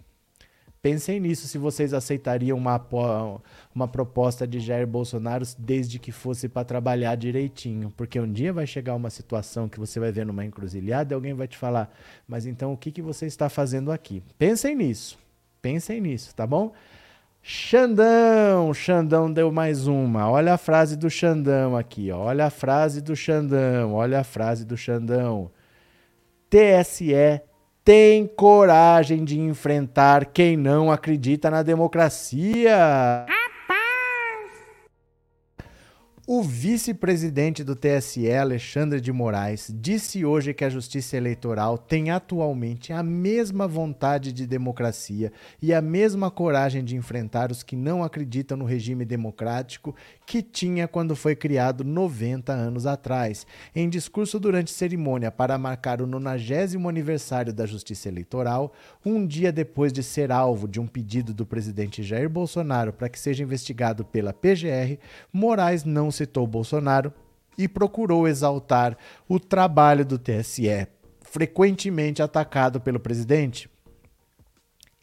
Pensem 0.84 1.18
nisso 1.18 1.48
se 1.48 1.58
vocês 1.58 1.94
aceitariam 1.94 2.58
uma, 2.58 2.86
uma 3.74 3.88
proposta 3.88 4.46
de 4.46 4.60
Jair 4.60 4.86
Bolsonaro 4.86 5.46
desde 5.58 5.98
que 5.98 6.12
fosse 6.12 6.50
para 6.50 6.66
trabalhar 6.66 7.16
direitinho. 7.16 7.90
Porque 7.96 8.20
um 8.20 8.30
dia 8.30 8.52
vai 8.52 8.68
chegar 8.68 8.94
uma 8.94 9.10
situação 9.10 9.70
que 9.70 9.80
você 9.80 9.98
vai 9.98 10.12
ver 10.12 10.26
numa 10.26 10.44
encruzilhada 10.44 11.14
e 11.14 11.16
alguém 11.16 11.34
vai 11.34 11.48
te 11.48 11.58
falar: 11.58 11.90
Mas 12.28 12.46
então 12.46 12.74
o 12.74 12.78
que, 12.78 12.92
que 12.92 13.02
você 13.02 13.26
está 13.26 13.48
fazendo 13.48 13.94
aqui? 13.94 14.22
Pensem 14.38 14.76
nisso. 14.76 15.18
Pensem 15.62 16.02
nisso, 16.02 16.36
tá 16.36 16.46
bom? 16.46 16.74
Xandão, 17.42 18.74
Xandão 18.74 19.32
deu 19.32 19.54
mais 19.54 19.88
uma. 19.88 20.30
Olha 20.30 20.56
a 20.56 20.58
frase 20.58 20.98
do 20.98 21.10
Xandão 21.10 21.78
aqui, 21.78 22.12
ó. 22.12 22.20
olha 22.20 22.48
a 22.48 22.50
frase 22.50 23.00
do 23.00 23.16
Xandão, 23.16 23.94
olha 23.94 24.20
a 24.20 24.24
frase 24.26 24.66
do 24.66 24.76
Xandão. 24.76 25.50
TSE 26.50 27.42
tem 27.84 28.26
coragem 28.26 29.26
de 29.26 29.38
enfrentar 29.40 30.26
quem 30.28 30.56
não 30.56 30.90
acredita 30.90 31.52
na 31.52 31.62
democracia. 31.62 33.26
O 36.26 36.42
vice-presidente 36.42 37.66
do 37.66 37.76
TSE, 37.76 38.32
Alexandre 38.32 39.02
de 39.02 39.12
Moraes, 39.12 39.70
disse 39.76 40.24
hoje 40.24 40.54
que 40.54 40.64
a 40.64 40.70
Justiça 40.70 41.18
Eleitoral 41.18 41.78
tem 41.78 42.12
atualmente 42.12 42.94
a 42.94 43.04
mesma 43.04 43.68
vontade 43.68 44.32
de 44.32 44.48
democracia 44.48 45.34
e 45.62 45.74
a 45.74 45.82
mesma 45.82 46.32
coragem 46.32 46.82
de 46.82 46.96
enfrentar 46.96 47.52
os 47.52 47.62
que 47.62 47.76
não 47.76 48.06
acreditam 48.06 48.56
no 48.56 48.64
regime 48.64 49.04
democrático 49.04 49.94
que 50.26 50.42
tinha 50.42 50.88
quando 50.88 51.14
foi 51.14 51.36
criado 51.36 51.84
90 51.84 52.54
anos 52.54 52.86
atrás. 52.86 53.46
Em 53.76 53.90
discurso 53.90 54.40
durante 54.40 54.72
cerimônia 54.72 55.30
para 55.30 55.58
marcar 55.58 56.02
o 56.02 56.08
90 56.08 56.88
aniversário 56.88 57.52
da 57.52 57.66
Justiça 57.66 58.08
Eleitoral, 58.08 58.72
um 59.06 59.28
dia 59.28 59.52
depois 59.52 59.92
de 59.92 60.02
ser 60.02 60.32
alvo 60.32 60.70
de 60.70 60.80
um 60.80 60.88
pedido 60.88 61.34
do 61.34 61.46
presidente 61.46 62.02
Jair 62.02 62.30
Bolsonaro 62.30 62.94
para 62.94 63.10
que 63.10 63.20
seja 63.20 63.44
investigado 63.44 64.06
pela 64.06 64.32
PGR, 64.32 64.98
Moraes 65.34 65.84
não 65.84 66.13
citou 66.14 66.48
Bolsonaro 66.48 67.14
e 67.58 67.68
procurou 67.68 68.28
exaltar 68.28 68.98
o 69.28 69.40
trabalho 69.40 70.06
do 70.06 70.18
TSE, 70.18 70.88
frequentemente 71.22 72.22
atacado 72.22 72.80
pelo 72.80 73.00
presidente. 73.00 73.70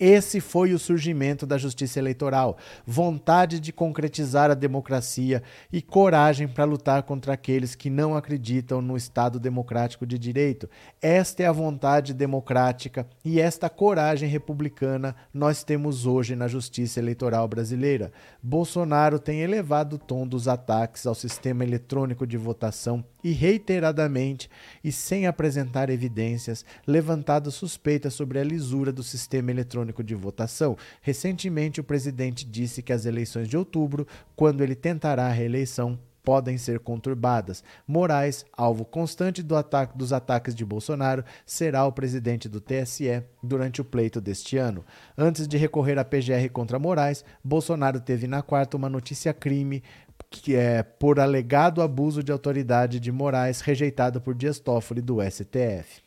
Esse 0.01 0.41
foi 0.41 0.73
o 0.73 0.79
surgimento 0.79 1.45
da 1.45 1.59
justiça 1.59 1.99
eleitoral, 1.99 2.57
vontade 2.87 3.61
de 3.61 3.71
concretizar 3.71 4.51
a 4.51 4.55
democracia 4.55 5.43
e 5.71 5.83
coragem 5.83 6.49
para 6.49 6.65
lutar 6.65 7.03
contra 7.03 7.35
aqueles 7.35 7.75
que 7.75 7.91
não 7.91 8.17
acreditam 8.17 8.81
no 8.81 8.97
Estado 8.97 9.39
democrático 9.39 10.07
de 10.07 10.19
direito. 10.19 10.71
Esta 11.03 11.43
é 11.43 11.47
a 11.47 11.53
vontade 11.53 12.15
democrática 12.15 13.07
e 13.23 13.39
esta 13.39 13.69
coragem 13.69 14.27
republicana 14.27 15.15
nós 15.35 15.63
temos 15.63 16.07
hoje 16.07 16.35
na 16.35 16.49
justiça 16.49 16.99
eleitoral 16.99 17.47
brasileira. 17.47 18.11
Bolsonaro 18.43 19.19
tem 19.19 19.43
elevado 19.43 19.97
o 19.97 19.99
tom 19.99 20.27
dos 20.27 20.49
ataques 20.49 21.07
ao 21.07 21.15
sistema 21.15 21.63
eletrônico 21.63 22.27
de 22.27 22.39
votação 22.39 23.05
e 23.23 23.33
reiteradamente 23.33 24.51
e 24.83 24.91
sem 24.93 25.27
apresentar 25.27 25.91
evidências 25.91 26.65
levantado 26.87 27.51
suspeitas 27.51 28.15
sobre 28.15 28.39
a 28.39 28.45
lisura 28.45 28.93
do 28.93 29.03
sistema 29.03 29.51
eletrônico 29.51 30.03
de 30.03 30.15
votação. 30.15 30.77
Recentemente, 31.01 31.81
o 31.81 31.85
presidente 31.85 32.45
disse 32.45 32.83
que 32.83 32.93
as 32.93 33.07
eleições 33.07 33.49
de 33.49 33.57
outubro, 33.57 34.07
quando 34.35 34.63
ele 34.63 34.75
tentará 34.75 35.27
a 35.27 35.33
reeleição, 35.33 35.99
podem 36.23 36.59
ser 36.59 36.81
conturbadas. 36.81 37.65
Moraes, 37.87 38.45
alvo 38.57 38.85
constante 38.85 39.43
do 39.43 39.57
ataque, 39.57 39.97
dos 39.97 40.13
ataques 40.13 40.55
de 40.55 40.65
Bolsonaro, 40.65 41.25
será 41.47 41.85
o 41.87 41.93
presidente 41.93 42.49
do 42.49 42.61
TSE 42.61 43.23
durante 43.43 43.81
o 43.81 43.85
pleito 43.85 44.21
deste 44.21 44.57
ano. 44.57 44.85
Antes 45.17 45.49
de 45.49 45.57
recorrer 45.57 45.99
à 45.99 46.05
PGR 46.05 46.49
contra 46.53 46.79
Moraes, 46.79 47.25
Bolsonaro 47.43 48.01
teve 48.01 48.27
na 48.27 48.43
quarta 48.43 48.77
uma 48.77 48.89
notícia 48.89 49.33
crime 49.33 49.83
que 50.31 50.55
é 50.55 50.83
por 50.83 51.19
alegado 51.19 51.83
abuso 51.83 52.23
de 52.23 52.31
autoridade 52.31 53.01
de 53.01 53.11
Moraes, 53.11 53.61
rejeitado 53.61 54.21
por 54.21 54.35
Dias 54.35 54.61
Toffoli 54.61 55.03
do 55.03 55.19
STF. 55.21 56.03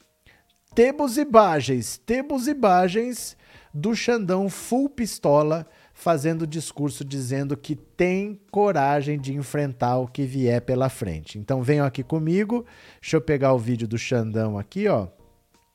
Temos 0.74 1.18
imagens, 1.18 2.02
temos 2.04 2.48
imagens 2.48 3.38
do 3.74 3.94
Xandão 3.94 4.50
full 4.50 4.90
pistola 4.90 5.68
fazendo 5.94 6.48
discurso 6.48 7.06
dizendo 7.06 7.56
que 7.56 7.76
tem 7.76 8.40
coragem 8.50 9.20
de 9.20 9.34
enfrentar 9.34 9.98
o 9.98 10.08
que 10.08 10.24
vier 10.24 10.62
pela 10.62 10.90
frente. 10.90 11.38
Então 11.38 11.62
venham 11.62 11.86
aqui 11.86 12.02
comigo. 12.02 12.66
Deixa 13.00 13.18
eu 13.18 13.22
pegar 13.22 13.54
o 13.54 13.60
vídeo 13.60 13.88
do 13.88 13.98
Xandão 13.98 14.58
aqui, 14.58 14.88
ó. 14.88 15.08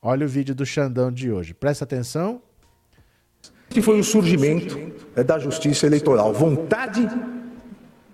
Olha 0.01 0.25
o 0.25 0.29
vídeo 0.29 0.55
do 0.55 0.65
Xandão 0.65 1.11
de 1.11 1.31
hoje. 1.31 1.53
Presta 1.53 1.83
atenção. 1.83 2.41
Que 3.69 3.81
foi 3.81 3.99
o 3.99 4.03
surgimento 4.03 4.77
é, 5.15 5.23
da 5.23 5.37
justiça 5.37 5.85
eleitoral. 5.85 6.33
Vontade 6.33 7.07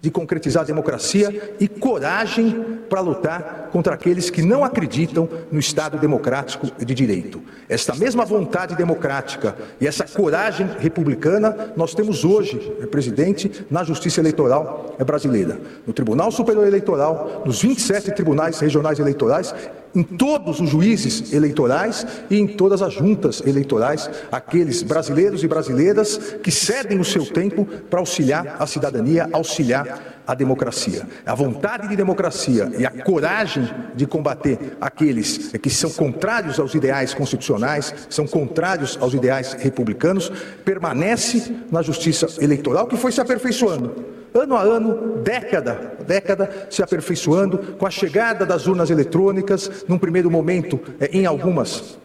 de 0.06 0.12
concretizar 0.12 0.62
a 0.62 0.66
democracia 0.68 1.56
e 1.60 1.68
coragem 1.68 2.78
para 2.88 3.02
lutar 3.02 3.70
contra 3.72 3.96
aqueles 3.96 4.30
que 4.30 4.44
não 4.44 4.64
acreditam 4.64 5.28
no 5.52 5.60
Estado 5.60 5.98
democrático 5.98 6.68
de 6.78 6.94
direito. 6.94 7.42
Esta 7.68 7.96
mesma 7.96 8.24
vontade 8.24 8.76
democrática 8.76 9.56
e 9.82 9.88
essa 9.88 10.06
coragem 10.06 10.70
republicana 10.78 11.74
nós 11.76 11.96
temos 11.96 12.24
hoje, 12.24 12.56
presidente, 12.92 13.66
na 13.68 13.84
Justiça 13.84 14.20
Eleitoral 14.20 14.96
brasileira, 15.04 15.60
no 15.88 15.92
Tribunal 15.92 16.32
Superior 16.32 16.68
Eleitoral, 16.68 17.42
nos 17.44 17.64
27 17.64 18.12
tribunais 18.12 18.60
regionais 18.60 19.00
eleitorais 19.00 19.56
em 19.96 20.04
todos 20.04 20.60
os 20.60 20.70
juízes 20.70 21.32
eleitorais 21.32 22.06
e 22.30 22.38
em 22.38 22.46
todas 22.46 22.82
as 22.82 22.94
juntas 22.94 23.42
eleitorais, 23.46 24.10
aqueles 24.32 24.84
brasileiros 24.84 25.44
e 25.44 25.48
brasileiras 25.48 26.18
que 26.44 26.52
cedem 26.52 27.00
o 27.00 27.06
seu 27.06 27.26
tempo 27.26 27.66
para 27.90 28.00
auxiliar 28.00 28.58
a 28.60 28.68
cidadania, 28.68 29.30
auxiliar 29.32 30.15
a 30.26 30.34
democracia. 30.34 31.08
A 31.26 31.36
vontade 31.36 31.88
de 31.88 31.96
democracia 31.96 32.72
e 32.78 32.86
a 32.86 32.92
coragem 32.92 33.70
de 33.96 34.06
combater 34.06 34.78
aqueles 34.80 35.50
que 35.62 35.70
são 35.70 35.90
contrários 35.92 36.60
aos 36.60 36.74
ideais 36.74 37.14
constitucionais, 37.14 37.94
são 38.10 38.26
contrários 38.26 38.98
aos 39.00 39.14
ideais 39.14 39.54
republicanos, 39.54 40.32
permanece 40.64 41.56
na 41.72 41.82
justiça 41.82 42.28
eleitoral 42.44 42.88
que 42.88 42.98
foi 42.98 43.12
se 43.12 43.22
aperfeiçoando 43.22 44.16
ano 44.36 44.56
a 44.56 44.62
ano, 44.62 45.22
década, 45.24 45.94
década 46.06 46.68
se 46.70 46.84
aperfeiçoando 46.84 47.58
com 47.78 47.86
a 47.86 47.90
chegada 47.90 48.46
das 48.46 48.68
urnas 48.68 48.90
eletrônicas, 48.90 49.86
num 49.88 49.98
primeiro 49.98 50.30
momento 50.30 50.78
é, 51.00 51.08
em 51.18 51.26
algumas 51.26 51.98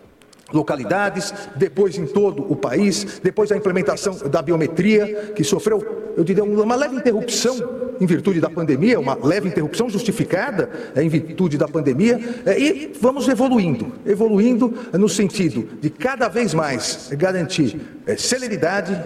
localidades, 0.52 1.32
depois 1.56 1.96
em 1.96 2.06
todo 2.06 2.50
o 2.50 2.56
país, 2.56 3.20
depois 3.22 3.50
a 3.52 3.56
implementação 3.56 4.16
da 4.28 4.42
biometria, 4.42 5.32
que 5.34 5.44
sofreu, 5.44 6.12
eu 6.16 6.24
diria, 6.24 6.44
uma 6.44 6.74
leve 6.74 6.96
interrupção 6.96 7.80
em 8.00 8.06
virtude 8.06 8.40
da 8.40 8.48
pandemia, 8.48 8.98
uma 8.98 9.14
leve 9.14 9.48
interrupção 9.48 9.90
justificada 9.90 10.70
é, 10.94 11.02
em 11.02 11.08
virtude 11.08 11.58
da 11.58 11.68
pandemia, 11.68 12.18
é, 12.46 12.58
e 12.58 12.92
vamos 12.98 13.28
evoluindo, 13.28 13.92
evoluindo 14.06 14.72
no 14.94 15.08
sentido 15.08 15.68
de 15.80 15.90
cada 15.90 16.28
vez 16.28 16.54
mais 16.54 17.10
garantir 17.12 17.78
celeridade, 18.16 18.98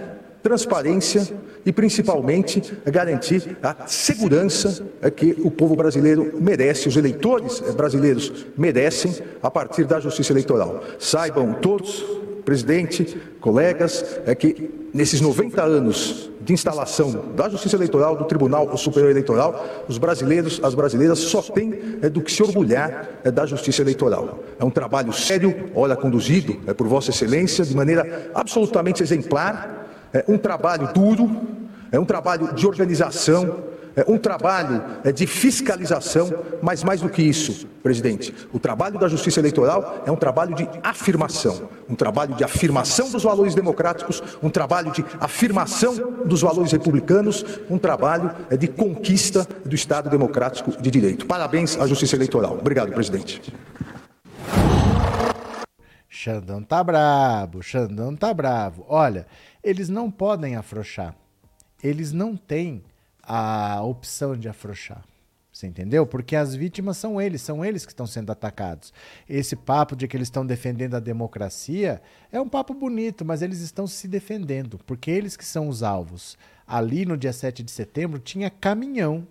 transparência 0.45 1.27
e, 1.65 1.73
principalmente, 1.73 2.61
garantir 2.85 3.57
a 3.63 3.87
segurança 3.87 4.85
que 5.15 5.35
o 5.43 5.49
povo 5.49 5.75
brasileiro 5.75 6.33
merece, 6.39 6.87
os 6.87 6.95
eleitores 6.95 7.61
brasileiros 7.75 8.45
merecem 8.55 9.11
a 9.41 9.49
partir 9.49 9.85
da 9.85 9.99
justiça 9.99 10.33
eleitoral. 10.33 10.83
Saibam 10.99 11.55
todos, 11.55 12.05
presidente, 12.45 13.19
colegas, 13.41 14.19
é 14.27 14.35
que 14.35 14.69
nesses 14.93 15.19
90 15.19 15.63
anos 15.63 16.29
de 16.41 16.53
instalação 16.53 17.31
da 17.35 17.49
Justiça 17.49 17.75
Eleitoral, 17.75 18.15
do 18.15 18.25
Tribunal 18.25 18.77
Superior 18.77 19.09
Eleitoral, 19.09 19.65
os 19.87 19.97
brasileiros, 19.97 20.61
as 20.61 20.75
brasileiras 20.75 21.17
só 21.17 21.41
têm 21.41 21.97
é, 22.03 22.07
do 22.07 22.21
que 22.21 22.31
se 22.31 22.43
orgulhar 22.43 23.09
é, 23.23 23.31
da 23.31 23.47
Justiça 23.47 23.81
Eleitoral. 23.81 24.43
É 24.59 24.63
um 24.63 24.69
trabalho 24.69 25.11
sério, 25.11 25.71
olha, 25.73 25.95
conduzido 25.95 26.55
é, 26.67 26.73
por 26.73 26.87
Vossa 26.87 27.09
Excelência, 27.09 27.65
de 27.65 27.75
maneira 27.75 28.29
absolutamente 28.35 29.01
exemplar, 29.01 29.84
é 30.15 30.23
um 30.29 30.37
trabalho 30.37 30.87
duro, 30.93 31.29
é 31.91 31.99
um 31.99 32.05
trabalho 32.05 32.53
de 32.53 32.65
organização, 32.65 33.63
é 33.95 34.03
um 34.07 34.17
trabalho 34.17 34.81
é, 35.03 35.11
de 35.11 35.27
fiscalização, 35.27 36.29
mas 36.61 36.83
mais 36.83 37.01
do 37.01 37.09
que 37.09 37.21
isso, 37.21 37.67
presidente, 37.83 38.33
o 38.53 38.59
trabalho 38.59 38.97
da 38.97 39.07
Justiça 39.07 39.39
Eleitoral 39.39 40.03
é 40.05 40.11
um 40.11 40.15
trabalho 40.15 40.55
de 40.55 40.67
afirmação, 40.83 41.69
um 41.89 41.95
trabalho 41.95 42.33
de 42.35 42.43
afirmação 42.43 43.09
dos 43.09 43.23
valores 43.23 43.55
democráticos, 43.55 44.21
um 44.41 44.49
trabalho 44.49 44.91
de 44.91 45.03
afirmação 45.19 45.95
dos 46.25 46.41
valores 46.41 46.71
republicanos, 46.71 47.45
um 47.69 47.77
trabalho 47.77 48.31
é, 48.49 48.55
de 48.55 48.67
conquista 48.67 49.47
do 49.65 49.75
Estado 49.75 50.09
democrático 50.09 50.71
de 50.81 50.91
direito. 50.91 51.25
Parabéns 51.25 51.77
à 51.79 51.87
Justiça 51.87 52.15
Eleitoral. 52.15 52.57
Obrigado, 52.59 52.91
presidente. 52.91 53.41
Xandão 56.15 56.63
tá 56.63 56.81
bravo, 56.81 57.61
Xandão 57.61 58.15
tá 58.15 58.33
bravo. 58.33 58.85
Olha, 58.87 59.27
eles 59.61 59.89
não 59.89 60.09
podem 60.09 60.55
afrouxar. 60.55 61.13
Eles 61.83 62.13
não 62.13 62.37
têm 62.37 62.83
a 63.21 63.83
opção 63.83 64.35
de 64.37 64.47
afrouxar. 64.47 65.03
Você 65.51 65.67
entendeu? 65.67 66.07
Porque 66.07 66.35
as 66.35 66.55
vítimas 66.55 66.97
são 66.97 67.21
eles, 67.21 67.41
são 67.41 67.63
eles 67.63 67.85
que 67.85 67.91
estão 67.91 68.07
sendo 68.07 68.31
atacados. 68.31 68.93
Esse 69.27 69.57
papo 69.57 69.93
de 69.95 70.07
que 70.07 70.15
eles 70.15 70.27
estão 70.27 70.45
defendendo 70.45 70.95
a 70.95 71.01
democracia 71.01 72.01
é 72.31 72.39
um 72.39 72.47
papo 72.47 72.73
bonito, 72.73 73.25
mas 73.25 73.41
eles 73.41 73.59
estão 73.59 73.85
se 73.85 74.07
defendendo, 74.07 74.79
porque 74.85 75.11
eles 75.11 75.35
que 75.35 75.45
são 75.45 75.67
os 75.67 75.83
alvos. 75.83 76.37
Ali 76.65 77.05
no 77.05 77.17
dia 77.17 77.33
7 77.33 77.61
de 77.61 77.71
setembro 77.71 78.19
tinha 78.19 78.49
caminhão 78.49 79.27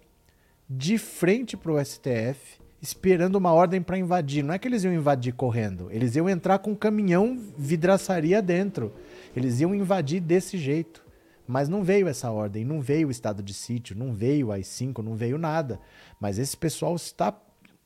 de 0.68 0.98
frente 0.98 1.56
para 1.56 1.72
o 1.72 1.82
STF 1.82 2.63
esperando 2.84 3.36
uma 3.36 3.50
ordem 3.50 3.80
para 3.80 3.96
invadir. 3.96 4.44
Não 4.44 4.52
é 4.52 4.58
que 4.58 4.68
eles 4.68 4.84
iam 4.84 4.92
invadir 4.92 5.32
correndo, 5.32 5.90
eles 5.90 6.14
iam 6.16 6.28
entrar 6.28 6.58
com 6.58 6.72
um 6.72 6.76
caminhão 6.76 7.40
vidraçaria 7.56 8.42
dentro. 8.42 8.92
Eles 9.34 9.58
iam 9.60 9.74
invadir 9.74 10.20
desse 10.20 10.58
jeito. 10.58 11.02
Mas 11.46 11.68
não 11.68 11.82
veio 11.82 12.08
essa 12.08 12.30
ordem, 12.30 12.64
não 12.64 12.80
veio 12.80 13.08
o 13.08 13.10
estado 13.10 13.42
de 13.42 13.52
sítio, 13.52 13.96
não 13.96 14.14
veio 14.14 14.52
as 14.52 14.66
5, 14.66 15.02
não 15.02 15.14
veio 15.14 15.36
nada. 15.36 15.80
Mas 16.20 16.38
esse 16.38 16.56
pessoal 16.56 16.94
está. 16.94 17.30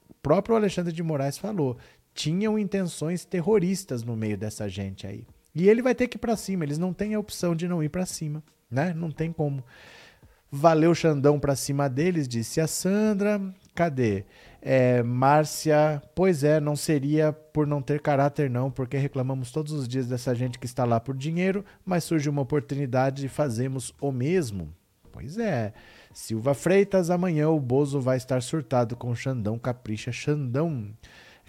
O 0.09 0.15
próprio 0.23 0.57
Alexandre 0.57 0.93
de 0.93 1.03
Moraes 1.03 1.39
falou. 1.39 1.77
Tinham 2.15 2.59
intenções 2.59 3.25
terroristas 3.25 4.03
no 4.03 4.17
meio 4.17 4.37
dessa 4.37 4.69
gente 4.69 5.07
aí. 5.07 5.25
E 5.55 5.69
ele 5.69 5.83
vai 5.83 5.95
ter 5.95 6.09
que 6.09 6.17
ir 6.17 6.21
para 6.21 6.37
cima, 6.37 6.65
eles 6.65 6.79
não 6.79 6.93
têm 6.93 7.15
a 7.15 7.21
opção 7.21 7.55
de 7.55 7.69
não 7.69 7.83
ir 7.83 7.89
para 7.89 8.07
cima, 8.07 8.43
né? 8.71 8.93
Não 8.95 9.11
tem 9.11 9.33
como. 9.33 9.63
Valeu, 10.51 10.95
Xandão, 10.95 11.39
pra 11.39 11.55
cima 11.55 11.89
deles, 11.89 12.27
disse 12.27 12.61
a 12.61 12.67
Sandra. 12.67 13.41
Cadê? 13.75 14.25
É, 14.61 15.03
Márcia, 15.03 16.03
pois 16.15 16.43
é, 16.43 16.59
não 16.59 16.75
seria 16.75 17.33
por 17.33 17.67
não 17.67 17.81
ter 17.81 18.01
caráter, 18.01 18.51
não, 18.51 18.71
porque 18.71 18.97
reclamamos 18.97 19.53
todos 19.53 19.73
os 19.73 19.87
dias 19.87 20.07
dessa 20.07 20.35
gente 20.35 20.59
que 20.59 20.67
está 20.67 20.85
lá 20.85 20.99
por 20.99 21.17
dinheiro, 21.17 21.65
mas 21.85 22.05
surge 22.05 22.29
uma 22.29 22.43
oportunidade 22.43 23.25
e 23.25 23.29
fazemos 23.29 23.95
o 24.01 24.11
mesmo. 24.11 24.75
Pois 25.13 25.39
é. 25.39 25.73
Silva 26.13 26.55
Freitas, 26.55 27.11
amanhã 27.11 27.49
o 27.49 27.61
Bozo 27.61 28.01
vai 28.01 28.17
estar 28.17 28.43
surtado 28.43 28.97
com 28.97 29.15
Xandão 29.15 29.59
Capricha 29.59 30.11
Xandão. 30.11 30.91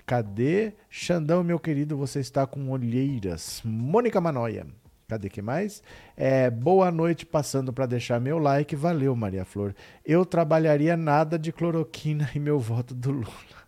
Cadê? 0.06 0.74
Xandão, 0.90 1.44
meu 1.44 1.60
querido, 1.60 1.98
você 1.98 2.20
está 2.20 2.46
com 2.46 2.70
olheiras. 2.70 3.62
Mônica 3.64 4.20
Manoia. 4.20 4.66
Cadê 5.10 5.28
que 5.28 5.42
mais? 5.42 5.82
É, 6.16 6.52
boa 6.52 6.92
noite, 6.92 7.26
passando 7.26 7.74
para 7.74 7.88
deixar 7.88 8.22
meu 8.22 8.38
like. 8.38 8.76
Valeu, 8.76 9.16
Maria 9.16 9.44
Flor. 9.44 9.74
Eu 10.06 10.24
trabalharia 10.24 10.96
nada 10.96 11.40
de 11.40 11.52
cloroquina 11.52 12.30
e 12.36 12.40
meu 12.40 12.60
voto 12.60 12.94
do 12.94 13.10
Lula. 13.10 13.60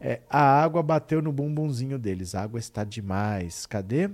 É, 0.00 0.20
a 0.30 0.40
água 0.40 0.80
bateu 0.80 1.20
no 1.20 1.32
bumbumzinho 1.32 1.98
deles. 1.98 2.36
A 2.36 2.42
água 2.42 2.60
está 2.60 2.84
demais. 2.84 3.66
Cadê? 3.66 4.08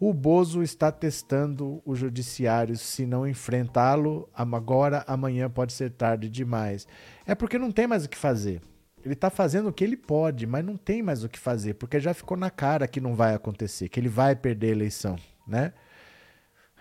O 0.00 0.14
Bozo 0.14 0.62
está 0.62 0.90
testando 0.90 1.82
o 1.84 1.94
judiciário. 1.94 2.74
Se 2.74 3.04
não 3.04 3.28
enfrentá-lo 3.28 4.26
agora, 4.32 5.04
amanhã 5.06 5.50
pode 5.50 5.74
ser 5.74 5.90
tarde 5.90 6.30
demais. 6.30 6.88
É 7.26 7.34
porque 7.34 7.58
não 7.58 7.70
tem 7.70 7.86
mais 7.86 8.06
o 8.06 8.08
que 8.08 8.16
fazer. 8.16 8.62
Ele 9.04 9.12
está 9.12 9.28
fazendo 9.28 9.68
o 9.68 9.72
que 9.72 9.84
ele 9.84 9.98
pode, 9.98 10.46
mas 10.46 10.64
não 10.64 10.78
tem 10.78 11.02
mais 11.02 11.22
o 11.22 11.28
que 11.28 11.38
fazer, 11.38 11.74
porque 11.74 12.00
já 12.00 12.14
ficou 12.14 12.36
na 12.36 12.48
cara 12.48 12.88
que 12.88 13.00
não 13.00 13.14
vai 13.14 13.34
acontecer, 13.34 13.90
que 13.90 14.00
ele 14.00 14.08
vai 14.08 14.34
perder 14.34 14.68
a 14.68 14.70
eleição 14.70 15.16
né? 15.46 15.72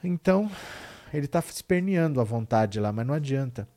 Então, 0.04 0.50
ele 1.14 1.26
está 1.26 1.40
esperneando 1.40 2.22
à 2.22 2.24
vontade 2.24 2.80
lá, 2.80 2.92
mas 2.92 3.06
não 3.06 3.14
adianta. 3.14 3.68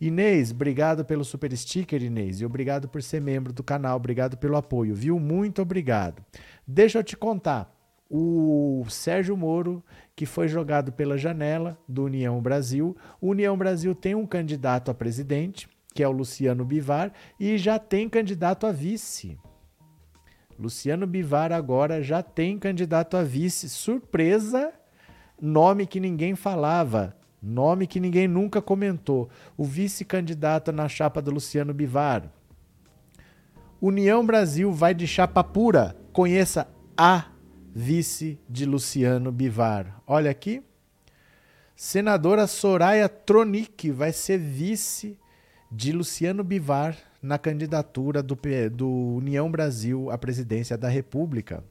Inês, 0.00 0.50
obrigado 0.50 1.04
pelo 1.04 1.24
super 1.24 1.54
sticker, 1.56 2.02
Inês, 2.02 2.40
e 2.40 2.46
obrigado 2.46 2.88
por 2.88 3.02
ser 3.02 3.20
membro 3.20 3.52
do 3.52 3.62
canal, 3.62 3.96
obrigado 3.96 4.36
pelo 4.36 4.56
apoio, 4.56 4.94
viu? 4.94 5.18
Muito 5.18 5.62
obrigado. 5.62 6.24
Deixa 6.66 6.98
eu 6.98 7.04
te 7.04 7.16
contar. 7.16 7.74
O 8.12 8.84
Sérgio 8.88 9.36
Moro, 9.36 9.84
que 10.16 10.26
foi 10.26 10.48
jogado 10.48 10.90
pela 10.90 11.16
janela 11.16 11.78
do 11.86 12.04
União 12.04 12.40
Brasil. 12.42 12.96
O 13.20 13.28
União 13.28 13.56
Brasil 13.56 13.94
tem 13.94 14.16
um 14.16 14.26
candidato 14.26 14.90
a 14.90 14.94
presidente, 14.94 15.68
que 15.94 16.02
é 16.02 16.08
o 16.08 16.12
Luciano 16.12 16.64
Bivar, 16.64 17.12
e 17.38 17.56
já 17.56 17.78
tem 17.78 18.08
candidato 18.08 18.66
a 18.66 18.72
vice. 18.72 19.38
Luciano 20.58 21.06
Bivar 21.06 21.52
agora 21.52 22.02
já 22.02 22.20
tem 22.20 22.58
candidato 22.58 23.16
a 23.16 23.22
vice. 23.22 23.68
Surpresa! 23.68 24.79
Nome 25.40 25.86
que 25.86 25.98
ninguém 25.98 26.34
falava, 26.34 27.16
nome 27.42 27.86
que 27.86 27.98
ninguém 27.98 28.28
nunca 28.28 28.60
comentou. 28.60 29.28
O 29.56 29.64
vice-candidato 29.64 30.70
na 30.70 30.88
chapa 30.88 31.22
do 31.22 31.30
Luciano 31.30 31.72
Bivar. 31.72 32.30
União 33.80 34.24
Brasil 34.24 34.70
vai 34.70 34.94
de 34.94 35.06
chapa 35.06 35.42
pura. 35.42 35.96
Conheça 36.12 36.68
a 36.96 37.26
vice 37.74 38.38
de 38.48 38.66
Luciano 38.66 39.32
Bivar. 39.32 40.02
Olha 40.06 40.30
aqui. 40.30 40.62
Senadora 41.74 42.46
Soraya 42.46 43.08
Tronic 43.08 43.90
vai 43.90 44.12
ser 44.12 44.36
vice 44.36 45.18
de 45.72 45.92
Luciano 45.92 46.44
Bivar 46.44 46.94
na 47.22 47.38
candidatura 47.38 48.22
do, 48.22 48.38
do 48.70 48.90
União 49.16 49.50
Brasil 49.50 50.10
à 50.10 50.18
presidência 50.18 50.76
da 50.76 50.88
República. 50.88 51.64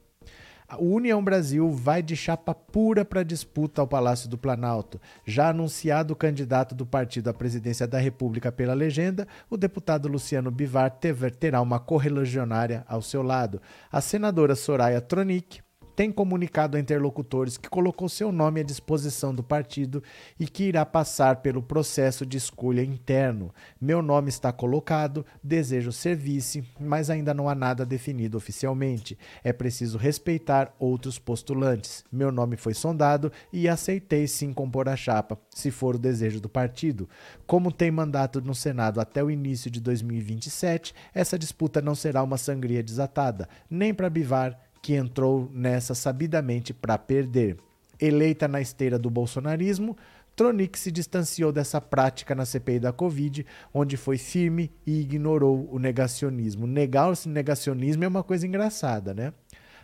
A 0.72 0.78
União 0.78 1.20
Brasil 1.20 1.68
vai 1.68 2.00
de 2.00 2.14
chapa 2.14 2.54
pura 2.54 3.04
para 3.04 3.24
disputa 3.24 3.80
ao 3.80 3.88
Palácio 3.88 4.28
do 4.28 4.38
Planalto. 4.38 5.00
Já 5.26 5.48
anunciado 5.48 6.12
o 6.12 6.16
candidato 6.16 6.76
do 6.76 6.86
partido 6.86 7.28
à 7.28 7.34
presidência 7.34 7.88
da 7.88 7.98
República 7.98 8.52
pela 8.52 8.72
legenda, 8.72 9.26
o 9.50 9.56
deputado 9.56 10.06
Luciano 10.06 10.48
Bivar 10.48 10.96
terá 11.40 11.60
uma 11.60 11.80
correligionária 11.80 12.84
ao 12.86 13.02
seu 13.02 13.20
lado. 13.20 13.60
A 13.90 14.00
senadora 14.00 14.54
Soraya 14.54 15.00
Tronic 15.00 15.60
tem 16.00 16.10
comunicado 16.10 16.78
a 16.78 16.80
interlocutores 16.80 17.58
que 17.58 17.68
colocou 17.68 18.08
seu 18.08 18.32
nome 18.32 18.60
à 18.60 18.62
disposição 18.62 19.34
do 19.34 19.42
partido 19.42 20.02
e 20.38 20.46
que 20.46 20.64
irá 20.64 20.86
passar 20.86 21.42
pelo 21.42 21.62
processo 21.62 22.24
de 22.24 22.38
escolha 22.38 22.82
interno. 22.82 23.52
Meu 23.78 24.00
nome 24.00 24.30
está 24.30 24.50
colocado, 24.50 25.26
desejo 25.44 25.92
ser 25.92 26.16
vice, 26.16 26.64
mas 26.80 27.10
ainda 27.10 27.34
não 27.34 27.50
há 27.50 27.54
nada 27.54 27.84
definido 27.84 28.38
oficialmente. 28.38 29.18
É 29.44 29.52
preciso 29.52 29.98
respeitar 29.98 30.74
outros 30.78 31.18
postulantes. 31.18 32.02
Meu 32.10 32.32
nome 32.32 32.56
foi 32.56 32.72
sondado 32.72 33.30
e 33.52 33.68
aceitei 33.68 34.26
sim 34.26 34.54
compor 34.54 34.88
a 34.88 34.96
chapa, 34.96 35.38
se 35.50 35.70
for 35.70 35.96
o 35.96 35.98
desejo 35.98 36.40
do 36.40 36.48
partido. 36.48 37.10
Como 37.46 37.70
tem 37.70 37.90
mandato 37.90 38.40
no 38.40 38.54
Senado 38.54 39.02
até 39.02 39.22
o 39.22 39.30
início 39.30 39.70
de 39.70 39.82
2027, 39.82 40.94
essa 41.12 41.38
disputa 41.38 41.82
não 41.82 41.94
será 41.94 42.22
uma 42.22 42.38
sangria 42.38 42.82
desatada, 42.82 43.46
nem 43.68 43.92
para 43.92 44.08
Bivar 44.08 44.69
que 44.82 44.94
entrou 44.94 45.50
nessa 45.52 45.94
sabidamente 45.94 46.72
para 46.72 46.96
perder. 46.96 47.56
Eleita 48.00 48.48
na 48.48 48.60
esteira 48.60 48.98
do 48.98 49.10
bolsonarismo, 49.10 49.96
Tronic 50.34 50.78
se 50.78 50.90
distanciou 50.90 51.52
dessa 51.52 51.80
prática 51.82 52.34
na 52.34 52.46
CPI 52.46 52.80
da 52.80 52.92
Covid, 52.92 53.44
onde 53.74 53.96
foi 53.98 54.16
firme 54.16 54.72
e 54.86 55.00
ignorou 55.00 55.68
o 55.70 55.78
negacionismo. 55.78 56.66
Negar 56.66 57.10
o 57.10 57.28
negacionismo 57.28 58.04
é 58.04 58.08
uma 58.08 58.22
coisa 58.22 58.46
engraçada, 58.46 59.12
né? 59.12 59.34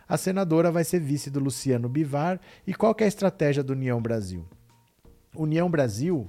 A 0.09 0.17
senadora 0.17 0.71
vai 0.71 0.83
ser 0.83 0.99
vice 0.99 1.29
do 1.29 1.39
Luciano 1.39 1.87
Bivar. 1.87 2.39
E 2.65 2.73
qual 2.73 2.95
é 2.99 3.03
a 3.03 3.07
estratégia 3.07 3.61
do 3.61 3.73
União 3.73 4.01
Brasil? 4.01 4.47
União 5.35 5.69
Brasil, 5.69 6.27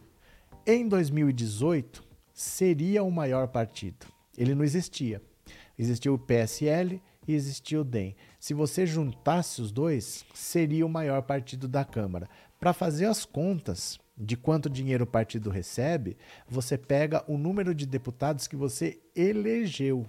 em 0.67 0.87
2018, 0.87 2.03
seria 2.35 3.03
o 3.03 3.11
maior 3.11 3.49
partido. 3.49 4.07
Ele 4.37 4.55
não 4.55 4.65
existia. 4.65 5.23
Existia 5.79 6.13
o 6.13 6.19
PSL 6.19 7.01
e 7.29 7.35
existia 7.35 7.81
o 7.81 7.85
DEM. 7.85 8.17
Se 8.41 8.55
você 8.55 8.87
juntasse 8.87 9.61
os 9.61 9.71
dois, 9.71 10.25
seria 10.33 10.87
o 10.87 10.89
maior 10.89 11.23
partido 11.23 11.69
da 11.69 11.85
Câmara. 11.85 12.29
Para 12.59 12.73
fazer 12.73 13.05
as 13.05 13.27
contas 13.27 14.01
de 14.17 14.37
quanto 14.37 14.71
dinheiro 14.71 15.05
o 15.05 15.07
partido 15.07 15.51
recebe, 15.51 16.17
você 16.49 16.79
pega 16.79 17.23
o 17.29 17.37
número 17.37 17.75
de 17.75 17.87
deputados 17.87 18.49
que 18.49 18.57
você 18.57 18.99
elegeu. 19.15 20.07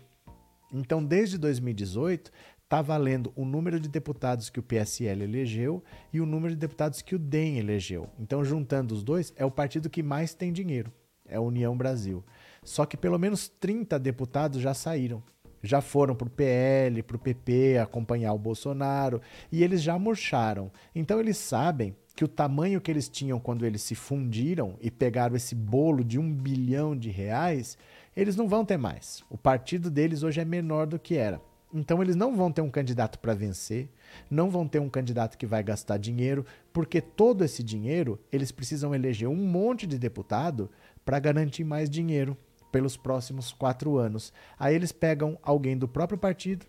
Então, 0.72 1.04
desde 1.04 1.38
2018, 1.38 2.32
está 2.64 2.82
valendo 2.82 3.34
o 3.36 3.44
número 3.44 3.80
de 3.80 3.90
deputados 3.90 4.50
que 4.50 4.60
o 4.60 4.64
PSL 4.64 5.24
elegeu 5.24 5.84
e 6.14 6.22
o 6.22 6.26
número 6.26 6.54
de 6.54 6.60
deputados 6.60 7.02
que 7.02 7.16
o 7.16 7.20
DEM 7.20 7.58
elegeu. 7.58 8.10
Então, 8.18 8.46
juntando 8.46 8.94
os 8.94 9.04
dois, 9.04 9.34
é 9.36 9.44
o 9.44 9.52
partido 9.52 9.90
que 9.90 10.02
mais 10.02 10.34
tem 10.34 10.54
dinheiro. 10.54 10.92
É 11.26 11.36
a 11.36 11.42
União 11.42 11.76
Brasil. 11.76 12.24
Só 12.64 12.86
que 12.86 12.96
pelo 12.96 13.20
menos 13.20 13.48
30 13.48 14.00
deputados 14.00 14.62
já 14.62 14.74
saíram 14.74 15.24
já 15.62 15.82
foram 15.82 16.16
para 16.16 16.28
o 16.28 16.32
PL, 16.32 17.04
para 17.04 17.16
o 17.16 17.20
PP 17.20 17.78
acompanhar 17.78 18.34
o 18.34 18.40
Bolsonaro 18.40 19.22
e 19.52 19.64
eles 19.64 19.82
já 19.82 19.98
murcharam. 19.98 20.72
Então 20.94 21.20
eles 21.20 21.38
sabem 21.38 21.96
que 22.16 22.24
o 22.26 22.28
tamanho 22.28 22.82
que 22.82 22.92
eles 22.92 23.08
tinham 23.08 23.40
quando 23.40 23.66
eles 23.66 23.82
se 23.82 23.96
fundiram 23.96 24.76
e 24.82 24.92
pegaram 24.92 25.36
esse 25.36 25.56
bolo 25.56 26.04
de 26.04 26.20
um 26.20 26.34
bilhão 26.34 26.96
de 26.96 27.10
reais, 27.10 27.78
eles 28.16 28.36
não 28.36 28.48
vão 28.48 28.66
ter 28.66 28.78
mais. 28.78 29.24
O 29.30 29.38
partido 29.38 29.90
deles 29.90 30.24
hoje 30.24 30.42
é 30.42 30.46
menor 30.46 30.86
do 30.86 31.00
que 31.00 31.16
era. 31.16 31.42
Então 31.74 32.02
eles 32.02 32.16
não 32.16 32.36
vão 32.36 32.52
ter 32.52 32.62
um 32.62 32.70
candidato 32.70 33.20
para 33.20 33.36
vencer, 33.36 33.88
não 34.30 34.50
vão 34.50 34.68
ter 34.68 34.80
um 34.80 34.90
candidato 34.90 35.38
que 35.38 35.46
vai 35.46 35.62
gastar 35.62 35.98
dinheiro, 35.98 36.46
porque 36.74 37.00
todo 37.00 37.44
esse 37.44 37.62
dinheiro 37.64 38.20
eles 38.32 38.52
precisam 38.52 38.94
eleger 38.94 39.30
um 39.30 39.36
monte 39.36 39.86
de 39.86 40.00
deputado 40.00 40.70
para 41.06 41.20
garantir 41.20 41.64
mais 41.64 41.90
dinheiro 41.90 42.36
pelos 42.72 42.98
próximos 42.98 43.52
quatro 43.52 43.98
anos. 43.98 44.34
Aí 44.58 44.76
eles 44.76 44.92
pegam 44.92 45.38
alguém 45.42 45.78
do 45.78 45.88
próprio 45.88 46.18
partido, 46.18 46.66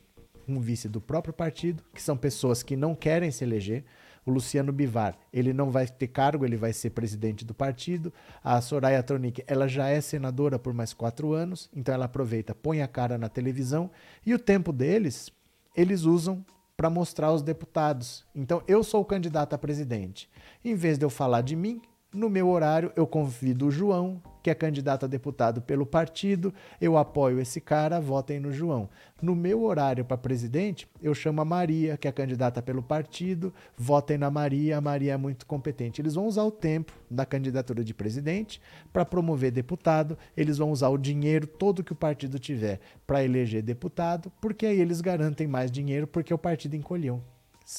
um 0.49 0.61
vice 0.61 0.89
do 0.89 1.01
próprio 1.01 1.33
partido, 1.33 1.83
que 1.95 2.03
são 2.03 2.17
pessoas 2.17 2.63
que 2.63 2.77
não 2.77 2.95
querem 2.95 3.31
se 3.31 3.45
eleger. 3.45 3.85
O 4.27 4.31
Luciano 4.31 4.73
Bivar, 4.73 5.17
ele 5.33 5.53
não 5.53 5.71
vai 5.71 5.87
ter 5.87 6.09
cargo, 6.09 6.45
ele 6.45 6.57
vai 6.57 6.73
ser 6.73 6.91
presidente 6.91 7.45
do 7.45 7.55
partido. 7.55 8.13
A 8.45 8.61
Soraya 8.61 9.03
Tronic, 9.03 9.43
ela 9.47 9.67
já 9.67 9.89
é 9.89 10.01
senadora 10.01 10.59
por 10.59 10.75
mais 10.75 10.93
quatro 10.93 11.33
anos, 11.33 11.71
então 11.75 11.95
ela 11.95 12.05
aproveita, 12.05 12.55
põe 12.55 12.83
a 12.83 12.89
cara 12.89 13.17
na 13.17 13.29
televisão. 13.29 13.91
E 14.25 14.35
o 14.35 14.39
tempo 14.39 14.73
deles, 14.73 15.31
eles 15.75 16.03
usam 16.03 16.45
para 16.77 16.91
mostrar 16.91 17.29
aos 17.29 17.43
deputados. 17.43 18.25
Então, 18.35 18.63
eu 18.67 18.83
sou 18.83 19.03
o 19.03 19.05
candidato 19.05 19.55
a 19.55 19.59
presidente. 19.59 20.31
Em 20.65 20.75
vez 20.75 20.97
de 20.97 21.05
eu 21.05 21.11
falar 21.11 21.43
de 21.43 21.55
mim, 21.55 21.83
no 22.13 22.29
meu 22.29 22.49
horário, 22.49 22.93
eu 22.97 23.07
convido 23.07 23.69
o 23.69 23.71
João, 23.71 24.21
que 24.43 24.51
é 24.51 24.55
candidato 24.55 25.05
a 25.05 25.09
deputado 25.09 25.61
pelo 25.63 25.87
partido, 25.87 26.53
eu 26.81 26.97
apoio 26.97 27.39
esse 27.39 27.61
cara, 27.61 28.01
votem 28.01 28.41
no 28.41 28.53
João. 28.53 28.89
No 29.23 29.35
meu 29.35 29.63
horário 29.63 30.05
para 30.05 30.17
presidente, 30.17 30.89
eu 31.01 31.15
chamo 31.15 31.41
a 31.41 31.45
Maria, 31.45 31.97
que 31.97 32.09
é 32.09 32.13
candidata 32.13 32.61
pelo 32.61 32.83
partido, 32.83 33.53
votem 33.77 34.19
na 34.19 34.31
Maria, 34.31 34.79
a 34.79 34.81
Maria 34.81 35.13
é 35.13 35.17
muito 35.17 35.47
competente. 35.47 36.01
Eles 36.01 36.15
vão 36.15 36.27
usar 36.27 36.43
o 36.43 36.51
tempo 36.51 36.93
da 37.09 37.25
candidatura 37.25 37.85
de 37.85 37.95
presidente 37.95 38.61
para 38.93 39.05
promover 39.05 39.53
deputado, 39.53 40.19
eles 40.37 40.59
vão 40.59 40.73
usar 40.73 40.89
o 40.89 40.99
dinheiro 40.99 41.47
todo 41.47 41.85
que 41.85 41.93
o 41.93 41.97
partido 41.97 42.39
tiver 42.39 42.81
para 43.07 43.23
eleger 43.23 43.63
deputado, 43.63 44.33
porque 44.41 44.67
aí 44.67 44.81
eles 44.81 45.01
garantem 45.01 45.47
mais 45.47 45.71
dinheiro, 45.71 46.07
porque 46.07 46.35
o 46.35 46.39
partido 46.39 46.75
encolheu. 46.75 47.23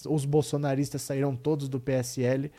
Os 0.07 0.23
bolsonaristas 0.23 1.01
saíram 1.01 1.35
todos 1.35 1.67
do 1.67 1.79
PSL 1.79 2.49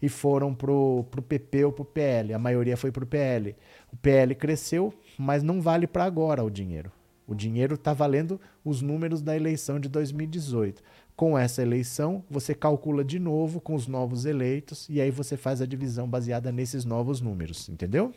e 0.00 0.08
foram 0.08 0.54
pro, 0.54 1.04
pro 1.10 1.22
PP 1.22 1.64
ou 1.64 1.72
pro 1.72 1.84
PL. 1.84 2.34
A 2.34 2.38
maioria 2.38 2.76
foi 2.76 2.90
pro 2.90 3.06
PL. 3.06 3.54
O 3.92 3.96
PL 3.96 4.34
cresceu, 4.34 4.94
mas 5.18 5.42
não 5.42 5.60
vale 5.60 5.86
para 5.86 6.04
agora 6.04 6.44
o 6.44 6.50
dinheiro. 6.50 6.90
O 7.26 7.34
dinheiro 7.34 7.74
está 7.74 7.92
valendo 7.92 8.40
os 8.64 8.82
números 8.82 9.22
da 9.22 9.36
eleição 9.36 9.78
de 9.78 9.88
2018. 9.88 10.82
Com 11.14 11.38
essa 11.38 11.62
eleição, 11.62 12.24
você 12.28 12.54
calcula 12.54 13.04
de 13.04 13.18
novo 13.18 13.60
com 13.60 13.74
os 13.74 13.86
novos 13.86 14.24
eleitos 14.24 14.88
e 14.88 15.00
aí 15.00 15.10
você 15.10 15.36
faz 15.36 15.60
a 15.60 15.66
divisão 15.66 16.08
baseada 16.08 16.50
nesses 16.50 16.84
novos 16.84 17.20
números, 17.20 17.68
entendeu? 17.68 18.12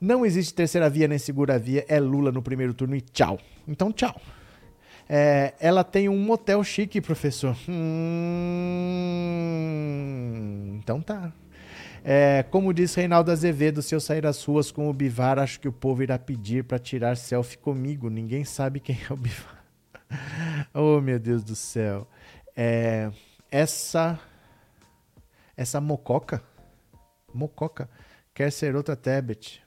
Não 0.00 0.24
existe 0.24 0.54
terceira 0.54 0.88
via 0.88 1.06
nem 1.06 1.18
segura 1.18 1.58
via, 1.58 1.84
é 1.86 2.00
Lula 2.00 2.32
no 2.32 2.40
primeiro 2.40 2.72
turno 2.72 2.96
e 2.96 3.02
tchau. 3.02 3.38
Então, 3.68 3.92
tchau. 3.92 4.18
É, 5.12 5.54
ela 5.58 5.82
tem 5.82 6.08
um 6.08 6.16
motel 6.16 6.62
chique, 6.62 7.00
professor. 7.00 7.56
Hum, 7.68 7.80
então 10.78 11.02
tá. 11.02 11.32
É, 12.04 12.44
como 12.44 12.72
diz 12.72 12.94
Reinaldo 12.94 13.32
Azevedo, 13.32 13.82
se 13.82 13.92
eu 13.92 13.98
sair 13.98 14.24
às 14.24 14.44
ruas 14.44 14.70
com 14.70 14.88
o 14.88 14.92
Bivar, 14.92 15.36
acho 15.40 15.58
que 15.58 15.66
o 15.66 15.72
povo 15.72 16.04
irá 16.04 16.16
pedir 16.16 16.62
para 16.62 16.78
tirar 16.78 17.16
selfie 17.16 17.58
comigo. 17.58 18.08
Ninguém 18.08 18.44
sabe 18.44 18.78
quem 18.78 18.96
é 19.10 19.12
o 19.12 19.16
Bivar. 19.16 19.64
oh, 20.72 21.00
meu 21.00 21.18
Deus 21.18 21.42
do 21.42 21.56
céu. 21.56 22.06
É, 22.56 23.10
essa 23.50 24.16
essa 25.56 25.80
mococa, 25.80 26.40
mococa, 27.34 27.90
quer 28.32 28.52
ser 28.52 28.76
outra 28.76 28.94
Tebet 28.94 29.60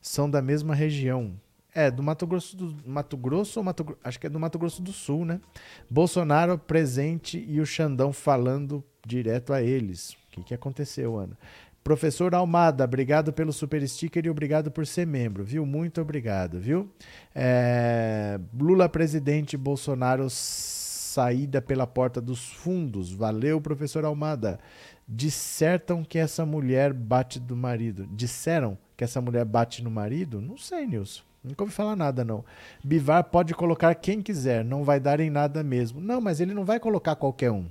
são 0.00 0.28
da 0.28 0.42
mesma 0.42 0.74
região. 0.74 1.40
É, 1.74 1.90
do 1.90 2.02
Mato 2.02 2.26
Grosso 2.26 2.56
do 2.56 2.76
Mato 2.86 3.16
Grosso 3.16 3.58
ou 3.58 3.64
Mato 3.64 3.96
acho 4.04 4.20
que 4.20 4.26
é 4.26 4.30
do 4.30 4.38
Mato 4.38 4.58
Grosso 4.58 4.82
do 4.82 4.92
Sul, 4.92 5.24
né? 5.24 5.40
Bolsonaro 5.88 6.58
presente 6.58 7.42
e 7.48 7.60
o 7.60 7.66
Xandão 7.66 8.12
falando 8.12 8.84
direto 9.06 9.52
a 9.52 9.62
eles. 9.62 10.10
O 10.10 10.16
que, 10.32 10.42
que 10.44 10.54
aconteceu, 10.54 11.16
Ana? 11.16 11.36
Professor 11.82 12.32
Almada, 12.34 12.84
obrigado 12.84 13.32
pelo 13.32 13.52
super 13.52 13.86
sticker 13.88 14.24
e 14.24 14.30
obrigado 14.30 14.70
por 14.70 14.86
ser 14.86 15.04
membro, 15.04 15.42
viu? 15.42 15.66
Muito 15.66 16.00
obrigado, 16.00 16.60
viu? 16.60 16.88
É... 17.34 18.38
Lula 18.56 18.88
presidente, 18.88 19.56
Bolsonaro 19.56 20.28
saída 20.30 21.60
pela 21.60 21.86
porta 21.86 22.20
dos 22.20 22.52
fundos. 22.52 23.12
Valeu, 23.12 23.60
professor 23.60 24.04
Almada. 24.04 24.60
Dissertam 25.08 26.04
que 26.04 26.18
essa 26.18 26.46
mulher 26.46 26.92
bate 26.92 27.40
do 27.40 27.56
marido. 27.56 28.06
Disseram 28.12 28.78
que 28.96 29.02
essa 29.02 29.20
mulher 29.20 29.44
bate 29.44 29.82
no 29.82 29.90
marido? 29.90 30.40
Não 30.40 30.56
sei, 30.56 30.86
Nilson. 30.86 31.31
Nunca 31.42 31.64
ouvi 31.64 31.74
falar 31.74 31.96
nada, 31.96 32.24
não. 32.24 32.44
Bivar 32.84 33.24
pode 33.24 33.54
colocar 33.54 33.94
quem 33.94 34.22
quiser, 34.22 34.64
não 34.64 34.84
vai 34.84 35.00
dar 35.00 35.18
em 35.18 35.30
nada 35.30 35.62
mesmo. 35.62 36.00
Não, 36.00 36.20
mas 36.20 36.40
ele 36.40 36.54
não 36.54 36.64
vai 36.64 36.78
colocar 36.78 37.16
qualquer 37.16 37.50
um. 37.50 37.68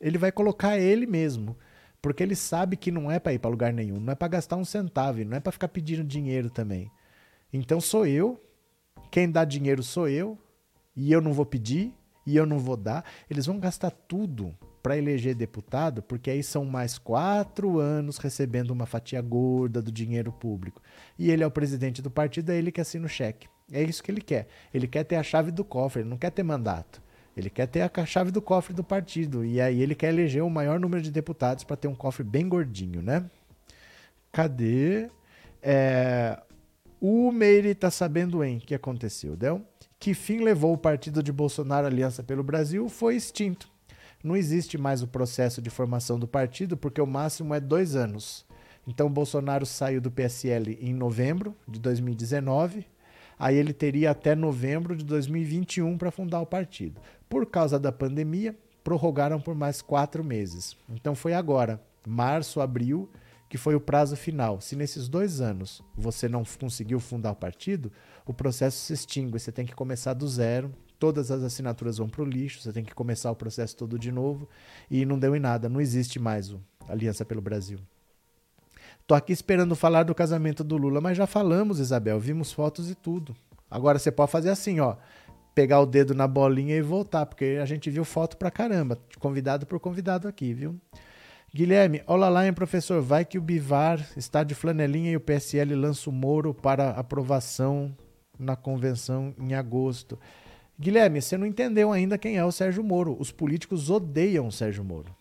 Ele 0.00 0.18
vai 0.18 0.30
colocar 0.30 0.78
ele 0.78 1.06
mesmo. 1.06 1.56
Porque 2.02 2.22
ele 2.22 2.36
sabe 2.36 2.76
que 2.76 2.90
não 2.90 3.10
é 3.10 3.18
para 3.18 3.32
ir 3.32 3.38
para 3.38 3.50
lugar 3.50 3.72
nenhum, 3.72 3.98
não 3.98 4.12
é 4.12 4.14
para 4.14 4.28
gastar 4.28 4.56
um 4.56 4.64
centavo, 4.64 5.24
não 5.24 5.38
é 5.38 5.40
para 5.40 5.52
ficar 5.52 5.68
pedindo 5.68 6.04
dinheiro 6.04 6.50
também. 6.50 6.90
Então 7.50 7.80
sou 7.80 8.06
eu, 8.06 8.38
quem 9.10 9.30
dá 9.30 9.42
dinheiro 9.42 9.82
sou 9.82 10.06
eu, 10.06 10.36
e 10.94 11.10
eu 11.10 11.22
não 11.22 11.32
vou 11.32 11.46
pedir, 11.46 11.94
e 12.26 12.36
eu 12.36 12.44
não 12.44 12.58
vou 12.58 12.76
dar. 12.76 13.06
Eles 13.30 13.46
vão 13.46 13.58
gastar 13.58 13.90
tudo 13.90 14.54
para 14.84 14.98
eleger 14.98 15.34
deputado, 15.34 16.02
porque 16.02 16.30
aí 16.30 16.42
são 16.42 16.62
mais 16.66 16.98
quatro 16.98 17.78
anos 17.78 18.18
recebendo 18.18 18.70
uma 18.70 18.84
fatia 18.84 19.22
gorda 19.22 19.80
do 19.80 19.90
dinheiro 19.90 20.30
público. 20.30 20.82
E 21.18 21.30
ele 21.30 21.42
é 21.42 21.46
o 21.46 21.50
presidente 21.50 22.02
do 22.02 22.10
partido, 22.10 22.52
é 22.52 22.58
ele 22.58 22.70
que 22.70 22.82
assina 22.82 23.06
o 23.06 23.08
cheque. 23.08 23.48
É 23.72 23.82
isso 23.82 24.02
que 24.02 24.10
ele 24.10 24.20
quer. 24.20 24.46
Ele 24.74 24.86
quer 24.86 25.04
ter 25.04 25.16
a 25.16 25.22
chave 25.22 25.50
do 25.50 25.64
cofre, 25.64 26.02
ele 26.02 26.10
não 26.10 26.18
quer 26.18 26.28
ter 26.28 26.42
mandato. 26.42 27.00
Ele 27.34 27.48
quer 27.48 27.66
ter 27.66 27.80
a 27.80 28.04
chave 28.04 28.30
do 28.30 28.42
cofre 28.42 28.74
do 28.74 28.84
partido. 28.84 29.42
E 29.42 29.58
aí 29.58 29.80
ele 29.80 29.94
quer 29.94 30.10
eleger 30.10 30.44
o 30.44 30.50
maior 30.50 30.78
número 30.78 31.00
de 31.00 31.10
deputados 31.10 31.64
para 31.64 31.76
ter 31.76 31.88
um 31.88 31.94
cofre 31.94 32.22
bem 32.22 32.46
gordinho, 32.46 33.00
né? 33.00 33.24
Cadê? 34.30 35.08
É... 35.62 36.38
O 37.00 37.32
Meire 37.32 37.74
tá 37.74 37.90
sabendo 37.90 38.44
em 38.44 38.58
que 38.58 38.74
aconteceu, 38.74 39.34
Del? 39.34 39.62
Que 39.98 40.12
fim 40.12 40.40
levou 40.40 40.74
o 40.74 40.78
partido 40.78 41.22
de 41.22 41.32
Bolsonaro 41.32 41.86
Aliança 41.86 42.22
pelo 42.22 42.42
Brasil 42.42 42.86
foi 42.90 43.16
extinto 43.16 43.72
não 44.24 44.34
existe 44.34 44.78
mais 44.78 45.02
o 45.02 45.06
processo 45.06 45.60
de 45.60 45.68
formação 45.68 46.18
do 46.18 46.26
partido, 46.26 46.78
porque 46.78 47.00
o 47.00 47.06
máximo 47.06 47.54
é 47.54 47.60
dois 47.60 47.94
anos. 47.94 48.46
Então, 48.86 49.10
Bolsonaro 49.10 49.66
saiu 49.66 50.00
do 50.00 50.10
PSL 50.10 50.78
em 50.80 50.94
novembro 50.94 51.54
de 51.68 51.78
2019, 51.78 52.86
aí 53.38 53.56
ele 53.56 53.74
teria 53.74 54.10
até 54.10 54.34
novembro 54.34 54.96
de 54.96 55.04
2021 55.04 55.98
para 55.98 56.10
fundar 56.10 56.40
o 56.40 56.46
partido. 56.46 57.00
Por 57.28 57.44
causa 57.44 57.78
da 57.78 57.92
pandemia, 57.92 58.58
prorrogaram 58.82 59.38
por 59.38 59.54
mais 59.54 59.82
quatro 59.82 60.24
meses. 60.24 60.74
Então, 60.88 61.14
foi 61.14 61.34
agora, 61.34 61.82
março, 62.06 62.62
abril, 62.62 63.10
que 63.48 63.58
foi 63.58 63.74
o 63.74 63.80
prazo 63.80 64.16
final. 64.16 64.60
Se 64.60 64.74
nesses 64.74 65.06
dois 65.06 65.40
anos 65.40 65.82
você 65.94 66.28
não 66.28 66.44
conseguiu 66.58 66.98
fundar 66.98 67.32
o 67.32 67.36
partido, 67.36 67.92
o 68.26 68.32
processo 68.32 68.78
se 68.78 68.94
extingue. 68.94 69.38
Você 69.38 69.52
tem 69.52 69.66
que 69.66 69.74
começar 69.74 70.14
do 70.14 70.26
zero, 70.26 70.72
todas 71.04 71.30
as 71.30 71.42
assinaturas 71.42 71.98
vão 71.98 72.08
para 72.08 72.22
o 72.22 72.24
lixo, 72.24 72.62
você 72.62 72.72
tem 72.72 72.82
que 72.82 72.94
começar 72.94 73.30
o 73.30 73.36
processo 73.36 73.76
todo 73.76 73.98
de 73.98 74.10
novo 74.10 74.48
e 74.90 75.04
não 75.04 75.18
deu 75.18 75.36
em 75.36 75.38
nada, 75.38 75.68
não 75.68 75.78
existe 75.78 76.18
mais 76.18 76.50
o 76.50 76.58
Aliança 76.88 77.26
pelo 77.26 77.42
Brasil. 77.42 77.78
Tô 79.06 79.14
aqui 79.14 79.30
esperando 79.30 79.76
falar 79.76 80.04
do 80.04 80.14
casamento 80.14 80.64
do 80.64 80.78
Lula, 80.78 81.02
mas 81.02 81.18
já 81.18 81.26
falamos, 81.26 81.78
Isabel, 81.78 82.18
vimos 82.18 82.54
fotos 82.54 82.90
e 82.90 82.94
tudo. 82.94 83.36
Agora 83.70 83.98
você 83.98 84.10
pode 84.10 84.30
fazer 84.30 84.48
assim, 84.48 84.80
ó, 84.80 84.96
pegar 85.54 85.78
o 85.80 85.84
dedo 85.84 86.14
na 86.14 86.26
bolinha 86.26 86.74
e 86.74 86.80
voltar, 86.80 87.26
porque 87.26 87.58
a 87.60 87.66
gente 87.66 87.90
viu 87.90 88.02
foto 88.02 88.38
pra 88.38 88.50
caramba, 88.50 88.98
convidado 89.18 89.66
por 89.66 89.78
convidado 89.78 90.26
aqui, 90.26 90.54
viu? 90.54 90.80
Guilherme, 91.54 92.02
olá 92.06 92.30
lá, 92.30 92.46
hein, 92.46 92.54
professor. 92.54 93.02
Vai 93.02 93.26
que 93.26 93.36
o 93.36 93.42
Bivar 93.42 94.08
está 94.16 94.42
de 94.42 94.54
flanelinha 94.54 95.10
e 95.10 95.16
o 95.16 95.20
PSL 95.20 95.74
lança 95.74 96.08
o 96.08 96.12
Moro 96.14 96.54
para 96.54 96.92
aprovação 96.92 97.94
na 98.38 98.56
convenção 98.56 99.34
em 99.38 99.54
agosto. 99.54 100.18
Guilherme, 100.78 101.22
você 101.22 101.36
não 101.36 101.46
entendeu 101.46 101.92
ainda 101.92 102.18
quem 102.18 102.36
é 102.36 102.44
o 102.44 102.50
Sérgio 102.50 102.82
Moro. 102.82 103.16
Os 103.18 103.30
políticos 103.30 103.90
odeiam 103.90 104.48
o 104.48 104.52
Sérgio 104.52 104.84
Moro. 104.84 105.14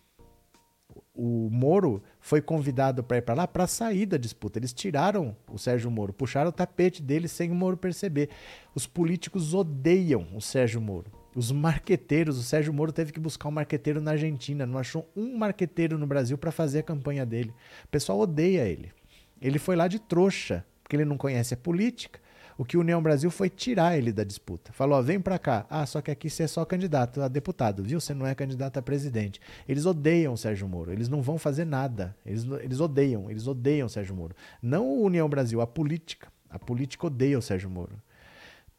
O 1.16 1.48
Moro 1.52 2.02
foi 2.20 2.42
convidado 2.42 3.04
para 3.04 3.18
ir 3.18 3.22
para 3.22 3.36
lá 3.36 3.48
para 3.48 3.68
sair 3.68 4.08
da 4.08 4.18
disputa. 4.18 4.58
Eles 4.58 4.74
tiraram 4.74 5.38
o 5.48 5.60
Sérgio 5.60 5.92
Moro, 5.92 6.12
puxaram 6.12 6.50
o 6.50 6.54
tapete 6.54 7.04
dele 7.04 7.28
sem 7.28 7.52
o 7.52 7.56
Moro 7.56 7.78
perceber. 7.78 8.30
Os 8.74 8.88
políticos 8.88 9.54
odeiam 9.54 10.28
o 10.34 10.42
Sérgio 10.42 10.82
Moro. 10.82 11.12
Os 11.36 11.52
marqueteiros, 11.52 12.40
o 12.40 12.44
Sérgio 12.44 12.74
Moro 12.74 12.92
teve 12.92 13.12
que 13.12 13.20
buscar 13.20 13.50
um 13.50 13.52
marqueteiro 13.52 14.02
na 14.02 14.12
Argentina, 14.12 14.66
não 14.66 14.80
achou 14.80 15.08
um 15.16 15.38
marqueteiro 15.38 16.00
no 16.00 16.08
Brasil 16.08 16.38
para 16.38 16.52
fazer 16.52 16.80
a 16.80 16.84
campanha 16.84 17.26
dele. 17.26 17.54
O 17.86 17.88
pessoal 17.90 18.20
odeia 18.20 18.68
ele. 18.68 18.92
Ele 19.40 19.60
foi 19.60 19.76
lá 19.76 19.88
de 19.88 20.00
trouxa, 20.00 20.66
porque 20.82 20.96
ele 20.96 21.06
não 21.06 21.18
conhece 21.18 21.54
a 21.54 21.58
política, 21.58 22.20
o 22.58 22.66
que 22.66 22.78
o 22.78 22.80
União 22.82 23.02
Brasil 23.02 23.30
foi 23.32 23.50
tirar 23.50 23.98
ele 23.98 24.12
da 24.12 24.24
disputa. 24.24 24.72
Falou: 24.74 24.98
ó, 24.98 25.02
vem 25.02 25.20
para 25.20 25.40
cá. 25.40 25.66
Ah, 25.70 25.86
só 25.86 26.02
que 26.02 26.12
aqui 26.12 26.30
você 26.30 26.44
é 26.44 26.48
só 26.48 26.66
candidato 26.66 27.22
a 27.22 27.28
deputado, 27.28 27.84
viu? 27.84 28.00
Você 28.00 28.14
não 28.14 28.26
é 28.26 28.36
candidato 28.36 28.78
a 28.78 28.82
presidente. 28.82 29.40
Eles 29.68 29.86
odeiam 29.86 30.34
o 30.34 30.38
Sérgio 30.38 30.68
Moro. 30.68 30.92
Eles 30.92 31.10
não 31.10 31.22
vão 31.22 31.38
fazer 31.38 31.66
nada. 31.66 32.16
Eles, 32.26 32.46
eles 32.62 32.80
odeiam. 32.80 33.30
Eles 33.30 33.48
odeiam 33.48 33.88
o 33.88 33.90
Sérgio 33.90 34.16
Moro. 34.16 34.36
Não 34.62 34.88
o 34.88 35.04
União 35.04 35.28
Brasil, 35.28 35.62
a 35.62 35.68
política. 35.68 36.28
A 36.50 36.60
política 36.60 37.08
odeia 37.08 37.38
o 37.38 37.42
Sérgio 37.42 37.70
Moro. 37.70 38.02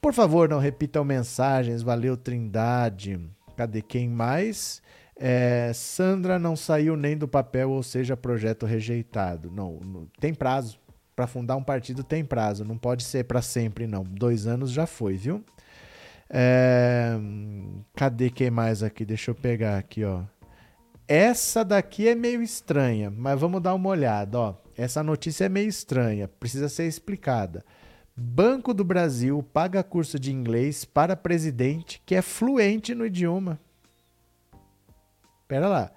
Por 0.00 0.12
favor, 0.12 0.48
não 0.48 0.58
repitam 0.58 1.04
mensagens. 1.04 1.82
Valeu, 1.82 2.16
Trindade. 2.16 3.20
Cadê 3.56 3.82
quem 3.82 4.08
mais? 4.08 4.82
É, 5.16 5.70
Sandra 5.72 6.38
não 6.38 6.56
saiu 6.56 6.96
nem 6.96 7.16
do 7.16 7.28
papel, 7.28 7.70
ou 7.70 7.82
seja, 7.82 8.16
projeto 8.16 8.66
rejeitado. 8.66 9.50
Não, 9.50 9.78
não 9.80 10.06
tem 10.20 10.34
prazo 10.34 10.78
para 11.14 11.26
fundar 11.26 11.56
um 11.56 11.62
partido 11.62 12.02
tem 12.02 12.24
prazo, 12.24 12.64
não 12.64 12.76
pode 12.76 13.04
ser 13.04 13.24
para 13.24 13.40
sempre, 13.42 13.86
não. 13.86 14.02
Dois 14.02 14.46
anos 14.46 14.70
já 14.70 14.86
foi, 14.86 15.16
viu? 15.16 15.44
É... 16.28 17.12
Cadê 17.94 18.30
quem 18.30 18.50
mais 18.50 18.82
aqui? 18.82 19.04
Deixa 19.04 19.30
eu 19.30 19.34
pegar 19.34 19.78
aqui, 19.78 20.04
ó. 20.04 20.22
Essa 21.06 21.64
daqui 21.64 22.08
é 22.08 22.14
meio 22.14 22.42
estranha, 22.42 23.10
mas 23.10 23.38
vamos 23.38 23.62
dar 23.62 23.74
uma 23.74 23.90
olhada, 23.90 24.38
ó. 24.38 24.54
Essa 24.76 25.02
notícia 25.02 25.44
é 25.44 25.48
meio 25.48 25.68
estranha, 25.68 26.26
precisa 26.26 26.68
ser 26.68 26.86
explicada. 26.86 27.64
Banco 28.16 28.72
do 28.72 28.84
Brasil 28.84 29.42
paga 29.52 29.82
curso 29.82 30.18
de 30.18 30.32
inglês 30.32 30.84
para 30.84 31.16
presidente 31.16 32.00
que 32.06 32.14
é 32.14 32.22
fluente 32.22 32.94
no 32.94 33.04
idioma. 33.04 33.58
Pera 35.46 35.68
lá. 35.68 35.92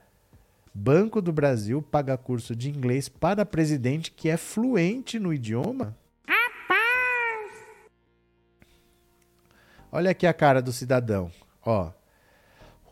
Banco 0.80 1.24
do 1.24 1.34
Brasil 1.34 1.82
paga 1.82 2.16
curso 2.16 2.56
de 2.56 2.70
inglês 2.70 3.10
para 3.10 3.44
presidente 3.44 4.12
que 4.12 4.30
é 4.30 4.38
fluente 4.38 5.18
no 5.18 5.34
idioma? 5.34 5.98
Rapaz! 6.24 7.52
Olha 9.92 10.12
aqui 10.12 10.28
a 10.28 10.34
cara 10.34 10.62
do 10.62 10.72
cidadão. 10.72 11.32
Ó. 11.66 11.92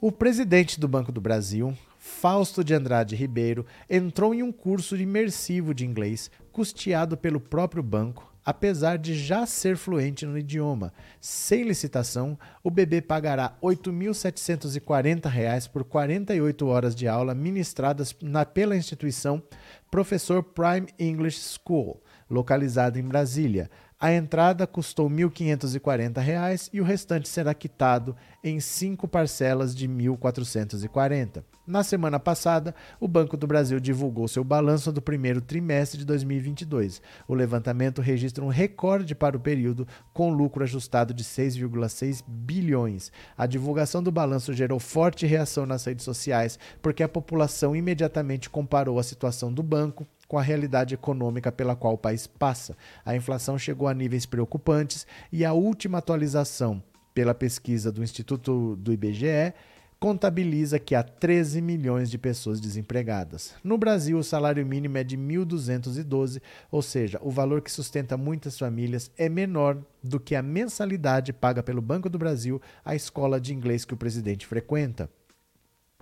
O 0.01 0.11
presidente 0.11 0.79
do 0.79 0.87
Banco 0.87 1.11
do 1.11 1.21
Brasil, 1.21 1.77
Fausto 1.99 2.63
de 2.63 2.73
Andrade 2.73 3.15
Ribeiro, 3.15 3.67
entrou 3.87 4.33
em 4.33 4.41
um 4.41 4.51
curso 4.51 4.97
imersivo 4.97 5.71
de 5.71 5.85
inglês 5.85 6.31
custeado 6.51 7.15
pelo 7.15 7.39
próprio 7.39 7.83
banco 7.83 8.34
apesar 8.45 8.97
de 8.97 9.15
já 9.15 9.45
ser 9.45 9.75
fluente 9.75 10.25
no 10.25 10.37
idioma. 10.37 10.93
Sem 11.19 11.63
licitação, 11.63 12.37
o 12.63 12.69
bebê 12.69 13.01
pagará 13.01 13.47
R$ 13.61 13.69
8.740 13.75 15.69
por 15.69 15.83
48 15.83 16.67
horas 16.67 16.95
de 16.95 17.07
aula 17.07 17.33
ministradas 17.33 18.15
na, 18.21 18.45
pela 18.45 18.77
instituição 18.77 19.41
Professor 19.89 20.43
Prime 20.43 20.87
English 20.99 21.57
School, 21.57 22.03
localizada 22.29 22.99
em 22.99 23.03
Brasília. 23.03 23.71
A 23.99 24.13
entrada 24.13 24.67
custou 24.67 25.07
R$ 25.07 25.15
1.540 25.15 26.69
e 26.71 26.79
o 26.79 26.83
restante 26.83 27.27
será 27.27 27.53
quitado 27.53 28.15
em 28.43 28.59
cinco 28.59 29.07
parcelas 29.07 29.73
de 29.73 29.87
R$ 29.87 29.93
1.440. 29.93 31.43
Na 31.67 31.83
semana 31.83 32.19
passada, 32.19 32.75
o 32.99 33.07
Banco 33.07 33.35
do 33.35 33.47
Brasil 33.47 33.79
divulgou 33.79 34.27
seu 34.27 34.43
balanço 34.43 34.91
do 34.91 35.01
primeiro 35.01 35.41
trimestre 35.41 35.97
de 35.97 36.05
2022. 36.05 37.01
O 37.27 37.33
levantamento 37.33 38.03
registra 38.03 38.45
um 38.45 38.49
recorde 38.49 39.15
para 39.15 39.35
o 39.35 39.39
período, 39.39 39.87
com 40.13 40.31
lucro 40.31 40.63
ajustado 40.63 41.11
de 41.11 41.23
6,6 41.23 42.23
bilhões. 42.27 43.11
A 43.35 43.47
divulgação 43.47 44.03
do 44.03 44.11
balanço 44.11 44.53
gerou 44.53 44.79
forte 44.79 45.25
reação 45.25 45.65
nas 45.65 45.83
redes 45.85 46.05
sociais, 46.05 46.59
porque 46.83 47.01
a 47.01 47.09
população 47.09 47.75
imediatamente 47.75 48.47
comparou 48.47 48.99
a 48.99 49.03
situação 49.03 49.51
do 49.51 49.63
banco 49.63 50.05
com 50.27 50.37
a 50.37 50.43
realidade 50.43 50.93
econômica 50.93 51.51
pela 51.51 51.75
qual 51.75 51.95
o 51.95 51.97
país 51.97 52.27
passa. 52.27 52.77
A 53.03 53.15
inflação 53.15 53.57
chegou 53.57 53.87
a 53.87 53.93
níveis 53.93 54.27
preocupantes 54.27 55.07
e 55.31 55.43
a 55.43 55.53
última 55.53 55.97
atualização 55.97 56.83
pela 57.11 57.33
pesquisa 57.33 57.91
do 57.91 58.03
Instituto 58.03 58.75
do 58.75 58.93
IBGE 58.93 59.53
contabiliza 59.99 60.79
que 60.79 60.95
há 60.95 61.03
13 61.03 61.61
milhões 61.61 62.09
de 62.09 62.17
pessoas 62.17 62.59
desempregadas. 62.59 63.55
No 63.63 63.77
Brasil, 63.77 64.17
o 64.17 64.23
salário 64.23 64.65
mínimo 64.65 64.97
é 64.97 65.03
de 65.03 65.17
1.212, 65.17 66.41
ou 66.71 66.81
seja, 66.81 67.19
o 67.21 67.31
valor 67.31 67.61
que 67.61 67.71
sustenta 67.71 68.17
muitas 68.17 68.57
famílias 68.57 69.09
é 69.17 69.29
menor 69.29 69.77
do 70.03 70.19
que 70.19 70.35
a 70.35 70.41
mensalidade 70.41 71.33
paga 71.33 71.63
pelo 71.63 71.81
Banco 71.81 72.09
do 72.09 72.19
Brasil 72.19 72.61
à 72.83 72.95
escola 72.95 73.39
de 73.39 73.53
inglês 73.53 73.85
que 73.85 73.93
o 73.93 73.97
presidente 73.97 74.45
frequenta. 74.45 75.09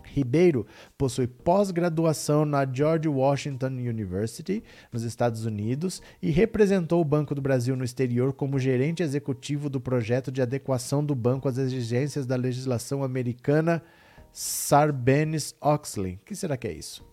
Ribeiro 0.04 0.66
possui 0.98 1.28
pós-graduação 1.28 2.46
na 2.46 2.66
George 2.66 3.08
Washington 3.08 3.68
University, 3.68 4.64
nos 4.92 5.04
Estados 5.04 5.46
Unidos, 5.46 6.02
e 6.22 6.30
representou 6.30 7.02
o 7.02 7.06
Banco 7.06 7.34
do 7.34 7.42
Brasil 7.42 7.76
no 7.76 7.84
exterior 7.84 8.34
como 8.34 8.60
gerente 8.60 9.02
executivo 9.02 9.70
do 9.70 9.82
projeto 9.82 10.32
de 10.32 10.42
adequação 10.42 11.04
do 11.04 11.16
banco 11.16 11.48
às 11.48 11.58
exigências 11.58 12.26
da 12.26 12.36
legislação 12.36 13.04
americana 13.04 13.82
Sarbanes-Oxley. 14.32 16.16
O 16.16 16.26
que 16.26 16.36
será 16.36 16.58
que 16.58 16.68
é 16.68 16.74
isso? 16.74 17.06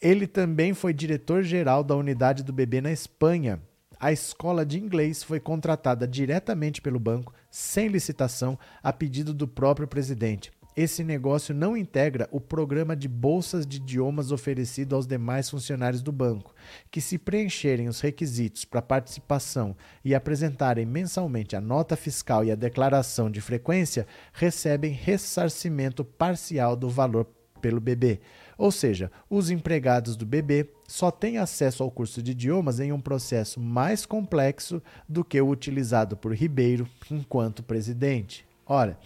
Ele 0.00 0.26
também 0.26 0.74
foi 0.74 0.92
diretor-geral 0.92 1.82
da 1.82 1.96
unidade 1.96 2.42
do 2.42 2.52
bebê 2.52 2.80
na 2.80 2.92
Espanha. 2.92 3.60
A 3.98 4.12
escola 4.12 4.66
de 4.66 4.78
inglês 4.78 5.22
foi 5.22 5.40
contratada 5.40 6.06
diretamente 6.06 6.82
pelo 6.82 7.00
banco, 7.00 7.32
sem 7.50 7.88
licitação, 7.88 8.58
a 8.82 8.92
pedido 8.92 9.32
do 9.32 9.48
próprio 9.48 9.88
presidente 9.88 10.52
esse 10.76 11.02
negócio 11.02 11.54
não 11.54 11.74
integra 11.74 12.28
o 12.30 12.38
programa 12.38 12.94
de 12.94 13.08
bolsas 13.08 13.66
de 13.66 13.78
idiomas 13.78 14.30
oferecido 14.30 14.94
aos 14.94 15.06
demais 15.06 15.48
funcionários 15.48 16.02
do 16.02 16.12
banco, 16.12 16.54
que, 16.90 17.00
se 17.00 17.16
preencherem 17.16 17.88
os 17.88 18.00
requisitos 18.00 18.66
para 18.66 18.82
participação 18.82 19.74
e 20.04 20.14
apresentarem 20.14 20.84
mensalmente 20.84 21.56
a 21.56 21.60
nota 21.60 21.96
fiscal 21.96 22.44
e 22.44 22.50
a 22.50 22.54
declaração 22.54 23.30
de 23.30 23.40
frequência, 23.40 24.06
recebem 24.34 24.92
ressarcimento 24.92 26.04
parcial 26.04 26.76
do 26.76 26.90
valor 26.90 27.26
pelo 27.62 27.80
bebê. 27.80 28.20
Ou 28.58 28.70
seja, 28.70 29.10
os 29.30 29.50
empregados 29.50 30.14
do 30.14 30.26
bebê 30.26 30.70
só 30.86 31.10
têm 31.10 31.38
acesso 31.38 31.82
ao 31.82 31.90
curso 31.90 32.22
de 32.22 32.32
idiomas 32.32 32.80
em 32.80 32.92
um 32.92 33.00
processo 33.00 33.58
mais 33.58 34.04
complexo 34.04 34.82
do 35.08 35.24
que 35.24 35.40
o 35.40 35.48
utilizado 35.48 36.16
por 36.16 36.34
Ribeiro 36.34 36.86
enquanto 37.10 37.62
presidente. 37.62 38.46
Ora, 38.66 38.98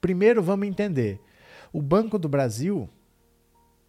Primeiro, 0.00 0.42
vamos 0.42 0.66
entender. 0.66 1.20
O 1.72 1.82
Banco 1.82 2.18
do 2.18 2.28
Brasil, 2.28 2.88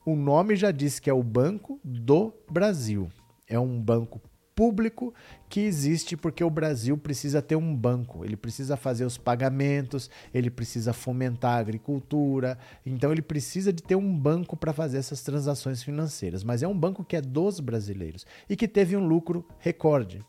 o 0.05 0.15
nome 0.15 0.55
já 0.55 0.71
diz 0.71 0.99
que 0.99 1.09
é 1.09 1.13
o 1.13 1.23
Banco 1.23 1.79
do 1.83 2.33
Brasil. 2.49 3.09
É 3.47 3.59
um 3.59 3.81
banco 3.81 4.21
público 4.55 5.13
que 5.49 5.61
existe 5.61 6.15
porque 6.15 6.43
o 6.43 6.49
Brasil 6.49 6.97
precisa 6.97 7.41
ter 7.41 7.55
um 7.55 7.75
banco, 7.75 8.23
ele 8.23 8.35
precisa 8.35 8.77
fazer 8.77 9.05
os 9.05 9.17
pagamentos, 9.17 10.09
ele 10.33 10.49
precisa 10.49 10.93
fomentar 10.93 11.53
a 11.53 11.59
agricultura, 11.59 12.57
então 12.85 13.11
ele 13.11 13.21
precisa 13.21 13.73
de 13.73 13.81
ter 13.81 13.95
um 13.95 14.15
banco 14.15 14.55
para 14.55 14.73
fazer 14.73 14.97
essas 14.97 15.23
transações 15.23 15.81
financeiras. 15.81 16.43
Mas 16.43 16.61
é 16.61 16.67
um 16.67 16.77
banco 16.77 17.03
que 17.03 17.15
é 17.15 17.21
dos 17.21 17.59
brasileiros 17.59 18.25
e 18.49 18.55
que 18.55 18.67
teve 18.67 18.95
um 18.95 19.07
lucro 19.07 19.45
recorde. 19.59 20.23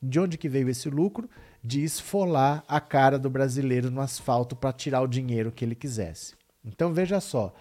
De 0.00 0.20
onde 0.20 0.38
que 0.38 0.48
veio 0.48 0.68
esse 0.68 0.88
lucro? 0.88 1.28
De 1.66 1.82
esfolar 1.82 2.62
a 2.68 2.80
cara 2.80 3.18
do 3.18 3.28
brasileiro 3.28 3.90
no 3.90 4.00
asfalto 4.00 4.54
para 4.54 4.72
tirar 4.72 5.00
o 5.00 5.08
dinheiro 5.08 5.50
que 5.50 5.64
ele 5.64 5.74
quisesse. 5.74 6.34
Então 6.64 6.92
veja 6.92 7.20
só, 7.20 7.52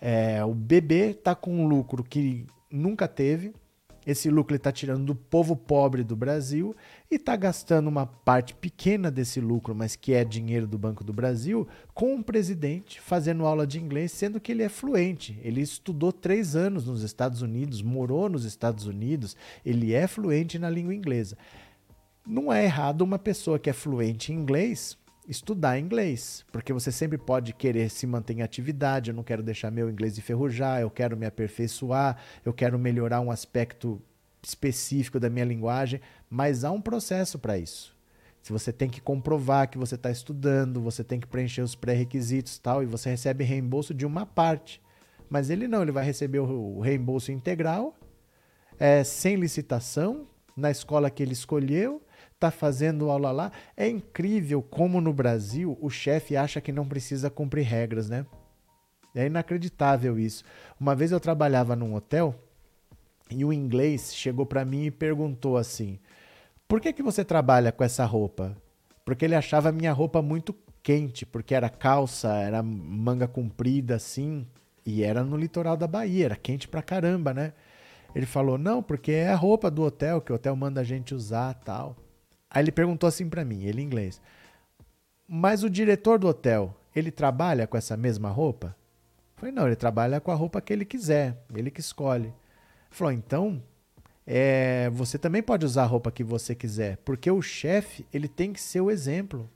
é, 0.00 0.42
o 0.44 0.54
BB 0.54 1.10
está 1.10 1.34
com 1.34 1.52
um 1.52 1.66
lucro 1.66 2.02
que 2.02 2.46
nunca 2.70 3.06
teve. 3.06 3.52
Esse 4.06 4.30
lucro 4.30 4.54
ele 4.54 4.56
está 4.56 4.72
tirando 4.72 5.04
do 5.04 5.14
povo 5.14 5.54
pobre 5.54 6.02
do 6.02 6.16
Brasil 6.16 6.74
e 7.10 7.16
está 7.16 7.36
gastando 7.36 7.86
uma 7.88 8.06
parte 8.06 8.54
pequena 8.54 9.10
desse 9.10 9.42
lucro, 9.42 9.74
mas 9.74 9.94
que 9.94 10.14
é 10.14 10.24
dinheiro 10.24 10.66
do 10.66 10.78
Banco 10.78 11.04
do 11.04 11.12
Brasil, 11.12 11.68
com 11.92 12.14
um 12.14 12.22
presidente 12.22 12.98
fazendo 12.98 13.44
aula 13.44 13.66
de 13.66 13.78
inglês, 13.78 14.10
sendo 14.10 14.40
que 14.40 14.52
ele 14.52 14.62
é 14.62 14.70
fluente. 14.70 15.38
Ele 15.42 15.60
estudou 15.60 16.12
três 16.12 16.56
anos 16.56 16.86
nos 16.86 17.02
Estados 17.02 17.42
Unidos, 17.42 17.82
morou 17.82 18.30
nos 18.30 18.46
Estados 18.46 18.86
Unidos, 18.86 19.36
ele 19.64 19.92
é 19.92 20.06
fluente 20.06 20.58
na 20.58 20.70
língua 20.70 20.94
inglesa. 20.94 21.36
Não 22.26 22.52
é 22.52 22.64
errado 22.64 23.02
uma 23.02 23.18
pessoa 23.18 23.58
que 23.58 23.70
é 23.70 23.72
fluente 23.72 24.32
em 24.32 24.36
inglês 24.36 24.98
estudar 25.30 25.78
inglês, 25.78 26.44
porque 26.50 26.72
você 26.72 26.90
sempre 26.90 27.16
pode 27.16 27.52
querer 27.52 27.88
se 27.88 28.04
manter 28.04 28.34
em 28.34 28.42
atividade. 28.42 29.10
Eu 29.10 29.14
não 29.14 29.22
quero 29.22 29.44
deixar 29.44 29.70
meu 29.70 29.88
inglês 29.88 30.18
enferrujar, 30.18 30.80
eu 30.80 30.90
quero 30.90 31.16
me 31.16 31.24
aperfeiçoar, 31.24 32.16
eu 32.44 32.52
quero 32.52 32.76
melhorar 32.76 33.20
um 33.20 33.30
aspecto 33.30 34.02
específico 34.42 35.20
da 35.20 35.30
minha 35.30 35.44
linguagem, 35.44 36.00
mas 36.28 36.64
há 36.64 36.72
um 36.72 36.80
processo 36.80 37.38
para 37.38 37.56
isso. 37.56 37.96
Se 38.42 38.52
você 38.52 38.72
tem 38.72 38.88
que 38.88 39.00
comprovar 39.00 39.68
que 39.68 39.78
você 39.78 39.94
está 39.94 40.10
estudando, 40.10 40.80
você 40.80 41.04
tem 41.04 41.20
que 41.20 41.26
preencher 41.26 41.62
os 41.62 41.76
pré-requisitos 41.76 42.58
tal, 42.58 42.82
e 42.82 42.86
você 42.86 43.10
recebe 43.10 43.44
reembolso 43.44 43.94
de 43.94 44.06
uma 44.06 44.26
parte. 44.26 44.82
Mas 45.28 45.48
ele 45.48 45.68
não, 45.68 45.82
ele 45.82 45.92
vai 45.92 46.04
receber 46.04 46.40
o 46.40 46.80
reembolso 46.80 47.30
integral, 47.30 47.94
é, 48.78 49.04
sem 49.04 49.36
licitação, 49.36 50.26
na 50.56 50.70
escola 50.70 51.10
que 51.10 51.22
ele 51.22 51.34
escolheu, 51.34 52.02
está 52.40 52.50
fazendo 52.50 53.10
aula 53.10 53.30
lá. 53.30 53.52
É 53.76 53.86
incrível 53.86 54.62
como 54.62 54.98
no 55.00 55.12
Brasil 55.12 55.76
o 55.80 55.90
chefe 55.90 56.36
acha 56.36 56.60
que 56.60 56.72
não 56.72 56.88
precisa 56.88 57.28
cumprir 57.28 57.66
regras, 57.66 58.08
né? 58.08 58.24
É 59.14 59.26
inacreditável 59.26 60.18
isso. 60.18 60.42
Uma 60.78 60.94
vez 60.94 61.12
eu 61.12 61.20
trabalhava 61.20 61.76
num 61.76 61.94
hotel 61.94 62.34
e 63.30 63.44
o 63.44 63.52
inglês 63.52 64.14
chegou 64.14 64.46
para 64.46 64.64
mim 64.64 64.86
e 64.86 64.90
perguntou 64.90 65.58
assim: 65.58 65.98
"Por 66.66 66.80
que 66.80 66.92
que 66.92 67.02
você 67.02 67.24
trabalha 67.24 67.70
com 67.70 67.84
essa 67.84 68.04
roupa?" 68.06 68.56
Porque 69.04 69.24
ele 69.24 69.34
achava 69.34 69.68
a 69.68 69.72
minha 69.72 69.92
roupa 69.92 70.22
muito 70.22 70.54
quente, 70.82 71.26
porque 71.26 71.54
era 71.54 71.68
calça, 71.68 72.32
era 72.36 72.62
manga 72.62 73.28
comprida 73.28 73.96
assim, 73.96 74.46
e 74.86 75.02
era 75.02 75.22
no 75.22 75.36
litoral 75.36 75.76
da 75.76 75.86
Bahia, 75.86 76.26
era 76.26 76.36
quente 76.36 76.68
pra 76.68 76.82
caramba, 76.82 77.34
né? 77.34 77.52
Ele 78.14 78.26
falou: 78.26 78.56
"Não, 78.56 78.82
porque 78.82 79.12
é 79.12 79.28
a 79.28 79.36
roupa 79.36 79.70
do 79.70 79.82
hotel 79.82 80.20
que 80.22 80.32
o 80.32 80.36
hotel 80.36 80.56
manda 80.56 80.80
a 80.80 80.84
gente 80.84 81.14
usar, 81.14 81.54
tal". 81.54 81.96
Aí 82.50 82.62
ele 82.62 82.72
perguntou 82.72 83.06
assim 83.06 83.28
para 83.28 83.44
mim, 83.44 83.64
ele 83.64 83.80
em 83.80 83.84
inglês: 83.84 84.20
"Mas 85.28 85.62
o 85.62 85.70
diretor 85.70 86.18
do 86.18 86.28
hotel, 86.28 86.76
ele 86.94 87.10
trabalha 87.10 87.66
com 87.66 87.76
essa 87.76 87.96
mesma 87.96 88.30
roupa?" 88.30 88.76
Eu 89.36 89.40
falei: 89.40 89.54
"Não, 89.54 89.66
ele 89.66 89.76
trabalha 89.76 90.20
com 90.20 90.30
a 90.30 90.34
roupa 90.34 90.60
que 90.60 90.72
ele 90.72 90.84
quiser, 90.84 91.36
ele 91.54 91.70
que 91.70 91.80
escolhe." 91.80 92.26
Ele 92.26 92.34
falou: 92.90 93.12
"Então, 93.12 93.62
é, 94.26 94.88
você 94.90 95.18
também 95.18 95.42
pode 95.42 95.66
usar 95.66 95.82
a 95.82 95.86
roupa 95.86 96.12
que 96.12 96.22
você 96.22 96.54
quiser, 96.54 96.98
porque 96.98 97.30
o 97.30 97.42
chefe, 97.42 98.06
ele 98.12 98.28
tem 98.28 98.52
que 98.52 98.60
ser 98.60 98.80
o 98.80 98.90
exemplo. 98.90 99.50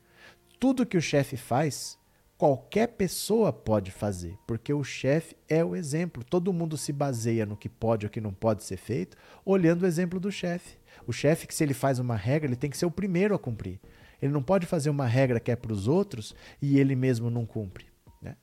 Tudo 0.59 0.85
que 0.85 0.97
o 0.97 1.01
chefe 1.01 1.37
faz, 1.37 1.97
qualquer 2.37 2.89
pessoa 2.89 3.53
pode 3.53 3.89
fazer, 3.91 4.37
porque 4.45 4.73
o 4.73 4.83
chefe 4.83 5.35
é 5.47 5.63
o 5.63 5.75
exemplo. 5.75 6.23
Todo 6.23 6.51
mundo 6.51 6.77
se 6.77 6.91
baseia 6.91 7.45
no 7.45 7.55
que 7.55 7.69
pode 7.69 8.05
ou 8.05 8.09
que 8.09 8.19
não 8.19 8.33
pode 8.33 8.63
ser 8.65 8.77
feito, 8.77 9.15
olhando 9.45 9.83
o 9.83 9.87
exemplo 9.87 10.19
do 10.19 10.31
chefe. 10.31 10.77
O 11.07 11.13
chefe, 11.13 11.47
que 11.47 11.53
se 11.53 11.63
ele 11.63 11.73
faz 11.73 11.99
uma 11.99 12.15
regra, 12.15 12.47
ele 12.47 12.55
tem 12.55 12.69
que 12.69 12.77
ser 12.77 12.85
o 12.85 12.91
primeiro 12.91 13.35
a 13.35 13.39
cumprir. 13.39 13.79
Ele 14.21 14.31
não 14.31 14.41
pode 14.41 14.65
fazer 14.65 14.89
uma 14.89 15.05
regra 15.05 15.39
que 15.39 15.51
é 15.51 15.55
para 15.55 15.73
os 15.73 15.87
outros 15.87 16.35
e 16.61 16.79
ele 16.79 16.95
mesmo 16.95 17.29
não 17.29 17.45
cumpre. 17.45 17.85
Né? 18.21 18.35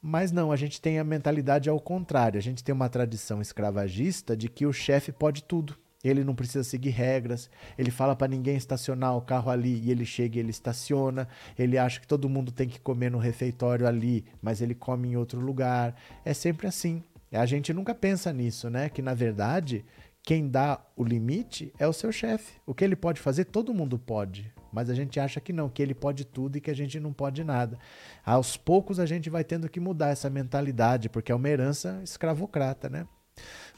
Mas 0.00 0.30
não, 0.30 0.52
a 0.52 0.56
gente 0.56 0.80
tem 0.80 0.98
a 0.98 1.04
mentalidade 1.04 1.68
ao 1.68 1.80
contrário. 1.80 2.38
A 2.38 2.42
gente 2.42 2.62
tem 2.62 2.74
uma 2.74 2.88
tradição 2.88 3.40
escravagista 3.40 4.36
de 4.36 4.48
que 4.48 4.66
o 4.66 4.72
chefe 4.72 5.10
pode 5.10 5.42
tudo. 5.42 5.76
Ele 6.04 6.22
não 6.22 6.34
precisa 6.34 6.62
seguir 6.62 6.90
regras. 6.90 7.50
Ele 7.76 7.90
fala 7.90 8.14
para 8.14 8.28
ninguém 8.28 8.56
estacionar 8.56 9.16
o 9.16 9.22
carro 9.22 9.50
ali 9.50 9.80
e 9.82 9.90
ele 9.90 10.04
chega 10.04 10.36
e 10.36 10.40
ele 10.40 10.50
estaciona. 10.50 11.26
Ele 11.58 11.76
acha 11.76 12.00
que 12.00 12.06
todo 12.06 12.28
mundo 12.28 12.52
tem 12.52 12.68
que 12.68 12.80
comer 12.80 13.10
no 13.10 13.18
refeitório 13.18 13.86
ali, 13.86 14.24
mas 14.40 14.60
ele 14.60 14.74
come 14.74 15.08
em 15.08 15.16
outro 15.16 15.40
lugar. 15.40 15.96
É 16.24 16.32
sempre 16.32 16.66
assim. 16.66 17.02
A 17.32 17.44
gente 17.44 17.72
nunca 17.72 17.94
pensa 17.94 18.32
nisso, 18.32 18.70
né? 18.70 18.88
Que 18.88 19.02
na 19.02 19.14
verdade 19.14 19.84
Quem 20.26 20.48
dá 20.48 20.84
o 20.96 21.04
limite 21.04 21.72
é 21.78 21.86
o 21.86 21.92
seu 21.92 22.10
chefe. 22.10 22.54
O 22.66 22.74
que 22.74 22.82
ele 22.82 22.96
pode 22.96 23.20
fazer, 23.20 23.44
todo 23.44 23.72
mundo 23.72 23.96
pode. 23.96 24.52
Mas 24.72 24.90
a 24.90 24.94
gente 24.94 25.20
acha 25.20 25.40
que 25.40 25.52
não, 25.52 25.68
que 25.68 25.80
ele 25.80 25.94
pode 25.94 26.24
tudo 26.24 26.58
e 26.58 26.60
que 26.60 26.68
a 26.68 26.74
gente 26.74 26.98
não 26.98 27.12
pode 27.12 27.44
nada. 27.44 27.78
Aos 28.24 28.56
poucos 28.56 28.98
a 28.98 29.06
gente 29.06 29.30
vai 29.30 29.44
tendo 29.44 29.68
que 29.68 29.78
mudar 29.78 30.08
essa 30.08 30.28
mentalidade, 30.28 31.08
porque 31.08 31.30
é 31.30 31.34
uma 31.34 31.48
herança 31.48 32.00
escravocrata, 32.02 32.88
né? 32.88 33.06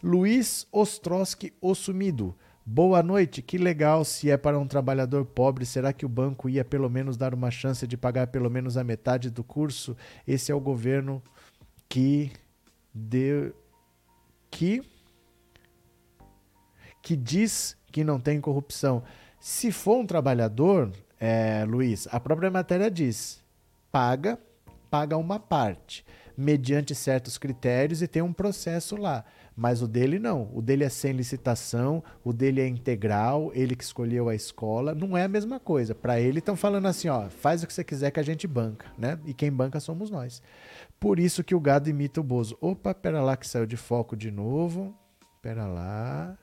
Luiz 0.03 0.67
Ostrowski 0.73 1.53
Ossumido. 1.61 2.35
Boa 2.65 3.03
noite, 3.03 3.43
que 3.43 3.59
legal 3.59 4.03
se 4.03 4.31
é 4.31 4.39
para 4.39 4.59
um 4.59 4.67
trabalhador 4.67 5.27
pobre. 5.27 5.67
Será 5.67 5.93
que 5.93 6.07
o 6.07 6.09
banco 6.09 6.49
ia 6.49 6.65
pelo 6.65 6.89
menos 6.89 7.19
dar 7.19 7.35
uma 7.35 7.51
chance 7.51 7.87
de 7.87 7.99
pagar 7.99 8.29
pelo 8.29 8.49
menos 8.49 8.79
a 8.79 8.83
metade 8.83 9.29
do 9.29 9.45
curso? 9.45 9.95
Esse 10.27 10.51
é 10.51 10.55
o 10.55 10.61
governo 10.61 11.23
que 11.91 12.33
deu 12.95 13.55
que 14.51 14.83
que 17.03 17.17
diz 17.17 17.77
que 17.91 18.05
não 18.05 18.21
tem 18.21 18.41
corrupção. 18.41 19.03
Se 19.41 19.71
for 19.71 19.99
um 19.99 20.07
trabalhador, 20.07 20.91
é, 21.19 21.65
Luiz, 21.67 22.07
a 22.11 22.21
própria 22.21 22.51
matéria 22.51 22.91
diz: 22.91 23.43
paga, 23.91 24.39
paga 24.91 25.17
uma 25.17 25.39
parte, 25.39 26.05
mediante 26.37 26.95
certos 26.95 27.39
critérios 27.39 28.03
e 28.03 28.09
tem 28.09 28.23
um 28.23 28.33
processo 28.33 28.97
lá. 28.97 29.25
Mas 29.57 29.83
o 29.83 29.89
dele 29.89 30.21
não. 30.21 30.49
O 30.55 30.63
dele 30.63 30.85
é 30.85 30.89
sem 30.89 31.11
licitação, 31.11 32.03
o 32.23 32.33
dele 32.33 32.61
é 32.61 32.69
integral, 32.69 33.51
ele 33.55 33.75
que 33.75 33.83
escolheu 33.83 34.29
a 34.29 34.35
escola. 34.35 34.95
Não 34.95 35.17
é 35.17 35.25
a 35.25 35.29
mesma 35.29 35.59
coisa. 35.59 35.97
Para 35.97 36.21
ele 36.21 36.39
estão 36.39 36.55
falando 36.55 36.87
assim, 36.87 37.09
ó, 37.09 37.29
faz 37.29 37.65
o 37.65 37.67
que 37.67 37.73
você 37.73 37.83
quiser 37.83 38.13
que 38.13 38.21
a 38.21 38.23
gente 38.23 38.47
banca, 38.47 38.87
né? 38.97 39.19
E 39.27 39.35
quem 39.35 39.51
banca 39.51 39.81
somos 39.81 40.11
nós. 40.11 40.41
Por 41.01 41.19
isso 41.19 41.43
que 41.43 41.57
o 41.57 41.61
gado 41.61 41.91
imita 41.91 42.21
o 42.21 42.25
bozo. 42.25 42.57
Opa, 42.61 42.95
pera 42.95 43.21
lá 43.21 43.37
que 43.37 43.49
saiu 43.49 43.67
de 43.67 43.77
foco 43.77 44.17
de 44.17 44.31
novo. 44.31 44.97
Pera 45.43 45.67
lá. 45.67 46.39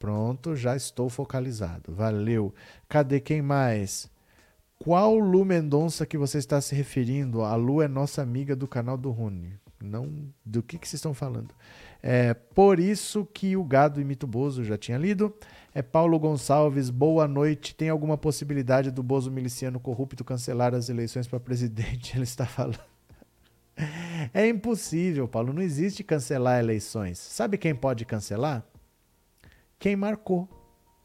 Pronto, 0.00 0.56
já 0.56 0.74
estou 0.74 1.10
focalizado. 1.10 1.94
Valeu. 1.94 2.54
Cadê 2.88 3.20
quem 3.20 3.42
mais? 3.42 4.10
Qual 4.78 5.18
Lu 5.18 5.44
Mendonça 5.44 6.06
que 6.06 6.16
você 6.16 6.38
está 6.38 6.58
se 6.58 6.74
referindo? 6.74 7.42
A 7.42 7.54
Lu 7.54 7.82
é 7.82 7.86
nossa 7.86 8.22
amiga 8.22 8.56
do 8.56 8.66
canal 8.66 8.96
do 8.96 9.10
Rune. 9.10 9.60
Não, 9.78 10.10
do 10.42 10.62
que, 10.62 10.78
que 10.78 10.88
vocês 10.88 10.98
estão 10.98 11.12
falando? 11.12 11.54
É 12.02 12.32
por 12.32 12.80
isso 12.80 13.26
que 13.26 13.58
o 13.58 13.62
gado 13.62 14.00
imita 14.00 14.24
o 14.24 14.28
Bozo, 14.28 14.64
já 14.64 14.78
tinha 14.78 14.96
lido. 14.96 15.34
É 15.74 15.82
Paulo 15.82 16.18
Gonçalves, 16.18 16.88
boa 16.88 17.28
noite. 17.28 17.74
Tem 17.74 17.90
alguma 17.90 18.16
possibilidade 18.16 18.90
do 18.90 19.02
Bozo 19.02 19.30
miliciano 19.30 19.78
corrupto 19.78 20.24
cancelar 20.24 20.74
as 20.74 20.88
eleições 20.88 21.28
para 21.28 21.38
presidente? 21.38 22.16
Ele 22.16 22.24
está 22.24 22.46
falando. 22.46 22.80
É 24.32 24.48
impossível, 24.48 25.28
Paulo. 25.28 25.52
Não 25.52 25.60
existe 25.60 26.02
cancelar 26.02 26.58
eleições. 26.58 27.18
Sabe 27.18 27.58
quem 27.58 27.74
pode 27.74 28.06
cancelar? 28.06 28.64
Quem 29.80 29.96
marcou. 29.96 30.46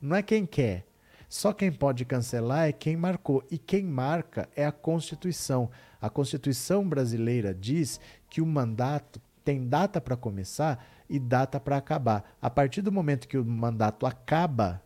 Não 0.02 0.18
é 0.18 0.22
quem 0.22 0.46
quer. 0.46 0.86
Só 1.30 1.54
quem 1.54 1.72
pode 1.72 2.04
cancelar 2.04 2.68
é 2.68 2.74
quem 2.74 2.98
marcou. 2.98 3.42
E 3.50 3.58
quem 3.58 3.86
marca 3.86 4.50
é 4.54 4.66
a 4.66 4.72
Constituição. 4.72 5.72
A 6.02 6.10
Constituição 6.10 6.88
brasileira 6.88 7.54
diz 7.54 8.02
que 8.30 8.42
o 8.42 8.46
mandato 8.46 9.22
tem 9.46 9.66
data 9.66 10.02
para 10.02 10.18
começar 10.18 10.86
e 11.10 11.18
data 11.18 11.58
para 11.58 11.78
acabar. 11.78 12.36
A 12.42 12.50
partir 12.50 12.82
do 12.82 12.92
momento 12.92 13.30
que 13.30 13.38
o 13.38 13.46
mandato 13.46 14.06
acaba, 14.06 14.84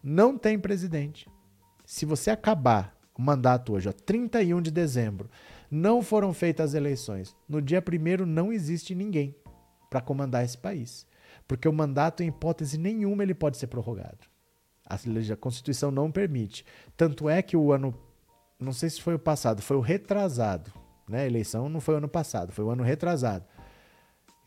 não 0.00 0.38
tem 0.38 0.56
presidente. 0.56 1.28
Se 1.84 2.06
você 2.06 2.30
acabar 2.30 2.96
o 3.18 3.22
mandato 3.22 3.72
hoje, 3.72 3.88
ó, 3.88 3.92
31 3.92 4.62
de 4.62 4.70
dezembro, 4.70 5.28
não 5.68 6.00
foram 6.00 6.32
feitas 6.32 6.70
as 6.70 6.74
eleições. 6.74 7.34
No 7.48 7.60
dia 7.60 7.82
1 7.82 8.24
não 8.24 8.52
existe 8.52 8.94
ninguém 8.94 9.34
para 9.90 10.00
comandar 10.00 10.44
esse 10.44 10.56
país. 10.56 11.05
Porque 11.46 11.68
o 11.68 11.72
mandato, 11.72 12.22
em 12.22 12.28
hipótese 12.28 12.78
nenhuma, 12.78 13.22
ele 13.22 13.34
pode 13.34 13.56
ser 13.56 13.68
prorrogado. 13.68 14.26
A 14.84 14.96
Constituição 15.36 15.90
não 15.90 16.10
permite. 16.10 16.64
Tanto 16.96 17.28
é 17.28 17.42
que 17.42 17.56
o 17.56 17.72
ano, 17.72 17.94
não 18.58 18.72
sei 18.72 18.90
se 18.90 19.02
foi 19.02 19.14
o 19.14 19.18
passado, 19.18 19.62
foi 19.62 19.76
o 19.76 19.80
retrasado. 19.80 20.72
Né? 21.08 21.22
A 21.22 21.26
eleição 21.26 21.68
não 21.68 21.80
foi 21.80 21.94
o 21.94 21.98
ano 21.98 22.08
passado, 22.08 22.52
foi 22.52 22.64
o 22.64 22.70
ano 22.70 22.82
retrasado. 22.82 23.44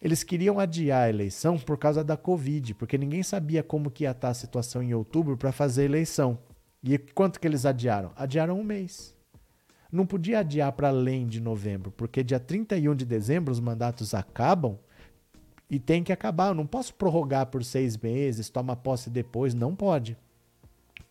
Eles 0.01 0.23
queriam 0.23 0.59
adiar 0.59 1.03
a 1.03 1.09
eleição 1.09 1.57
por 1.57 1.77
causa 1.77 2.03
da 2.03 2.15
Covid, 2.15 2.73
porque 2.75 2.97
ninguém 2.97 3.21
sabia 3.21 3.61
como 3.61 3.91
que 3.91 4.05
ia 4.05 4.11
estar 4.11 4.29
a 4.29 4.33
situação 4.33 4.81
em 4.81 4.93
outubro 4.93 5.37
para 5.37 5.51
fazer 5.51 5.81
a 5.81 5.85
eleição. 5.85 6.39
E 6.81 6.97
quanto 6.97 7.39
que 7.39 7.45
eles 7.45 7.65
adiaram? 7.65 8.13
Adiaram 8.15 8.57
um 8.57 8.63
mês. 8.63 9.13
Não 9.91 10.05
podia 10.05 10.39
adiar 10.39 10.71
para 10.71 10.87
além 10.87 11.27
de 11.27 11.41
novembro, 11.41 11.91
porque 11.91 12.23
dia 12.23 12.39
31 12.39 12.95
de 12.95 13.05
dezembro 13.05 13.51
os 13.51 13.59
mandatos 13.59 14.13
acabam 14.13 14.79
e 15.69 15.79
tem 15.79 16.03
que 16.03 16.11
acabar. 16.11 16.47
Eu 16.47 16.55
não 16.55 16.65
posso 16.65 16.93
prorrogar 16.93 17.45
por 17.47 17.63
seis 17.63 17.95
meses, 17.97 18.49
toma 18.49 18.75
posse 18.75 19.09
depois. 19.09 19.53
Não 19.53 19.75
pode. 19.75 20.17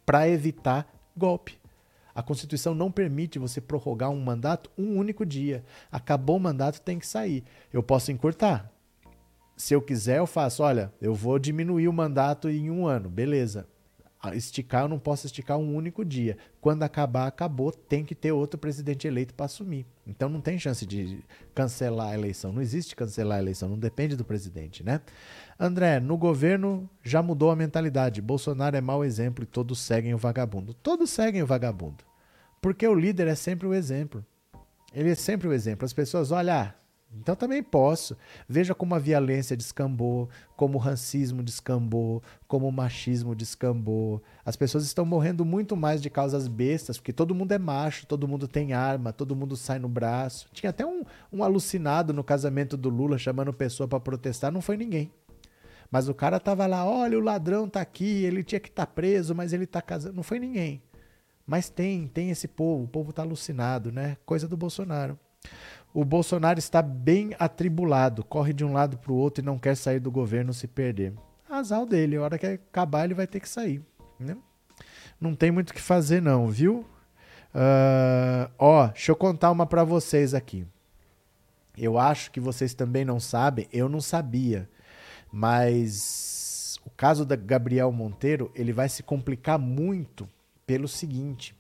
Para 0.05 0.28
evitar 0.28 0.93
golpe. 1.16 1.59
A 2.14 2.22
Constituição 2.22 2.74
não 2.74 2.90
permite 2.90 3.39
você 3.39 3.60
prorrogar 3.60 4.10
um 4.10 4.20
mandato 4.20 4.70
um 4.76 4.97
único 4.98 5.24
dia. 5.24 5.64
Acabou 5.90 6.36
o 6.36 6.40
mandato, 6.40 6.80
tem 6.80 6.98
que 6.98 7.06
sair. 7.06 7.44
Eu 7.72 7.82
posso 7.82 8.10
encurtar. 8.10 8.72
Se 9.56 9.74
eu 9.74 9.80
quiser, 9.80 10.18
eu 10.18 10.26
faço. 10.26 10.62
Olha, 10.62 10.93
eu 11.01 11.14
vou 11.14 11.39
diminuir 11.39 11.86
o 11.86 11.93
mandato 11.93 12.48
em 12.48 12.70
um 12.70 12.86
ano. 12.86 13.09
Beleza 13.09 13.68
esticar, 14.35 14.82
eu 14.82 14.89
não 14.89 14.99
posso 14.99 15.27
esticar 15.27 15.59
um 15.59 15.74
único 15.74 16.05
dia. 16.05 16.36
Quando 16.61 16.82
acabar, 16.82 17.27
acabou, 17.27 17.70
tem 17.70 18.05
que 18.05 18.15
ter 18.15 18.32
outro 18.32 18.59
presidente 18.59 19.07
eleito 19.07 19.32
para 19.32 19.47
assumir. 19.47 19.86
Então 20.07 20.28
não 20.28 20.40
tem 20.40 20.59
chance 20.59 20.85
de 20.85 21.23
cancelar 21.55 22.09
a 22.09 22.15
eleição. 22.15 22.53
Não 22.53 22.61
existe 22.61 22.97
cancelar 22.97 23.39
a 23.39 23.43
eleição, 23.43 23.69
não 23.69 23.78
depende 23.78 24.16
do 24.16 24.24
presidente, 24.24 24.82
né? 24.82 25.01
André, 25.59 26.01
no 26.01 26.16
governo 26.16 26.89
já 27.03 27.23
mudou 27.23 27.51
a 27.51 27.57
mentalidade. 27.57 28.20
Bolsonaro 28.20 28.77
é 28.77 28.81
mau 28.81 29.05
exemplo 29.05 29.45
e 29.45 29.47
todos 29.47 29.78
seguem 29.78 30.15
o 30.15 30.19
vagabundo. 30.19 30.74
Todos 30.74 31.11
seguem 31.11 31.43
o 31.43 31.47
vagabundo. 31.47 32.05
Porque 32.61 32.86
o 32.86 32.95
líder 32.95 33.28
é 33.28 33.35
sempre 33.35 33.66
o 33.66 33.74
exemplo. 33.74 34.24
Ele 34.93 35.11
é 35.11 35.15
sempre 35.15 35.47
o 35.47 35.53
exemplo. 35.53 35.85
As 35.85 35.93
pessoas, 35.93 36.32
olha, 36.32 36.74
então 37.14 37.35
também 37.35 37.62
posso. 37.62 38.16
Veja 38.48 38.74
como 38.74 38.94
a 38.94 38.98
violência 38.98 39.56
descambou, 39.56 40.28
como 40.56 40.76
o 40.76 40.80
racismo 40.80 41.43
descambou, 41.43 42.22
como 42.47 42.68
o 42.68 42.72
machismo 42.72 43.35
descambou. 43.35 44.22
As 44.44 44.56
pessoas 44.56 44.85
estão 44.85 45.05
morrendo 45.05 45.44
muito 45.44 45.76
mais 45.76 46.02
de 46.02 46.10
causas 46.10 46.47
bestas, 46.47 46.98
porque 46.98 47.12
todo 47.12 47.35
mundo 47.35 47.52
é 47.52 47.59
macho, 47.59 48.06
todo 48.06 48.28
mundo 48.28 48.47
tem 48.47 48.72
arma, 48.72 49.12
todo 49.12 49.35
mundo 49.35 49.56
sai 49.56 49.78
no 49.78 49.89
braço. 49.89 50.48
Tinha 50.52 50.70
até 50.70 50.85
um, 50.85 51.02
um 51.32 51.43
alucinado 51.43 52.12
no 52.12 52.22
casamento 52.22 52.76
do 52.76 52.90
Lula 52.90 53.16
chamando 53.16 53.52
pessoa 53.52 53.89
para 53.89 54.01
protestar, 54.01 54.52
não 54.52 54.60
foi 54.60 54.76
ninguém. 54.76 55.10
Mas 55.90 56.09
o 56.09 56.14
cara 56.14 56.39
tava 56.39 56.66
lá, 56.66 56.85
olha, 56.85 57.18
o 57.18 57.22
ladrão 57.22 57.66
tá 57.66 57.80
aqui, 57.80 58.24
ele 58.24 58.44
tinha 58.44 58.60
que 58.60 58.68
estar 58.68 58.85
tá 58.85 58.93
preso, 58.93 59.35
mas 59.35 59.55
ele 59.55 59.66
tá 59.66 59.80
casando. 59.80 60.14
Não 60.16 60.22
foi 60.22 60.39
ninguém. 60.39 60.82
Mas 61.47 61.70
tem, 61.70 62.06
tem 62.06 62.28
esse 62.28 62.47
povo, 62.47 62.85
o 62.85 62.89
povo 62.89 63.10
tá 63.10 63.22
alucinado, 63.22 63.90
né? 63.90 64.18
Coisa 64.26 64.47
do 64.47 64.55
Bolsonaro. 64.55 65.18
O 65.93 66.05
Bolsonaro 66.05 66.59
está 66.59 66.82
bem 66.82 67.35
atribulado, 67.39 68.24
corre 68.24 68.52
de 68.52 68.65
um 68.65 68.73
lado 68.73 68.98
para 68.98 69.12
o 69.12 69.16
outro 69.16 69.43
e 69.43 69.47
não 69.47 69.59
quer 69.59 69.77
sair 69.77 69.98
do 69.98 70.10
governo 70.10 70.52
se 70.52 70.66
perder. 70.66 71.15
Azar 71.48 71.86
dele, 71.86 72.16
a 72.16 72.23
hora 72.23 72.39
que 72.39 72.47
acabar 72.47 73.05
ele 73.05 73.15
vai 73.15 73.27
ter 73.27 73.40
que 73.40 73.48
sair. 73.48 73.82
Né? 74.20 74.36
Não 75.20 75.35
tem 75.35 75.51
muito 75.51 75.70
o 75.70 75.74
que 75.74 75.81
fazer 75.81 76.20
não, 76.20 76.48
viu? 76.48 76.85
Uh, 77.55 78.51
ó, 78.59 78.86
deixa 78.89 79.10
eu 79.10 79.16
contar 79.16 79.51
uma 79.51 79.66
para 79.66 79.82
vocês 79.82 80.35
aqui. 80.35 80.66
Eu 81.77 81.98
acho 81.98 82.31
que 82.31 82.40
vocês 82.40 82.74
também 82.74 83.05
não 83.05 83.19
sabem, 83.19 83.66
eu 83.73 83.89
não 83.89 84.01
sabia, 84.01 84.69
mas 85.32 86.78
o 86.85 86.90
caso 86.90 87.24
da 87.24 87.36
Gabriel 87.36 87.90
Monteiro 87.93 88.51
ele 88.55 88.73
vai 88.73 88.89
se 88.89 89.02
complicar 89.02 89.59
muito 89.59 90.28
pelo 90.66 90.89
seguinte: 90.89 91.55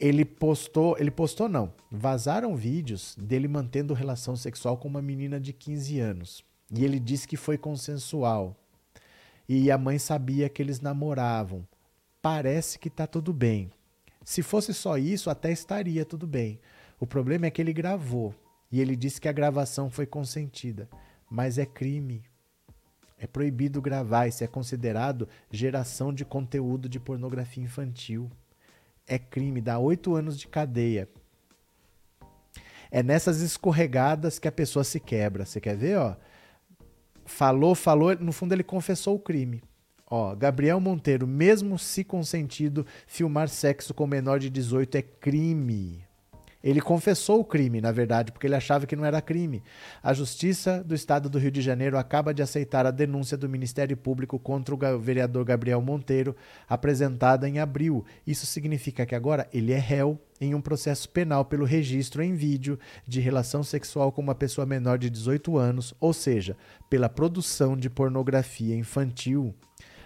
ele 0.00 0.24
postou, 0.24 0.96
ele 0.98 1.10
postou 1.10 1.46
não, 1.46 1.70
vazaram 1.90 2.56
vídeos 2.56 3.14
dele 3.20 3.46
mantendo 3.46 3.92
relação 3.92 4.34
sexual 4.34 4.78
com 4.78 4.88
uma 4.88 5.02
menina 5.02 5.38
de 5.38 5.52
15 5.52 6.00
anos. 6.00 6.44
E 6.72 6.84
ele 6.84 6.98
disse 6.98 7.28
que 7.28 7.36
foi 7.36 7.58
consensual. 7.58 8.56
E 9.46 9.70
a 9.70 9.76
mãe 9.76 9.98
sabia 9.98 10.48
que 10.48 10.62
eles 10.62 10.80
namoravam. 10.80 11.66
Parece 12.22 12.78
que 12.78 12.88
tá 12.88 13.06
tudo 13.06 13.32
bem. 13.32 13.70
Se 14.24 14.42
fosse 14.42 14.72
só 14.72 14.96
isso, 14.96 15.28
até 15.28 15.52
estaria 15.52 16.04
tudo 16.04 16.26
bem. 16.26 16.58
O 16.98 17.06
problema 17.06 17.46
é 17.46 17.50
que 17.50 17.60
ele 17.60 17.72
gravou. 17.72 18.34
E 18.72 18.80
ele 18.80 18.96
disse 18.96 19.20
que 19.20 19.28
a 19.28 19.32
gravação 19.32 19.90
foi 19.90 20.06
consentida. 20.06 20.88
Mas 21.28 21.58
é 21.58 21.66
crime. 21.66 22.22
É 23.18 23.26
proibido 23.26 23.82
gravar. 23.82 24.28
Isso 24.28 24.44
é 24.44 24.46
considerado 24.46 25.28
geração 25.50 26.12
de 26.14 26.24
conteúdo 26.24 26.88
de 26.88 27.00
pornografia 27.00 27.64
infantil 27.64 28.30
é 29.10 29.18
crime, 29.18 29.60
dá 29.60 29.76
oito 29.76 30.14
anos 30.14 30.38
de 30.38 30.46
cadeia. 30.46 31.08
É 32.92 33.02
nessas 33.02 33.40
escorregadas 33.40 34.38
que 34.38 34.46
a 34.46 34.52
pessoa 34.52 34.84
se 34.84 35.00
quebra. 35.00 35.44
Você 35.44 35.60
quer 35.60 35.76
ver, 35.76 35.98
ó? 35.98 36.16
Falou, 37.26 37.74
falou, 37.74 38.16
no 38.16 38.32
fundo 38.32 38.52
ele 38.52 38.62
confessou 38.62 39.16
o 39.16 39.20
crime. 39.20 39.62
Ó, 40.06 40.34
Gabriel 40.34 40.80
Monteiro, 40.80 41.26
mesmo 41.26 41.78
se 41.78 42.04
consentido, 42.04 42.86
filmar 43.06 43.48
sexo 43.48 43.92
com 43.92 44.06
menor 44.06 44.38
de 44.38 44.48
18 44.48 44.96
é 44.96 45.02
crime. 45.02 46.04
Ele 46.62 46.80
confessou 46.80 47.40
o 47.40 47.44
crime, 47.44 47.80
na 47.80 47.90
verdade, 47.90 48.32
porque 48.32 48.46
ele 48.46 48.54
achava 48.54 48.86
que 48.86 48.94
não 48.94 49.04
era 49.04 49.22
crime. 49.22 49.62
A 50.02 50.12
Justiça 50.12 50.84
do 50.84 50.94
Estado 50.94 51.30
do 51.30 51.38
Rio 51.38 51.50
de 51.50 51.62
Janeiro 51.62 51.96
acaba 51.96 52.34
de 52.34 52.42
aceitar 52.42 52.84
a 52.84 52.90
denúncia 52.90 53.36
do 53.36 53.48
Ministério 53.48 53.96
Público 53.96 54.38
contra 54.38 54.74
o 54.74 54.98
vereador 54.98 55.44
Gabriel 55.44 55.80
Monteiro, 55.80 56.36
apresentada 56.68 57.48
em 57.48 57.58
abril. 57.58 58.04
Isso 58.26 58.44
significa 58.44 59.06
que 59.06 59.14
agora 59.14 59.48
ele 59.52 59.72
é 59.72 59.78
réu 59.78 60.20
em 60.40 60.54
um 60.54 60.60
processo 60.60 61.08
penal 61.08 61.44
pelo 61.44 61.64
registro 61.64 62.22
em 62.22 62.34
vídeo 62.34 62.78
de 63.06 63.20
relação 63.20 63.62
sexual 63.62 64.12
com 64.12 64.22
uma 64.22 64.34
pessoa 64.34 64.66
menor 64.66 64.98
de 64.98 65.10
18 65.10 65.56
anos, 65.56 65.94
ou 66.00 66.12
seja, 66.12 66.56
pela 66.88 67.08
produção 67.08 67.76
de 67.76 67.90
pornografia 67.90 68.74
infantil. 68.74 69.54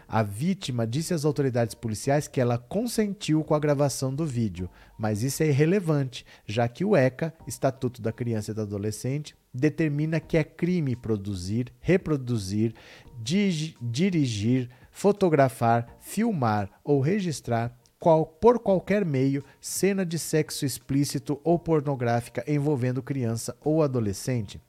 A 0.09 0.23
vítima 0.23 0.87
disse 0.87 1.15
às 1.15 1.25
autoridades 1.25 1.75
policiais 1.75 2.29
que 2.29 2.41
ela 2.41 2.59
consentiu 2.59 3.43
com 3.43 3.55
a 3.55 3.59
gravação 3.59 4.15
do 4.15 4.27
vídeo, 4.27 4.69
mas 4.99 5.23
isso 5.23 5.43
é 5.43 5.49
irrelevante, 5.49 6.25
já 6.47 6.69
que 6.69 6.85
o 6.85 6.97
ECA, 6.97 7.35
Estatuto 7.47 8.03
da 8.03 8.13
Criança 8.13 8.51
e 8.51 8.55
do 8.55 8.63
Adolescente, 8.63 9.35
determina 9.53 10.21
que 10.21 10.37
é 10.37 10.45
crime 10.45 10.97
produzir, 10.97 11.73
reproduzir, 11.81 12.75
dirigir, 13.23 14.71
fotografar, 14.91 15.97
filmar 16.01 16.71
ou 16.85 17.01
registrar 17.01 17.77
qual, 17.99 18.27
por 18.27 18.59
qualquer 18.59 19.05
meio 19.05 19.43
cena 19.61 20.05
de 20.05 20.19
sexo 20.19 20.67
explícito 20.67 21.41
ou 21.43 21.59
pornográfica 21.59 22.45
envolvendo 22.47 23.03
criança 23.03 23.57
ou 23.65 23.83
adolescente. 23.83 24.61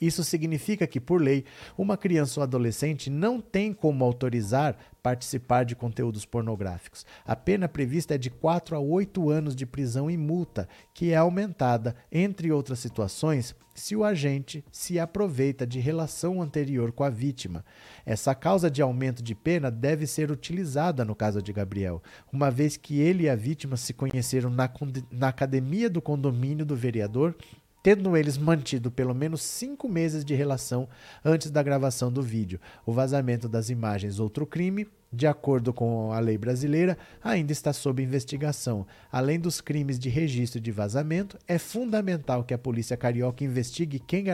Isso 0.00 0.22
significa 0.22 0.86
que, 0.86 1.00
por 1.00 1.20
lei, 1.20 1.44
uma 1.76 1.96
criança 1.96 2.38
ou 2.38 2.44
adolescente 2.44 3.10
não 3.10 3.40
tem 3.40 3.72
como 3.72 4.04
autorizar 4.04 4.76
participar 5.02 5.64
de 5.64 5.74
conteúdos 5.74 6.24
pornográficos. 6.24 7.06
A 7.24 7.34
pena 7.34 7.68
prevista 7.68 8.14
é 8.14 8.18
de 8.18 8.30
4 8.30 8.76
a 8.76 8.78
8 8.78 9.30
anos 9.30 9.56
de 9.56 9.64
prisão 9.64 10.10
e 10.10 10.16
multa, 10.16 10.68
que 10.92 11.12
é 11.12 11.16
aumentada, 11.16 11.96
entre 12.12 12.52
outras 12.52 12.78
situações, 12.78 13.54
se 13.74 13.94
o 13.94 14.04
agente 14.04 14.64
se 14.70 14.98
aproveita 14.98 15.66
de 15.66 15.78
relação 15.78 16.42
anterior 16.42 16.92
com 16.92 17.04
a 17.04 17.10
vítima. 17.10 17.64
Essa 18.04 18.34
causa 18.34 18.70
de 18.70 18.82
aumento 18.82 19.22
de 19.22 19.34
pena 19.34 19.70
deve 19.70 20.06
ser 20.06 20.30
utilizada 20.30 21.04
no 21.04 21.14
caso 21.14 21.40
de 21.40 21.52
Gabriel, 21.52 22.02
uma 22.32 22.50
vez 22.50 22.76
que 22.76 23.00
ele 23.00 23.24
e 23.24 23.28
a 23.28 23.36
vítima 23.36 23.76
se 23.76 23.94
conheceram 23.94 24.50
na, 24.50 24.68
na 25.10 25.28
academia 25.28 25.88
do 25.88 26.02
condomínio 26.02 26.66
do 26.66 26.76
vereador 26.76 27.36
tendo 27.82 28.16
eles 28.16 28.36
mantido 28.36 28.90
pelo 28.90 29.14
menos 29.14 29.42
cinco 29.42 29.88
meses 29.88 30.24
de 30.24 30.34
relação 30.34 30.88
antes 31.24 31.50
da 31.50 31.62
gravação 31.62 32.12
do 32.12 32.22
vídeo. 32.22 32.60
O 32.84 32.92
vazamento 32.92 33.48
das 33.48 33.70
imagens, 33.70 34.18
outro 34.18 34.46
crime, 34.46 34.86
de 35.12 35.26
acordo 35.26 35.72
com 35.72 36.12
a 36.12 36.20
lei 36.20 36.36
brasileira, 36.36 36.96
ainda 37.22 37.52
está 37.52 37.72
sob 37.72 38.02
investigação. 38.02 38.86
Além 39.10 39.40
dos 39.40 39.60
crimes 39.60 39.98
de 39.98 40.08
registro 40.08 40.60
de 40.60 40.70
vazamento, 40.70 41.38
é 41.46 41.58
fundamental 41.58 42.44
que 42.44 42.52
a 42.52 42.58
polícia 42.58 42.96
carioca 42.96 43.44
investigue 43.44 43.98
quem 43.98 44.26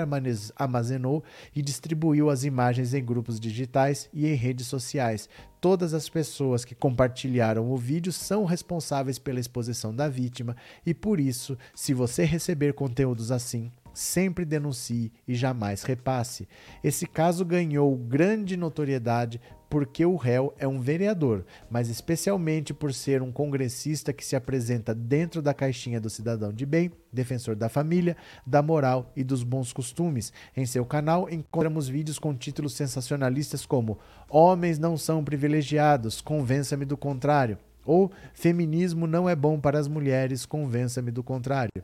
armazenou 0.56 1.22
e 1.54 1.62
distribuiu 1.62 2.28
as 2.28 2.44
imagens 2.44 2.92
em 2.94 3.04
grupos 3.04 3.38
digitais 3.38 4.08
e 4.12 4.26
em 4.26 4.34
redes 4.34 4.66
sociais. 4.66 5.28
Todas 5.60 5.94
as 5.94 6.08
pessoas 6.08 6.64
que 6.64 6.74
compartilharam 6.74 7.70
o 7.70 7.76
vídeo 7.76 8.12
são 8.12 8.44
responsáveis 8.44 9.18
pela 9.18 9.40
exposição 9.40 9.94
da 9.94 10.08
vítima 10.08 10.56
e, 10.84 10.92
por 10.92 11.18
isso, 11.18 11.56
se 11.74 11.94
você 11.94 12.24
receber 12.24 12.74
conteúdos 12.74 13.30
assim, 13.32 13.72
sempre 13.94 14.44
denuncie 14.44 15.12
e 15.26 15.34
jamais 15.34 15.84
repasse. 15.84 16.48
Esse 16.82 17.06
caso 17.06 17.44
ganhou 17.44 17.96
grande 17.96 18.56
notoriedade 18.56 19.40
porque 19.74 20.06
o 20.06 20.14
réu 20.14 20.54
é 20.56 20.68
um 20.68 20.80
vereador, 20.80 21.44
mas 21.68 21.88
especialmente 21.88 22.72
por 22.72 22.94
ser 22.94 23.20
um 23.22 23.32
congressista 23.32 24.12
que 24.12 24.24
se 24.24 24.36
apresenta 24.36 24.94
dentro 24.94 25.42
da 25.42 25.52
caixinha 25.52 26.00
do 26.00 26.08
cidadão 26.08 26.52
de 26.52 26.64
bem, 26.64 26.92
defensor 27.12 27.56
da 27.56 27.68
família, 27.68 28.16
da 28.46 28.62
moral 28.62 29.10
e 29.16 29.24
dos 29.24 29.42
bons 29.42 29.72
costumes. 29.72 30.32
Em 30.56 30.64
seu 30.64 30.86
canal 30.86 31.28
encontramos 31.28 31.88
vídeos 31.88 32.20
com 32.20 32.32
títulos 32.36 32.74
sensacionalistas 32.74 33.66
como 33.66 33.98
Homens 34.30 34.78
não 34.78 34.96
são 34.96 35.24
privilegiados, 35.24 36.20
convença-me 36.20 36.84
do 36.84 36.96
contrário. 36.96 37.58
Ou 37.84 38.10
feminismo 38.32 39.06
não 39.06 39.28
é 39.28 39.36
bom 39.36 39.60
para 39.60 39.78
as 39.78 39.88
mulheres, 39.88 40.46
convença-me 40.46 41.10
do 41.10 41.22
contrário. 41.22 41.82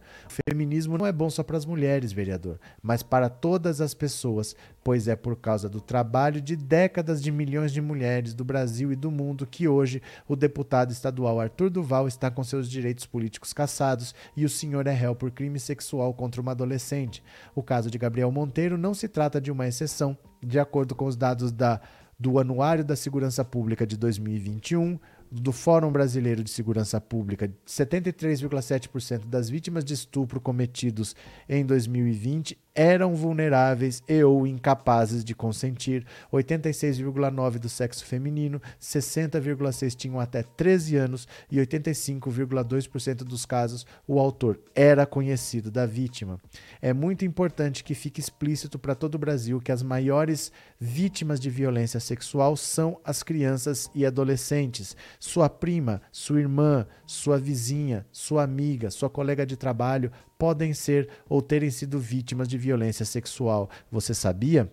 Feminismo 0.48 0.96
não 0.96 1.06
é 1.06 1.12
bom 1.12 1.28
só 1.28 1.42
para 1.42 1.56
as 1.56 1.66
mulheres, 1.66 2.12
vereador, 2.12 2.58
mas 2.82 3.02
para 3.02 3.28
todas 3.28 3.80
as 3.80 3.94
pessoas, 3.94 4.54
pois 4.82 5.08
é 5.08 5.16
por 5.16 5.36
causa 5.36 5.68
do 5.68 5.80
trabalho 5.80 6.40
de 6.40 6.56
décadas 6.56 7.22
de 7.22 7.30
milhões 7.30 7.72
de 7.72 7.80
mulheres 7.80 8.34
do 8.34 8.44
Brasil 8.44 8.92
e 8.92 8.96
do 8.96 9.10
mundo 9.10 9.46
que 9.46 9.68
hoje 9.68 10.02
o 10.28 10.36
deputado 10.36 10.92
estadual 10.92 11.40
Arthur 11.40 11.70
Duval 11.70 12.08
está 12.08 12.30
com 12.30 12.42
seus 12.42 12.70
direitos 12.70 13.06
políticos 13.06 13.52
cassados 13.52 14.14
e 14.36 14.44
o 14.44 14.48
senhor 14.48 14.86
é 14.86 14.92
réu 14.92 15.14
por 15.14 15.30
crime 15.30 15.58
sexual 15.58 16.14
contra 16.14 16.40
uma 16.40 16.52
adolescente. 16.52 17.22
O 17.54 17.62
caso 17.62 17.90
de 17.90 17.98
Gabriel 17.98 18.30
Monteiro 18.30 18.78
não 18.78 18.94
se 18.94 19.08
trata 19.08 19.40
de 19.40 19.50
uma 19.50 19.66
exceção. 19.66 20.16
De 20.42 20.58
acordo 20.58 20.94
com 20.94 21.04
os 21.04 21.16
dados 21.16 21.52
da, 21.52 21.80
do 22.18 22.38
Anuário 22.38 22.84
da 22.84 22.96
Segurança 22.96 23.44
Pública 23.44 23.86
de 23.86 23.96
2021, 23.96 24.98
do 25.30 25.52
Fórum 25.52 25.92
Brasileiro 25.92 26.42
de 26.42 26.50
Segurança 26.50 27.00
Pública, 27.00 27.52
73,7% 27.66 29.26
das 29.26 29.48
vítimas 29.48 29.84
de 29.84 29.94
estupro 29.94 30.40
cometidos 30.40 31.14
em 31.48 31.64
2020 31.64 32.58
eram 32.74 33.14
vulneráveis 33.14 34.02
e 34.08 34.22
ou 34.22 34.46
incapazes 34.46 35.24
de 35.24 35.34
consentir, 35.34 36.06
86,9% 36.32 37.58
do 37.58 37.68
sexo 37.68 38.04
feminino, 38.04 38.60
60,6% 38.80 39.94
tinham 39.94 40.20
até 40.20 40.42
13 40.42 40.96
anos 40.96 41.28
e 41.50 41.58
85,2% 41.58 43.16
dos 43.24 43.44
casos 43.44 43.86
o 44.06 44.18
autor 44.18 44.60
era 44.74 45.06
conhecido 45.06 45.70
da 45.70 45.86
vítima. 45.86 46.40
É 46.80 46.92
muito 46.92 47.24
importante 47.24 47.84
que 47.84 47.94
fique 47.94 48.20
explícito 48.20 48.78
para 48.78 48.94
todo 48.94 49.14
o 49.16 49.18
Brasil 49.18 49.60
que 49.60 49.72
as 49.72 49.82
maiores 49.82 50.52
vítimas 50.78 51.40
de 51.40 51.50
violência 51.50 52.00
sexual 52.00 52.56
são 52.56 53.00
as 53.04 53.22
crianças 53.22 53.90
e 53.94 54.06
adolescentes. 54.06 54.96
Sua 55.18 55.48
prima, 55.48 56.00
sua 56.12 56.40
irmã, 56.40 56.86
sua 57.06 57.38
vizinha, 57.38 58.06
sua 58.12 58.42
amiga, 58.42 58.90
sua 58.90 59.10
colega 59.10 59.44
de 59.44 59.56
trabalho 59.56 60.10
podem 60.40 60.72
ser 60.72 61.06
ou 61.28 61.42
terem 61.42 61.70
sido 61.70 61.98
vítimas 62.00 62.48
de 62.48 62.56
violência 62.56 63.04
sexual. 63.04 63.68
Você 63.92 64.14
sabia? 64.14 64.72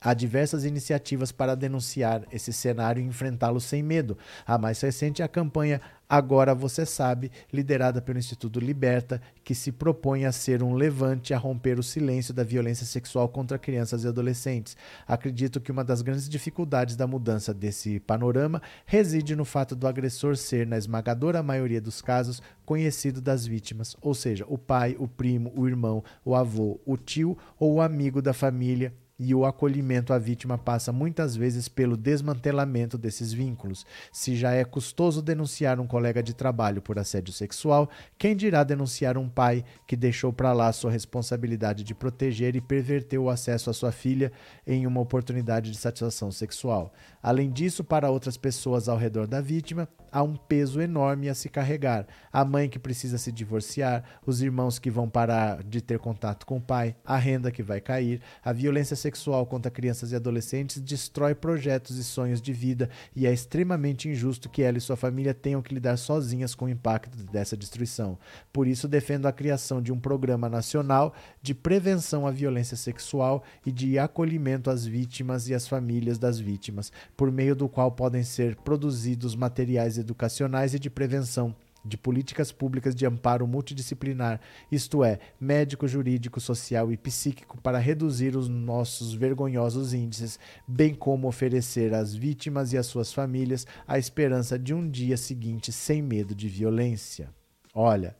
Há 0.00 0.14
diversas 0.14 0.64
iniciativas 0.64 1.30
para 1.30 1.54
denunciar 1.54 2.24
esse 2.32 2.54
cenário 2.54 3.02
e 3.02 3.06
enfrentá-lo 3.06 3.60
sem 3.60 3.82
medo. 3.82 4.16
A 4.46 4.56
mais 4.56 4.80
recente 4.80 5.20
é 5.20 5.24
a 5.26 5.28
campanha 5.28 5.78
Agora 6.08 6.54
Você 6.54 6.86
Sabe, 6.86 7.30
liderada 7.52 8.00
pelo 8.00 8.18
Instituto 8.18 8.58
Liberta, 8.58 9.20
que 9.44 9.54
se 9.54 9.70
propõe 9.70 10.24
a 10.24 10.32
ser 10.32 10.62
um 10.62 10.72
levante 10.72 11.34
a 11.34 11.38
romper 11.38 11.78
o 11.78 11.82
silêncio 11.82 12.32
da 12.32 12.42
violência 12.42 12.86
sexual 12.86 13.28
contra 13.28 13.58
crianças 13.58 14.02
e 14.02 14.08
adolescentes. 14.08 14.76
Acredito 15.06 15.60
que 15.60 15.70
uma 15.70 15.84
das 15.84 16.00
grandes 16.00 16.28
dificuldades 16.28 16.96
da 16.96 17.06
mudança 17.06 17.52
desse 17.52 18.00
panorama 18.00 18.62
reside 18.86 19.36
no 19.36 19.44
fato 19.44 19.76
do 19.76 19.86
agressor 19.86 20.34
ser, 20.34 20.66
na 20.66 20.78
esmagadora 20.78 21.42
maioria 21.42 21.80
dos 21.80 22.00
casos, 22.00 22.42
conhecido 22.64 23.20
das 23.20 23.46
vítimas, 23.46 23.94
ou 24.00 24.14
seja, 24.14 24.46
o 24.48 24.56
pai, 24.56 24.96
o 24.98 25.06
primo, 25.06 25.52
o 25.54 25.68
irmão, 25.68 26.02
o 26.24 26.34
avô, 26.34 26.80
o 26.86 26.96
tio 26.96 27.36
ou 27.58 27.74
o 27.74 27.80
amigo 27.82 28.22
da 28.22 28.32
família 28.32 28.92
e 29.22 29.34
o 29.34 29.44
acolhimento 29.44 30.14
à 30.14 30.18
vítima 30.18 30.56
passa 30.56 30.90
muitas 30.90 31.36
vezes 31.36 31.68
pelo 31.68 31.94
desmantelamento 31.94 32.96
desses 32.96 33.34
vínculos. 33.34 33.84
Se 34.10 34.34
já 34.34 34.52
é 34.52 34.64
custoso 34.64 35.20
denunciar 35.20 35.78
um 35.78 35.86
colega 35.86 36.22
de 36.22 36.32
trabalho 36.32 36.80
por 36.80 36.98
assédio 36.98 37.30
sexual, 37.30 37.90
quem 38.16 38.34
dirá 38.34 38.64
denunciar 38.64 39.18
um 39.18 39.28
pai 39.28 39.62
que 39.86 39.94
deixou 39.94 40.32
para 40.32 40.54
lá 40.54 40.72
sua 40.72 40.90
responsabilidade 40.90 41.84
de 41.84 41.94
proteger 41.94 42.56
e 42.56 42.62
perverteu 42.62 43.24
o 43.24 43.28
acesso 43.28 43.68
à 43.68 43.74
sua 43.74 43.92
filha 43.92 44.32
em 44.66 44.86
uma 44.86 45.02
oportunidade 45.02 45.70
de 45.70 45.76
satisfação 45.76 46.32
sexual? 46.32 46.90
Além 47.22 47.50
disso, 47.50 47.84
para 47.84 48.10
outras 48.10 48.38
pessoas 48.38 48.88
ao 48.88 48.96
redor 48.96 49.26
da 49.26 49.42
vítima, 49.42 49.86
há 50.10 50.22
um 50.22 50.34
peso 50.34 50.80
enorme 50.80 51.28
a 51.28 51.34
se 51.34 51.50
carregar. 51.50 52.06
A 52.32 52.42
mãe 52.42 52.70
que 52.70 52.78
precisa 52.78 53.18
se 53.18 53.30
divorciar, 53.30 54.02
os 54.24 54.40
irmãos 54.40 54.78
que 54.78 54.90
vão 54.90 55.10
parar 55.10 55.62
de 55.62 55.82
ter 55.82 55.98
contato 55.98 56.46
com 56.46 56.56
o 56.56 56.62
pai, 56.62 56.96
a 57.04 57.18
renda 57.18 57.50
que 57.50 57.62
vai 57.62 57.82
cair, 57.82 58.22
a 58.42 58.50
violência 58.50 58.96
sexual 58.96 59.09
contra 59.48 59.70
crianças 59.70 60.12
e 60.12 60.16
adolescentes 60.16 60.80
destrói 60.80 61.34
projetos 61.34 61.96
e 61.96 62.04
sonhos 62.04 62.40
de 62.40 62.52
vida 62.52 62.88
e 63.14 63.26
é 63.26 63.32
extremamente 63.32 64.08
injusto 64.08 64.48
que 64.48 64.62
ela 64.62 64.78
e 64.78 64.80
sua 64.80 64.96
família 64.96 65.34
tenham 65.34 65.62
que 65.62 65.74
lidar 65.74 65.96
sozinhas 65.96 66.54
com 66.54 66.66
o 66.66 66.68
impacto 66.68 67.16
dessa 67.30 67.56
destruição. 67.56 68.18
Por 68.52 68.66
isso, 68.66 68.86
defendo 68.86 69.26
a 69.26 69.32
criação 69.32 69.80
de 69.80 69.92
um 69.92 69.98
programa 69.98 70.48
nacional 70.48 71.14
de 71.42 71.54
prevenção 71.54 72.26
à 72.26 72.30
violência 72.30 72.76
sexual 72.76 73.42
e 73.64 73.72
de 73.72 73.98
acolhimento 73.98 74.70
às 74.70 74.84
vítimas 74.84 75.48
e 75.48 75.54
às 75.54 75.66
famílias 75.66 76.18
das 76.18 76.38
vítimas, 76.38 76.92
por 77.16 77.30
meio 77.30 77.54
do 77.54 77.68
qual 77.68 77.92
podem 77.92 78.22
ser 78.22 78.56
produzidos 78.56 79.34
materiais 79.34 79.98
educacionais 79.98 80.74
e 80.74 80.78
de 80.78 80.90
prevenção 80.90 81.54
de 81.84 81.96
políticas 81.96 82.52
públicas 82.52 82.94
de 82.94 83.06
amparo 83.06 83.46
multidisciplinar, 83.46 84.40
isto 84.70 85.02
é, 85.02 85.18
médico, 85.40 85.88
jurídico, 85.88 86.40
social 86.40 86.92
e 86.92 86.96
psíquico, 86.96 87.60
para 87.60 87.78
reduzir 87.78 88.36
os 88.36 88.48
nossos 88.48 89.14
vergonhosos 89.14 89.94
índices, 89.94 90.38
bem 90.66 90.94
como 90.94 91.28
oferecer 91.28 91.94
às 91.94 92.14
vítimas 92.14 92.72
e 92.72 92.78
às 92.78 92.86
suas 92.86 93.12
famílias 93.12 93.66
a 93.86 93.98
esperança 93.98 94.58
de 94.58 94.74
um 94.74 94.88
dia 94.88 95.16
seguinte 95.16 95.72
sem 95.72 96.02
medo 96.02 96.34
de 96.34 96.48
violência. 96.48 97.30
Olha, 97.74 98.16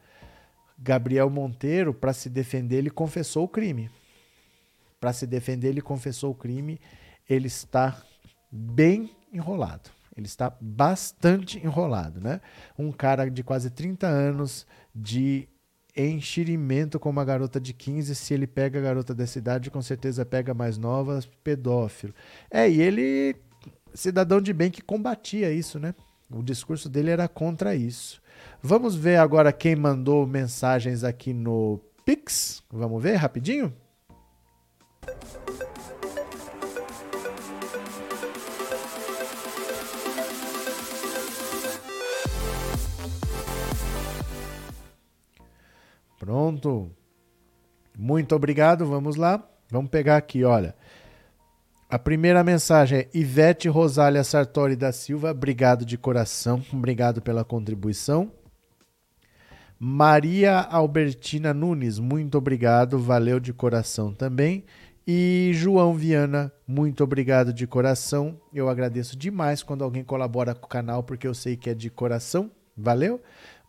Gabriel 0.79 1.29
Monteiro, 1.29 1.93
para 1.93 2.13
se 2.13 2.31
defender, 2.31 2.79
ele 2.79 2.91
confessou 2.91 3.45
o 3.45 3.49
crime. 3.49 3.91
Para 4.99 5.13
se 5.13 5.27
defender, 5.27 5.69
ele 5.69 5.83
confessou 5.83 6.31
o 6.31 6.35
crime. 6.35 6.81
Ele 7.29 7.47
está 7.47 8.03
bem 8.51 9.11
enrolado. 9.33 9.91
Ele 10.21 10.27
está 10.27 10.55
bastante 10.61 11.59
enrolado, 11.59 12.21
né? 12.21 12.41
Um 12.79 12.93
cara 12.93 13.29
de 13.31 13.43
quase 13.43 13.71
30 13.71 14.07
anos 14.07 14.67
de 14.95 15.49
enxirimento 15.97 17.01
com 17.01 17.09
uma 17.09 17.25
garota 17.25 17.59
de 17.59 17.73
15, 17.73 18.15
se 18.15 18.35
ele 18.35 18.47
pega 18.47 18.79
a 18.79 18.83
garota 18.83 19.15
dessa 19.15 19.39
idade, 19.39 19.71
com 19.71 19.81
certeza 19.81 20.25
pega 20.25 20.53
mais 20.53 20.77
novas, 20.77 21.27
pedófilo. 21.43 22.15
É, 22.51 22.69
e 22.69 22.81
ele, 22.81 23.35
cidadão 23.95 24.41
de 24.41 24.53
bem 24.53 24.71
que 24.71 24.83
combatia 24.83 25.51
isso, 25.51 25.79
né? 25.79 25.95
O 26.31 26.43
discurso 26.43 26.89
dele 26.89 27.11
era 27.11 27.27
contra 27.27 27.75
isso. 27.75 28.23
Vamos 28.63 28.95
ver 28.95 29.17
agora 29.17 29.53
quem 29.53 29.75
mandou 29.75 30.27
mensagens 30.27 31.03
aqui 31.03 31.33
no 31.33 31.81
Pix. 32.05 32.63
Vamos 32.71 33.03
ver 33.03 33.17
rapidinho? 33.17 33.75
Pronto. 46.31 46.89
Muito 47.99 48.37
obrigado. 48.37 48.87
Vamos 48.87 49.17
lá. 49.17 49.45
Vamos 49.69 49.91
pegar 49.91 50.17
aqui, 50.17 50.45
olha. 50.45 50.77
A 51.89 51.99
primeira 51.99 52.45
mensagem 52.45 53.01
é 53.01 53.09
Ivete 53.13 53.69
Rosália 53.69 54.23
Sartori 54.23 54.77
da 54.77 54.93
Silva, 54.93 55.33
obrigado 55.33 55.85
de 55.85 55.99
coração, 55.99 56.63
obrigado 56.73 57.21
pela 57.21 57.45
contribuição. 57.45 58.31
Maria 59.77 60.61
Albertina 60.61 61.53
Nunes, 61.53 61.99
muito 61.99 62.39
obrigado, 62.39 62.97
valeu 62.97 63.41
de 63.41 63.53
coração 63.53 64.15
também. 64.15 64.65
E 65.05 65.51
João 65.53 65.95
Viana, 65.95 66.53
muito 66.65 67.03
obrigado 67.03 67.53
de 67.53 67.67
coração. 67.67 68.41
Eu 68.55 68.69
agradeço 68.69 69.19
demais 69.19 69.65
quando 69.65 69.83
alguém 69.83 70.05
colabora 70.05 70.55
com 70.55 70.67
o 70.67 70.69
canal, 70.69 71.03
porque 71.03 71.27
eu 71.27 71.35
sei 71.35 71.57
que 71.57 71.71
é 71.71 71.75
de 71.75 71.91
coração. 71.91 72.53
Valeu? 72.77 73.21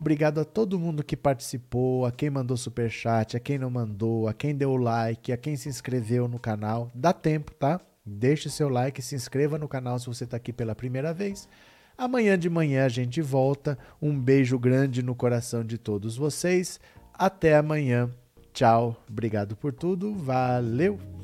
Obrigado 0.02 0.42
a 0.42 0.44
todo 0.44 0.80
mundo 0.80 1.04
que 1.04 1.16
participou, 1.16 2.08
a 2.08 2.12
quem 2.12 2.32
mandou 2.32 2.58
super 2.58 2.90
chat, 2.90 3.38
a 3.38 3.40
quem 3.40 3.60
não 3.60 3.70
mandou, 3.70 4.28
a 4.28 4.34
quem 4.34 4.56
deu 4.56 4.76
like, 4.76 5.32
a 5.32 5.38
quem 5.38 5.56
se 5.56 5.70
inscreveu 5.70 6.28
no 6.28 6.40
canal. 6.40 6.90
Dá 6.96 7.14
tempo, 7.14 7.54
tá? 7.54 7.80
Deixe 8.04 8.50
seu 8.50 8.68
like, 8.68 9.00
se 9.00 9.14
inscreva 9.14 9.60
no 9.60 9.68
canal 9.68 10.00
se 10.00 10.08
você 10.08 10.24
está 10.24 10.38
aqui 10.38 10.52
pela 10.52 10.74
primeira 10.74 11.14
vez. 11.14 11.48
Amanhã 11.96 12.36
de 12.36 12.50
manhã 12.50 12.84
a 12.86 12.90
gente 12.90 13.22
volta. 13.22 13.78
Um 14.02 14.20
beijo 14.20 14.58
grande 14.58 15.04
no 15.04 15.14
coração 15.14 15.64
de 15.64 15.78
todos 15.78 16.18
vocês. 16.18 16.80
Até 17.14 17.56
amanhã. 17.56 18.10
Tchau. 18.52 18.98
Obrigado 19.08 19.56
por 19.56 19.72
tudo. 19.72 20.16
Valeu. 20.16 21.21